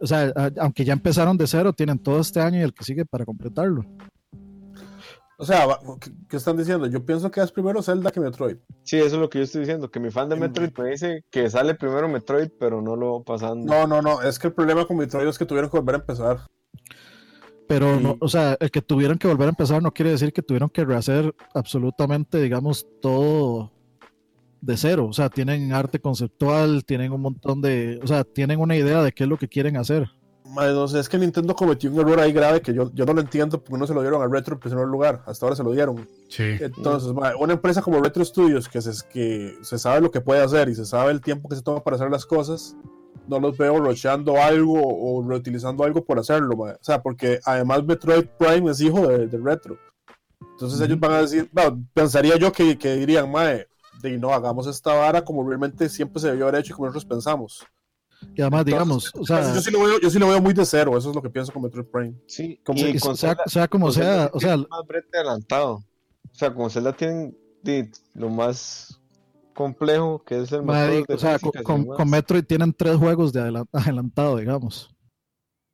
O 0.00 0.06
sea, 0.06 0.32
a- 0.36 0.50
aunque 0.60 0.84
ya 0.84 0.92
empezaron 0.92 1.36
de 1.36 1.46
cero, 1.46 1.72
tienen 1.72 1.98
todo 1.98 2.20
este 2.20 2.40
año 2.40 2.58
y 2.60 2.62
el 2.62 2.72
que 2.74 2.84
sigue 2.84 3.04
para 3.04 3.24
completarlo. 3.24 3.84
O 5.38 5.44
sea, 5.44 5.66
¿qué, 6.28 6.36
están 6.36 6.56
diciendo? 6.56 6.86
Yo 6.86 7.04
pienso 7.04 7.28
que 7.32 7.40
es 7.40 7.50
primero 7.50 7.82
Zelda 7.82 8.12
que 8.12 8.20
Metroid. 8.20 8.58
Sí, 8.84 8.98
eso 8.98 9.06
es 9.06 9.12
lo 9.14 9.28
que 9.28 9.38
yo 9.38 9.44
estoy 9.44 9.62
diciendo, 9.62 9.90
que 9.90 9.98
mi 9.98 10.10
fan 10.12 10.28
de 10.28 10.36
Metroid 10.36 10.70
me 10.78 10.90
dice 10.90 11.24
que 11.32 11.50
sale 11.50 11.74
primero 11.74 12.08
Metroid, 12.08 12.50
pero 12.60 12.80
no 12.80 12.94
lo 12.94 13.24
pasando. 13.24 13.66
No, 13.66 13.88
no, 13.88 14.00
no. 14.00 14.22
Es 14.22 14.38
que 14.38 14.46
el 14.48 14.52
problema 14.52 14.86
con 14.86 14.98
Metroid 14.98 15.26
es 15.26 15.38
que 15.38 15.46
tuvieron 15.46 15.68
que 15.68 15.78
volver 15.78 15.96
a 15.96 15.98
empezar. 15.98 16.46
Pero, 17.68 17.96
Sí. 17.96 18.02
no, 18.02 18.16
o 18.20 18.28
sea, 18.28 18.56
el 18.60 18.70
que 18.70 18.82
tuvieron 18.82 19.18
que 19.18 19.28
volver 19.28 19.46
a 19.46 19.50
empezar 19.50 19.82
no 19.82 19.92
quiere 19.92 20.10
decir 20.10 20.32
que 20.32 20.42
tuvieron 20.42 20.68
que 20.68 20.84
rehacer 20.84 21.34
absolutamente, 21.54 22.40
digamos, 22.40 22.86
todo 23.00 23.70
de 24.60 24.76
cero. 24.76 25.06
O 25.08 25.12
sea, 25.12 25.28
tienen 25.30 25.72
arte 25.72 25.98
conceptual, 26.00 26.84
tienen 26.84 27.12
un 27.12 27.20
montón 27.22 27.62
de. 27.62 27.98
O 28.02 28.06
sea, 28.06 28.24
tienen 28.24 28.60
una 28.60 28.76
idea 28.76 29.02
de 29.02 29.12
qué 29.12 29.24
es 29.24 29.28
lo 29.30 29.38
que 29.38 29.48
quieren 29.48 29.76
hacer. 29.76 30.10
Madre, 30.44 30.74
no 30.74 30.86
sé, 30.86 30.98
es 31.00 31.08
que 31.08 31.16
Nintendo 31.16 31.54
cometió 31.56 31.90
un 31.90 31.98
error 32.00 32.20
ahí 32.20 32.30
grave 32.30 32.60
que 32.60 32.74
yo, 32.74 32.90
yo 32.92 33.06
no 33.06 33.14
lo 33.14 33.22
entiendo 33.22 33.62
porque 33.62 33.78
no 33.78 33.86
se 33.86 33.94
lo 33.94 34.02
dieron 34.02 34.20
a 34.20 34.26
Retro 34.28 34.54
en 34.54 34.60
primer 34.60 34.86
lugar. 34.86 35.22
Hasta 35.24 35.46
ahora 35.46 35.56
se 35.56 35.62
lo 35.64 35.72
dieron. 35.72 36.06
sí. 36.28 36.42
Entonces, 36.60 37.10
madre, 37.14 37.36
una 37.40 37.54
empresa 37.54 37.80
como 37.80 38.02
Retro 38.02 38.22
Studios 38.22 38.68
que 38.68 38.82
se, 38.82 38.90
que 39.08 39.56
se 39.62 39.78
sabe 39.78 40.02
lo 40.02 40.10
que 40.10 40.20
puede 40.20 40.42
hacer 40.42 40.68
y 40.68 40.74
se 40.74 40.84
sabe 40.84 41.12
el 41.12 41.22
tiempo 41.22 41.48
que 41.48 41.56
se 41.56 41.62
toma 41.62 41.82
para 41.82 41.96
hacer 41.96 42.10
las 42.10 42.26
cosas, 42.26 42.76
no 43.28 43.40
los 43.40 43.56
veo 43.56 43.78
rocheando 43.78 44.36
algo 44.40 44.80
o 44.82 45.22
reutilizando 45.28 45.84
algo 45.84 46.04
por 46.04 46.18
hacerlo. 46.18 46.56
madre. 46.56 46.78
O 46.80 46.84
sea, 46.84 47.02
porque 47.02 47.40
además 47.44 47.84
Metroid 47.84 48.26
Prime 48.38 48.70
es 48.70 48.80
hijo 48.80 49.06
de, 49.06 49.26
de 49.26 49.38
Retro. 49.38 49.78
Entonces 50.52 50.80
ellos 50.80 50.98
van 51.00 51.12
a 51.12 51.22
decir, 51.22 51.48
bueno, 51.52 51.82
pensaría 51.94 52.36
yo 52.36 52.52
que, 52.52 52.76
que 52.76 52.94
dirían, 52.96 53.30
mae, 53.30 53.66
de 54.02 54.18
no, 54.18 54.32
hagamos 54.32 54.66
esta 54.66 54.92
vara 54.94 55.24
como 55.24 55.46
realmente 55.48 55.88
siempre 55.88 56.20
se 56.20 56.28
debió 56.30 56.48
haber 56.48 56.60
hecho 56.60 56.72
y 56.72 56.76
como 56.76 56.86
nosotros 56.86 57.04
pensamos. 57.04 57.64
Y 58.34 58.40
además, 58.40 58.60
Entonces, 58.60 58.64
digamos, 58.66 59.12
o 59.16 59.24
sea, 59.26 59.54
yo, 59.54 59.60
sí 59.60 59.70
lo 59.72 59.80
veo, 59.82 60.00
yo 60.00 60.10
sí 60.10 60.18
lo 60.18 60.28
veo 60.28 60.40
muy 60.40 60.52
de 60.54 60.64
cero, 60.64 60.96
eso 60.96 61.10
es 61.10 61.14
lo 61.16 61.22
que 61.22 61.30
pienso 61.30 61.52
con 61.52 61.62
Metroid 61.62 61.86
Prime. 61.86 62.14
Sí, 62.26 62.60
Como- 62.64 62.78
y 62.78 62.92
sí, 62.92 62.98
con 63.00 63.16
sea, 63.16 63.30
Zelda- 63.30 63.44
sea 63.48 63.68
como 63.68 63.86
con 63.86 63.94
sea, 63.94 64.30
o 64.32 64.38
sea, 64.40 64.50
tienen 64.54 64.66
más 64.70 64.86
brete 64.86 65.18
adelantado. 65.18 65.72
O 66.30 66.34
sea, 66.34 66.54
con 66.54 66.70
Zelda 66.70 66.92
tienen 66.92 67.36
lo 68.14 68.28
más 68.30 69.00
complejo 69.54 70.22
que 70.24 70.42
es 70.42 70.52
el 70.52 70.62
Madre, 70.62 71.00
motor 71.00 71.06
de 71.08 71.14
o 71.14 71.18
sea, 71.18 71.38
con, 71.62 71.84
con- 71.86 72.10
Metroid 72.10 72.44
tienen 72.44 72.72
tres 72.72 72.96
juegos 72.96 73.32
de 73.32 73.40
adela- 73.40 73.66
adelantado, 73.72 74.36
digamos. 74.36 74.90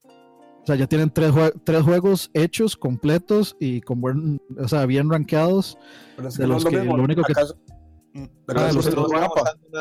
O 0.05 0.66
sea, 0.66 0.76
ya 0.76 0.87
tienen 0.87 1.11
tres, 1.11 1.33
jue- 1.33 1.53
tres 1.64 1.83
juegos 1.83 2.31
hechos, 2.35 2.76
completos 2.76 3.57
y 3.59 3.81
con 3.81 4.01
buen, 4.03 4.41
o 4.61 4.68
sea, 4.68 4.85
bien 4.87 5.09
rankeados. 5.11 5.79
Pero 6.16 6.29
es 6.29 6.37
De 6.37 6.47
no 6.47 6.55
los 6.55 6.59
es 6.59 6.64
lo 6.64 6.70
que- 6.70 6.79
mismo. 6.81 6.97
lo 6.99 7.03
único 7.05 7.22
que- 7.22 7.33
nada 8.55 8.68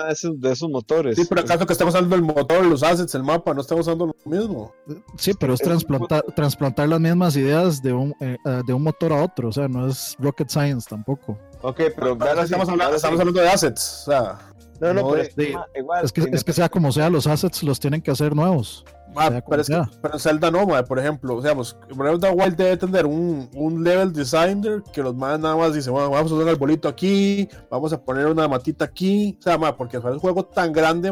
de 0.07 0.13
esos, 0.13 0.39
de 0.39 0.51
esos 0.51 0.69
motores. 0.69 1.15
Sí, 1.17 1.25
pero 1.27 1.41
acaso 1.41 1.65
que 1.65 1.73
estamos 1.73 1.93
usando 1.93 2.15
el 2.15 2.21
motor, 2.21 2.65
los 2.65 2.83
assets, 2.83 3.15
el 3.15 3.23
mapa, 3.23 3.53
no 3.53 3.61
estamos 3.61 3.87
usando 3.87 4.05
lo 4.07 4.15
mismo. 4.25 4.73
Sí, 5.17 5.31
pero 5.39 5.53
es 5.53 5.61
Es 5.61 5.65
transplantar, 5.67 6.23
transplantar 6.35 6.87
las 6.89 6.99
mismas 6.99 7.35
ideas 7.35 7.81
de 7.81 7.93
un, 7.93 8.13
eh, 8.19 8.37
ah, 8.45 8.61
de 8.65 8.73
un 8.73 8.83
motor 8.83 9.13
a 9.13 9.23
otro. 9.23 9.49
O 9.49 9.51
sea, 9.51 9.67
no 9.67 9.87
es 9.87 10.15
rocket 10.19 10.49
science 10.49 10.87
tampoco. 10.89 11.37
Ok, 11.61 11.75
pero 11.95 12.17
Pero 12.17 12.29
ahora 12.29 12.35
sí, 12.41 12.45
estamos, 12.45 12.69
hablando, 12.69 12.83
ahora 12.85 12.89
sí. 12.91 12.95
estamos 12.97 13.19
hablando 13.19 13.41
de 13.41 13.49
assets. 13.49 14.03
O 14.07 14.11
sea, 14.11 14.39
No, 14.79 14.93
no, 14.93 15.01
no 15.01 15.09
pero 15.11 15.21
es 15.23 15.35
de- 15.35 15.49
igual- 15.49 15.65
igual. 15.75 16.05
Es 16.05 16.11
que, 16.11 16.21
es 16.31 16.43
que 16.43 16.53
sea 16.53 16.69
como 16.69 16.91
sea, 16.91 17.09
los 17.09 17.25
assets 17.27 17.63
los 17.63 17.79
tienen 17.79 18.01
que 18.01 18.11
hacer 18.11 18.35
nuevos. 18.35 18.85
ah, 19.15 19.41
pero, 19.49 19.61
es 19.61 19.67
que, 19.67 19.81
pero 20.01 20.19
Zelda 20.19 20.51
no, 20.51 20.67
mae, 20.67 20.83
por 20.83 20.99
ejemplo, 20.99 21.35
o 21.35 21.41
sea, 21.41 21.55
pues, 21.55 21.75
Breath 21.95 22.15
of 22.15 22.21
the 22.21 22.29
Wild 22.29 22.55
debe 22.55 22.77
tener 22.77 23.05
un, 23.07 23.49
un 23.55 23.83
level 23.83 24.13
designer 24.13 24.83
que 24.93 25.01
los 25.01 25.15
más 25.15 25.39
nada 25.39 25.55
más 25.55 25.73
dicen, 25.73 25.93
bueno, 25.93 26.11
vamos 26.11 26.31
a 26.31 26.35
poner 26.35 26.49
el 26.49 26.55
bolito 26.57 26.87
aquí, 26.87 27.49
vamos 27.71 27.91
a 27.93 27.99
poner 28.03 28.27
una 28.27 28.47
matita 28.47 28.85
aquí, 28.85 29.35
o 29.39 29.41
sea, 29.41 29.57
mae, 29.57 29.73
porque 29.73 29.99
fue 29.99 30.11
un 30.11 30.19
juego 30.19 30.45
tan 30.45 30.71
grande, 30.71 31.11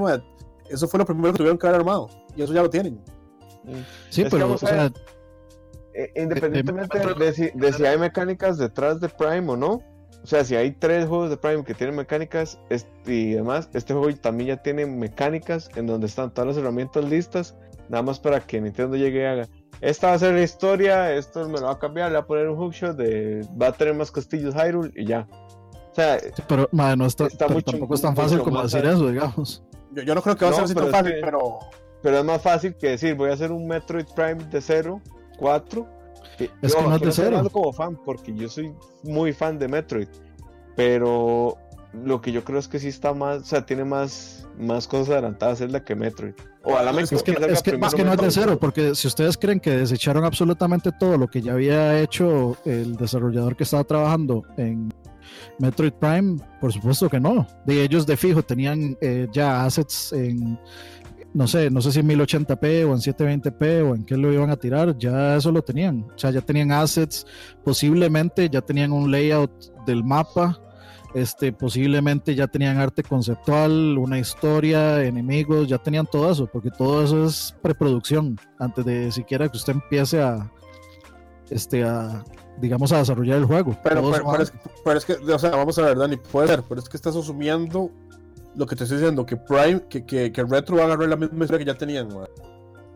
eso 0.70 0.88
fue 0.88 1.00
lo 1.00 1.06
primero 1.06 1.32
que 1.32 1.38
tuvieron 1.38 1.58
que 1.58 1.66
haber 1.66 1.80
armado, 1.80 2.10
y 2.36 2.44
eso 2.44 2.54
ya 2.54 2.62
lo 2.62 2.70
tienen. 2.70 3.02
Sí, 4.12 4.22
Es 4.22 4.26
que 4.26 4.30
pero, 4.38 4.54
o 4.54 4.58
sea, 4.60 4.92
Eh, 5.98 6.12
independientemente 6.18 6.98
eh, 7.02 7.14
de, 7.18 7.34
si, 7.34 7.50
de 7.56 7.74
si 7.74 7.86
hay 7.86 7.98
mecánicas 7.98 8.58
detrás 8.60 9.00
de 9.00 9.08
Prime 9.10 9.50
o 9.52 9.56
no, 9.56 9.80
o 10.26 10.28
sea, 10.28 10.44
si 10.44 10.56
hay 10.56 10.72
tres 10.72 11.08
juegos 11.08 11.30
de 11.30 11.38
Prime 11.38 11.64
que 11.64 11.74
tienen 11.76 11.96
mecánicas 11.96 12.60
este, 12.70 13.14
y 13.14 13.34
demás, 13.34 13.70
este 13.74 13.94
juego 13.94 14.12
también 14.18 14.48
ya 14.50 14.58
tiene 14.64 14.86
mecánicas 14.88 15.70
en 15.76 15.86
donde 15.88 16.08
están 16.08 16.32
todas 16.34 16.48
las 16.48 16.58
herramientas 16.58 17.06
listas, 17.06 17.56
nada 17.90 18.02
más 18.02 18.20
para 18.20 18.40
que 18.40 18.60
Nintendo 18.60 18.96
llegue 18.98 19.22
y 19.22 19.26
haga. 19.26 19.48
Esta 19.82 20.08
va 20.08 20.14
a 20.14 20.20
ser 20.20 20.34
la 20.34 20.42
historia, 20.42 21.14
esto 21.14 21.48
me 21.48 21.60
lo 21.60 21.68
va 21.68 21.74
a 21.74 21.80
cambiar, 21.80 22.10
le 22.10 22.18
va 22.18 22.24
a 22.24 22.26
poner 22.26 22.50
un 22.50 22.58
hookshot 22.58 22.96
de 22.98 23.48
va 23.62 23.68
a 23.68 23.72
tener 23.74 23.94
más 23.94 24.10
castillos 24.12 24.56
Hyrule 24.56 24.92
y 24.96 25.06
ya. 25.06 25.28
O 25.92 25.96
sea, 25.96 26.20
sí, 26.20 26.44
pero 26.48 26.68
madre, 26.72 26.98
no 26.98 27.06
está, 27.06 27.28
está 27.28 27.46
pero 27.46 27.56
mucho- 27.58 27.72
tampoco 27.72 27.94
es 27.96 28.02
tan 28.02 28.16
fácil 28.16 28.40
como 28.40 28.64
decir 28.64 28.84
eso, 28.86 29.08
digamos. 29.10 29.64
Yo, 29.92 30.02
yo 30.04 30.16
no 30.16 30.22
creo 30.22 30.36
que 30.36 30.46
va 30.46 30.52
a 30.52 30.54
ser 30.56 30.64
así 30.66 30.74
tan 30.74 30.90
fácil, 30.90 31.14
que- 31.14 31.22
pero. 31.22 31.60
Pero 32.02 32.18
es 32.20 32.24
más 32.26 32.42
fácil 32.42 32.76
que 32.76 32.90
decir, 32.90 33.16
voy 33.16 33.30
a 33.30 33.34
hacer 33.34 33.52
un 33.52 33.68
Metroid 33.68 34.06
Prime 34.16 34.44
de 34.52 34.62
0, 34.62 35.02
4. 35.38 35.88
Es 36.62 36.76
que 36.76 36.82
no 36.82 36.96
es 36.96 37.02
de 37.02 37.12
cero. 37.12 37.50
como 37.52 37.74
fan, 37.74 37.98
porque 38.04 38.34
yo 38.34 38.50
soy 38.50 38.74
muy 39.04 39.34
fan 39.34 39.58
de 39.60 39.68
Metroid. 39.68 40.08
Pero 40.76 41.58
lo 42.04 42.22
que 42.22 42.32
yo 42.32 42.44
creo 42.44 42.60
es 42.60 42.68
que 42.68 42.80
sí 42.80 42.90
está 42.90 43.14
más, 43.14 43.42
o 43.42 43.46
sea, 43.46 43.66
tiene 43.66 43.86
más, 43.86 44.48
más 44.58 44.88
cosas 44.88 45.12
adelantadas 45.12 45.60
Zelda 45.60 45.84
que 45.84 45.96
Metroid. 45.96 46.34
O 46.64 46.76
a 46.76 46.84
la 46.84 46.92
Es 47.02 47.10
que, 47.10 47.16
es 47.16 47.24
que, 47.24 47.32
es 47.32 47.62
que 47.94 48.04
no 48.04 48.14
es 48.14 48.20
de 48.20 48.32
cero, 48.32 48.58
porque 48.60 48.96
si 48.96 49.08
ustedes 49.08 49.38
creen 49.38 49.60
que 49.60 49.72
desecharon 49.72 50.26
absolutamente 50.26 50.92
todo 50.92 51.18
lo 51.18 51.28
que 51.28 51.42
ya 51.42 51.54
había 51.54 52.00
hecho 52.02 52.58
el 52.66 52.96
desarrollador 52.96 53.56
que 53.56 53.64
estaba 53.64 53.84
trabajando 53.84 54.44
en 54.58 54.92
Metroid 55.60 55.94
Prime, 55.94 56.38
por 56.60 56.74
supuesto 56.74 57.10
que 57.10 57.20
no. 57.20 57.48
De 57.66 57.84
ellos 57.84 58.06
de 58.06 58.18
fijo 58.18 58.44
tenían 58.44 58.98
eh, 59.02 59.28
ya 59.32 59.64
assets 59.64 60.12
en, 60.14 60.60
no 61.36 61.48
sé, 61.48 61.70
no 61.70 61.82
sé 61.82 61.92
si 61.92 62.00
en 62.00 62.08
1080p 62.08 62.88
o 62.88 62.94
en 62.94 63.02
720p 63.02 63.92
o 63.92 63.94
en 63.94 64.06
qué 64.06 64.16
lo 64.16 64.32
iban 64.32 64.50
a 64.52 64.56
tirar, 64.56 64.98
ya 64.98 65.36
eso 65.36 65.52
lo 65.52 65.62
tenían. 65.62 66.08
O 66.16 66.18
sea, 66.18 66.32
ya 66.32 66.40
tenían 66.40 66.72
assets, 66.72 67.28
posiblemente 67.62 68.50
ya 68.50 68.62
tenían 68.62 68.94
un 68.94 69.12
layout 69.12 69.52
del 69.86 70.02
mapa. 70.06 70.58
Este, 71.14 71.52
posiblemente 71.52 72.36
ya 72.36 72.48
tenían 72.48 72.78
arte 72.78 73.04
conceptual, 73.04 73.98
una 73.98 74.18
historia, 74.18 75.04
enemigos, 75.04 75.68
ya 75.68 75.78
tenían 75.78 76.06
todo 76.06 76.32
eso, 76.32 76.48
porque 76.48 76.72
todo 76.72 77.04
eso 77.04 77.26
es 77.26 77.54
preproducción, 77.62 78.38
antes 78.60 78.86
de 78.86 79.12
siquiera 79.12 79.48
que 79.50 79.58
usted 79.58 79.74
empiece 79.74 80.22
a, 80.22 80.52
este, 81.50 81.84
a, 81.84 82.24
digamos, 82.60 82.92
a 82.92 83.00
desarrollar 83.00 83.38
el 83.38 83.46
juego. 83.46 83.78
Pero, 83.84 84.02
Todo 84.02 84.12
pero, 84.12 84.24
eso 84.24 84.32
pero 84.32 84.44
es, 84.44 84.54
pero 84.84 84.98
es 84.98 85.06
que, 85.06 85.14
o 85.14 85.40
sea, 85.40 85.52
vamos 85.52 85.78
a 85.80 85.84
ver, 85.84 85.98
Dani, 85.98 86.18
puede 86.18 86.48
ser, 86.48 86.64
pero 86.68 86.82
es 86.82 86.90
que 86.90 86.98
estás 86.98 87.16
asumiendo 87.16 87.92
lo 88.56 88.66
que 88.66 88.76
te 88.76 88.84
estoy 88.84 88.98
diciendo, 89.00 89.26
que 89.26 89.38
Prime, 89.38 89.84
que, 89.90 90.06
que, 90.06 90.32
que 90.32 90.44
Retro 90.44 90.76
va 90.78 90.84
a 90.84 90.86
agarrar 90.86 91.10
la 91.10 91.16
misma 91.16 91.44
historia 91.46 91.66
que 91.66 91.72
ya 91.72 91.78
tenían, 91.78 92.08
man. 92.08 92.28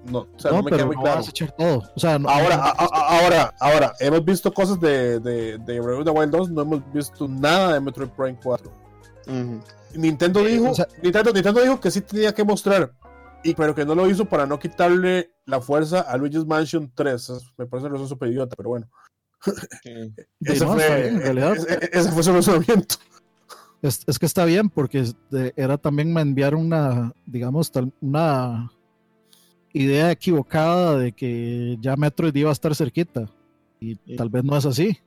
No, 0.05 0.19
o 0.19 0.27
sea, 0.39 0.51
no, 0.51 0.57
no, 0.57 0.63
me 0.63 0.69
pero 0.71 0.77
queda 0.77 0.85
muy 0.87 0.95
no 0.95 1.01
claro. 1.01 1.17
vas 1.17 1.27
a 1.27 1.29
echar 1.31 1.51
todo. 1.51 1.83
O 1.95 1.99
sea, 1.99 2.17
no- 2.17 2.29
Ahora, 2.29 2.55
no- 2.57 2.63
a- 2.63 2.69
a- 2.71 3.19
ahora, 3.19 3.53
ahora, 3.59 3.93
hemos 3.99 4.23
visto 4.23 4.53
cosas 4.53 4.79
de, 4.79 5.19
de, 5.19 5.57
de 5.57 5.79
Breath 5.81 5.99
of 5.99 6.05
the 6.05 6.11
Wild 6.11 6.31
2, 6.31 6.51
no 6.51 6.61
hemos 6.61 6.93
visto 6.93 7.27
nada 7.27 7.73
de 7.73 7.81
Metroid 7.81 8.09
Prime 8.09 8.39
4. 8.41 8.71
Ujú. 9.27 9.59
Nintendo 9.95 10.43
dijo, 10.43 10.71
o 10.71 10.75
sea- 10.75 10.87
Nintendo, 11.03 11.33
Nintendo 11.33 11.61
dijo 11.61 11.79
que 11.81 11.91
sí 11.91 12.01
tenía 12.01 12.33
que 12.33 12.43
mostrar, 12.45 12.93
y, 13.43 13.53
pero 13.55 13.75
que 13.75 13.85
no 13.85 13.93
lo 13.95 14.09
hizo 14.09 14.23
para 14.25 14.45
no 14.45 14.57
quitarle 14.59 15.31
la 15.45 15.59
fuerza 15.59 15.99
a 16.01 16.15
Luigi's 16.17 16.45
Mansion 16.45 16.91
3. 16.95 17.13
Eso 17.15 17.41
Me 17.57 17.65
parece 17.65 17.87
una 17.87 17.95
razón 17.95 18.07
súper 18.09 18.29
idiota, 18.29 18.55
pero 18.55 18.69
bueno. 18.69 18.87
Sí. 19.83 19.91
de 19.93 20.27
Ese 20.53 20.65
no, 20.65 20.73
fue, 20.75 21.01
bien, 21.01 21.15
en 21.15 21.21
realidad. 21.21 21.55
ese- 21.57 21.89
ese 21.91 22.11
fue 22.11 22.23
su 22.23 22.33
razonamiento. 22.33 22.95
Es, 23.81 24.03
es 24.07 24.19
que 24.19 24.25
está 24.25 24.43
bien, 24.45 24.69
porque 24.69 25.05
era 25.55 25.77
también 25.77 26.11
me 26.13 26.21
enviar 26.21 26.53
una, 26.55 27.13
digamos, 27.25 27.71
tal- 27.71 27.93
una 28.01 28.69
idea 29.73 30.11
equivocada 30.11 30.97
de 30.97 31.11
que 31.13 31.77
ya 31.79 31.95
Metroid 31.95 32.35
iba 32.35 32.49
a 32.49 32.53
estar 32.53 32.75
cerquita. 32.75 33.29
Y 33.79 33.95
tal 34.17 34.29
vez 34.29 34.43
no 34.43 34.57
es 34.57 34.65
así. 34.65 34.97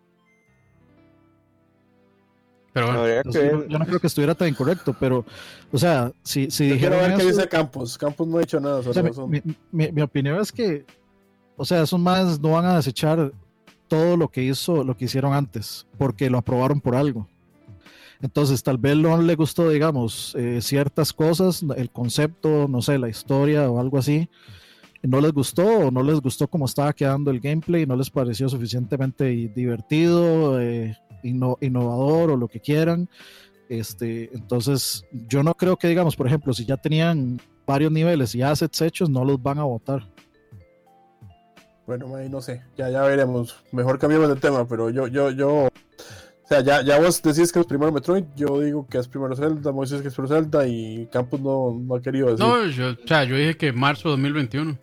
Pero 2.73 2.87
bueno, 2.87 3.03
que 3.31 3.51
Yo, 3.69 3.79
no 3.79 3.85
creo 3.85 4.01
que 4.01 4.07
estuviera 4.07 4.35
tan 4.35 4.49
incorrecto, 4.49 4.97
pero, 4.99 5.27
o 5.71 5.77
sea, 5.79 6.11
si, 6.23 6.51
si 6.51 6.71
Yo 6.71 6.79
quiero 6.79 6.95
dijeron 6.97 7.11
ver 7.19 7.19
qué 7.21 7.27
dice 7.27 7.49
Campos. 7.49 7.99
Campos 7.99 8.27
no 8.27 8.39
ha 8.39 8.41
dicho 8.41 8.59
nada 8.61 8.79
o 8.79 8.83
sobre 8.83 8.95
sea, 8.95 9.03
mi, 9.03 9.11
eso. 9.11 9.29
mi- 9.29 9.43
mi- 9.71 9.93
mi 9.93 10.01
opinión 10.01 10.41
es 10.41 10.51
que, 10.51 10.87
o 11.57 11.67
sea, 11.67 11.83
esos 11.83 12.01
más 12.01 12.41
no 12.41 12.53
van 12.53 12.65
a 12.65 12.77
desechar 12.77 13.31
todo 13.89 14.17
lo 14.17 14.29
que 14.29 14.43
hizo, 14.43 14.83
lo 14.85 14.97
que 14.97 15.05
hicieron 15.05 15.35
antes, 15.35 15.87
porque 15.99 16.31
lo 16.31 16.39
aprobaron 16.39 16.81
por 16.81 16.95
algo. 16.97 17.29
Entonces, 18.23 18.63
tal 18.63 18.79
vez 18.79 18.97
no 18.97 19.21
le 19.21 19.35
gustó, 19.35 19.69
digamos, 19.69 20.35
eh, 20.37 20.61
ciertas 20.63 21.13
cosas, 21.13 21.65
el 21.77 21.91
concepto, 21.91 22.69
no 22.69 22.81
sé, 22.81 22.97
la 22.97 23.09
historia 23.09 23.69
o 23.69 23.81
algo 23.81 23.99
así. 23.99 24.31
No 25.03 25.21
les 25.21 25.33
gustó 25.33 25.67
o 25.67 25.91
no 25.91 26.05
les 26.05 26.21
gustó 26.21 26.47
cómo 26.47 26.67
estaba 26.67 26.93
quedando 26.93 27.33
el 27.33 27.41
gameplay, 27.41 27.85
no 27.85 27.97
les 27.97 28.09
pareció 28.09 28.49
suficientemente 28.49 29.25
divertido, 29.53 30.61
eh, 30.61 30.97
inno- 31.25 31.59
innovador 31.61 32.31
o 32.31 32.37
lo 32.37 32.47
que 32.47 32.61
quieran. 32.61 33.09
Este, 33.69 34.31
entonces, 34.33 35.05
yo 35.27 35.43
no 35.43 35.55
creo 35.55 35.77
que, 35.77 35.89
digamos, 35.89 36.15
por 36.15 36.29
ejemplo, 36.29 36.53
si 36.53 36.65
ya 36.65 36.77
tenían 36.77 37.41
varios 37.67 37.91
niveles 37.91 38.35
y 38.37 38.43
assets 38.43 38.81
hechos, 38.83 39.11
no 39.11 39.25
los 39.25 39.43
van 39.43 39.59
a 39.59 39.65
votar. 39.65 40.09
Bueno, 41.87 42.07
no 42.31 42.41
sé, 42.41 42.63
ya, 42.77 42.89
ya 42.89 43.03
veremos. 43.03 43.57
Mejor 43.73 43.99
cambiamos 43.99 44.29
de 44.29 44.37
tema, 44.37 44.69
pero 44.69 44.91
yo, 44.91 45.09
yo, 45.09 45.31
yo. 45.31 45.69
O 46.45 46.49
sea, 46.49 46.61
ya, 46.61 46.83
ya 46.83 46.99
vos 46.99 47.23
decís 47.23 47.51
que 47.53 47.61
es 47.61 47.67
primero 47.67 47.93
Metroid, 47.93 48.25
yo 48.37 48.61
digo 48.61 48.87
que 48.87 48.99
es 48.99 49.09
primero 49.09 49.35
Zelda, 49.37 49.73
Moisés 49.73 50.03
que 50.03 50.09
es 50.09 50.15
primero 50.15 50.35
Zelda 50.35 50.67
y 50.67 51.07
Campos 51.11 51.41
no, 51.41 51.79
no 51.81 51.95
ha 51.95 52.03
querido 52.03 52.27
decir. 52.31 52.45
no, 52.45 52.67
yo, 52.67 52.91
o 52.91 53.07
sea, 53.07 53.25
yo 53.25 53.37
dije 53.37 53.57
que 53.57 53.73
marzo 53.73 54.11
2021. 54.11 54.77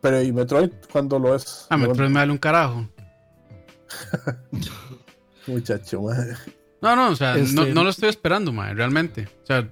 Pero 0.00 0.22
¿y 0.22 0.32
Metroid 0.32 0.70
cuándo 0.90 1.18
lo 1.18 1.34
es? 1.34 1.66
Ah, 1.68 1.76
Metroid 1.76 2.08
me 2.08 2.14
vale 2.20 2.32
un 2.32 2.38
carajo. 2.38 2.88
Muchacho, 5.46 6.02
madre. 6.02 6.34
No, 6.80 6.96
no, 6.96 7.10
o 7.10 7.16
sea, 7.16 7.36
Este- 7.36 7.54
no, 7.54 7.66
no 7.66 7.84
lo 7.84 7.90
estoy 7.90 8.08
esperando, 8.08 8.52
mae, 8.52 8.74
realmente. 8.74 9.28
O 9.42 9.46
sea, 9.46 9.68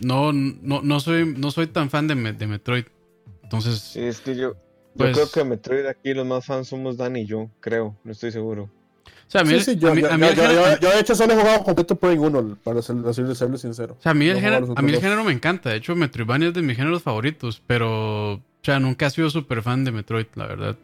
no, 0.00 0.32
no, 0.32 0.82
no, 0.82 1.00
soy, 1.00 1.34
no 1.36 1.50
soy 1.50 1.66
tan 1.68 1.90
fan 1.90 2.06
de, 2.08 2.14
de 2.32 2.46
Metroid. 2.46 2.84
Entonces, 3.44 3.78
Sí, 3.80 4.00
es 4.00 4.20
que 4.20 4.34
yo, 4.34 4.52
yo 4.54 4.56
Pues- 4.96 5.12
creo 5.16 5.30
que 5.30 5.44
Metroid 5.44 5.86
aquí 5.86 6.12
los 6.14 6.26
más 6.26 6.44
fans 6.44 6.68
somos 6.68 6.96
Dan 6.96 7.16
y 7.16 7.26
yo, 7.26 7.50
creo, 7.60 7.96
no 8.04 8.12
estoy 8.12 8.32
seguro. 8.32 8.70
O 9.30 9.32
sea, 9.32 9.42
a 9.42 9.44
mí, 9.44 9.50
Sí, 9.50 9.54
el- 9.56 9.62
sí, 9.62 9.76
yo, 9.76 9.92
a 9.92 9.94
mí- 9.94 10.00
yo, 10.02 10.10
a 10.10 10.16
mí 10.18 10.22
yo- 10.24 10.28
el 10.30 10.34
yo- 10.36 10.42
género- 10.42 10.70
yo- 10.74 10.78
yo, 10.80 10.90
de 10.90 11.00
hecho 11.00 11.14
solo 11.14 11.32
he 11.34 11.36
jugado 11.36 11.62
completo 11.62 11.94
Prime 11.94 12.18
1, 12.18 12.58
para 12.64 12.82
ser, 12.82 12.96
serle 13.36 13.58
sincero. 13.58 13.96
o 13.98 14.02
sea, 14.02 14.10
a 14.10 14.14
mí 14.14 14.26
el 14.26 14.40
género, 14.40 14.56
a 14.74 14.82
mí 14.82 14.92
el 14.92 15.24
me 15.24 15.32
encanta. 15.32 15.70
De 15.70 15.76
hecho, 15.76 15.94
Metroidvania 15.94 16.48
es 16.48 16.54
de 16.54 16.62
mis 16.62 16.76
géneros 16.76 17.02
favoritos. 17.04 17.62
Pero, 17.64 18.32
o 18.34 18.40
sea, 18.62 18.80
nunca 18.80 19.06
he 19.06 19.10
sido 19.10 19.30
súper 19.30 19.62
fan 19.62 19.84
de 19.84 19.92
Metroid, 19.92 20.26
la 20.34 20.46
verdad. 20.46 20.76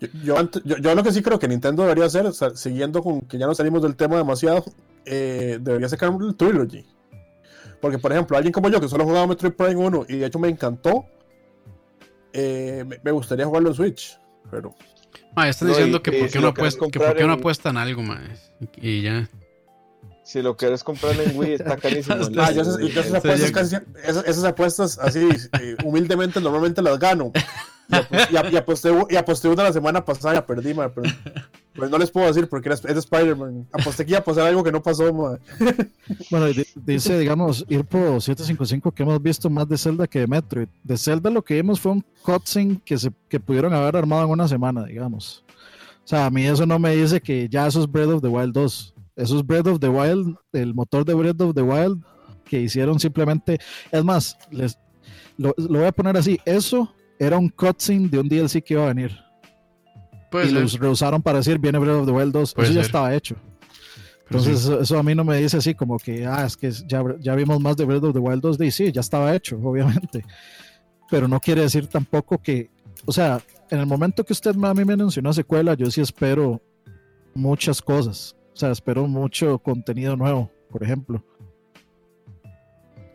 Yo, 0.00 0.08
yo, 0.22 0.38
ante- 0.38 0.60
yo, 0.66 0.76
yo 0.76 0.94
lo 0.94 1.02
que 1.02 1.12
sí 1.12 1.22
creo 1.22 1.38
que 1.38 1.48
Nintendo 1.48 1.82
debería 1.84 2.04
hacer, 2.04 2.26
o 2.26 2.32
sea, 2.32 2.50
siguiendo 2.50 3.02
con 3.02 3.22
que 3.22 3.38
ya 3.38 3.46
no 3.46 3.54
salimos 3.54 3.80
del 3.82 3.96
tema 3.96 4.16
demasiado, 4.18 4.64
eh, 5.06 5.58
debería 5.60 5.88
sacar 5.88 6.10
un 6.10 6.36
trilogy. 6.36 6.84
Porque, 7.80 7.98
por 7.98 8.12
ejemplo, 8.12 8.36
alguien 8.36 8.52
como 8.52 8.68
yo 8.68 8.80
que 8.80 8.88
solo 8.88 9.04
ha 9.04 9.06
jugado 9.06 9.26
Metroid 9.26 9.52
Prime 9.54 9.76
1 9.76 10.04
y 10.08 10.16
de 10.18 10.26
hecho 10.26 10.38
me 10.38 10.48
encantó, 10.48 11.06
eh, 12.32 12.84
me, 12.86 12.98
me 13.02 13.10
gustaría 13.12 13.46
jugarlo 13.46 13.70
en 13.70 13.74
Switch. 13.74 14.18
Pero 14.50 14.74
Mae, 15.34 15.50
están 15.50 15.68
No, 15.68 15.74
diciendo 15.74 15.98
y- 15.98 16.00
que 16.02 16.16
y 16.16 16.20
por 16.20 16.30
si 16.30 16.38
no 16.38 16.54
que 16.90 16.98
por 16.98 17.16
qué 17.16 17.24
no 17.26 17.32
en- 17.34 17.38
apuestan 17.38 17.76
algo, 17.76 18.02
mae. 18.02 18.28
Y, 18.80 19.02
ya. 19.02 19.28
Si 20.24 20.42
lo 20.42 20.56
quieres 20.56 20.84
comprar 20.84 21.18
en 21.20 21.36
Wii 21.38 21.52
está 21.54 21.76
carísimo. 21.78 22.16
ah, 22.38 22.50
yo 22.52 22.62
esas, 22.62 22.78
yo 22.78 22.86
esas 22.88 23.06
Sí, 23.06 23.16
apuestas, 23.16 23.50
casi, 23.52 23.76
esas, 24.04 24.24
esas 24.26 24.44
apuestas 24.44 24.98
así, 24.98 25.26
eh, 25.60 25.76
humildemente, 25.84 26.40
normalmente 26.40 26.82
las 26.82 26.98
gano. 26.98 27.32
Y, 27.90 28.36
apo- 28.36 28.50
y 28.52 28.56
aposté, 28.56 28.90
y 29.10 29.16
aposté 29.16 29.48
una 29.48 29.62
la 29.64 29.72
semana 29.72 30.04
pasada 30.04 30.34
y 30.34 30.36
la 30.36 30.46
perdí, 30.46 30.74
ma, 30.74 30.88
pero, 30.90 31.10
pero 31.72 31.88
no 31.88 31.96
les 31.98 32.10
puedo 32.10 32.26
decir 32.26 32.48
porque 32.48 32.68
es 32.70 32.82
de 32.82 32.92
Spider-Man. 32.98 33.66
Aposté 33.72 34.04
que 34.04 34.10
iba 34.12 34.18
a 34.20 34.24
pasar 34.24 34.46
algo 34.46 34.62
que 34.62 34.70
no 34.72 34.82
pasó. 34.82 35.10
Bueno, 36.30 36.46
dice, 36.84 37.18
digamos, 37.18 37.64
Irpo 37.68 38.20
755 38.20 38.92
que 38.92 39.02
hemos 39.02 39.22
visto 39.22 39.48
más 39.48 39.68
de 39.68 39.78
Zelda 39.78 40.06
que 40.06 40.20
de 40.20 40.26
Metroid. 40.26 40.68
De 40.84 40.96
Zelda 40.98 41.30
lo 41.30 41.42
que 41.42 41.54
vimos 41.54 41.80
fue 41.80 41.92
un 41.92 42.04
cutscene 42.22 42.80
que, 42.84 42.98
se, 42.98 43.10
que 43.28 43.40
pudieron 43.40 43.72
haber 43.72 43.96
armado 43.96 44.24
en 44.24 44.30
una 44.30 44.48
semana, 44.48 44.84
digamos. 44.84 45.44
O 46.04 46.08
sea, 46.08 46.26
a 46.26 46.30
mí 46.30 46.44
eso 46.46 46.66
no 46.66 46.78
me 46.78 46.94
dice 46.94 47.20
que 47.20 47.48
ya 47.48 47.66
eso 47.66 47.80
es 47.80 47.90
Breath 47.90 48.08
of 48.10 48.22
the 48.22 48.28
Wild 48.28 48.52
2. 48.52 48.94
Eso 49.16 49.36
es 49.38 49.46
Breath 49.46 49.66
of 49.66 49.80
the 49.80 49.88
Wild, 49.88 50.36
el 50.52 50.74
motor 50.74 51.04
de 51.04 51.14
Breath 51.14 51.40
of 51.40 51.54
the 51.54 51.62
Wild 51.62 52.02
que 52.44 52.60
hicieron 52.60 52.98
simplemente. 53.00 53.58
Es 53.92 54.04
más, 54.04 54.36
les, 54.50 54.78
lo, 55.36 55.54
lo 55.56 55.78
voy 55.80 55.88
a 55.88 55.92
poner 55.92 56.16
así: 56.16 56.38
eso 56.46 56.94
era 57.18 57.38
un 57.38 57.48
cutscene 57.48 58.08
de 58.08 58.18
un 58.18 58.28
DLC 58.28 58.62
que 58.62 58.74
iba 58.74 58.84
a 58.84 58.88
venir. 58.88 59.16
Puede 60.30 60.46
y 60.46 60.50
ser. 60.50 60.62
los 60.62 60.78
rehusaron 60.78 61.22
para 61.22 61.38
decir 61.38 61.58
viene 61.58 61.78
Breath 61.78 62.00
of 62.00 62.06
the 62.06 62.12
Wild 62.12 62.32
2. 62.32 62.54
Puede 62.54 62.68
eso 62.68 62.74
ya 62.74 62.82
ser. 62.82 62.86
estaba 62.86 63.14
hecho. 63.14 63.36
Entonces, 64.30 64.60
sí. 64.60 64.74
eso 64.80 64.98
a 64.98 65.02
mí 65.02 65.14
no 65.14 65.24
me 65.24 65.38
dice 65.38 65.56
así 65.56 65.74
como 65.74 65.98
que, 65.98 66.26
ah, 66.26 66.44
es 66.44 66.56
que 66.56 66.70
ya, 66.70 67.02
ya 67.18 67.34
vimos 67.34 67.60
más 67.60 67.76
de 67.76 67.84
Breath 67.84 68.04
of 68.04 68.12
the 68.12 68.18
Wild 68.18 68.42
2 68.42 68.60
y 68.60 68.70
sí, 68.70 68.92
ya 68.92 69.00
estaba 69.00 69.34
hecho, 69.34 69.58
obviamente. 69.62 70.24
Pero 71.10 71.26
no 71.26 71.40
quiere 71.40 71.62
decir 71.62 71.86
tampoco 71.86 72.38
que, 72.38 72.70
o 73.06 73.12
sea, 73.12 73.40
en 73.70 73.80
el 73.80 73.86
momento 73.86 74.24
que 74.24 74.32
usted 74.32 74.54
a 74.62 74.74
mí 74.74 74.84
me 74.84 74.96
mencionó 74.96 75.32
secuela, 75.32 75.74
yo 75.74 75.90
sí 75.90 76.00
espero 76.00 76.60
muchas 77.34 77.80
cosas. 77.80 78.36
O 78.52 78.56
sea, 78.56 78.70
espero 78.70 79.06
mucho 79.06 79.58
contenido 79.58 80.16
nuevo, 80.16 80.50
por 80.70 80.82
ejemplo. 80.82 81.24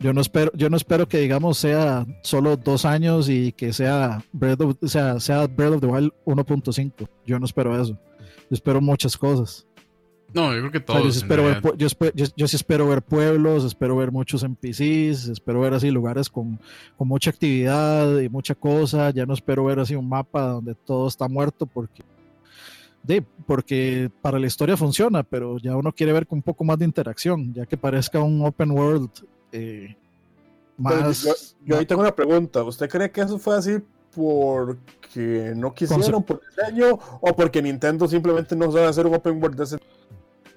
Yo 0.00 0.12
no 0.12 0.20
espero, 0.20 0.50
yo 0.54 0.68
no 0.68 0.76
espero 0.76 1.08
que 1.08 1.18
digamos 1.18 1.56
sea 1.58 2.04
solo 2.22 2.56
dos 2.56 2.84
años 2.84 3.28
y 3.28 3.52
que 3.52 3.72
sea 3.72 4.22
Breath 4.32 4.60
of, 4.60 4.76
sea, 4.86 5.18
sea 5.20 5.46
Breath 5.46 5.74
of 5.74 5.80
the 5.80 5.86
Wild 5.86 6.12
1.5. 6.26 7.08
Yo 7.26 7.38
no 7.38 7.46
espero 7.46 7.80
eso. 7.80 7.92
Yo 8.18 8.50
espero 8.50 8.80
muchas 8.80 9.16
cosas. 9.16 9.66
No, 10.34 10.52
yo 10.52 10.68
creo 10.68 10.72
que 10.72 10.78
O 10.78 10.80
sea, 10.80 10.86
todos. 10.86 11.04
yo, 11.04 11.10
sí 11.12 11.18
espero 11.18 11.44
ver, 11.44 11.62
yo, 11.78 11.86
yo- 12.14 12.26
yo 12.36 12.48
sí 12.48 12.56
espero 12.56 12.88
ver 12.88 13.02
pueblos, 13.02 13.64
espero 13.64 13.96
ver 13.96 14.10
muchos 14.10 14.42
NPCs, 14.42 15.28
espero 15.28 15.60
ver 15.60 15.74
así 15.74 15.90
lugares 15.92 16.28
con, 16.28 16.58
con 16.96 17.06
mucha 17.06 17.30
actividad 17.30 18.18
y 18.18 18.28
mucha 18.28 18.56
cosa. 18.56 19.10
Ya 19.10 19.24
no 19.26 19.34
espero 19.34 19.64
ver 19.64 19.78
así 19.78 19.94
un 19.94 20.08
mapa 20.08 20.48
donde 20.48 20.74
todo 20.74 21.06
está 21.06 21.28
muerto 21.28 21.66
porque, 21.66 22.02
de, 23.04 23.22
porque 23.46 24.10
para 24.22 24.40
la 24.40 24.46
historia 24.48 24.76
funciona, 24.76 25.22
pero 25.22 25.56
ya 25.58 25.76
uno 25.76 25.92
quiere 25.92 26.12
ver 26.12 26.26
con 26.26 26.38
un 26.38 26.42
poco 26.42 26.64
más 26.64 26.78
de 26.80 26.84
interacción, 26.84 27.54
ya 27.54 27.64
que 27.64 27.76
parezca 27.76 28.20
un 28.20 28.44
open 28.44 28.72
world 28.72 29.08
eh, 29.54 29.96
más. 30.76 31.22
Yo, 31.22 31.32
yo, 31.64 31.78
ahí 31.78 31.86
tengo 31.86 32.02
una 32.02 32.14
pregunta. 32.14 32.62
¿Usted 32.64 32.88
cree 32.88 33.10
que 33.10 33.20
eso 33.20 33.38
fue 33.38 33.56
así 33.56 33.78
porque 34.14 35.52
no 35.56 35.72
quisieron, 35.72 36.22
por 36.22 36.40
diseño, 36.48 36.98
o 37.20 37.36
porque 37.36 37.62
Nintendo 37.62 38.08
simplemente 38.08 38.56
no 38.56 38.70
sabe 38.72 38.86
hacer 38.86 39.06
un 39.06 39.14
open 39.14 39.40
world 39.40 39.56
de 39.56 39.64
ese 39.64 39.78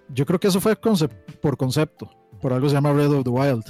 Yo 0.10 0.26
creo 0.26 0.40
que 0.40 0.48
eso 0.48 0.60
fue 0.60 0.76
por 0.76 1.57
concepto. 1.57 2.10
Por 2.41 2.53
algo 2.53 2.68
se 2.68 2.76
llama 2.76 2.94
Red 2.94 3.11
of 3.11 3.24
the 3.24 3.30
Wild. 3.30 3.65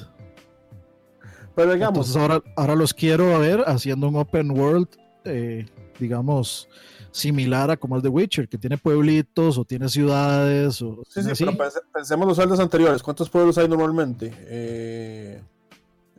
Pero 1.56 1.74
digamos. 1.74 2.08
Entonces 2.08 2.16
ahora, 2.16 2.44
ahora 2.56 2.76
los 2.76 2.94
quiero 2.94 3.40
ver 3.40 3.64
haciendo 3.66 4.08
un 4.08 4.16
open 4.16 4.52
world, 4.52 4.88
eh, 5.26 5.66
digamos, 6.00 6.70
similar 7.18 7.72
a 7.72 7.78
como 7.78 7.96
el 7.96 8.02
de 8.02 8.10
Witcher, 8.10 8.48
que 8.48 8.58
tiene 8.58 8.78
pueblitos 8.78 9.58
o 9.58 9.66
tiene 9.66 9.90
ciudades. 9.90 10.82
O, 10.82 11.04
sí, 11.10 11.22
sí, 11.24 11.46
pero 11.46 11.58
pensemos 11.94 12.28
los 12.28 12.38
celdas 12.38 12.60
anteriores. 12.60 13.02
¿Cuántos 13.04 13.30
pueblos 13.30 13.58
hay 13.58 13.68
normalmente? 13.68 14.32
Eh, 14.36 15.42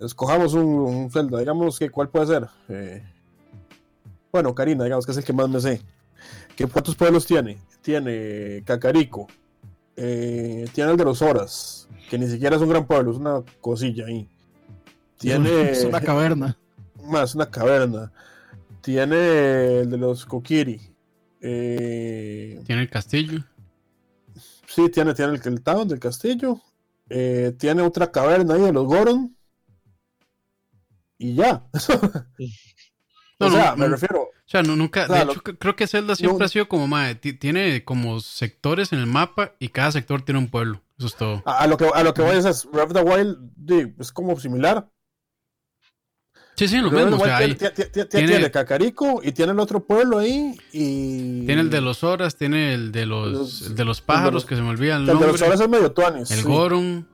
escojamos 0.01 0.55
un, 0.55 0.67
un 0.67 1.11
Zelda, 1.11 1.39
digamos 1.39 1.79
que 1.79 1.91
cuál 1.91 2.09
puede 2.09 2.27
ser. 2.27 2.49
Eh, 2.69 3.03
bueno, 4.33 4.55
Karina, 4.55 4.85
digamos 4.85 5.07
que 5.07 5.13
es 5.13 5.19
el 5.19 5.25
que 5.25 5.33
más 5.33 5.49
me 5.49 5.61
sé. 5.61 5.81
¿Qué, 6.57 6.67
¿Cuántos 6.67 6.95
pueblos 6.95 7.25
tiene? 7.25 7.59
Tiene 7.81 8.63
Cacarico, 8.65 9.29
eh, 9.97 10.67
tiene 10.73 10.91
el 10.91 10.97
de 10.97 11.05
los 11.05 11.23
Horas, 11.23 11.89
que 12.11 12.19
ni 12.19 12.27
siquiera 12.27 12.57
es 12.57 12.63
un 12.63 12.69
gran 12.69 12.87
pueblo, 12.87 13.13
es 13.13 13.17
una 13.17 13.43
cosilla 13.61 14.07
ahí. 14.07 14.29
Tiene. 15.19 15.71
Es 15.71 15.85
una 15.85 16.01
caverna. 16.01 16.57
Más, 17.05 17.35
una 17.35 17.51
caverna. 17.51 18.13
Tiene 18.81 19.81
el 19.81 19.91
de 19.91 19.99
los 19.99 20.25
Kokiri. 20.25 20.88
Eh, 21.41 22.61
tiene 22.67 22.83
el 22.83 22.91
castillo. 22.91 23.45
Sí, 24.67 24.91
tiene, 24.91 25.15
tiene 25.15 25.35
el, 25.35 25.43
el 25.45 25.63
town 25.63 25.89
del 25.89 25.99
castillo. 25.99 26.61
Eh, 27.11 27.55
tiene 27.59 27.83
otra 27.83 28.11
caverna 28.11 28.55
ahí 28.55 28.63
de 28.63 28.73
los 28.73 28.87
Goron. 28.87 29.37
Y 31.17 31.35
ya. 31.35 31.65
o 33.39 33.51
sea, 33.51 33.75
me 33.77 33.89
refiero. 33.89 34.23
O 34.23 34.51
sea, 34.51 34.63
nunca. 34.63 35.07
de 35.07 35.23
hecho, 35.23 35.43
creo 35.43 35.77
que 35.77 35.87
Zelda 35.87 36.17
siempre 36.17 36.47
ha 36.47 36.49
sido 36.49 36.69
como, 36.69 36.87
madre, 36.87 37.15
tiene 37.17 37.85
como 37.85 38.21
sectores 38.21 38.93
en 38.93 39.01
el 39.01 39.07
mapa 39.07 39.55
y 39.59 39.69
cada 39.69 39.93
sector 39.93 40.23
tiene 40.23 40.39
un 40.39 40.49
pueblo. 40.49 40.83
Eso 40.99 41.07
es 41.07 41.17
todo. 41.17 41.43
A, 41.45 41.67
lo, 41.67 41.77
que, 41.77 41.89
a 41.93 42.03
lo 42.03 42.15
que 42.15 42.23
voy 42.23 42.37
es, 42.37 42.69
Breath 42.71 42.91
of 42.91 42.93
the 42.93 43.01
Wild 43.03 44.01
es 44.01 44.13
como 44.13 44.39
similar. 44.39 44.89
Sí, 46.59 46.67
sí, 46.67 46.79
lo 46.79 46.91
mismo. 46.91 47.17
O 47.17 47.25
sea, 47.25 47.39
tiene, 48.09 48.35
el 48.35 48.51
Cacarico 48.51 49.21
y 49.23 49.31
tiene 49.31 49.53
el 49.53 49.61
otro 49.61 49.79
pueblo 49.79 50.19
ahí. 50.19 50.59
y 50.73 51.47
Tiene 51.47 51.61
el 51.61 51.71
de 51.71 51.81
los 51.81 52.03
horas, 52.03 52.35
tiene 52.35 52.75
el 52.75 52.91
de 52.91 53.07
los, 53.07 53.77
de 53.77 53.85
los 53.85 54.01
pájaros, 54.01 54.45
que 54.45 54.57
se 54.57 54.63
me 54.63 54.71
olvida 54.71 54.97
el 54.97 55.07
nombre. 55.07 55.29
El 55.29 55.33
de 55.35 55.39
los 55.39 55.49
horas 55.49 55.61
es 55.61 55.69
medio 55.69 55.93
tuanis. 55.93 56.31
El 56.33 56.43
Goron. 56.43 57.07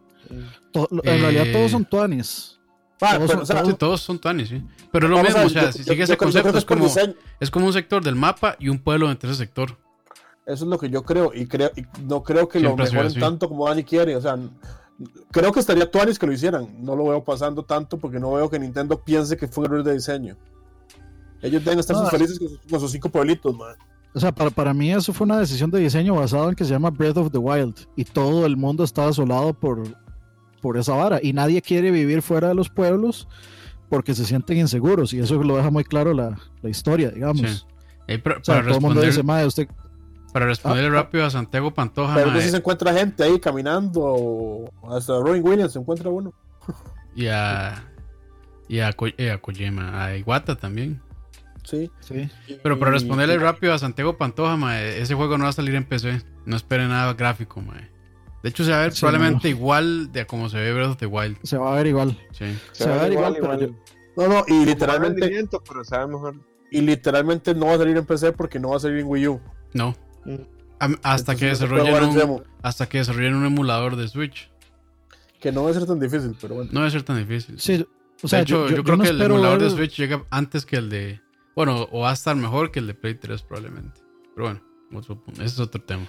en 0.73 1.21
realidad 1.21 1.45
todos 1.53 1.71
son 1.73 1.85
tuanis. 1.85 2.59
Ah, 3.03 3.17
todos, 3.17 3.31
son, 3.31 3.41
o 3.41 3.45
sea, 3.45 3.63
todos 3.75 4.01
son 4.01 4.19
tuanis, 4.19 4.49
sí. 4.49 4.63
Pero 4.91 5.07
es 5.07 5.11
lo 5.11 5.23
mismo, 5.23 5.43
o 5.43 5.49
sea, 5.51 5.73
si 5.73 5.85
sigue 5.85 6.05
ese 6.05 6.17
concepto, 6.17 6.57
es 6.57 6.65
como, 6.65 6.87
es 7.39 7.51
como 7.51 7.67
un 7.67 7.73
sector 7.75 8.03
del 8.03 8.15
mapa 8.15 8.57
y 8.59 8.71
un 8.71 8.79
pueblo 8.79 9.11
entre 9.11 9.29
ese 9.29 9.39
sector. 9.41 9.77
Eso 10.47 10.65
es 10.65 10.71
lo 10.71 10.79
que 10.79 10.89
yo 10.89 11.03
creo, 11.03 11.33
y 11.35 11.47
creo 11.47 11.71
y 11.77 11.85
no 12.03 12.23
creo 12.23 12.49
que 12.49 12.61
lo 12.61 12.75
mejoren 12.77 13.13
tanto 13.15 13.49
como 13.49 13.69
Dani 13.69 13.85
quiere. 13.85 14.17
O 14.17 14.23
sea, 14.23 14.39
creo 15.31 15.53
que 15.53 15.61
estaría 15.61 15.91
tuanis 15.91 16.19
que 16.19 16.27
lo 16.27 16.33
hicieran. 16.33 16.69
No 16.85 16.97
lo 16.97 17.09
veo 17.09 17.25
pasando 17.25 17.63
tanto 17.65 17.99
porque 17.99 18.21
no 18.21 18.33
veo 18.33 18.49
que 18.49 18.59
Nintendo 18.59 19.01
piense 19.03 19.37
que 19.37 19.49
fue 19.49 19.65
un 19.65 19.73
error 19.73 19.85
de 19.85 19.95
diseño. 19.95 20.37
Ellos 21.43 21.65
deben 21.65 21.79
estar 21.79 22.11
felices 22.11 22.39
con 22.71 22.81
sus, 22.81 22.91
cinco 22.91 23.09
pueblitos, 23.09 23.55
man. 23.57 23.77
O 24.15 24.21
sea, 24.21 24.33
para, 24.33 24.51
para 24.51 24.73
mí 24.73 24.93
eso 24.93 25.13
fue 25.13 25.25
una 25.25 25.39
decisión 25.39 25.71
de 25.71 25.81
diseño 25.81 26.15
basada 26.15 26.49
en 26.49 26.55
que 26.55 26.65
se 26.65 26.71
llama 26.71 26.91
Breath 26.91 27.17
of 27.17 27.33
the 27.33 27.39
Wild. 27.39 27.87
Y 27.97 28.05
todo 28.05 28.47
el 28.47 28.57
mundo 28.57 28.85
estaba 28.85 29.09
asolado 29.09 29.53
por, 29.53 29.83
por 30.63 30.79
esa 30.79 30.95
vara. 30.95 31.19
Y 31.23 31.33
nadie 31.33 31.61
quiere 31.61 31.91
vivir 31.91 32.23
fuera 32.23 32.49
de 32.49 32.55
los 32.55 32.71
pueblos 32.71 33.29
porque 33.89 34.15
se 34.15 34.25
sienten 34.25 34.59
inseguros. 34.59 35.13
Y 35.13 35.19
eso 35.19 35.43
lo 35.43 35.57
deja 35.57 35.71
muy 35.71 35.85
claro 35.85 36.15
la, 36.15 36.39
la 36.63 36.71
historia, 36.71 37.11
digamos. 37.11 37.67
para 38.23 38.41
todo 38.41 38.77
el 38.77 38.81
mundo 38.81 39.01
dice, 39.01 39.23
usted... 39.47 39.69
Para 40.35 40.47
responderle 40.47 40.89
ah, 40.89 40.99
ah. 40.99 41.03
rápido 41.05 41.25
a 41.25 41.31
Santiago 41.31 41.73
Pantoja. 41.73 42.13
Pero 42.13 42.41
si 42.41 42.51
se 42.51 42.57
encuentra 42.57 42.93
gente 42.93 43.23
ahí 43.23 43.39
caminando. 43.39 44.69
Hasta 44.91 45.13
Robin 45.21 45.47
Williams 45.47 45.75
se 45.75 45.79
encuentra 45.79 46.11
uno. 46.11 46.35
Y 47.15 47.29
a. 47.29 47.85
Y 48.67 48.81
a, 48.81 48.91
eh, 49.17 49.31
a 49.31 49.41
Kojima. 49.41 50.05
A 50.05 50.17
Iwata 50.17 50.57
también. 50.57 51.01
Sí, 51.63 51.89
sí. 52.01 52.29
Pero 52.65 52.81
para 52.81 52.91
responderle 52.91 53.39
rápido 53.39 53.75
a 53.75 53.79
Santiago 53.79 54.19
Pantoja, 54.19 54.83
ese 54.83 55.15
juego 55.15 55.39
no 55.39 55.45
va 55.45 55.51
a 55.51 55.53
salir 55.53 55.77
en 55.77 55.85
PC. 55.85 56.23
No 56.47 56.57
espere 56.57 56.89
nada 56.89 57.15
gráfico, 57.15 57.61
mae. 57.61 57.89
De 58.43 58.49
hecho, 58.49 58.65
se 58.65 58.73
va 58.73 58.79
a 58.79 58.81
ver 58.81 58.93
probablemente 58.99 59.49
igual 59.49 60.11
de 60.11 60.27
como 60.27 60.49
se 60.49 60.57
ve 60.57 60.75
Breath 60.75 60.91
of 60.91 60.97
the 60.97 61.07
Wild. 61.07 61.39
Se 61.45 61.57
va 61.59 61.75
a 61.75 61.77
ver 61.77 61.87
igual. 61.87 62.19
Sí. 62.33 62.59
Se, 62.73 62.91
va 62.91 62.97
a 62.97 63.03
ver 63.05 63.13
igual, 63.13 63.37
pero 63.41 63.57
No, 64.17 64.29
no, 64.35 64.45
y 64.49 64.67
literalmente. 64.67 65.47
Pero 65.49 65.85
sabe 65.85 66.09
mejor. 66.09 66.35
Y 66.73 66.81
literalmente 66.81 67.55
no 67.55 67.67
va 67.67 67.75
a 67.75 67.79
salir 67.79 67.97
en 67.97 68.05
PC 68.05 68.33
porque 68.33 68.59
no 68.59 68.71
va 68.71 68.79
a 68.79 68.81
salir 68.81 68.99
en 68.99 69.07
Wii 69.07 69.29
U. 69.29 69.41
No. 69.75 69.95
Hasta 71.03 71.37
que 71.37 71.47
desarrollen 71.47 72.05
un, 72.05 72.43
hasta 72.63 72.89
que 72.89 72.99
desarrollen 72.99 73.35
un 73.35 73.47
emulador 73.47 73.97
de 73.97 74.09
Switch. 74.09 74.51
Que 75.41 75.53
no 75.53 75.65
va 75.65 75.71
a 75.71 75.75
ser 75.75 75.87
tan 75.87 76.01
difícil, 76.01 76.37
pero 76.41 76.57
bueno. 76.57 76.71
No 76.73 76.81
va 76.81 76.87
a 76.87 76.91
ser 76.91 77.03
tan 77.03 77.19
difícil. 77.19 77.59
Sí, 77.59 77.87
o 78.23 78.29
sea, 78.29 78.39
de 78.39 78.43
hecho, 78.45 78.69
yo, 78.69 78.83
creo 78.83 78.99
que 78.99 79.09
el 79.09 79.21
emulador 79.21 79.63
de 79.63 79.71
Switch 79.71 79.97
llega 79.97 80.25
antes 80.31 80.65
que 80.65 80.77
el 80.77 80.91
de. 80.91 81.21
Bueno, 81.55 81.87
o 81.93 82.01
va 82.01 82.11
a 82.11 82.15
estar 82.15 82.35
mejor 82.35 82.71
que 82.71 82.81
el 82.81 82.87
de 82.87 82.95
Play 82.95 83.15
3 83.15 83.43
probablemente. 83.43 84.01
Pero 84.35 84.49
bueno, 84.49 84.63
ese 85.35 85.45
es 85.45 85.61
otro 85.61 85.81
tema. 85.83 86.07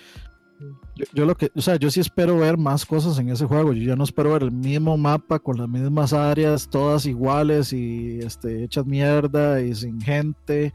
Yo, 1.13 1.25
lo 1.25 1.35
que, 1.35 1.51
o 1.53 1.61
sea, 1.61 1.75
yo 1.75 1.91
sí 1.91 1.99
espero 1.99 2.37
ver 2.37 2.57
más 2.57 2.85
cosas 2.85 3.19
en 3.19 3.29
ese 3.29 3.45
juego. 3.45 3.73
Yo 3.73 3.83
ya 3.83 3.95
no 3.95 4.05
espero 4.05 4.31
ver 4.31 4.43
el 4.43 4.51
mismo 4.51 4.97
mapa 4.97 5.39
con 5.39 5.57
las 5.57 5.67
mismas 5.67 6.13
áreas, 6.13 6.69
todas 6.69 7.05
iguales 7.05 7.73
y 7.73 8.19
este, 8.19 8.63
hechas 8.63 8.85
mierda 8.85 9.61
y 9.61 9.75
sin 9.75 9.99
gente. 9.99 10.73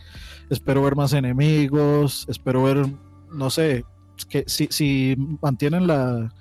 Espero 0.51 0.83
ver 0.83 0.97
más 0.97 1.15
enemigos. 1.15 2.27
Espero 2.29 2.65
ver, 2.65 2.87
no 3.33 3.51
sé, 3.51 3.85
que 4.29 4.45
si, 4.47 4.69
si 4.71 5.17
mantienen 5.41 5.87
la, 5.87 6.33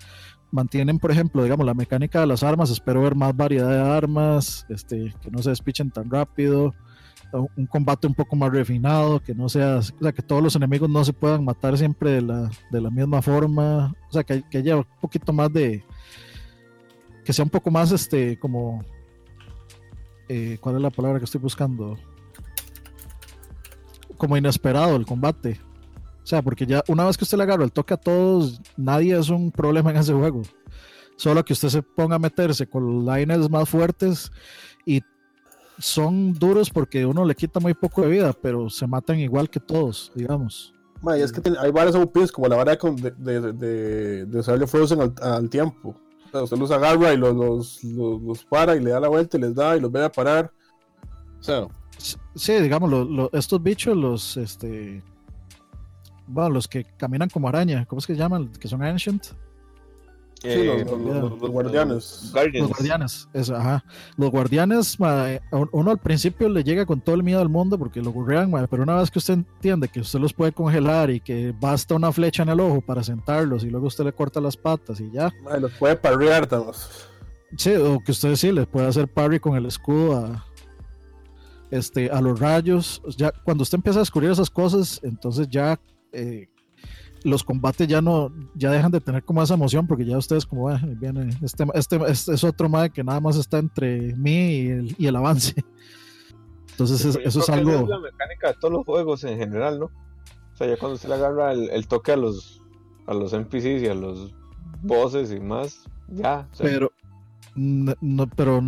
mantienen, 0.51 0.99
por 0.99 1.11
ejemplo, 1.11 1.43
digamos, 1.43 1.65
la 1.65 1.73
mecánica 1.73 2.21
de 2.21 2.27
las 2.27 2.43
armas, 2.43 2.69
espero 2.69 3.01
ver 3.01 3.15
más 3.15 3.35
variedad 3.35 3.69
de 3.69 3.81
armas, 3.81 4.65
este, 4.69 5.13
que 5.21 5.31
no 5.31 5.41
se 5.41 5.51
despichen 5.51 5.91
tan 5.91 6.09
rápido 6.09 6.73
un 7.31 7.65
combate 7.67 8.07
un 8.07 8.13
poco 8.13 8.35
más 8.35 8.51
refinado, 8.51 9.19
que 9.19 9.35
no 9.35 9.49
sea, 9.49 9.77
o 9.77 9.81
sea, 9.81 10.11
que 10.11 10.21
todos 10.21 10.41
los 10.41 10.55
enemigos 10.55 10.89
no 10.89 11.03
se 11.03 11.13
puedan 11.13 11.43
matar 11.43 11.77
siempre 11.77 12.11
de 12.11 12.21
la, 12.21 12.49
de 12.71 12.81
la 12.81 12.89
misma 12.89 13.21
forma, 13.21 13.93
o 14.09 14.13
sea, 14.13 14.23
que, 14.23 14.43
haya 14.53 14.77
un 14.77 14.85
poquito 14.99 15.31
más 15.31 15.51
de, 15.53 15.83
que 17.23 17.33
sea 17.33 17.43
un 17.43 17.51
poco 17.51 17.69
más, 17.69 17.91
este, 17.91 18.39
como, 18.39 18.83
eh, 20.27 20.57
¿cuál 20.59 20.77
es 20.77 20.81
la 20.81 20.89
palabra 20.89 21.19
que 21.19 21.25
estoy 21.25 21.41
buscando? 21.41 21.97
Como 24.17 24.35
inesperado 24.35 24.95
el 24.95 25.05
combate. 25.05 25.59
O 26.23 26.27
sea, 26.29 26.41
porque 26.41 26.65
ya 26.65 26.83
una 26.87 27.05
vez 27.05 27.17
que 27.17 27.23
usted 27.23 27.37
le 27.37 27.43
agarra 27.43 27.63
el 27.63 27.71
toque 27.71 27.93
a 27.93 27.97
todos, 27.97 28.61
nadie 28.77 29.17
es 29.17 29.29
un 29.29 29.51
problema 29.51 29.91
en 29.91 29.97
ese 29.97 30.13
juego. 30.13 30.41
Solo 31.15 31.43
que 31.43 31.53
usted 31.53 31.69
se 31.69 31.81
ponga 31.81 32.15
a 32.15 32.19
meterse 32.19 32.67
con 32.67 33.05
lines 33.05 33.49
más 33.49 33.67
fuertes 33.67 34.31
y 34.85 35.01
son 35.79 36.33
duros 36.33 36.69
porque 36.69 37.05
uno 37.05 37.25
le 37.25 37.35
quita 37.35 37.59
muy 37.59 37.73
poco 37.73 38.01
de 38.01 38.09
vida, 38.09 38.33
pero 38.33 38.69
se 38.69 38.85
matan 38.85 39.19
igual 39.19 39.49
que 39.49 39.59
todos, 39.59 40.11
digamos. 40.13 40.73
es 41.15 41.31
que 41.31 41.41
hay 41.59 41.71
varios 41.71 41.95
OPs, 41.95 42.31
como 42.31 42.47
la 42.47 42.57
vara 42.57 42.75
de, 42.75 43.11
de, 43.17 43.53
de, 43.53 44.25
de 44.25 44.39
usarle 44.39 44.67
Frozen 44.67 45.13
al, 45.21 45.49
tiempo. 45.49 45.95
O 46.27 46.31
sea, 46.31 46.43
usted 46.43 46.57
los 46.57 46.71
agarra 46.71 47.13
y 47.13 47.17
los, 47.17 47.35
los, 47.35 47.83
los, 47.83 48.45
para 48.45 48.75
y 48.75 48.81
le 48.81 48.91
da 48.91 48.99
la 48.99 49.07
vuelta 49.07 49.37
y 49.37 49.41
les 49.41 49.55
da 49.55 49.75
y 49.75 49.79
los 49.79 49.91
ve 49.91 50.03
a 50.03 50.11
parar. 50.11 50.51
O 51.39 51.43
sea. 51.43 51.67
Sí, 52.35 52.53
digamos, 52.59 53.29
estos 53.33 53.61
bichos, 53.61 53.97
los 53.97 54.37
este 54.37 55.03
bueno, 56.29 56.51
los 56.51 56.67
que 56.67 56.85
caminan 56.97 57.29
como 57.29 57.49
araña, 57.49 57.85
¿cómo 57.85 57.99
es 57.99 58.07
que 58.07 58.13
se 58.13 58.19
llaman? 58.19 58.51
Que 58.53 58.67
son 58.67 58.83
ancient. 58.83 59.25
Sí, 60.41 60.63
los, 60.63 60.81
eh, 60.81 60.85
guardianes. 61.49 62.31
Los 62.33 62.69
guardianes, 62.69 63.27
eso, 63.33 63.57
ajá. 63.57 63.83
Los 64.15 64.31
guardianes, 64.31 64.97
uno 65.71 65.91
al 65.91 65.97
principio 65.97 66.47
le 66.47 66.63
llega 66.63 66.85
con 66.85 67.01
todo 67.01 67.15
el 67.15 67.23
miedo 67.23 67.39
del 67.39 67.49
mundo 67.49 67.77
porque 67.77 68.01
lo 68.01 68.11
gurrean, 68.11 68.49
pero 68.69 68.83
una 68.83 68.95
vez 68.95 69.11
que 69.11 69.19
usted 69.19 69.33
entiende 69.33 69.89
que 69.89 69.99
usted 69.99 70.17
los 70.17 70.33
puede 70.33 70.53
congelar 70.53 71.09
y 71.09 71.19
que 71.19 71.53
basta 71.59 71.95
una 71.95 72.13
flecha 72.13 72.43
en 72.43 72.49
el 72.49 72.59
ojo 72.61 72.79
para 72.79 73.03
sentarlos 73.03 73.65
y 73.65 73.69
luego 73.69 73.87
usted 73.87 74.05
le 74.05 74.13
corta 74.13 74.39
las 74.39 74.55
patas 74.55 75.01
y 75.01 75.11
ya. 75.11 75.29
los 75.59 75.73
puede 75.73 75.97
parrear, 75.97 76.47
Sí, 77.57 77.71
o 77.71 77.99
que 77.99 78.11
usted 78.11 78.35
sí 78.35 78.51
les 78.51 78.67
puede 78.67 78.87
hacer 78.87 79.07
parry 79.09 79.39
con 79.39 79.57
el 79.57 79.65
escudo 79.65 80.19
a, 80.19 80.45
este, 81.69 82.09
a 82.11 82.21
los 82.21 82.39
rayos. 82.39 83.01
Ya 83.17 83.31
cuando 83.43 83.63
usted 83.63 83.77
empieza 83.77 83.99
a 83.99 84.03
descubrir 84.03 84.31
esas 84.31 84.49
cosas, 84.49 85.01
entonces 85.03 85.49
ya 85.49 85.79
eh, 86.11 86.47
los 87.23 87.43
combates 87.43 87.87
ya 87.87 88.01
no 88.01 88.31
ya 88.55 88.71
dejan 88.71 88.91
de 88.91 89.01
tener 89.01 89.23
como 89.23 89.43
esa 89.43 89.55
emoción 89.55 89.87
porque 89.87 90.05
ya 90.05 90.17
ustedes 90.17 90.45
como 90.45 90.69
viene 90.99 91.29
este, 91.41 91.65
este, 91.73 91.97
este, 92.07 92.33
es 92.33 92.43
otro 92.43 92.69
madre 92.69 92.91
que 92.91 93.03
nada 93.03 93.19
más 93.19 93.35
está 93.35 93.57
entre 93.57 94.15
mí 94.15 94.93
y 94.97 95.05
el, 95.05 95.15
avance 95.15 95.53
entonces 96.71 97.17
eso 97.23 97.39
es 97.41 97.49
algo 97.49 97.71
es 97.71 97.87
la 97.89 97.99
mecánica 97.99 98.47
de 98.49 98.53
todos 98.53 98.73
los 98.73 98.85
juegos 98.85 99.23
en 99.25 99.37
general 99.37 99.79
no 99.79 99.85
o 99.85 100.55
sea 100.55 100.67
ya 100.67 100.77
cuando 100.77 100.97
se 100.97 101.09
le 101.09 101.15
agarra 101.15 101.51
el, 101.51 101.87
toque 101.87 102.13
a 102.13 102.17
los 102.17 102.61
a 103.05 103.13
los 103.13 103.33
NPCs 103.33 103.83
y 103.83 103.87
a 103.87 103.95
los 103.95 104.33
bosses 104.81 105.31
y 105.31 105.41
más 105.41 105.83
ya 106.07 106.47
pero 106.57 106.89
no 107.55 108.27
pero 108.29 108.61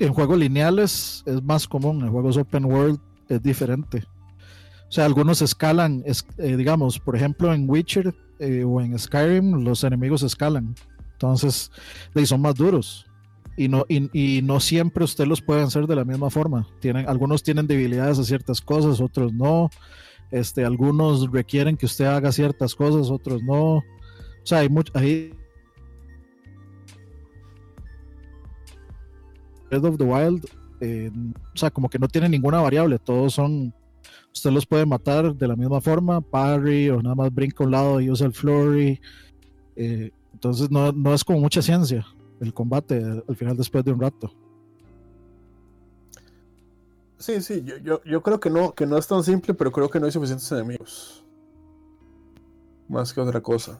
en 0.00 0.14
juegos 0.14 0.38
lineales 0.38 1.22
es 1.26 1.42
más 1.42 1.68
común, 1.68 2.02
en 2.02 2.10
juegos 2.10 2.36
open 2.36 2.64
world 2.64 2.98
es 3.28 3.42
diferente. 3.42 4.02
O 4.90 4.92
sea, 4.92 5.06
algunos 5.06 5.40
escalan, 5.40 6.02
es, 6.04 6.26
eh, 6.36 6.56
digamos, 6.56 6.98
por 6.98 7.16
ejemplo, 7.16 7.54
en 7.54 7.70
Witcher 7.70 8.12
eh, 8.40 8.64
o 8.64 8.80
en 8.80 8.98
Skyrim, 8.98 9.64
los 9.64 9.84
enemigos 9.84 10.22
escalan. 10.22 10.74
Entonces, 11.12 11.70
y 12.14 12.26
son 12.26 12.42
más 12.42 12.56
duros. 12.56 13.06
Y 13.56 13.68
no, 13.68 13.86
y 13.88 14.40
no 14.42 14.58
siempre 14.58 15.04
usted 15.04 15.26
los 15.26 15.42
puede 15.42 15.62
hacer 15.62 15.86
de 15.86 15.96
la 15.96 16.04
misma 16.04 16.30
forma. 16.30 16.66
Tienen, 16.80 17.08
algunos 17.08 17.42
tienen 17.42 17.66
debilidades 17.66 18.18
a 18.18 18.24
ciertas 18.24 18.60
cosas, 18.60 19.00
otros 19.00 19.32
no. 19.32 19.70
Este, 20.30 20.64
algunos 20.64 21.30
requieren 21.30 21.76
que 21.76 21.86
usted 21.86 22.06
haga 22.06 22.32
ciertas 22.32 22.74
cosas, 22.74 23.10
otros 23.10 23.42
no. 23.42 23.76
O 23.76 23.84
sea, 24.44 24.58
hay 24.58 24.68
mucho, 24.68 24.92
hay 24.94 25.34
Breath 29.70 29.84
of 29.84 29.98
the 29.98 30.04
Wild, 30.04 30.46
eh, 30.80 31.10
o 31.54 31.56
sea, 31.56 31.70
como 31.70 31.88
que 31.88 31.98
no 31.98 32.08
tiene 32.08 32.28
ninguna 32.28 32.60
variable, 32.60 32.98
todos 32.98 33.34
son, 33.34 33.72
usted 34.32 34.50
los 34.50 34.66
puede 34.66 34.86
matar 34.86 35.34
de 35.34 35.48
la 35.48 35.56
misma 35.56 35.80
forma, 35.80 36.20
parry 36.20 36.90
o 36.90 37.02
nada 37.02 37.14
más 37.14 37.34
brinca 37.34 37.64
a 37.64 37.66
un 37.66 37.72
lado 37.72 38.00
y 38.00 38.10
usa 38.10 38.26
el 38.26 38.32
flurry. 38.32 39.00
Eh, 39.76 40.10
entonces 40.32 40.70
no, 40.70 40.92
no, 40.92 41.14
es 41.14 41.24
como 41.24 41.40
mucha 41.40 41.62
ciencia 41.62 42.06
el 42.40 42.54
combate 42.54 43.02
al 43.28 43.36
final 43.36 43.56
después 43.56 43.84
de 43.84 43.92
un 43.92 44.00
rato. 44.00 44.32
Sí, 47.18 47.42
sí, 47.42 47.62
yo, 47.62 47.76
yo, 47.78 48.02
yo, 48.04 48.22
creo 48.22 48.40
que 48.40 48.48
no, 48.48 48.72
que 48.72 48.86
no 48.86 48.96
es 48.96 49.06
tan 49.06 49.22
simple, 49.22 49.52
pero 49.52 49.70
creo 49.70 49.90
que 49.90 50.00
no 50.00 50.06
hay 50.06 50.12
suficientes 50.12 50.50
enemigos. 50.52 51.22
Más 52.88 53.12
que 53.12 53.20
otra 53.20 53.42
cosa. 53.42 53.78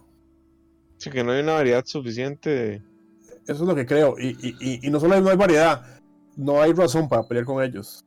Sí, 0.98 1.09
que 1.09 1.24
no 1.24 1.32
hay 1.32 1.40
una 1.40 1.55
variedad 1.55 1.82
suficiente. 1.86 2.82
Eso 3.47 3.52
es 3.55 3.60
lo 3.60 3.74
que 3.74 3.86
creo. 3.86 4.16
Y, 4.18 4.36
y, 4.60 4.86
y 4.86 4.90
no 4.90 5.01
solo 5.01 5.14
hay, 5.14 5.22
no 5.22 5.31
hay 5.31 5.39
variedad, 5.39 5.82
no 6.36 6.60
hay 6.60 6.74
razón 6.74 7.09
para 7.09 7.22
pelear 7.22 7.47
con 7.47 7.64
ellos. 7.64 8.05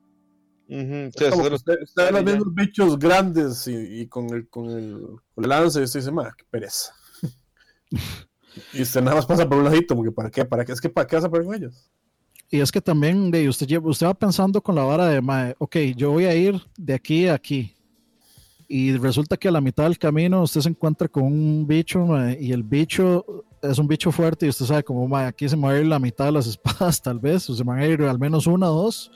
Uh 0.69 0.75
-huh. 0.75 1.11
sí, 1.11 2.11
los 2.11 2.23
mismos 2.23 2.53
bichos 2.53 2.97
grandes 2.97 3.67
y, 3.67 4.01
y, 4.01 4.07
con, 4.07 4.29
el, 4.29 4.47
con, 4.47 4.69
el, 4.69 5.01
con 5.35 5.43
el 5.43 5.49
lance 5.49 5.79
y 5.79 5.83
usted 5.83 5.99
dice, 5.99 6.11
ma, 6.11 6.33
qué 6.37 6.45
pereza. 6.49 6.93
y 8.73 8.81
usted 8.81 9.01
nada 9.01 9.17
más 9.17 9.25
pasa 9.25 9.47
por 9.47 9.57
un 9.57 9.65
ladito, 9.65 9.95
porque 9.95 10.11
¿para 10.11 10.29
qué? 10.29 10.45
¿Para 10.45 10.63
qué? 10.63 10.71
Es 10.71 10.81
que 10.81 10.89
¿para 10.89 11.05
qué 11.05 11.17
vas 11.17 11.25
a 11.25 11.29
pelear 11.29 11.45
con 11.45 11.55
ellos? 11.55 11.91
Y 12.49 12.59
es 12.59 12.71
que 12.71 12.81
también 12.81 13.31
de 13.31 13.49
usted, 13.49 13.67
usted 13.83 14.05
va 14.05 14.13
pensando 14.13 14.61
con 14.61 14.75
la 14.75 14.83
vara 14.83 15.07
de, 15.07 15.21
mae, 15.21 15.55
ok, 15.57 15.75
yo 15.95 16.11
voy 16.11 16.25
a 16.25 16.35
ir 16.35 16.61
de 16.77 16.93
aquí 16.93 17.27
a 17.27 17.33
aquí. 17.33 17.73
Y 18.67 18.95
resulta 18.97 19.37
que 19.37 19.47
a 19.47 19.51
la 19.51 19.61
mitad 19.61 19.83
del 19.83 19.97
camino 19.97 20.43
usted 20.43 20.61
se 20.61 20.69
encuentra 20.69 21.07
con 21.07 21.23
un 21.23 21.67
bicho 21.67 22.05
mae, 22.05 22.37
y 22.39 22.51
el 22.51 22.63
bicho 22.63 23.43
es 23.61 23.77
un 23.79 23.87
bicho 23.87 24.11
fuerte 24.11 24.45
y 24.45 24.49
usted 24.49 24.65
sabe 24.65 24.83
como 24.83 25.07
mae, 25.07 25.25
aquí 25.25 25.49
se 25.49 25.55
me 25.55 25.63
va 25.63 25.71
a 25.71 25.79
ir 25.79 25.87
la 25.87 25.99
mitad 25.99 26.25
de 26.25 26.31
las 26.33 26.47
espadas 26.47 27.01
tal 27.01 27.19
vez, 27.19 27.49
o 27.49 27.55
se 27.55 27.63
me 27.63 27.71
van 27.71 27.79
a 27.79 27.87
ir 27.87 28.01
al 28.03 28.19
menos 28.19 28.45
una 28.45 28.69
o 28.71 28.83
dos, 28.83 29.11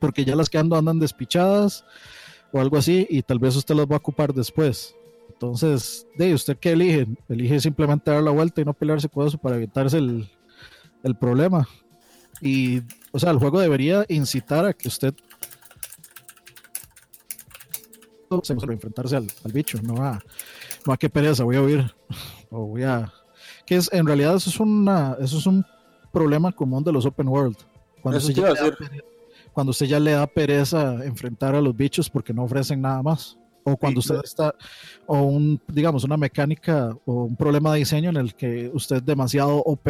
porque 0.00 0.24
ya 0.24 0.34
las 0.34 0.48
que 0.48 0.58
ando 0.58 0.76
andan 0.76 0.98
despichadas 0.98 1.84
o 2.52 2.60
algo 2.60 2.76
así 2.76 3.06
y 3.08 3.22
tal 3.22 3.38
vez 3.38 3.54
usted 3.54 3.74
las 3.74 3.86
va 3.86 3.94
a 3.94 3.98
ocupar 3.98 4.34
después. 4.34 4.96
Entonces, 5.28 6.06
de 6.16 6.34
usted 6.34 6.58
qué 6.58 6.72
elige? 6.72 7.06
Elige 7.28 7.60
simplemente 7.60 8.10
dar 8.10 8.22
la 8.22 8.30
vuelta 8.30 8.60
y 8.60 8.64
no 8.64 8.74
pelearse 8.74 9.08
con 9.08 9.26
eso 9.26 9.38
para 9.38 9.56
evitarse 9.56 9.98
el, 9.98 10.28
el 11.02 11.16
problema. 11.16 11.68
Y, 12.40 12.82
o 13.12 13.18
sea, 13.18 13.30
el 13.30 13.38
juego 13.38 13.60
debería 13.60 14.04
incitar 14.08 14.64
a 14.64 14.72
que 14.72 14.88
usted 14.88 15.14
se 18.42 18.52
enfrentarse 18.52 19.16
al, 19.16 19.26
al, 19.44 19.52
bicho, 19.52 19.80
no 19.82 20.04
a, 20.04 20.22
no 20.86 20.92
a 20.92 20.96
qué 20.96 21.10
pereza, 21.10 21.44
voy 21.44 21.56
a 21.56 21.62
huir 21.62 21.94
o 22.50 22.66
voy 22.66 22.84
a... 22.84 23.12
Que 23.66 23.76
es, 23.76 23.92
en 23.92 24.06
realidad 24.06 24.36
eso 24.36 24.50
es, 24.50 24.60
una, 24.60 25.16
eso 25.20 25.38
es 25.38 25.46
un 25.46 25.64
problema 26.12 26.52
común 26.52 26.82
de 26.84 26.92
los 26.92 27.06
open 27.06 27.28
world. 27.28 27.56
Cuando 28.02 28.18
usted, 28.18 28.34
ya 28.34 28.54
pereza, 28.54 28.76
cuando 29.52 29.70
usted, 29.70 29.86
ya 29.86 30.00
le 30.00 30.12
da 30.12 30.26
pereza 30.26 31.04
enfrentar 31.04 31.54
a 31.54 31.60
los 31.60 31.76
bichos 31.76 32.08
porque 32.08 32.32
no 32.32 32.44
ofrecen 32.44 32.80
nada 32.80 33.02
más. 33.02 33.38
O 33.64 33.76
cuando 33.76 34.00
sí, 34.00 34.12
usted 34.12 34.24
está, 34.24 34.54
o 35.06 35.20
un, 35.20 35.60
digamos, 35.68 36.04
una 36.04 36.16
mecánica 36.16 36.96
o 37.04 37.24
un 37.24 37.36
problema 37.36 37.72
de 37.72 37.80
diseño 37.80 38.08
en 38.10 38.16
el 38.16 38.34
que 38.34 38.70
usted 38.72 38.96
es 38.96 39.04
demasiado 39.04 39.58
OP 39.58 39.88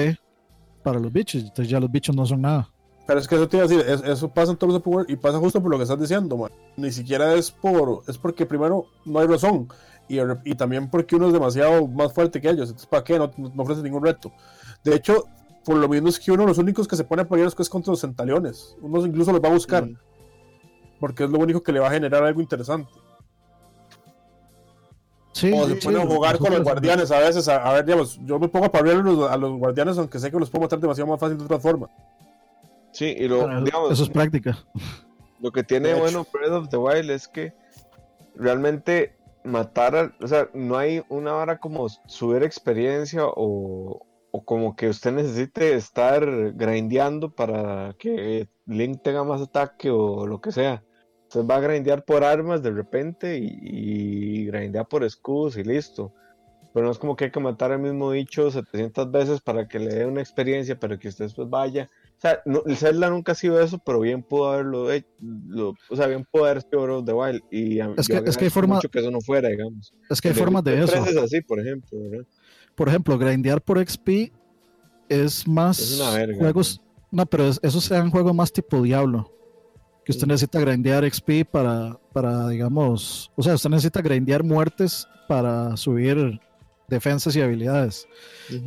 para 0.82 0.98
los 0.98 1.12
bichos, 1.12 1.42
entonces 1.42 1.68
ya 1.68 1.78
los 1.78 1.90
bichos 1.90 2.14
no 2.16 2.26
son 2.26 2.42
nada. 2.42 2.68
Pero 3.06 3.20
es 3.20 3.28
que 3.28 3.36
eso 3.36 3.48
te 3.48 3.56
iba 3.56 3.66
a 3.66 3.68
decir, 3.68 3.84
es, 3.86 4.02
eso 4.02 4.28
pasa 4.28 4.52
en 4.52 4.58
todos 4.58 4.74
los 4.74 4.86
world 4.86 5.10
y 5.10 5.16
pasa 5.16 5.38
justo 5.38 5.60
por 5.60 5.70
lo 5.70 5.76
que 5.76 5.84
estás 5.84 6.00
diciendo, 6.00 6.36
man. 6.36 6.50
Ni 6.76 6.90
siquiera 6.90 7.34
es 7.34 7.50
por, 7.50 8.02
es 8.08 8.18
porque 8.18 8.46
primero 8.46 8.86
no 9.04 9.18
hay 9.18 9.26
razón 9.26 9.68
y, 10.08 10.18
y 10.44 10.54
también 10.54 10.90
porque 10.90 11.16
uno 11.16 11.28
es 11.28 11.32
demasiado 11.32 11.86
más 11.86 12.12
fuerte 12.12 12.40
que 12.40 12.48
ellos, 12.48 12.68
entonces 12.68 12.86
¿para 12.86 13.04
qué? 13.04 13.18
No, 13.18 13.30
no 13.36 13.62
ofrece 13.62 13.82
ningún 13.82 14.04
reto. 14.04 14.32
De 14.82 14.94
hecho, 14.94 15.24
por 15.64 15.76
lo 15.76 15.88
mismo 15.88 16.08
es 16.08 16.18
que 16.18 16.32
uno 16.32 16.46
los 16.46 16.58
únicos 16.58 16.88
que 16.88 16.96
se 16.96 17.04
pone 17.04 17.22
a 17.22 17.28
pelear 17.28 17.48
es 17.56 17.68
contra 17.68 17.90
los 17.90 18.00
centaleones, 18.00 18.76
uno 18.80 19.04
incluso 19.04 19.32
los 19.32 19.42
va 19.42 19.48
a 19.48 19.52
buscar, 19.52 19.86
mm. 19.86 19.96
porque 20.98 21.24
es 21.24 21.30
lo 21.30 21.38
único 21.38 21.62
que 21.62 21.72
le 21.72 21.80
va 21.80 21.88
a 21.88 21.92
generar 21.92 22.24
algo 22.24 22.40
interesante. 22.40 22.90
Sí, 25.32 25.52
o 25.54 25.66
se 25.66 25.80
sí, 25.80 25.86
pone 25.86 25.98
a 25.98 26.02
sí, 26.02 26.08
jugar 26.08 26.38
con 26.38 26.52
los 26.52 26.62
guardianes 26.62 27.10
a 27.10 27.20
veces, 27.20 27.48
a, 27.48 27.62
a, 27.62 27.72
ver, 27.74 27.84
digamos, 27.84 28.18
yo 28.24 28.38
me 28.38 28.48
pongo 28.48 28.66
a 28.66 28.72
pelear 28.72 28.96
a 28.96 29.02
los, 29.02 29.30
a 29.30 29.36
los 29.36 29.52
guardianes 29.58 29.96
aunque 29.96 30.18
sé 30.18 30.30
que 30.30 30.38
los 30.38 30.50
puedo 30.50 30.62
matar 30.62 30.80
demasiado 30.80 31.08
más 31.08 31.20
fácil 31.20 31.38
de 31.38 31.44
otra 31.44 31.60
forma. 31.60 31.88
Sí, 32.92 33.14
y 33.16 33.28
lo, 33.28 33.62
digamos, 33.62 33.92
eso 33.92 34.02
es 34.02 34.10
práctica. 34.10 34.58
lo 35.40 35.52
que 35.52 35.62
tiene 35.62 35.90
De 35.90 36.00
bueno 36.00 36.26
Breath 36.32 36.52
of 36.52 36.68
the 36.68 36.76
Wild 36.76 37.10
es 37.10 37.28
que 37.28 37.54
realmente 38.34 39.16
matar, 39.44 39.96
a- 39.96 40.12
o 40.20 40.26
sea, 40.26 40.48
no 40.52 40.76
hay 40.76 41.02
una 41.08 41.36
hora 41.36 41.58
como 41.58 41.88
subir 42.06 42.42
experiencia 42.42 43.22
o, 43.24 44.04
o 44.32 44.44
como 44.44 44.76
que 44.76 44.88
usted 44.88 45.12
necesite 45.12 45.74
estar 45.74 46.24
grindeando 46.54 47.34
para 47.34 47.94
que 47.98 48.48
Link 48.66 49.02
tenga 49.02 49.24
más 49.24 49.40
ataque 49.42 49.90
o 49.90 50.26
lo 50.26 50.40
que 50.40 50.52
sea. 50.52 50.82
Usted 51.28 51.44
va 51.46 51.56
a 51.56 51.60
grindear 51.60 52.04
por 52.04 52.24
armas 52.24 52.62
de 52.62 52.70
repente 52.70 53.38
y, 53.38 53.58
y 53.62 54.44
grindear 54.46 54.86
por 54.88 55.04
escudos 55.04 55.56
y 55.56 55.64
listo. 55.64 56.12
Pero 56.72 56.86
no 56.86 56.92
es 56.92 56.98
como 56.98 57.16
que 57.16 57.24
hay 57.24 57.30
que 57.32 57.40
matar 57.40 57.72
al 57.72 57.80
mismo 57.80 58.10
bicho 58.10 58.48
700 58.48 59.10
veces 59.10 59.40
para 59.40 59.66
que 59.66 59.80
le 59.80 59.92
dé 59.92 60.06
una 60.06 60.20
experiencia, 60.20 60.78
pero 60.78 60.98
que 61.00 61.08
usted 61.08 61.24
después 61.24 61.48
vaya. 61.50 61.90
O 62.16 62.20
sea, 62.20 62.40
no, 62.44 62.62
el 62.64 62.76
Zelda 62.76 63.10
nunca 63.10 63.32
ha 63.32 63.34
sido 63.34 63.60
eso, 63.60 63.80
pero 63.84 63.98
bien 64.00 64.22
pudo 64.22 64.50
haberlo 64.52 64.92
hecho. 64.92 65.08
lo- 65.20 65.74
o 65.88 65.96
sea, 65.96 66.06
bien 66.06 66.24
pudo 66.30 66.44
haber 66.44 66.62
sido 66.62 66.82
Breath 66.82 66.98
of 66.98 67.04
the 67.06 67.12
Wild. 67.12 67.42
Y 67.50 67.80
a- 67.80 67.92
Es 67.96 68.06
que- 68.06 68.22
es 68.24 68.36
que 68.36 68.44
hay 68.44 68.50
forma- 68.50 68.76
mucho 68.76 68.88
que 68.88 69.00
eso 69.00 69.10
no 69.10 69.20
fuera, 69.20 69.48
digamos. 69.48 69.92
Es 70.08 70.20
que 70.20 70.28
hay 70.28 70.34
formas 70.34 70.62
de 70.62 70.78
eso. 70.80 70.92
3 70.92 71.08
es 71.08 71.16
así, 71.16 71.40
por 71.40 71.58
ejemplo, 71.58 71.98
¿verdad? 72.08 72.26
Por 72.80 72.88
ejemplo, 72.88 73.18
grindear 73.18 73.60
por 73.60 73.78
XP 73.78 74.32
es 75.06 75.46
más 75.46 75.78
Es 75.78 76.00
una 76.00 76.12
verga, 76.12 76.38
juegos. 76.38 76.80
No, 77.10 77.26
pero 77.26 77.46
es- 77.46 77.60
esos 77.62 77.84
sean 77.84 78.10
juegos 78.10 78.34
más 78.34 78.50
tipo 78.50 78.80
Diablo. 78.80 79.30
Que 80.02 80.12
usted 80.12 80.26
Mm. 80.26 80.30
necesita 80.30 80.60
grindear 80.60 81.04
XP 81.04 81.44
para, 81.44 81.98
para, 82.14 82.48
digamos. 82.48 83.30
O 83.36 83.42
sea, 83.42 83.52
usted 83.52 83.68
necesita 83.68 84.00
grindear 84.00 84.42
muertes 84.42 85.06
para 85.28 85.76
subir 85.76 86.40
defensas 86.88 87.36
y 87.36 87.42
habilidades. 87.42 88.08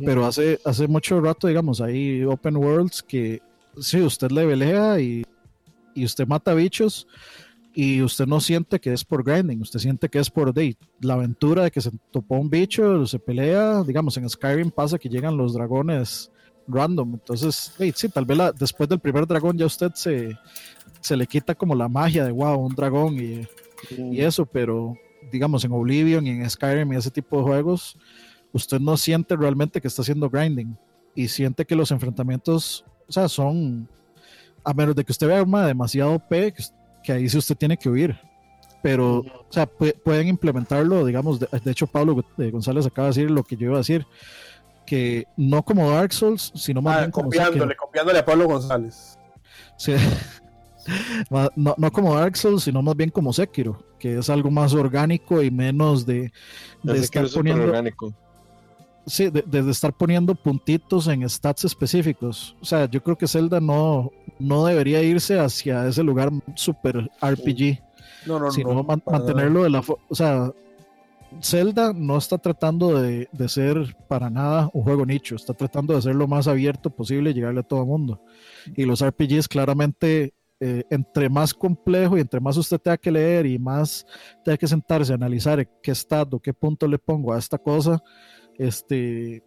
Pero 0.04 0.24
hace, 0.26 0.60
hace 0.64 0.86
mucho 0.86 1.20
rato, 1.20 1.48
digamos, 1.48 1.80
hay 1.80 2.22
open 2.22 2.56
worlds 2.56 3.02
que 3.02 3.42
sí, 3.80 4.00
usted 4.00 4.30
le 4.30 4.46
velea 4.46 5.00
y, 5.00 5.24
y 5.92 6.04
usted 6.04 6.24
mata 6.28 6.54
bichos 6.54 7.08
y 7.74 8.02
usted 8.02 8.26
no 8.26 8.40
siente 8.40 8.78
que 8.78 8.92
es 8.92 9.04
por 9.04 9.24
grinding, 9.24 9.60
usted 9.60 9.80
siente 9.80 10.08
que 10.08 10.20
es 10.20 10.30
por 10.30 10.54
de, 10.54 10.76
la 11.00 11.14
aventura 11.14 11.64
de 11.64 11.70
que 11.72 11.80
se 11.80 11.90
topó 12.12 12.36
un 12.36 12.48
bicho, 12.48 13.04
se 13.06 13.18
pelea, 13.18 13.82
digamos, 13.82 14.16
en 14.16 14.28
Skyrim 14.30 14.70
pasa 14.70 14.98
que 14.98 15.08
llegan 15.08 15.36
los 15.36 15.54
dragones 15.54 16.30
random, 16.68 17.14
entonces, 17.14 17.74
hey, 17.78 17.92
sí, 17.94 18.08
tal 18.08 18.24
vez 18.24 18.38
la- 18.38 18.52
después 18.52 18.88
del 18.88 19.00
primer 19.00 19.26
dragón 19.26 19.58
ya 19.58 19.66
usted 19.66 19.90
se, 19.94 20.38
se 21.00 21.16
le 21.16 21.26
quita 21.26 21.54
como 21.54 21.74
la 21.74 21.88
magia 21.88 22.24
de, 22.24 22.30
wow, 22.30 22.58
un 22.58 22.74
dragón 22.74 23.18
y, 23.18 23.46
y 23.90 24.20
eso, 24.20 24.46
pero 24.46 24.94
digamos 25.32 25.64
en 25.64 25.72
Oblivion 25.72 26.26
y 26.26 26.30
en 26.30 26.48
Skyrim 26.48 26.92
y 26.92 26.96
ese 26.96 27.10
tipo 27.10 27.38
de 27.38 27.42
juegos, 27.42 27.98
usted 28.52 28.78
no 28.78 28.96
siente 28.96 29.36
realmente 29.36 29.80
que 29.80 29.88
está 29.88 30.02
haciendo 30.02 30.30
grinding 30.30 30.76
y 31.14 31.26
siente 31.26 31.64
que 31.64 31.74
los 31.74 31.90
enfrentamientos, 31.90 32.84
o 33.08 33.12
sea, 33.12 33.28
son, 33.28 33.88
a 34.62 34.72
menos 34.72 34.94
de 34.94 35.04
que 35.04 35.12
usted 35.12 35.26
vea 35.26 35.42
una 35.42 35.66
demasiado 35.66 36.14
OP, 36.14 36.52
que, 36.52 36.62
que 37.04 37.12
ahí 37.12 37.28
sí 37.28 37.38
usted 37.38 37.56
tiene 37.56 37.76
que 37.76 37.88
huir. 37.88 38.18
Pero, 38.82 39.18
o 39.20 39.46
sea, 39.48 39.66
pu- 39.70 39.94
pueden 40.02 40.28
implementarlo, 40.28 41.04
digamos, 41.06 41.38
de, 41.40 41.46
de 41.64 41.70
hecho 41.70 41.86
Pablo 41.86 42.22
eh, 42.38 42.50
González 42.50 42.84
acaba 42.86 43.08
de 43.08 43.14
decir 43.14 43.30
lo 43.30 43.42
que 43.44 43.56
yo 43.56 43.66
iba 43.68 43.76
a 43.76 43.78
decir, 43.78 44.04
que 44.84 45.24
no 45.38 45.62
como 45.62 45.90
Dark 45.90 46.12
Souls, 46.12 46.52
sino 46.54 46.82
más 46.82 46.96
Ah, 46.96 47.00
bien 47.00 47.10
como 47.10 47.26
copiándole, 47.28 47.60
Sekiro. 47.60 47.76
copiándole 47.78 48.18
a 48.18 48.24
Pablo 48.24 48.46
González. 48.46 49.18
Sí. 49.78 49.94
No, 51.56 51.74
no 51.78 51.90
como 51.90 52.14
Dark 52.14 52.36
Souls, 52.36 52.64
sino 52.64 52.82
más 52.82 52.94
bien 52.94 53.08
como 53.08 53.32
Sekiro, 53.32 53.82
que 53.98 54.18
es 54.18 54.28
algo 54.28 54.50
más 54.50 54.74
orgánico 54.74 55.42
y 55.42 55.50
menos 55.50 56.04
de, 56.04 56.30
de 56.82 56.92
que 56.92 56.98
estar 56.98 57.26
poniendo, 57.32 57.64
orgánico. 57.64 58.12
Sí, 59.06 59.30
de, 59.30 59.42
de 59.42 59.70
estar 59.70 59.92
poniendo 59.92 60.34
puntitos 60.34 61.06
en 61.08 61.28
stats 61.28 61.64
específicos. 61.64 62.56
O 62.60 62.64
sea, 62.64 62.88
yo 62.90 63.02
creo 63.02 63.16
que 63.16 63.26
Zelda 63.28 63.60
no, 63.60 64.10
no 64.38 64.64
debería 64.66 65.02
irse 65.02 65.38
hacia 65.38 65.86
ese 65.86 66.02
lugar 66.02 66.30
super 66.54 67.10
RPG, 67.20 67.80
No, 68.26 68.38
no, 68.38 68.50
sino 68.50 68.74
no. 68.74 68.82
man- 68.84 69.02
mantenerlo 69.10 69.62
de 69.64 69.70
la, 69.70 69.82
o 70.08 70.14
sea, 70.14 70.50
Zelda 71.42 71.92
no 71.92 72.16
está 72.16 72.38
tratando 72.38 73.00
de, 73.00 73.28
de 73.32 73.48
ser 73.48 73.96
para 74.08 74.30
nada 74.30 74.70
un 74.72 74.84
juego 74.84 75.04
nicho, 75.04 75.34
está 75.34 75.52
tratando 75.52 75.94
de 75.94 76.02
ser 76.02 76.14
lo 76.14 76.28
más 76.28 76.46
abierto 76.46 76.90
posible 76.90 77.30
y 77.30 77.34
llegarle 77.34 77.60
a 77.60 77.64
todo 77.64 77.80
el 77.80 77.86
mundo. 77.88 78.20
Y 78.76 78.84
los 78.84 79.02
RPGs 79.04 79.48
claramente, 79.48 80.32
eh, 80.60 80.84
entre 80.90 81.28
más 81.28 81.52
complejo 81.52 82.16
y 82.16 82.20
entre 82.20 82.38
más 82.38 82.56
usted 82.56 82.78
tenga 82.78 82.96
que 82.98 83.10
leer 83.10 83.46
y 83.46 83.58
más 83.58 84.06
tenga 84.44 84.56
que 84.56 84.68
sentarse 84.68 85.10
a 85.12 85.16
analizar 85.16 85.66
qué 85.82 85.90
estado, 85.90 86.38
qué 86.38 86.54
punto 86.54 86.86
le 86.86 86.98
pongo 86.98 87.32
a 87.32 87.38
esta 87.38 87.58
cosa, 87.58 88.00
este, 88.58 89.42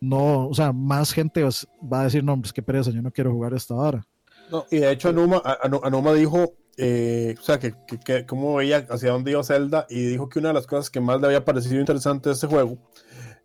no, 0.00 0.48
o 0.48 0.54
sea, 0.54 0.72
más 0.72 1.12
gente 1.12 1.42
va 1.44 2.00
a 2.00 2.04
decir, 2.04 2.24
no, 2.24 2.40
pues 2.40 2.52
qué 2.52 2.62
pereza, 2.62 2.90
yo 2.90 3.02
no 3.02 3.12
quiero 3.12 3.32
jugar 3.32 3.54
esta 3.54 3.74
hora. 3.74 4.06
No, 4.50 4.66
y 4.70 4.78
de 4.78 4.90
hecho 4.90 5.10
Anuma, 5.10 5.42
Anuma 5.82 6.12
dijo, 6.12 6.54
eh, 6.76 7.34
o 7.38 7.42
sea, 7.42 7.58
que, 7.58 7.74
que, 7.86 7.98
que 7.98 8.26
cómo 8.26 8.56
veía 8.56 8.86
hacia 8.88 9.12
dónde 9.12 9.32
iba 9.32 9.44
Zelda 9.44 9.86
y 9.88 10.06
dijo 10.06 10.28
que 10.28 10.38
una 10.38 10.48
de 10.48 10.54
las 10.54 10.66
cosas 10.66 10.90
que 10.90 11.00
más 11.00 11.20
le 11.20 11.26
había 11.26 11.44
parecido 11.44 11.78
interesante 11.78 12.30
de 12.30 12.34
este 12.34 12.46
juego 12.46 12.78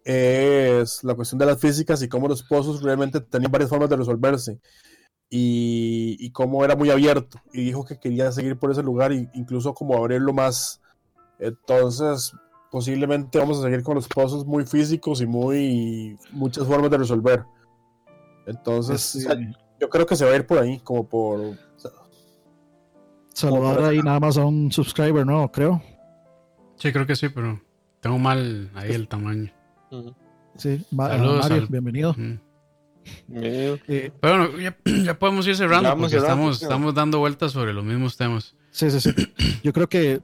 es 0.04 1.04
la 1.04 1.16
cuestión 1.16 1.40
de 1.40 1.48
las 1.48 1.60
físicas 1.60 2.02
y 2.02 2.08
cómo 2.08 2.28
los 2.28 2.44
pozos 2.44 2.82
realmente 2.82 3.20
tenían 3.22 3.52
varias 3.52 3.70
formas 3.70 3.90
de 3.90 3.98
resolverse 3.98 4.60
y, 5.30 6.16
y 6.20 6.32
cómo 6.32 6.64
era 6.64 6.76
muy 6.76 6.92
abierto 6.92 7.42
y 7.52 7.64
dijo 7.64 7.86
que 7.86 8.00
quería 8.00 8.32
seguir 8.32 8.58
por 8.58 8.72
ese 8.72 8.84
lugar 8.84 9.12
e 9.12 9.30
incluso 9.34 9.74
como 9.74 9.98
abrirlo 9.98 10.32
más. 10.34 10.82
Entonces, 11.40 12.32
posiblemente 12.76 13.40
vamos 13.40 13.60
a 13.60 13.62
seguir 13.62 13.84
con 13.84 13.96
los 13.96 14.06
pozos 14.06 14.46
muy 14.46 14.66
físicos 14.66 15.22
y 15.22 15.26
muy 15.26 16.18
muchas 16.32 16.68
formas 16.68 16.92
de 16.92 16.98
resolver. 16.98 17.46
Entonces, 18.46 19.26
yo 19.80 19.88
creo 19.90 20.06
que 20.06 20.18
se 20.18 20.26
va 20.26 20.32
a 20.32 20.36
ir 20.36 20.46
por 20.46 20.58
ahí, 20.60 20.82
como 20.82 21.08
por. 21.08 21.40
o 21.40 21.56
sea, 21.78 21.92
saludar 23.34 23.82
ahí 23.82 24.00
nada 24.00 24.20
más 24.20 24.38
a 24.38 24.44
un 24.44 24.74
subscriber 24.74 25.26
nuevo, 25.26 25.50
creo. 25.54 25.82
Sí, 26.76 26.92
creo 26.92 27.06
que 27.08 27.16
sí, 27.16 27.30
pero 27.30 27.62
tengo 28.02 28.20
mal 28.20 28.70
ahí 28.76 28.92
el 28.92 29.08
tamaño. 29.08 29.54
Sí, 30.58 30.86
Saludos 30.94 31.44
Mario, 31.44 31.56
al- 31.64 31.68
bienvenido. 31.68 32.14
Bienvenido. 33.28 33.78
Eh, 33.88 34.12
Pero 34.20 34.50
bueno, 34.50 34.60
ya, 34.60 34.76
ya 35.06 35.18
podemos 35.18 35.48
ir 35.48 35.56
cerrando 35.56 35.92
porque 35.96 36.10
cerrando, 36.10 36.52
estamos, 36.52 36.62
estamos 36.62 36.94
dando 36.94 37.20
vueltas 37.20 37.54
sobre 37.54 37.72
los 37.72 37.86
mismos 37.86 38.18
temas. 38.18 38.54
Sí, 38.72 38.92
sí, 38.92 39.00
sí. 39.00 39.12
Yo 39.64 39.72
creo 39.72 39.88
que 39.88 40.20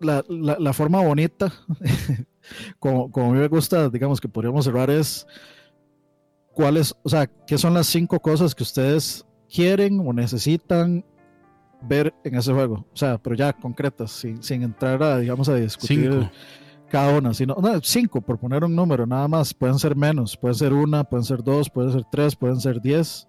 la, 0.00 0.24
la- 0.28 0.56
la 0.58 0.72
forma 0.72 1.00
bonita, 1.02 1.52
como, 2.78 3.10
como 3.10 3.30
a 3.30 3.32
mí 3.34 3.38
me 3.38 3.48
gusta, 3.48 3.88
digamos 3.88 4.20
que 4.20 4.28
podríamos 4.28 4.64
cerrar 4.64 4.90
es 4.90 5.26
cuáles, 6.54 6.94
o 7.02 7.08
sea, 7.08 7.26
qué 7.46 7.58
son 7.58 7.74
las 7.74 7.86
cinco 7.86 8.20
cosas 8.20 8.54
que 8.54 8.62
ustedes 8.62 9.24
quieren 9.52 10.00
o 10.06 10.12
necesitan 10.12 11.04
ver 11.82 12.12
en 12.24 12.34
ese 12.36 12.52
juego. 12.52 12.86
O 12.92 12.96
sea, 12.96 13.18
pero 13.18 13.34
ya 13.36 13.52
concretas, 13.52 14.10
sin, 14.10 14.42
sin 14.42 14.62
entrar 14.62 15.02
a, 15.02 15.18
digamos, 15.18 15.48
a 15.48 15.54
discutir 15.54 16.10
Cinco. 16.12 16.30
cada 16.90 17.18
una, 17.18 17.32
sino 17.34 17.54
no, 17.60 17.80
cinco, 17.82 18.20
por 18.20 18.38
poner 18.38 18.64
un 18.64 18.74
número, 18.76 19.06
nada 19.06 19.26
más. 19.28 19.54
Pueden 19.54 19.78
ser 19.78 19.96
menos, 19.96 20.36
pueden 20.36 20.54
ser 20.56 20.72
una, 20.72 21.04
pueden 21.04 21.24
ser 21.24 21.42
dos, 21.42 21.70
pueden 21.70 21.92
ser 21.92 22.04
tres, 22.10 22.36
pueden 22.36 22.60
ser 22.60 22.80
diez. 22.80 23.26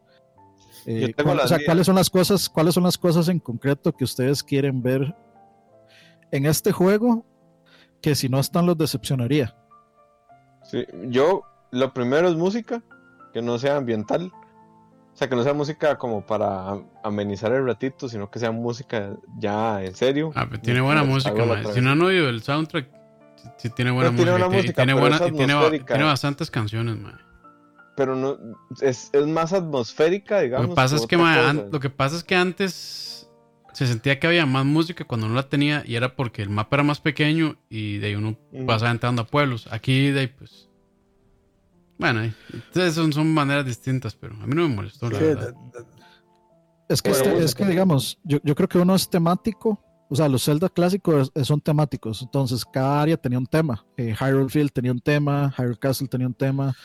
Eh, 0.85 1.01
Yo 1.07 1.13
tengo 1.15 1.29
cuál- 1.33 1.45
o 1.45 1.47
sea. 1.47 1.59
¿cuáles 1.65 1.85
son 1.85 1.95
las 1.95 2.09
cosas, 2.09 2.49
cuáles 2.49 2.73
son 2.73 2.83
las 2.83 2.97
cosas 2.97 3.29
en 3.29 3.39
concreto 3.39 3.93
que 3.93 4.03
ustedes 4.03 4.43
quieren 4.43 4.81
ver 4.81 5.15
en 6.31 6.45
este 6.45 6.71
juego 6.71 7.25
que 8.01 8.15
si 8.15 8.29
no 8.29 8.39
están 8.39 8.65
los 8.65 8.77
decepcionaría? 8.77 9.55
Sí, 10.63 10.85
yo, 11.09 11.43
lo 11.71 11.93
primero 11.93 12.27
es 12.29 12.35
música, 12.35 12.81
que 13.33 13.41
no 13.41 13.57
sea 13.59 13.77
ambiental. 13.77 14.31
O 15.13 15.17
sea, 15.17 15.27
que 15.27 15.35
no 15.35 15.43
sea 15.43 15.53
música 15.53 15.97
como 15.97 16.25
para 16.25 16.69
am- 16.69 16.87
amenizar 17.03 17.51
el 17.51 17.65
ratito, 17.65 18.07
sino 18.07 18.31
que 18.31 18.39
sea 18.39 18.51
música 18.51 19.13
ya 19.37 19.83
en 19.83 19.93
serio. 19.93 20.31
Ah, 20.35 20.47
pero 20.49 20.61
tiene 20.61 20.79
buena 20.81 21.03
música, 21.03 21.35
Si 21.73 21.81
no 21.81 21.91
han 21.91 22.01
oído 22.01 22.29
el 22.29 22.41
soundtrack, 22.41 22.87
sí, 23.57 23.69
tiene 23.71 23.91
buena 23.91 24.15
tiene 24.15 24.31
música. 24.31 24.49
música, 24.49 24.73
tiene, 24.73 24.93
pero 24.93 24.99
buena, 25.01 25.15
y 25.27 25.31
tiene, 25.69 25.79
tiene 25.85 26.03
bastantes 26.05 26.49
canciones, 26.49 26.97
mae. 26.97 27.13
Pero 27.97 28.15
no, 28.15 28.37
es, 28.79 29.09
es 29.11 29.27
más 29.27 29.51
atmosférica, 29.51 30.39
digamos. 30.39 30.67
Lo 30.67 30.73
que 30.73 30.75
pasa 30.75 30.95
es 30.95 31.05
que, 31.05 31.17
otra 31.17 31.27
mae, 31.27 31.37
cosa. 31.37 31.49
an- 31.49 31.69
lo 31.71 31.79
que 31.81 31.89
pasa 31.89 32.15
es 32.15 32.23
que 32.23 32.35
antes 32.35 32.73
se 33.73 33.87
sentía 33.87 34.19
que 34.19 34.27
había 34.27 34.45
más 34.45 34.65
música 34.65 35.05
cuando 35.05 35.27
no 35.27 35.35
la 35.35 35.47
tenía 35.49 35.83
y 35.85 35.95
era 35.95 36.15
porque 36.15 36.41
el 36.41 36.49
mapa 36.49 36.75
era 36.77 36.83
más 36.83 36.99
pequeño 36.99 37.57
y 37.69 37.97
de 37.97 38.07
ahí 38.07 38.15
uno 38.15 38.37
Ujú. 38.51 38.65
pasaba 38.65 38.91
entrando 38.91 39.21
a 39.21 39.27
pueblos. 39.27 39.67
Aquí 39.71 40.09
de 40.11 40.19
ahí 40.21 40.27
pues 40.27 40.67
bueno, 41.97 42.23
entonces 42.51 42.95
son, 42.95 43.13
son 43.13 43.31
maneras 43.31 43.63
distintas, 43.65 44.15
pero 44.15 44.33
a 44.41 44.47
mí 44.47 44.55
no 44.55 44.67
me 44.67 44.75
molestó 44.75 45.07
la 45.09 45.19
verdad. 45.19 45.53
Es 46.89 47.01
que, 47.01 47.11
Bueno, 47.11 47.25
este- 47.31 47.43
es 47.45 47.53
que 47.55 47.65
digamos, 47.65 48.17
yo, 48.23 48.39
yo 48.43 48.55
creo 48.55 48.67
que 48.67 48.79
uno 48.79 48.95
es 48.95 49.07
temático. 49.09 49.79
O 50.09 50.15
sea, 50.15 50.27
los 50.27 50.43
Zelda 50.43 50.67
clásicos 50.67 51.31
son 51.43 51.61
temáticos. 51.61 52.21
Entonces, 52.21 52.65
cada 52.65 53.01
área 53.03 53.15
tenía 53.15 53.37
un 53.37 53.45
tema. 53.45 53.85
Eh, 53.95 54.13
Hyrule 54.19 54.49
Field 54.49 54.71
tenía 54.73 54.91
un 54.91 54.99
tema. 54.99 55.53
Hyrule 55.57 55.77
Castle 55.77 56.07
tenía 56.09 56.27
un 56.27 56.33
tema. 56.33 56.75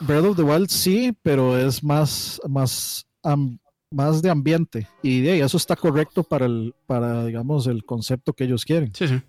Breath 0.00 0.24
of 0.24 0.36
the 0.36 0.42
Wild 0.42 0.68
sí, 0.68 1.16
pero 1.22 1.56
es 1.56 1.84
más, 1.84 2.40
más, 2.48 3.06
am- 3.22 3.58
más 3.92 4.22
de 4.22 4.30
ambiente. 4.30 4.88
Y 5.02 5.20
de 5.22 5.32
ahí, 5.32 5.40
eso 5.40 5.56
está 5.56 5.76
correcto 5.76 6.22
para, 6.22 6.46
el, 6.46 6.74
para, 6.86 7.24
digamos, 7.26 7.66
el 7.66 7.84
concepto 7.84 8.32
que 8.32 8.44
ellos 8.44 8.64
quieren. 8.64 8.92
Sí, 8.94 9.06
sí. 9.08 9.20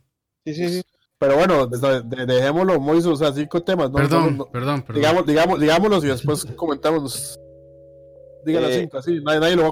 Sí, 0.46 0.54
sí, 0.56 0.70
sí. 0.70 0.82
Pero 1.20 1.38
bueno, 1.38 1.68
de- 1.68 2.02
de- 2.04 2.26
dejémoslo, 2.26 2.80
Moiso, 2.82 3.12
o 3.12 3.16
sea, 3.16 3.32
cinco 3.32 3.64
temas. 3.64 3.90
¿no? 3.90 3.96
perdón, 3.96 4.24
No, 4.38 4.46
no, 4.46 4.52
perdón, 4.52 4.82
perdón. 4.82 5.02
digamos, 5.02 5.26
digamos, 5.26 5.60
digámoslos 5.60 6.04
y 6.04 6.08
después 6.08 6.46
comentamos. 6.58 7.40
Díganlo 8.46 8.68
Eh, 8.68 8.80
cinco, 8.82 8.98
así, 8.98 9.22
nadie, 9.24 9.40
nadie 9.40 9.56
lo 9.56 9.64
va 9.64 9.70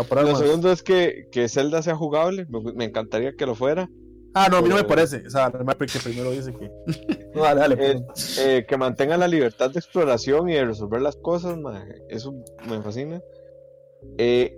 a 0.00 0.04
parar 0.04 0.24
Lo 0.24 0.30
más. 0.32 0.40
segundo 0.40 0.72
es 0.72 0.82
que, 0.82 1.28
que 1.30 1.46
Zelda 1.48 1.82
sea 1.82 1.94
jugable. 1.94 2.46
Me, 2.48 2.72
me 2.72 2.84
encantaría 2.86 3.34
que 3.36 3.44
lo 3.44 3.54
fuera. 3.54 3.90
Ah, 4.32 4.48
no, 4.50 4.58
a 4.58 4.62
mí 4.62 4.68
no 4.70 4.76
me 4.76 4.82
pero- 4.82 4.94
parece. 4.94 5.26
O 5.26 5.30
sea, 5.30 5.50
que 5.92 5.98
primero 5.98 6.30
dice 6.30 6.54
que. 6.54 6.70
No, 7.34 7.42
dale, 7.42 7.60
dale. 7.60 7.76
Eh, 7.92 8.02
eh, 8.40 8.66
que 8.66 8.76
mantenga 8.78 9.16
la 9.18 9.28
libertad 9.28 9.70
de 9.70 9.78
exploración 9.78 10.48
y 10.48 10.54
de 10.54 10.64
resolver 10.64 11.02
las 11.02 11.16
cosas, 11.16 11.58
eso 12.08 12.32
me 12.66 12.80
fascina. 12.80 13.20
Eh, 14.18 14.56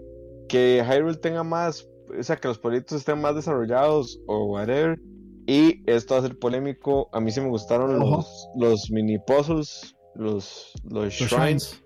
que 0.49 0.85
Hyrule 0.85 1.17
tenga 1.17 1.45
más, 1.45 1.89
o 2.19 2.23
sea, 2.23 2.37
que 2.37 2.49
los 2.49 2.59
pueblitos 2.59 2.99
estén 2.99 3.21
más 3.21 3.35
desarrollados 3.35 4.21
o 4.27 4.47
whatever. 4.47 4.99
Y 5.47 5.83
esto 5.91 6.15
va 6.15 6.21
a 6.21 6.23
ser 6.25 6.39
polémico. 6.39 7.09
A 7.13 7.21
mí 7.21 7.31
sí 7.31 7.41
me 7.41 7.49
gustaron 7.49 7.99
los, 7.99 8.49
los 8.57 8.91
mini 8.91 9.19
puzzles, 9.19 9.97
los, 10.15 10.73
los 10.85 11.05
Los 11.05 11.13
shrines. 11.15 11.33
shrines. 11.33 11.85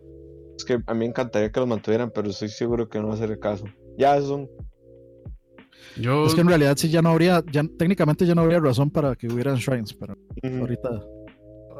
Es 0.56 0.64
que 0.64 0.78
a 0.86 0.94
mí 0.94 1.01
me 1.01 1.06
encantaría 1.06 1.51
que 1.51 1.60
los 1.60 1.68
mantuvieran, 1.68 2.10
pero 2.14 2.31
estoy 2.31 2.48
seguro 2.48 2.89
que 2.89 3.01
no 3.01 3.09
va 3.09 3.14
a 3.14 3.16
ser 3.18 3.31
el 3.31 3.39
caso. 3.39 3.64
Ya, 3.98 4.20
son. 4.20 4.48
Yo, 5.97 6.26
Es 6.26 6.35
que 6.35 6.40
en 6.40 6.48
realidad 6.48 6.76
sí 6.76 6.89
ya 6.90 7.02
no 7.02 7.10
habría, 7.10 7.43
ya, 7.52 7.62
técnicamente 7.78 8.26
ya 8.26 8.35
no 8.35 8.43
habría 8.43 8.59
razón 8.60 8.90
para 8.90 9.14
que 9.14 9.28
hubieran 9.28 9.56
shrines, 9.56 9.93
pero 9.94 10.16
ahorita 10.43 11.05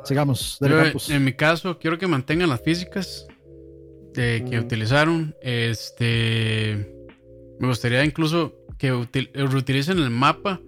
sigamos. 0.05 0.59
yo, 0.61 1.15
en 1.15 1.25
mi 1.25 1.33
caso, 1.33 1.79
quiero 1.79 1.99
que 1.99 2.07
mantengan 2.07 2.49
las 2.49 2.63
físicas 2.63 3.27
eh, 4.17 4.45
que 4.49 4.59
utilizaron. 4.59 5.35
Este, 5.43 6.95
me 7.59 7.69
gustaría 7.69 8.05
incluso 8.05 8.55
que 8.79 8.93
util- 8.93 9.31
reutilicen 9.33 9.99
el 9.99 10.11
mapa 10.11 10.61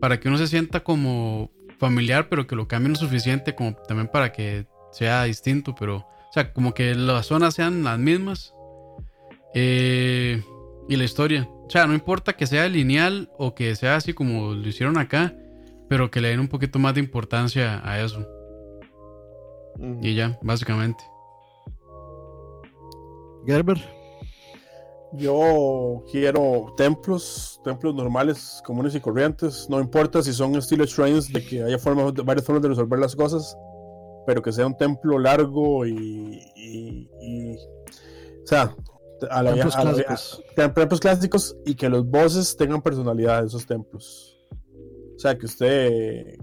para 0.00 0.18
que 0.18 0.28
uno 0.28 0.38
se 0.38 0.46
sienta 0.46 0.80
como 0.80 1.50
familiar, 1.78 2.28
pero 2.28 2.46
que 2.46 2.56
lo 2.56 2.68
cambien 2.68 2.92
lo 2.92 2.98
suficiente 2.98 3.54
como 3.54 3.74
también 3.74 4.08
para 4.08 4.32
que 4.32 4.66
sea 4.92 5.24
distinto, 5.24 5.74
pero, 5.74 5.96
o 5.98 6.32
sea, 6.32 6.52
como 6.52 6.74
que 6.74 6.94
las 6.94 7.26
zonas 7.26 7.54
sean 7.54 7.82
las 7.84 7.98
mismas. 7.98 8.54
Eh, 9.54 10.42
y 10.88 10.96
la 10.96 11.04
historia. 11.04 11.48
O 11.48 11.70
sea, 11.70 11.86
no 11.86 11.94
importa 11.94 12.34
que 12.34 12.46
sea 12.46 12.68
lineal 12.68 13.30
o 13.38 13.54
que 13.54 13.76
sea 13.76 13.96
así 13.96 14.12
como 14.12 14.54
lo 14.54 14.68
hicieron 14.68 14.98
acá, 14.98 15.34
pero 15.88 16.10
que 16.10 16.20
le 16.20 16.28
den 16.28 16.40
un 16.40 16.48
poquito 16.48 16.78
más 16.78 16.94
de 16.94 17.00
importancia 17.00 17.80
a 17.84 18.00
eso. 18.00 18.26
Y 20.02 20.14
ya, 20.14 20.38
básicamente. 20.42 21.02
Gerber. 23.46 23.78
Yo 25.14 26.02
quiero 26.10 26.72
templos, 26.76 27.60
templos 27.62 27.94
normales, 27.94 28.62
comunes 28.64 28.94
y 28.94 29.00
corrientes. 29.00 29.66
No 29.68 29.78
importa 29.78 30.22
si 30.22 30.32
son 30.32 30.54
estilo 30.56 30.86
shrines, 30.86 31.30
de 31.30 31.44
que 31.44 31.62
haya 31.62 31.78
formas, 31.78 32.14
varias 32.24 32.46
formas 32.46 32.62
de 32.62 32.70
resolver 32.70 32.98
las 32.98 33.14
cosas, 33.14 33.54
pero 34.26 34.40
que 34.40 34.52
sea 34.52 34.66
un 34.66 34.76
templo 34.76 35.18
largo 35.18 35.84
y. 35.84 36.40
y- 36.56 37.10
y- 37.20 37.56
o 37.56 38.46
sea, 38.46 38.74
a 39.30 39.42
la, 39.42 39.52
Templos 39.52 39.76
a 39.76 39.84
la- 39.84 39.92
clásicos. 39.92 40.42
a- 40.58 40.70
templos 40.72 41.00
clásicos 41.00 41.56
y 41.66 41.74
que 41.74 41.88
los 41.90 42.06
bosses 42.06 42.56
tengan 42.56 42.80
personalidad 42.80 43.44
esos 43.44 43.66
templos. 43.66 44.38
O 45.14 45.18
sea, 45.18 45.36
que 45.36 45.44
usted. 45.44 46.38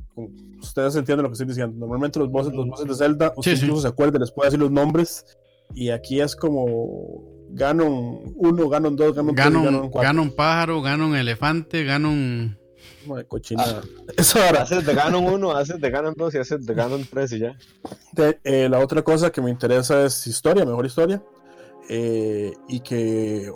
Ustedes 0.61 0.95
entienden 0.95 1.23
lo 1.23 1.29
que 1.29 1.33
estoy 1.33 1.47
diciendo. 1.47 1.75
Normalmente 1.75 2.19
los 2.19 2.29
bosses, 2.29 2.53
los 2.53 2.67
bosses 2.67 2.85
de 2.87 2.93
Zelda, 2.95 3.33
usted 3.35 3.51
Sí, 3.53 3.57
sí. 3.57 3.65
incluso 3.65 3.81
se 3.81 3.87
acuerda, 3.87 4.19
les 4.19 4.31
puede 4.31 4.47
decir 4.47 4.59
los 4.59 4.69
nombres. 4.71 5.25
Y 5.73 5.89
aquí 5.89 6.19
es 6.21 6.35
como. 6.35 7.23
Ganon 7.51 8.33
1, 8.35 8.69
Ganon 8.69 8.95
2, 8.95 9.15
Ganon 9.15 9.33
3, 9.35 9.45
Gano, 9.45 9.63
Ganon 9.63 9.81
un- 9.85 9.89
4. 9.89 10.07
gano 10.07 10.21
un 10.21 10.31
pájaro, 10.35 10.81
gano 10.83 11.07
un 11.07 11.15
elefante, 11.15 11.83
gano 11.83 12.09
un... 12.11 12.57
de 13.07 13.25
cochinada. 13.25 13.81
Eso 14.15 14.39
ahora. 14.39 14.61
Haces 14.61 14.85
de 14.85 14.93
Ganon 14.93 15.25
1, 15.25 15.51
haces 15.57 15.81
de 15.81 15.89
Ganon 15.89 16.13
2 16.15 16.35
y 16.35 16.37
haces 16.37 16.63
de 16.65 16.73
Ganon 16.75 17.05
3 17.09 17.31
y 17.33 17.39
ya. 17.39 17.57
De- 18.13 18.39
eh, 18.43 18.69
la 18.69 18.77
otra 18.79 19.01
cosa 19.01 19.31
que 19.31 19.41
me 19.41 19.49
interesa 19.49 20.05
es 20.05 20.27
historia, 20.27 20.63
mejor 20.63 20.85
historia. 20.85 21.23
eh, 21.89 22.53
y 22.67 22.81
que, 22.81 23.51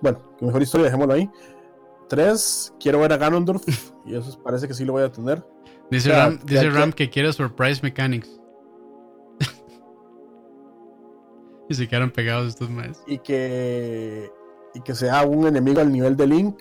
bueno, 0.00 0.34
que 0.36 0.44
mejor 0.46 0.62
historia, 0.62 0.86
dejémoslo 0.86 1.14
ahí. 1.14 1.30
3, 2.08 2.74
quiero 2.80 2.98
ver 2.98 3.12
a 3.12 3.16
Ganondorf. 3.16 3.62
y 4.06 4.16
eso 4.16 4.40
parece 4.42 4.66
que 4.66 4.74
sí 4.74 4.84
lo 4.84 4.94
voy 4.94 5.04
a 5.04 5.12
tener. 5.12 5.44
Dice, 5.88 6.10
O 6.10 6.14
sea, 6.14 6.24
Ram, 6.26 6.40
dice 6.44 6.64
ya- 6.64 6.70
Ram 6.70 6.92
que 6.92 7.08
quiere 7.10 7.32
Surprise 7.32 7.80
Mechanics. 7.84 8.39
Y 11.70 11.74
se 11.74 11.88
quedaron 11.88 12.10
pegados 12.10 12.48
estos 12.48 12.68
más. 12.68 13.02
y 13.06 13.18
que, 13.18 14.30
y 14.74 14.80
que 14.82 14.94
sea 14.94 15.24
un 15.24 15.46
enemigo 15.46 15.80
al 15.80 15.90
nivel 15.92 16.16
de 16.16 16.26
Link. 16.26 16.60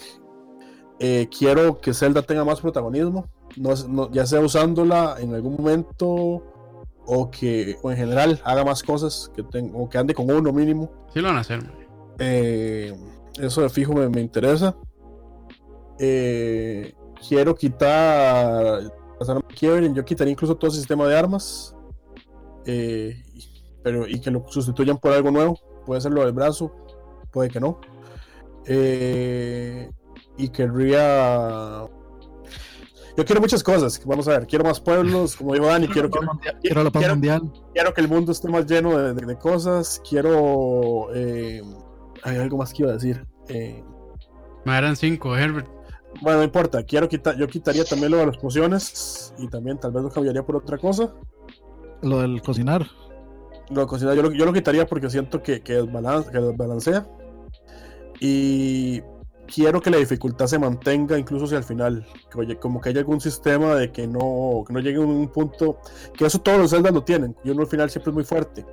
Eh, 1.00 1.28
quiero 1.38 1.80
que 1.82 1.94
Zelda 1.94 2.22
tenga 2.22 2.44
más 2.46 2.60
protagonismo, 2.62 3.26
no, 3.58 3.74
no- 3.88 4.12
ya 4.12 4.26
sea 4.26 4.40
usándola 4.42 5.16
en 5.20 5.34
algún 5.34 5.56
momento 5.56 6.44
o 7.06 7.32
que 7.32 7.78
o 7.82 7.90
en 7.92 7.98
general 7.98 8.40
haga 8.44 8.64
más 8.64 8.84
cosas, 8.84 9.32
que 9.36 9.44
o 9.74 9.90
que 9.90 9.98
ande 9.98 10.14
con 10.14 10.30
uno 10.30 10.52
mínimo. 10.54 10.92
Sí 11.14 11.20
lo 11.22 11.30
van 11.30 11.38
a 11.38 11.40
hacer. 11.42 11.64
Eh, 12.20 12.94
eso 13.40 13.62
de 13.62 13.70
fijo 13.70 13.94
me, 13.94 14.10
me 14.10 14.22
interesa. 14.22 14.76
Eh, 16.00 16.94
quiero 17.28 17.56
quitar 17.56 18.82
las 19.20 19.30
armas 19.30 19.44
que 19.50 19.56
quiebren, 19.56 19.96
yo 19.96 20.06
quitaría 20.06 20.32
incluso 20.34 20.56
todo 20.56 20.70
el 20.72 20.78
sistema 20.78 21.08
de 21.08 21.18
armas. 21.18 21.76
Eh, 22.66 23.24
pero 23.84 24.08
y 24.08 24.20
que 24.20 24.32
lo 24.32 24.46
sustituyan 24.50 24.98
por 24.98 25.12
algo 25.14 25.32
nuevo. 25.32 25.60
Puede 25.86 26.02
ser 26.02 26.12
lo 26.12 26.22
del 26.24 26.34
brazo, 26.34 26.72
puede 27.32 27.50
que 27.50 27.60
no. 27.60 27.80
Eh, 28.66 29.90
y 30.38 30.50
querría. 30.50 31.86
Yo 33.18 33.26
quiero 33.26 33.42
muchas 33.42 33.64
cosas. 33.64 34.02
Vamos 34.06 34.28
a 34.28 34.32
ver, 34.32 34.48
quiero 34.48 34.64
más 34.64 34.80
pueblos, 34.80 35.36
como 35.36 35.54
dijo 35.54 35.66
Dani, 35.66 35.88
quiero, 35.88 36.10
quiero, 36.10 36.28
Quiero 36.62 36.84
la 36.84 36.92
paz 36.92 37.02
quiero- 37.02 37.16
mundial. 37.16 37.42
quiero 37.74 37.94
que 37.94 38.02
el 38.02 38.08
mundo 38.08 38.32
esté 38.32 38.48
más 38.48 38.66
lleno 38.66 38.98
de, 38.98 39.14
de- 39.14 39.26
de 39.26 39.38
cosas. 39.38 40.02
Quiero. 40.08 41.08
eh, 41.14 41.62
hay 42.24 42.38
algo 42.38 42.58
más 42.58 42.74
que 42.74 42.84
iba 42.84 42.92
a 42.92 42.94
decir. 42.96 43.26
Eh, 43.50 43.84
Me 44.66 44.78
eran 44.78 44.96
cinco, 44.96 45.36
Herbert. 45.36 45.68
bueno, 46.22 46.38
no 46.40 46.44
importa. 46.46 46.84
Quiero 46.84 47.10
quitar. 47.10 47.36
Yo 47.38 47.48
quitaría 47.48 47.84
también 47.84 48.12
lo 48.12 48.18
de 48.18 48.28
las 48.28 48.38
pociones. 48.38 49.34
Y 49.38 49.48
también 49.48 49.80
tal 49.80 49.92
vez 49.92 50.04
lo 50.04 50.10
cambiaría 50.10 50.44
por 50.46 50.56
otra 50.58 50.78
cosa. 50.78 51.14
Lo 52.02 52.20
del 52.20 52.42
cocinar. 52.42 52.86
Lo 53.70 53.82
de 53.82 53.88
cocinar, 53.88 54.16
yo, 54.16 54.24
lo, 54.24 54.32
yo 54.32 54.46
lo 54.46 54.54
quitaría 54.54 54.86
porque 54.88 55.10
siento 55.10 55.42
que, 55.44 55.62
que, 55.62 55.82
desbalan- 55.82 56.30
que 56.32 56.40
desbalancea. 56.40 57.08
Y 58.20 59.02
quiero 59.48 59.82
que 59.82 59.90
la 59.90 59.98
dificultad 59.98 60.48
se 60.48 60.60
mantenga 60.60 61.18
incluso 61.18 61.46
hacia 61.46 61.58
el 61.60 61.64
final. 61.64 62.06
Que, 62.32 62.40
oye, 62.40 62.58
como 62.58 62.82
que 62.82 62.90
haya 62.90 63.00
algún 63.00 63.22
sistema 63.22 63.76
de 63.76 63.92
que 63.92 64.08
no, 64.08 64.64
que 64.66 64.74
no 64.74 64.80
llegue 64.80 64.98
a 64.98 65.02
un 65.02 65.28
punto. 65.30 65.78
Que 66.18 66.26
eso 66.26 66.40
todos 66.40 66.58
los 66.60 66.72
Zelda 66.72 66.92
lo 66.92 67.04
tienen. 67.04 67.36
Y 67.44 67.52
uno 67.52 67.62
al 67.62 67.68
final 67.68 67.90
siempre 67.90 68.10
es 68.12 68.16
muy 68.16 68.24
fuerte. 68.24 68.66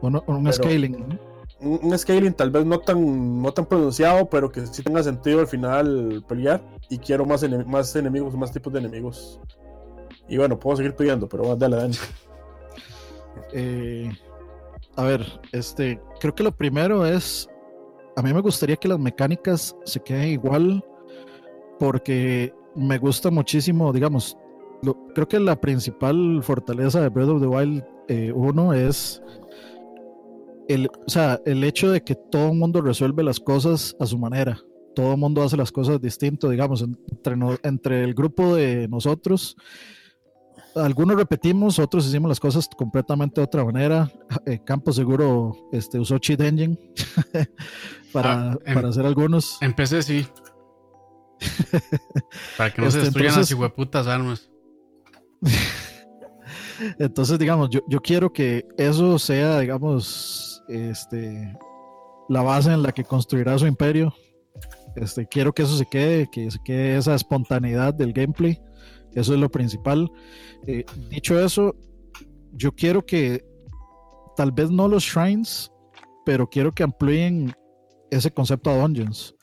Uno- 0.00 0.24
un 0.26 0.42
Pero- 0.44 0.52
scaling. 0.54 0.92
¿no? 1.08 1.32
un, 1.60 1.78
un 1.80 1.96
scaling 1.98 2.32
tal 2.34 2.50
vez 2.50 2.64
no 2.66 2.80
tan, 2.80 3.40
no 3.40 3.52
tan 3.52 3.66
pronunciado, 3.66 4.28
pero 4.28 4.50
que 4.50 4.66
sí 4.66 4.82
tenga 4.82 5.00
sentido 5.02 5.38
al 5.40 5.46
final 5.46 6.24
pelear. 6.26 6.60
Y 6.88 6.98
quiero 6.98 7.24
más, 7.24 7.42
ene- 7.44 7.64
más 7.64 7.94
enemigos, 7.94 8.34
más 8.34 8.50
tipos 8.50 8.72
de 8.72 8.80
enemigos. 8.80 9.40
Y 10.28 10.38
bueno, 10.38 10.58
puedo 10.58 10.76
seguir 10.76 10.94
pidiendo, 10.96 11.28
pero 11.28 11.54
dale, 11.54 11.76
Dani. 11.76 11.94
Eh, 13.52 14.10
a 14.96 15.04
ver, 15.04 15.26
este, 15.52 16.00
creo 16.20 16.34
que 16.34 16.42
lo 16.42 16.52
primero 16.52 17.06
es, 17.06 17.48
a 18.16 18.22
mí 18.22 18.32
me 18.32 18.40
gustaría 18.40 18.76
que 18.76 18.88
las 18.88 18.98
mecánicas 18.98 19.76
se 19.84 20.00
queden 20.00 20.28
igual, 20.28 20.84
porque 21.78 22.54
me 22.74 22.98
gusta 22.98 23.30
muchísimo, 23.30 23.92
digamos, 23.92 24.36
creo 25.14 25.28
que 25.28 25.38
la 25.38 25.60
principal 25.60 26.40
fortaleza 26.42 27.00
de 27.00 27.08
Breath 27.08 27.28
of 27.28 27.40
the 27.40 27.46
Wild 27.46 27.84
1 28.34 28.72
es 28.74 29.22
el, 30.68 30.86
o 30.86 31.10
sea, 31.10 31.40
el 31.44 31.64
hecho 31.64 31.90
de 31.90 32.02
que 32.02 32.14
todo 32.14 32.50
el 32.50 32.58
mundo 32.58 32.80
resuelve 32.80 33.22
las 33.22 33.40
cosas 33.40 33.96
a 33.98 34.06
su 34.06 34.18
manera. 34.18 34.60
Todo 34.94 35.12
el 35.12 35.18
mundo 35.18 35.42
hace 35.42 35.56
las 35.56 35.72
cosas 35.72 36.00
distinto, 36.00 36.50
digamos, 36.50 36.82
entre, 36.82 37.36
entre 37.62 38.04
el 38.04 38.14
grupo 38.14 38.54
de 38.54 38.88
nosotros 38.88 39.56
algunos 40.76 41.16
repetimos, 41.16 41.78
otros 41.78 42.06
hicimos 42.06 42.28
las 42.28 42.40
cosas 42.40 42.68
completamente 42.76 43.40
de 43.40 43.44
otra 43.44 43.64
manera. 43.64 44.10
Eh, 44.46 44.60
Campo 44.64 44.92
seguro 44.92 45.56
este, 45.72 45.98
usó 45.98 46.18
Cheat 46.18 46.40
Engine 46.40 46.78
para, 48.12 48.52
Ah, 48.52 48.58
em- 48.64 48.74
para 48.74 48.88
hacer 48.88 49.04
algunos. 49.06 49.58
Empecé 49.60 50.02
sí. 50.02 50.26
Para 52.56 52.72
que 52.72 52.80
no 52.82 52.90
se 52.90 52.98
Este, 52.98 53.06
destruyan 53.06 53.30
entonces- 53.30 53.36
las 53.36 53.50
hijueputas 53.50 54.06
armas. 54.06 54.50
Entonces, 56.98 57.38
digamos, 57.38 57.70
yo, 57.70 57.80
yo 57.88 58.00
quiero 58.00 58.32
que 58.32 58.66
eso 58.76 59.18
sea, 59.18 59.60
digamos, 59.60 60.62
este, 60.68 61.56
la 62.28 62.42
base 62.42 62.72
en 62.72 62.82
la 62.82 62.92
que 62.92 63.04
construirá 63.04 63.56
su 63.58 63.66
imperio. 63.66 64.12
Este, 64.96 65.26
quiero 65.26 65.52
que 65.52 65.62
eso 65.62 65.76
se 65.76 65.86
quede, 65.86 66.28
que 66.30 66.50
se 66.50 66.58
quede 66.64 66.96
esa 66.96 67.14
espontaneidad 67.14 67.94
del 67.94 68.12
gameplay. 68.12 68.60
Eso 69.14 69.34
es 69.34 69.40
lo 69.40 69.50
principal. 69.50 70.10
Eh, 70.66 70.84
dicho 71.10 71.38
eso, 71.38 71.74
yo 72.52 72.72
quiero 72.72 73.04
que 73.04 73.44
tal 74.36 74.52
vez 74.52 74.70
no 74.70 74.88
los 74.88 75.04
shrines, 75.04 75.70
pero 76.24 76.48
quiero 76.48 76.72
que 76.72 76.82
amplíen 76.82 77.52
ese 78.10 78.30
concepto 78.30 78.70
a 78.70 78.76
dungeons. 78.76 79.34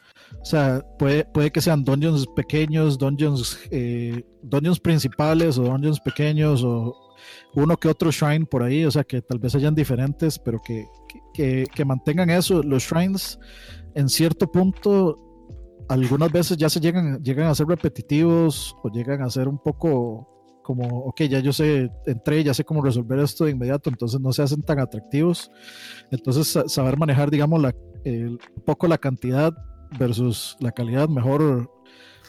O 0.41 0.45
sea, 0.45 0.83
puede, 0.99 1.25
puede 1.25 1.51
que 1.51 1.59
sean 1.61 1.83
dungeons 1.83 2.27
pequeños, 2.35 2.97
dungeons, 2.97 3.59
eh, 3.71 4.23
dungeons 4.43 4.79
principales 4.79 5.57
o 5.57 5.63
dungeons 5.63 5.99
pequeños 5.99 6.63
o 6.63 6.95
uno 7.55 7.75
que 7.77 7.87
otro 7.87 8.11
shrine 8.11 8.45
por 8.45 8.63
ahí, 8.63 8.85
o 8.85 8.91
sea, 8.91 9.03
que 9.03 9.21
tal 9.21 9.39
vez 9.39 9.55
hayan 9.55 9.75
diferentes, 9.75 10.39
pero 10.39 10.61
que, 10.61 10.85
que, 11.33 11.65
que- 11.73 11.85
mantengan 11.85 12.29
eso. 12.29 12.61
Los 12.63 12.83
shrines, 12.83 13.39
en 13.95 14.07
cierto 14.07 14.51
punto, 14.51 15.28
algunas 15.89 16.31
veces 16.31 16.55
ya 16.57 16.69
se 16.69 16.79
llegan, 16.79 17.21
llegan 17.23 17.47
a 17.47 17.55
ser 17.55 17.67
repetitivos 17.67 18.75
o 18.83 18.89
llegan 18.89 19.21
a 19.21 19.29
ser 19.29 19.47
un 19.47 19.57
poco 19.57 20.27
como, 20.63 20.99
ok, 21.05 21.21
ya 21.23 21.39
yo 21.39 21.51
sé, 21.51 21.89
entré, 22.05 22.43
ya 22.43 22.53
sé 22.53 22.63
cómo 22.63 22.83
resolver 22.83 23.17
esto 23.19 23.45
de 23.45 23.51
inmediato, 23.51 23.89
entonces 23.89 24.19
no 24.21 24.31
se 24.31 24.43
hacen 24.43 24.61
tan 24.61 24.79
atractivos. 24.79 25.49
Entonces, 26.11 26.47
sa- 26.47 26.69
saber 26.69 26.95
manejar, 26.95 27.31
digamos, 27.31 27.59
la, 27.59 27.73
un 28.05 28.37
poco 28.65 28.87
la 28.87 28.99
cantidad 28.99 29.51
versus 29.97 30.55
la 30.59 30.71
calidad, 30.71 31.09
mejor 31.09 31.71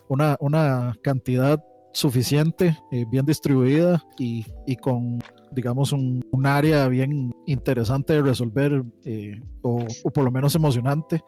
una, 0.08 0.36
una 0.40 0.96
cantidad 1.02 1.62
suficiente, 1.92 2.78
eh, 2.92 3.04
bien 3.10 3.26
distribuida 3.26 4.02
y, 4.18 4.46
y 4.66 4.76
con, 4.76 5.18
digamos, 5.52 5.92
un, 5.92 6.24
un 6.30 6.46
área 6.46 6.88
bien 6.88 7.34
interesante 7.46 8.14
de 8.14 8.22
resolver 8.22 8.82
eh, 9.04 9.40
o, 9.62 9.84
o 10.04 10.10
por 10.10 10.24
lo 10.24 10.30
menos 10.30 10.54
emocionante. 10.54 11.22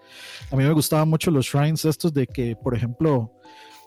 A 0.51 0.57
mí 0.57 0.65
me 0.65 0.73
gustaban 0.73 1.09
mucho 1.09 1.31
los 1.31 1.47
shrines 1.47 1.85
estos 1.85 2.13
de 2.13 2.27
que, 2.27 2.57
por 2.57 2.75
ejemplo, 2.75 3.33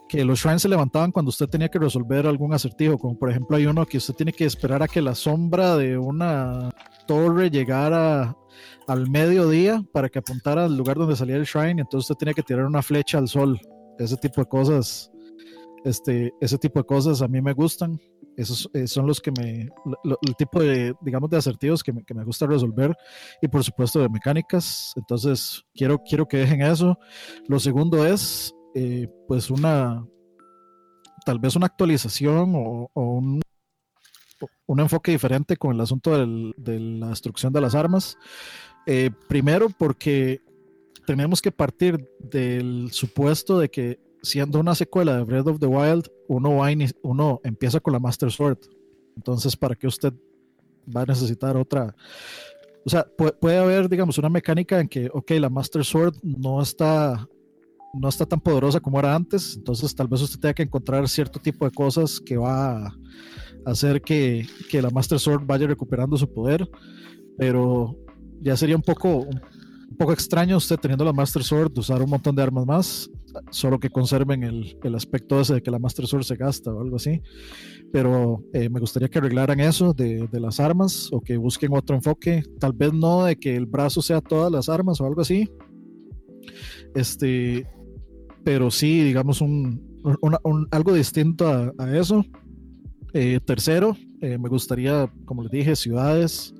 que 0.07 0.23
los 0.23 0.39
shrines 0.39 0.61
se 0.61 0.69
levantaban 0.69 1.11
cuando 1.11 1.29
usted 1.29 1.47
tenía 1.47 1.69
que 1.69 1.79
resolver 1.79 2.27
algún 2.27 2.53
acertijo, 2.53 2.97
como 2.97 3.17
por 3.17 3.29
ejemplo 3.29 3.57
hay 3.57 3.65
uno 3.65 3.85
que 3.85 3.97
usted 3.97 4.13
tiene 4.13 4.33
que 4.33 4.45
esperar 4.45 4.83
a 4.83 4.87
que 4.87 5.01
la 5.01 5.15
sombra 5.15 5.75
de 5.77 5.97
una 5.97 6.69
torre 7.07 7.49
llegara 7.49 8.35
al 8.87 9.09
mediodía 9.09 9.83
para 9.91 10.09
que 10.09 10.19
apuntara 10.19 10.65
al 10.65 10.77
lugar 10.77 10.97
donde 10.97 11.15
salía 11.15 11.37
el 11.37 11.45
shrine, 11.45 11.81
entonces 11.81 12.09
usted 12.09 12.19
tenía 12.19 12.33
que 12.33 12.43
tirar 12.43 12.65
una 12.65 12.81
flecha 12.81 13.17
al 13.17 13.27
sol. 13.27 13.59
Ese 13.97 14.17
tipo 14.17 14.41
de 14.41 14.47
cosas, 14.47 15.11
este, 15.85 16.33
ese 16.41 16.57
tipo 16.57 16.79
de 16.79 16.85
cosas 16.85 17.21
a 17.21 17.27
mí 17.29 17.41
me 17.41 17.53
gustan. 17.53 17.97
Esos 18.35 18.69
eh, 18.73 18.85
son 18.87 19.07
los 19.07 19.21
que 19.21 19.31
me, 19.31 19.69
lo- 20.03 20.17
el 20.27 20.35
tipo 20.35 20.59
de, 20.61 20.93
digamos, 21.01 21.29
de 21.29 21.37
acertijos 21.37 21.81
que 21.81 21.93
me, 21.93 22.03
que 22.03 22.13
me 22.13 22.25
gusta 22.25 22.45
resolver 22.45 22.93
y 23.41 23.47
por 23.47 23.63
supuesto 23.63 23.99
de 24.01 24.09
mecánicas. 24.09 24.91
Entonces 24.97 25.63
quiero, 25.73 25.99
quiero 25.99 26.27
que 26.27 26.37
dejen 26.37 26.61
eso. 26.61 26.97
Lo 27.47 27.59
segundo 27.59 28.05
es, 28.05 28.53
eh, 28.75 29.07
pues 29.29 29.49
una, 29.49 30.05
tal 31.25 31.39
vez 31.39 31.55
una 31.55 31.67
actualización 31.67 32.53
o, 32.55 32.89
o 32.93 33.01
un, 33.03 33.41
un 34.65 34.79
enfoque 34.79 35.11
diferente 35.11 35.55
con 35.55 35.73
el 35.75 35.81
asunto 35.81 36.17
del- 36.17 36.53
de 36.57 36.79
la 36.79 37.09
destrucción 37.09 37.53
de 37.53 37.61
las 37.61 37.73
armas. 37.75 38.17
Eh, 38.87 39.11
primero 39.29 39.69
porque 39.69 40.41
tenemos 41.07 41.41
que 41.41 41.51
partir 41.51 42.05
del 42.19 42.89
supuesto 42.91 43.59
de 43.59 43.69
que 43.69 43.99
siendo 44.25 44.59
una 44.59 44.75
secuela 44.75 45.17
de 45.17 45.23
Breath 45.23 45.47
of 45.47 45.59
the 45.59 45.67
Wild, 45.67 46.09
uno, 46.27 46.57
va 46.57 46.67
uno 47.03 47.39
empieza 47.43 47.79
con 47.79 47.93
la 47.93 47.99
Master 47.99 48.31
Sword. 48.31 48.57
Entonces, 49.15 49.55
¿para 49.55 49.75
qué 49.75 49.87
usted 49.87 50.13
va 50.93 51.01
a 51.01 51.05
necesitar 51.05 51.55
otra? 51.55 51.95
O 52.85 52.89
sea, 52.89 53.05
puede, 53.39 53.57
haber, 53.57 53.87
digamos, 53.87 54.17
una 54.17 54.29
mecánica 54.29 54.79
en 54.79 54.87
que, 54.87 55.09
ok, 55.11 55.31
la 55.39 55.49
Master 55.49 55.83
Sword 55.85 56.15
no 56.21 56.61
está, 56.61 57.27
no 57.93 58.09
está 58.09 58.25
tan 58.25 58.41
poderosa 58.41 58.79
como 58.79 58.99
era 58.99 59.15
antes, 59.15 59.55
entonces 59.55 59.95
tal 59.95 60.07
vez 60.07 60.21
usted 60.21 60.39
tenga 60.39 60.53
que 60.53 60.63
encontrar 60.63 61.07
cierto 61.07 61.39
tipo 61.39 61.65
de 61.65 61.71
cosas 61.71 62.19
que 62.19 62.37
va 62.37 62.87
a 62.87 62.95
hacer 63.65 64.01
que, 64.01 64.47
que 64.69 64.81
la 64.81 64.89
Master 64.89 65.19
Sword 65.19 65.45
vaya 65.45 65.65
recuperando 65.65 66.17
su 66.17 66.31
poder, 66.31 66.69
pero 67.37 67.95
ya 68.41 68.55
sería 68.55 68.75
un 68.75 68.83
poco, 68.83 69.27
un 69.89 69.97
poco 69.97 70.13
extraño 70.13 70.57
usted 70.57 70.77
teniendo 70.77 71.05
la 71.05 71.13
Master 71.13 71.43
Sword 71.43 71.77
usar 71.77 72.01
un 72.01 72.09
montón 72.09 72.35
de 72.35 72.43
armas 72.43 72.65
más, 72.65 73.09
solo 73.51 73.79
que 73.79 73.89
conserven 73.89 74.43
el, 74.43 74.77
el 74.83 74.95
aspecto 74.95 75.39
ese 75.39 75.55
de 75.55 75.61
que 75.61 75.71
la 75.71 75.79
Master 75.79 76.07
Sword 76.07 76.23
se 76.23 76.35
gasta 76.35 76.73
o 76.73 76.81
algo 76.81 76.95
así. 76.97 77.21
Pero 77.91 78.43
eh, 78.53 78.69
me 78.69 78.79
gustaría 78.79 79.07
que 79.07 79.19
arreglaran 79.19 79.59
eso 79.59 79.93
de, 79.93 80.27
de 80.27 80.39
las 80.39 80.59
armas 80.59 81.09
o 81.11 81.21
que 81.21 81.37
busquen 81.37 81.73
otro 81.73 81.95
enfoque. 81.95 82.43
Tal 82.59 82.73
vez 82.73 82.93
no 82.93 83.25
de 83.25 83.37
que 83.37 83.55
el 83.55 83.65
brazo 83.65 84.01
sea 84.01 84.21
todas 84.21 84.51
las 84.51 84.69
armas 84.69 84.99
o 84.99 85.05
algo 85.05 85.21
así. 85.21 85.49
Este, 86.93 87.67
pero 88.43 88.71
sí, 88.71 89.03
digamos, 89.03 89.41
un, 89.41 89.81
algo 90.71 90.93
distinto 90.93 91.47
a, 91.47 91.73
a 91.77 91.97
eso. 91.97 92.23
Eh, 93.13 93.39
tercero, 93.45 93.95
eh, 94.21 94.37
me 94.37 94.49
gustaría, 94.49 95.11
como 95.25 95.43
les 95.43 95.51
dije, 95.51 95.75
ciudades, 95.75 96.53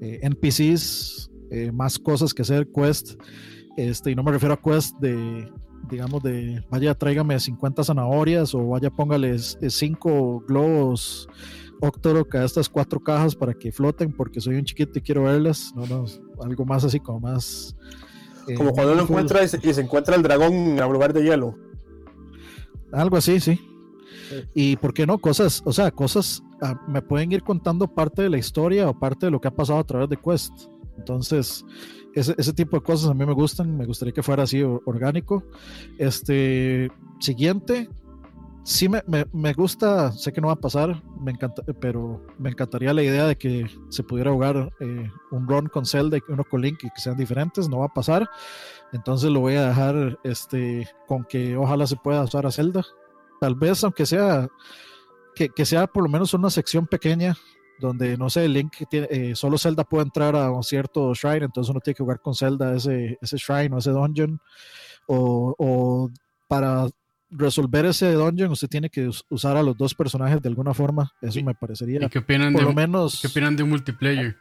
eh, 0.00 0.20
NPCs, 0.22 1.30
eh, 1.52 1.70
más 1.72 1.98
cosas 1.98 2.34
que 2.34 2.42
hacer, 2.42 2.68
quest. 2.74 3.20
Este, 3.76 4.10
y 4.10 4.14
no 4.14 4.22
me 4.22 4.32
refiero 4.32 4.54
a 4.54 4.60
quest 4.60 4.96
de, 4.98 5.50
digamos, 5.88 6.22
de 6.22 6.64
vaya, 6.70 6.94
tráigame 6.94 7.38
50 7.38 7.84
zanahorias 7.84 8.54
o 8.54 8.68
vaya, 8.68 8.90
póngales 8.90 9.58
5 9.66 10.44
globos 10.46 11.28
Octorok 11.84 12.36
a 12.36 12.44
estas 12.44 12.68
cuatro 12.68 13.00
cajas 13.00 13.34
para 13.34 13.54
que 13.54 13.72
floten 13.72 14.12
porque 14.12 14.40
soy 14.40 14.54
un 14.54 14.64
chiquito 14.64 15.00
y 15.00 15.02
quiero 15.02 15.24
verlas. 15.24 15.72
No, 15.74 15.84
no, 15.84 16.04
algo 16.40 16.64
más 16.64 16.84
así 16.84 17.00
como 17.00 17.18
más. 17.18 17.74
eh, 18.46 18.54
Como 18.54 18.70
cuando 18.72 18.92
uno 18.92 19.02
encuentra 19.02 19.42
y 19.42 19.48
se, 19.48 19.58
y 19.60 19.74
se 19.74 19.80
encuentra 19.80 20.14
el 20.14 20.22
dragón 20.22 20.52
en 20.52 20.78
el 20.78 20.92
lugar 20.92 21.12
de 21.12 21.24
hielo. 21.24 21.58
Algo 22.92 23.16
así, 23.16 23.40
sí. 23.40 23.60
Sí. 24.28 24.44
Y 24.54 24.76
por 24.76 24.94
qué 24.94 25.06
no, 25.06 25.18
cosas, 25.18 25.60
o 25.64 25.72
sea, 25.72 25.90
cosas 25.90 26.40
ah, 26.62 26.80
me 26.86 27.02
pueden 27.02 27.32
ir 27.32 27.42
contando 27.42 27.88
parte 27.88 28.22
de 28.22 28.30
la 28.30 28.38
historia 28.38 28.88
o 28.88 28.96
parte 28.96 29.26
de 29.26 29.32
lo 29.32 29.40
que 29.40 29.48
ha 29.48 29.54
pasado 29.54 29.80
a 29.80 29.84
través 29.84 30.08
de 30.08 30.16
Quest. 30.16 30.52
Entonces, 30.96 31.64
ese, 32.14 32.52
tipo 32.52 32.76
de 32.76 32.82
cosas 32.82 33.10
a 33.10 33.14
mí 33.14 33.24
me 33.24 33.32
gustan, 33.32 33.76
me 33.76 33.86
gustaría 33.86 34.12
que 34.12 34.22
fuera 34.22 34.42
así 34.42 34.62
or- 34.62 34.82
orgánico. 34.84 35.44
Este, 35.98 36.90
siguiente, 37.20 37.88
sí 38.64 38.88
me, 38.88 39.02
me, 39.06 39.26
me 39.32 39.52
gusta, 39.52 40.12
sé 40.12 40.32
que 40.32 40.40
no 40.40 40.48
va 40.48 40.54
a 40.54 40.60
pasar, 40.60 41.02
me 41.20 41.32
encanta, 41.32 41.62
pero 41.80 42.24
me 42.38 42.50
encantaría 42.50 42.92
la 42.92 43.02
idea 43.02 43.26
de 43.26 43.36
que 43.36 43.66
se 43.88 44.02
pudiera 44.02 44.32
jugar 44.32 44.72
eh, 44.80 45.10
un 45.30 45.48
run 45.48 45.66
con 45.68 45.86
Zelda 45.86 46.18
y 46.18 46.22
uno 46.28 46.44
con 46.44 46.60
Link 46.60 46.78
y 46.82 46.90
que 46.90 47.00
sean 47.00 47.16
diferentes, 47.16 47.68
no 47.68 47.78
va 47.78 47.86
a 47.86 47.94
pasar. 47.94 48.28
Entonces 48.92 49.30
lo 49.30 49.40
voy 49.40 49.54
a 49.54 49.68
dejar 49.68 50.18
este, 50.22 50.88
con 51.06 51.24
que 51.24 51.56
ojalá 51.56 51.86
se 51.86 51.96
pueda 51.96 52.22
usar 52.24 52.46
a 52.46 52.52
Zelda. 52.52 52.84
Tal 53.40 53.54
vez, 53.54 53.82
aunque 53.82 54.06
sea 54.06 54.48
que, 55.34 55.48
que 55.48 55.64
sea 55.64 55.86
por 55.86 56.02
lo 56.02 56.10
menos 56.10 56.34
una 56.34 56.50
sección 56.50 56.86
pequeña 56.86 57.36
donde 57.80 58.16
no 58.16 58.30
sé, 58.30 58.48
Link 58.48 58.74
tiene, 58.88 59.08
eh, 59.10 59.34
solo 59.34 59.58
Zelda 59.58 59.84
puede 59.84 60.04
entrar 60.04 60.36
a 60.36 60.50
un 60.50 60.62
cierto 60.62 61.12
shrine, 61.14 61.46
entonces 61.46 61.70
uno 61.70 61.80
tiene 61.80 61.94
que 61.96 62.02
jugar 62.02 62.20
con 62.20 62.34
Zelda 62.34 62.74
ese, 62.76 63.18
ese 63.20 63.36
shrine 63.36 63.74
o 63.74 63.78
ese 63.78 63.90
dungeon. 63.90 64.40
O, 65.06 65.54
o 65.58 66.10
para 66.48 66.86
resolver 67.30 67.86
ese 67.86 68.12
dungeon, 68.12 68.52
usted 68.52 68.68
tiene 68.68 68.88
que 68.88 69.08
us- 69.08 69.24
usar 69.30 69.56
a 69.56 69.62
los 69.62 69.76
dos 69.76 69.94
personajes 69.94 70.40
de 70.40 70.48
alguna 70.48 70.74
forma. 70.74 71.12
Eso 71.20 71.38
¿Y- 71.40 71.42
me 71.44 71.54
parecería. 71.54 72.04
¿Y 72.04 72.08
qué 72.08 72.18
opinan, 72.20 72.52
Por 72.52 72.60
de, 72.60 72.64
lo 72.64 72.70
un- 72.70 72.76
menos. 72.76 73.20
¿qué 73.20 73.26
opinan 73.26 73.56
de 73.56 73.62
un 73.64 73.70
multiplayer? 73.70 74.36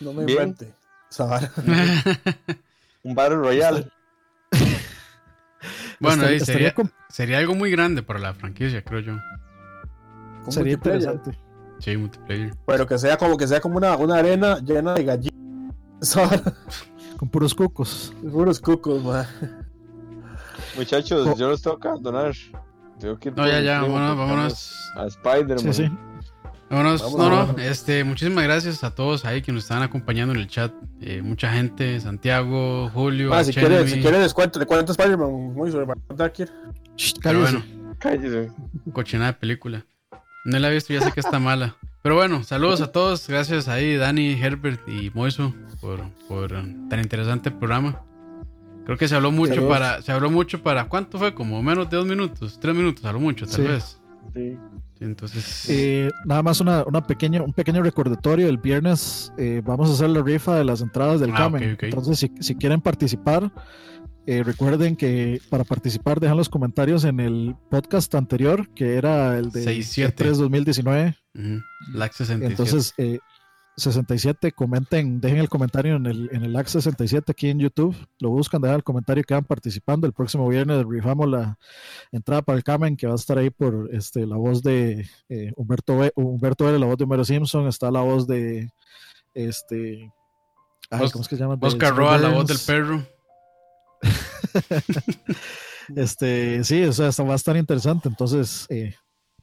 No 0.00 0.12
me 0.12 0.22
invente. 0.22 0.72
Un 3.04 3.14
Battle 3.14 3.36
Royale. 3.36 3.88
bueno, 6.00 6.24
estaría- 6.24 6.72
sería, 6.72 6.74
sería 7.08 7.38
algo 7.38 7.54
muy 7.54 7.70
grande 7.70 8.02
para 8.02 8.18
la 8.18 8.32
franquicia, 8.34 8.82
creo 8.82 9.00
yo. 9.00 9.18
Sería 10.50 10.72
interesante. 10.74 11.38
Sí, 11.82 11.96
multiplayer. 11.96 12.54
Pero 12.66 12.86
que 12.86 12.96
sea 12.98 13.16
como 13.16 13.36
que 13.36 13.46
sea 13.48 13.60
como 13.60 13.76
una, 13.76 13.96
una 13.96 14.16
arena 14.16 14.58
llena 14.60 14.94
de 14.94 15.04
gallinas. 15.04 15.32
Con 17.18 17.28
puros 17.28 17.54
cucos. 17.54 18.12
Puros 18.30 18.60
cucos, 18.60 19.02
man. 19.02 19.26
Muchachos, 20.76 21.26
Oh. 21.28 21.36
yo 21.36 21.48
los 21.48 21.62
tengo 21.62 21.78
que 21.78 21.88
abandonar. 21.88 22.32
Tengo 22.98 23.18
que 23.18 23.30
No, 23.30 23.46
ya, 23.46 23.60
ya, 23.60 23.80
vámonos, 23.82 24.16
vámonos. 24.16 24.76
A 24.96 25.06
Spider-Man. 25.06 25.58
Sí, 25.58 25.72
sí. 25.72 25.90
Vámonos, 26.70 27.02
Vamos, 27.02 27.18
no, 27.18 27.28
no, 27.30 27.36
vámonos. 27.36 27.62
este, 27.62 28.02
muchísimas 28.04 28.44
gracias 28.44 28.82
a 28.82 28.94
todos 28.94 29.24
ahí 29.26 29.42
que 29.42 29.52
nos 29.52 29.64
están 29.64 29.82
acompañando 29.82 30.32
en 30.34 30.40
el 30.40 30.46
chat. 30.48 30.72
Eh, 31.00 31.20
mucha 31.22 31.52
gente, 31.52 32.00
Santiago, 32.00 32.88
Julio, 32.94 33.34
Ah, 33.34 33.44
si 33.44 33.52
quieres, 33.52 33.90
si 33.90 34.00
quieres 34.00 34.20
les 34.20 34.32
cuento, 34.32 34.58
le 34.58 34.66
cuento 34.66 34.92
Spider-Man 34.92 35.30
muy 35.54 35.70
sobre 35.70 35.86
cállese. 36.26 36.52
bueno, 37.52 37.62
Cállese. 37.98 38.50
cochinada 38.92 39.32
de 39.32 39.38
película. 39.38 39.84
No 40.44 40.58
la 40.58 40.70
he 40.70 40.74
visto, 40.74 40.92
ya 40.92 41.00
sé 41.00 41.12
que 41.12 41.20
está 41.20 41.38
mala. 41.38 41.76
Pero 42.02 42.16
bueno, 42.16 42.42
saludos 42.42 42.80
a 42.80 42.90
todos. 42.90 43.28
Gracias 43.28 43.68
ahí, 43.68 43.96
Dani, 43.96 44.32
Herbert 44.32 44.88
y 44.88 45.10
Moiso 45.14 45.54
por, 45.80 46.00
por 46.28 46.50
tan 46.50 47.00
interesante 47.00 47.50
programa. 47.50 48.00
Creo 48.84 48.98
que 48.98 49.06
se 49.06 49.14
habló 49.14 49.30
mucho 49.30 49.54
Saludos. 49.54 49.70
para, 49.72 50.02
se 50.02 50.10
habló 50.10 50.28
mucho 50.30 50.60
para, 50.62 50.88
¿cuánto 50.88 51.16
fue? 51.18 51.32
Como 51.34 51.62
menos 51.62 51.88
de 51.88 51.96
dos 51.96 52.06
minutos, 52.06 52.58
tres 52.60 52.74
minutos, 52.74 53.04
habló 53.04 53.20
mucho, 53.20 53.46
tal 53.46 53.54
Sí. 53.54 53.62
vez. 53.62 54.00
Sí. 54.34 54.56
Entonces, 54.98 55.66
Eh, 55.68 56.10
nada 56.24 56.42
más 56.42 56.60
una, 56.60 56.82
una 56.84 57.04
pequeña, 57.04 57.42
un 57.42 57.52
pequeño 57.52 57.82
recordatorio. 57.82 58.48
El 58.48 58.58
viernes 58.58 59.32
eh, 59.38 59.60
vamos 59.64 59.90
a 59.90 59.92
hacer 59.92 60.10
la 60.10 60.22
rifa 60.22 60.56
de 60.56 60.64
las 60.64 60.80
entradas 60.80 61.20
del 61.20 61.30
Ah, 61.32 61.36
Kamen. 61.38 61.70
ok, 61.70 61.74
ok. 61.74 61.82
Entonces, 61.84 62.18
si, 62.18 62.32
si 62.40 62.54
quieren 62.56 62.80
participar, 62.80 63.50
eh, 64.26 64.42
recuerden 64.44 64.96
que 64.96 65.40
para 65.50 65.64
participar 65.64 66.20
dejan 66.20 66.36
los 66.36 66.48
comentarios 66.48 67.04
en 67.04 67.20
el 67.20 67.56
podcast 67.70 68.14
anterior, 68.14 68.68
que 68.74 68.94
era 68.94 69.36
el 69.38 69.50
de 69.50 69.62
67. 69.64 70.14
3 70.16 70.38
2019. 70.38 71.16
ujú, 71.34 71.60
LAC 71.94 72.12
67. 72.12 72.46
Entonces, 72.46 72.94
eh, 72.98 73.18
67, 73.76 74.52
comenten, 74.52 75.20
dejen 75.20 75.38
el 75.38 75.48
comentario 75.48 75.96
en 75.96 76.06
el, 76.06 76.28
en 76.32 76.44
el 76.44 76.52
LAC 76.52 76.68
67 76.68 77.32
aquí 77.32 77.48
en 77.48 77.58
YouTube. 77.58 77.96
Lo 78.20 78.30
buscan, 78.30 78.60
dejan 78.60 78.76
el 78.76 78.84
comentario 78.84 79.24
que 79.24 79.34
van 79.34 79.44
participando. 79.44 80.06
El 80.06 80.12
próximo 80.12 80.46
viernes 80.48 80.84
rifamos 80.86 81.28
la 81.28 81.58
entrada 82.12 82.42
para 82.42 82.58
el 82.58 82.64
Kamen, 82.64 82.96
que 82.96 83.06
va 83.06 83.14
a 83.14 83.16
estar 83.16 83.38
ahí 83.38 83.50
por 83.50 83.88
este, 83.92 84.26
la 84.26 84.36
voz 84.36 84.62
de 84.62 85.08
eh, 85.28 85.52
Humberto, 85.56 85.98
Humberto 86.14 86.66
Vélez, 86.66 86.80
la 86.80 86.86
voz 86.86 86.98
de 86.98 87.04
Homero 87.04 87.24
Simpson. 87.24 87.66
Está 87.66 87.90
la 87.90 88.02
voz 88.02 88.26
de. 88.26 88.70
Este. 89.34 90.12
ay, 90.90 91.10
¿Cómo 91.10 91.22
es 91.22 91.28
que 91.28 91.36
se 91.36 91.42
llama? 91.42 91.58
Oscar 91.60 91.96
Roa, 91.96 92.18
la 92.18 92.28
voz 92.28 92.46
del 92.46 92.58
perro. 92.64 93.02
Este, 95.96 96.62
sí, 96.64 96.84
o 96.84 96.92
sea, 96.92 97.10
va 97.24 97.32
a 97.32 97.36
estar 97.36 97.56
interesante. 97.56 98.08
Entonces, 98.08 98.66
eh, 98.70 98.94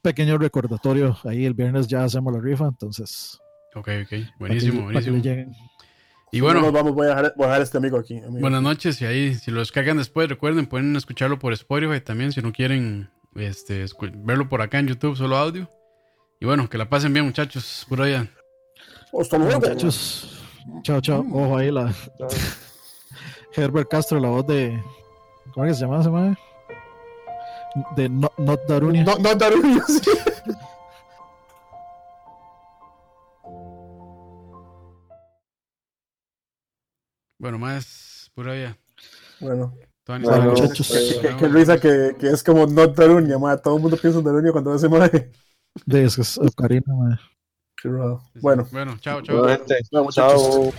pequeño 0.02 0.38
recordatorio. 0.38 1.16
Ahí 1.24 1.44
el 1.44 1.54
viernes 1.54 1.86
ya 1.86 2.02
hacemos 2.04 2.32
la 2.32 2.40
rifa. 2.40 2.66
Entonces, 2.66 3.38
Ok, 3.74 3.78
ok. 3.78 3.86
para 3.88 4.08
que- 4.08 4.26
Buenísimo, 4.38 4.86
para 4.86 5.00
que 5.02 5.10
buenísimo. 5.10 5.52
Y 6.32 6.38
No 6.38 6.44
bueno, 6.44 6.60
nos 6.62 6.72
vamos, 6.72 6.94
voy 6.94 7.06
a 7.06 7.10
dejar, 7.10 7.34
voy 7.36 7.44
a 7.44 7.48
dejar 7.48 7.62
este 7.62 7.78
amigo 7.78 7.98
aquí. 7.98 8.16
amigo. 8.18 8.40
buenas 8.40 8.62
noches. 8.62 9.00
Y 9.02 9.04
ahí, 9.04 9.34
si 9.34 9.50
lo 9.50 9.60
descargan 9.60 9.98
después, 9.98 10.28
recuerden, 10.28 10.66
pueden 10.66 10.96
escucharlo 10.96 11.38
por 11.38 11.52
Spotify 11.52 12.00
también, 12.00 12.32
si 12.32 12.40
no 12.40 12.52
quieren 12.52 13.10
este, 13.36 13.84
verlo 14.14 14.48
por 14.48 14.62
acá 14.62 14.78
en 14.78 14.88
YouTube, 14.88 15.16
solo 15.16 15.36
audio. 15.36 15.70
Y 16.40 16.46
bueno, 16.46 16.68
que 16.70 16.78
la 16.78 16.88
pasen 16.88 17.12
bien, 17.12 17.26
muchachos. 17.26 17.84
Puro 17.88 18.04
día. 18.06 18.28
Hasta 19.20 19.36
luego. 19.38 19.60
Muchachos, 19.60 20.42
chao, 20.82 21.00
chao. 21.00 21.20
Ojo 21.32 21.56
ahí 21.58 21.70
la 21.70 21.92
Herbert 23.54 23.88
Castro, 23.90 24.20
la 24.20 24.28
voz 24.28 24.46
de. 24.46 24.82
¿Cómo 25.54 25.66
es 25.66 25.72
que 25.72 25.74
se 25.78 25.80
llama 25.84 26.00
ese 26.00 26.10
mae? 26.10 26.36
De 27.96 28.08
No- 28.08 28.32
Not 28.38 28.60
Darunia. 28.68 29.04
No, 29.04 29.16
no, 29.16 29.34
Darunia, 29.34 29.82
sí. 29.86 30.10
Bueno, 37.38 37.58
más 37.58 38.30
pura 38.34 38.52
vida. 38.52 38.76
Bueno, 39.40 39.74
Tony, 40.04 40.24
bueno, 40.24 40.50
muchachos. 40.50 40.90
qué, 40.92 41.20
qué- 41.28 41.36
qué 41.36 41.48
risa 41.48 41.80
que, 41.80 42.16
que 42.18 42.28
es 42.30 42.42
como 42.42 42.66
no 42.66 42.86
Darunia, 42.88 43.38
ma. 43.38 43.56
Todo 43.56 43.76
el 43.76 43.82
mundo 43.82 43.96
piensa 43.96 44.18
en 44.18 44.24
Darunia 44.24 44.52
cuando 44.52 44.70
ve 44.70 44.76
ese 44.76 44.88
madre. 44.88 45.32
De 45.86 46.04
es 46.04 46.16
que 46.16 46.22
es 46.22 46.38
Ocarina, 46.38 46.94
mae. 46.94 47.16
Qué 47.80 47.88
raro. 47.88 48.20
Bueno, 48.42 48.66
Bueno, 48.70 48.98
chao, 49.00 49.22
chao. 49.22 49.38
Bueno, 49.40 49.56
gente, 49.58 49.80
No, 49.90 50.04
muchachos. 50.04 50.42
chao. 50.42 50.72